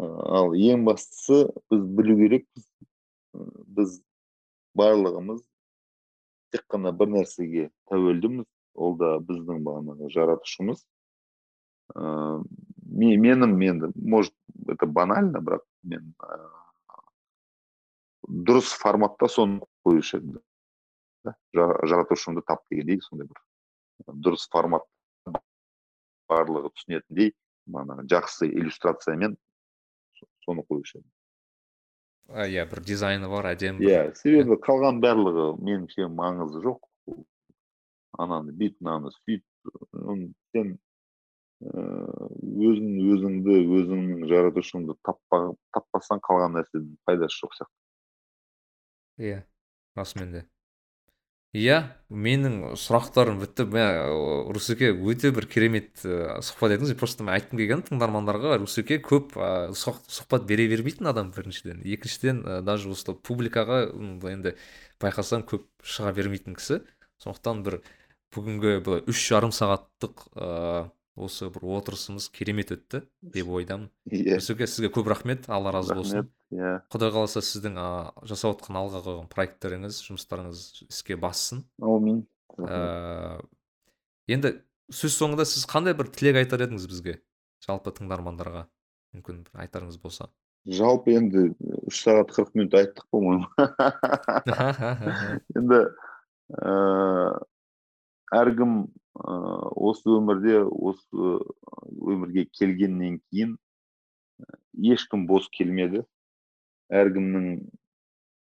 ал 0.00 0.54
ең 0.54 0.84
бастысы 0.86 1.44
біз 1.70 1.84
білу 1.98 2.16
керекпіз. 2.20 2.66
Біз 3.76 4.00
барлығымыз 4.78 5.42
тек 6.54 6.66
қана 6.70 6.92
бір 6.94 7.12
нәрсеге 7.18 7.70
тәуелдіміз. 7.90 8.46
Ол 8.74 8.96
да 8.98 9.16
біздің 9.22 9.62
бағанағы 9.66 10.10
жаратушымыз. 10.14 10.82
Ме- 11.94 13.18
менің 13.20 13.54
енді 13.62 13.92
может 13.94 14.34
это 14.68 14.86
банально 14.86 15.38
бірақ 15.44 15.62
мен 15.82 16.14
ыыы 16.22 16.64
дұрыс 18.48 18.72
форматта 18.80 19.28
соны 19.28 19.60
қоюшы 19.84 20.18
едім 20.18 20.40
жаратушымды 21.54 22.42
тап 22.46 22.64
дегендей 22.70 23.00
сондай 23.04 23.28
бір 23.28 23.40
дұрыс 24.08 24.48
формат 24.52 24.86
барлығы 26.30 26.72
түсінетіндей 26.74 27.34
бағанағы 27.66 28.06
жақсы 28.14 28.48
иллюстрациямен 28.48 29.36
соны 30.46 30.64
қоюшы 30.68 30.98
едім 31.00 31.10
а, 32.28 32.46
иә 32.48 32.64
бір 32.70 32.80
дизайны 32.88 33.28
бар 33.28 33.50
әдемі 33.52 33.84
иә 33.84 34.00
себебі 34.20 34.58
қалған 34.64 35.00
барлығы 35.04 35.46
меніңше 35.60 36.08
маңызы 36.08 36.62
жоқ 36.64 36.80
ананы 38.18 38.52
бүйт 38.56 38.76
мынаны 38.80 39.10
сөйт 39.18 39.44
м, 39.92 40.32
сен 40.54 40.76
ыыы 41.64 42.70
өзің 42.70 42.88
өзіңді 43.14 43.54
өзіңнің 43.78 44.24
жаратушыңды 44.28 44.96
таппа, 45.06 45.54
таппасаң 45.72 46.20
қалған 46.26 46.58
нәрседен 46.58 46.96
пайдасы 47.08 47.38
жоқ 47.40 47.52
сияқты 47.58 49.28
иә 49.30 49.38
расымен 49.96 50.32
де 50.34 50.42
иә 51.54 51.78
менің 52.10 52.74
сұрақтарым 52.78 53.38
бітті 53.40 53.66
мә 53.70 53.84
русеке 54.54 54.90
өте 54.92 55.30
бір 55.34 55.46
керемет 55.50 56.02
ә, 56.02 56.40
сұхбат 56.42 56.74
едіңіз. 56.74 56.94
Просто 56.98 57.24
мен 57.24 57.36
айтқым 57.36 57.60
келгені 57.60 57.86
тыңдармандарға 57.88 58.58
русеке 58.58 58.98
көп 59.02 59.36
ә, 59.38 59.70
сұхбат 59.74 60.48
бере 60.48 60.66
бермейтін 60.70 61.10
адам 61.10 61.30
біріншіден. 61.34 61.82
Екіншіден 61.86 62.42
ә, 62.42 62.58
даже 62.66 62.90
осы 62.90 63.14
публикаға 63.14 63.84
енді 64.30 64.56
байқасам 65.02 65.46
көп 65.46 65.68
шыға 65.82 66.14
бермейтін 66.18 66.58
кісі. 66.58 66.82
Сондықтан 67.22 67.62
бір 67.66 67.80
бүгінгі 68.34 68.78
былай 68.84 69.06
үш 69.10 69.22
жарым 69.30 69.54
сағаттық 69.54 70.26
осы 71.14 71.46
бір 71.54 71.62
отырысымыз 71.78 72.26
керемет 72.34 72.72
өтті 72.74 73.04
деп 73.22 73.50
ойдамын 73.54 73.86
иә. 74.10 74.40
Сізге 74.42 74.90
көп 74.92 75.06
рахмет. 75.12 75.46
Алла 75.48 75.70
разы 75.74 75.94
болсын. 75.94 76.30
Иә. 76.54 76.80
Құдай 76.90 77.12
қаласа 77.14 77.42
сіздің 77.44 77.78
ә, 77.78 77.86
жасап 78.26 78.56
отқан 78.56 78.78
алға 78.80 79.02
қойған 79.06 79.28
проекттеріңіз 79.30 80.00
жұмыстарыңыз 80.08 80.58
іске 80.88 81.14
бассын. 81.20 81.62
Аумин 81.82 82.24
ә, 82.58 83.38
енді 84.30 84.48
сөз 84.94 85.12
соңында 85.20 85.44
сіз 85.48 85.66
қандай 85.70 85.94
бір 85.96 86.06
тілек 86.14 86.36
айтар 86.42 86.60
едіңіз 86.66 86.88
бізге? 86.90 87.14
Жалпы 87.64 87.90
тыңдармандарға 87.94 88.62
мүмкін 89.14 89.36
бір 89.46 89.52
айтарыңыз 89.64 89.98
болса. 90.02 90.24
Жалпы 90.66 91.14
енді 91.14 91.40
үш 91.90 91.96
сағат 92.02 92.28
қырық 92.34 92.50
минут 92.58 92.74
айттық 92.78 93.04
по 93.12 93.20
моему 93.20 93.46
енді 95.58 95.78
ыыы 96.48 97.28
әркім 98.34 98.70
ыыы 98.80 99.03
осы 99.14 100.10
өмірде 100.10 100.64
осы 100.66 101.36
өмірге 102.02 102.48
келгеннен 102.50 103.20
кейін 103.30 103.54
ешкім 104.74 105.28
бос 105.30 105.46
келмеді. 105.54 106.02
Әркімнің 106.90 107.46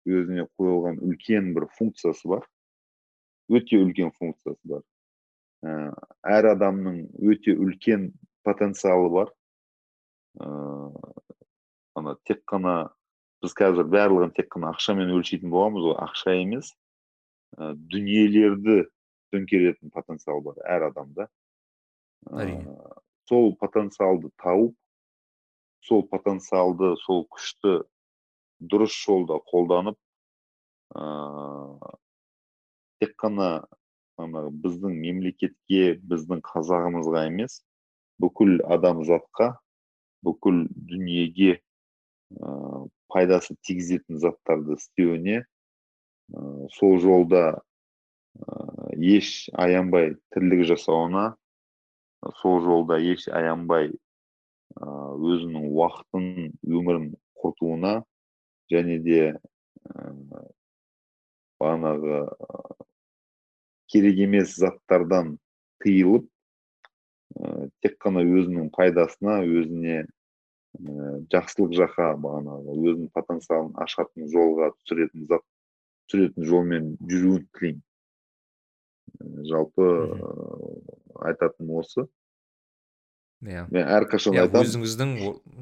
өзіне 0.08 0.46
қойылған 0.58 1.00
үлкен 1.04 1.54
бір 1.56 1.66
функциясы 1.78 2.28
бар. 2.28 2.44
Өте 3.48 3.80
үлкен 3.80 4.12
функциясы 4.18 4.60
бар. 4.68 4.84
Әр 6.22 6.52
адамның 6.52 7.02
өте 7.24 7.56
үлкен 7.56 8.10
потенциалы 8.44 9.10
бар. 9.16 9.32
Ана 11.96 12.16
тек 12.28 12.44
қана 12.48 12.92
біз 13.40 13.56
қазір 13.56 13.88
барлығын 13.88 14.36
тек 14.36 14.52
қана 14.52 14.74
ақшамен 14.74 15.10
өлшейтін 15.16 15.50
боламыз 15.52 15.88
ғой. 15.88 15.96
Ақша 16.04 16.36
емес. 16.36 16.74
Ә, 17.58 17.72
дүниелерді 17.74 18.84
төңкеретін 19.34 19.92
потенциал 19.94 20.42
бар 20.44 20.60
әр 20.66 20.88
адамда 20.90 21.28
әрине 22.36 22.76
сол 23.30 23.54
потенциалды 23.60 24.30
тауып 24.42 24.74
сол 25.86 26.04
потенциалды 26.10 26.94
сол 27.04 27.24
күшті 27.34 27.80
дұрыс 28.72 28.94
жолда 29.06 29.38
қолданып 29.50 29.96
ыыы 31.00 31.92
тек 33.00 33.14
қана 33.22 33.50
ана 34.20 34.42
біздің 34.64 34.98
мемлекетке 35.00 35.94
біздің 36.12 36.42
қазағымызға 36.50 37.24
емес 37.30 37.60
бүкіл 38.20 38.58
адамзатқа 38.76 39.54
бүкіл 40.26 40.66
дүниеге 40.90 41.54
ыыы 42.36 42.88
пайдасы 43.10 43.56
тигізетін 43.66 44.20
заттарды 44.22 44.76
істеуіне 44.76 45.40
ыыы 46.34 46.68
сол 46.76 46.98
жолда 47.06 47.44
еш 49.00 49.48
аянбай 49.56 50.14
тірлік 50.34 50.66
жасауына 50.68 51.24
сол 52.40 52.60
жолда 52.64 53.00
еш 53.00 53.26
аянбай 53.32 53.90
өзінің 54.76 55.70
уақытын 55.72 56.52
өмірін 56.68 57.06
құртуына 57.40 57.94
және 58.72 58.98
де 59.04 59.22
бағанағы 61.60 62.20
керек 63.90 64.20
емес 64.26 64.54
заттардан 64.60 65.36
тыйылып 65.82 66.28
тек 67.82 67.96
қана 68.04 68.22
өзінің 68.24 68.70
пайдасына 68.76 69.40
өзіне 69.46 70.02
жақсылық 71.34 71.76
жаққа 71.80 72.08
бағанағы 72.24 72.76
өзінің 72.78 73.08
потенциалын 73.16 73.72
ашатын 73.84 74.28
жолға 74.32 74.70
түсіретін 74.76 75.26
зат 75.30 75.44
түсіретін 76.10 76.46
жолмен 76.46 76.90
жүруін 77.10 77.46
тілеймін. 77.56 77.82
Жалпы 79.20 79.86
айтатыным 81.20 81.76
осы. 81.80 82.06
Иә. 83.40 83.64
Мен 83.72 83.86
әрқашан 83.88 84.36
иә 84.36 84.44
айтамын. 84.44 84.66
өзіңіздің 84.68 85.12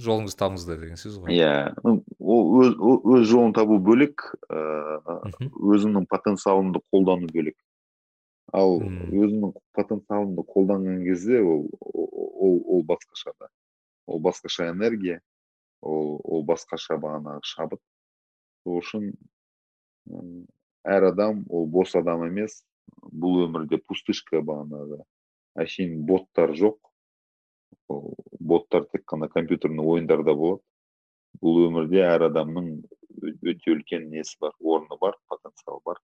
жолыңызды 0.02 0.38
табыңыздар 0.40 0.80
деген 0.82 0.98
сөз 0.98 1.20
ғой. 1.22 1.30
Иә 1.30 1.76
ол 2.18 2.48
өз 2.64 2.74
өз 2.74 3.28
жолын 3.30 3.54
табу 3.54 3.78
бөлек 3.78 4.24
ыыы 4.50 5.50
өзіңнің 5.76 6.08
потенциалыңды 6.10 6.82
қолдану 6.90 7.30
бөлек. 7.30 7.54
Ал 8.50 8.80
өзіңнің 8.82 9.54
потенциалыңды 9.78 10.42
қолданған 10.50 11.04
кезде 11.06 11.38
ол 11.42 11.68
ол 11.78 12.58
ол 12.66 12.82
басқаша 12.82 13.34
да. 13.38 13.50
Ол 14.06 14.18
басқаша 14.26 14.72
энергия 14.72 15.20
ол 15.80 16.18
ол 16.24 16.42
басқаша 16.44 16.98
бағанағы 16.98 17.46
шабыт. 17.46 17.82
Сол 18.64 18.82
үшін 18.82 19.12
әр 20.82 21.12
адам 21.12 21.44
ол 21.48 21.66
бос 21.66 21.94
адам 21.94 22.26
емес 22.26 22.64
бұл 23.02 23.44
өмірде 23.46 23.78
пустышка 23.84 24.42
бағанағы 24.44 25.02
әшейін 25.62 26.04
боттар 26.08 26.54
жоқ. 26.58 26.78
Боттар 27.88 28.86
тек 28.92 29.04
қана 29.08 29.28
компьютерный 29.32 29.84
ойындарда 29.84 30.34
болады. 30.34 30.62
Бұл 31.42 31.66
өмірде 31.68 32.02
әр 32.04 32.28
адамның 32.28 32.70
өте 33.22 33.74
үлкен 33.74 34.08
несі 34.12 34.36
бар 34.40 34.54
орны 34.60 34.98
бар 35.00 35.18
потенциал 35.28 35.82
бар. 35.84 36.00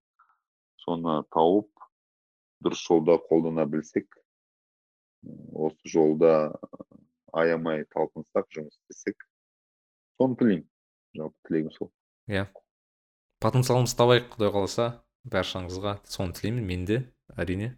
Соны 0.85 1.23
тауып 1.33 1.71
дұрыс 2.65 2.85
жолда 2.87 3.19
қолдана 3.29 3.67
білсек 3.67 4.09
осы 5.53 5.89
жолда 5.89 6.53
аямай 7.33 7.85
талпынсақ 7.95 8.51
жұмыс 8.53 8.77
істесек 8.91 9.25
соны 10.19 10.37
тілеймін. 10.41 10.69
Жалпы 11.15 11.49
тілегім 11.49 11.73
сол. 11.75 11.91
Иә. 12.29 12.47
Потенциалымызды 13.45 13.99
табайық 13.99 14.31
құдай 14.35 14.53
қаласа. 14.55 14.87
Баршаңызға 15.31 15.99
соны 16.09 16.37
тілеймін 16.37 16.67
мен 16.69 16.85
де 16.89 17.01
әрине. 17.37 17.75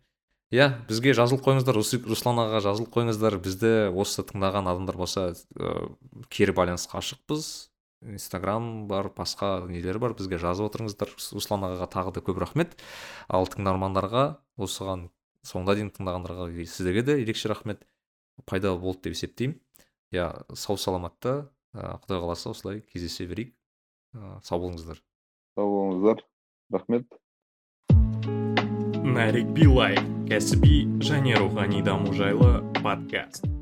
Иә 0.54 0.68
бізге 0.86 1.10
жазылып 1.16 1.42
қойыңыздар 1.42 1.74
руслан 1.74 2.38
ағаға 2.38 2.60
жазылып 2.68 2.92
қойыңыздар. 2.94 3.38
Бізді 3.42 3.70
осы 3.90 4.22
тыңдаған 4.28 4.68
адамдар 4.70 4.96
болса 4.98 5.32
ә, 5.34 5.72
кері 6.30 6.54
байланысқа 6.54 7.00
ашықпыз. 7.00 7.70
Инстаграм 8.06 8.86
бар 8.86 9.08
басқа 9.10 9.66
нелер 9.66 9.98
бар 9.98 10.14
бізге 10.14 10.38
жазып 10.38 10.68
отырыңыздар. 10.68 11.10
Руслан 11.34 11.66
ағаға 11.66 11.90
тағы 11.90 12.14
да 12.14 12.22
көп 12.22 12.38
рахмет. 12.44 12.78
Ал 13.26 13.50
тыңдармандарға 13.50 14.38
осыған 14.62 15.08
соңына 15.42 15.74
дейін 15.80 15.90
тыңдағандарға 15.98 16.48
сіздерге 16.62 17.02
де 17.02 17.20
ерекше 17.24 17.50
рахмет. 17.50 17.82
Пайдалы 18.46 18.78
болды 18.78 19.08
деп 19.08 19.18
есептеймін. 19.18 19.58
Иә 20.14 20.30
сау 20.54 20.78
саламатта. 20.78 21.50
Ә, 21.74 21.98
құдай 22.06 22.22
қаласа 22.22 22.54
осылай 22.54 22.84
кездесе 22.86 23.26
берейік. 23.26 23.56
Ә, 24.14 24.38
сау 24.46 24.62
болыңыздар. 24.62 25.02
Сау 25.58 25.74
болыңыздар. 25.74 26.22
Рахмет. 26.70 27.10
Нарик 29.16 29.48
билай 29.56 29.96
кәсіби 30.28 30.84
және 31.00 31.38
рухани 31.40 31.80
даму 31.82 32.12
жайлы 32.12 32.60
подкаст. 32.82 33.55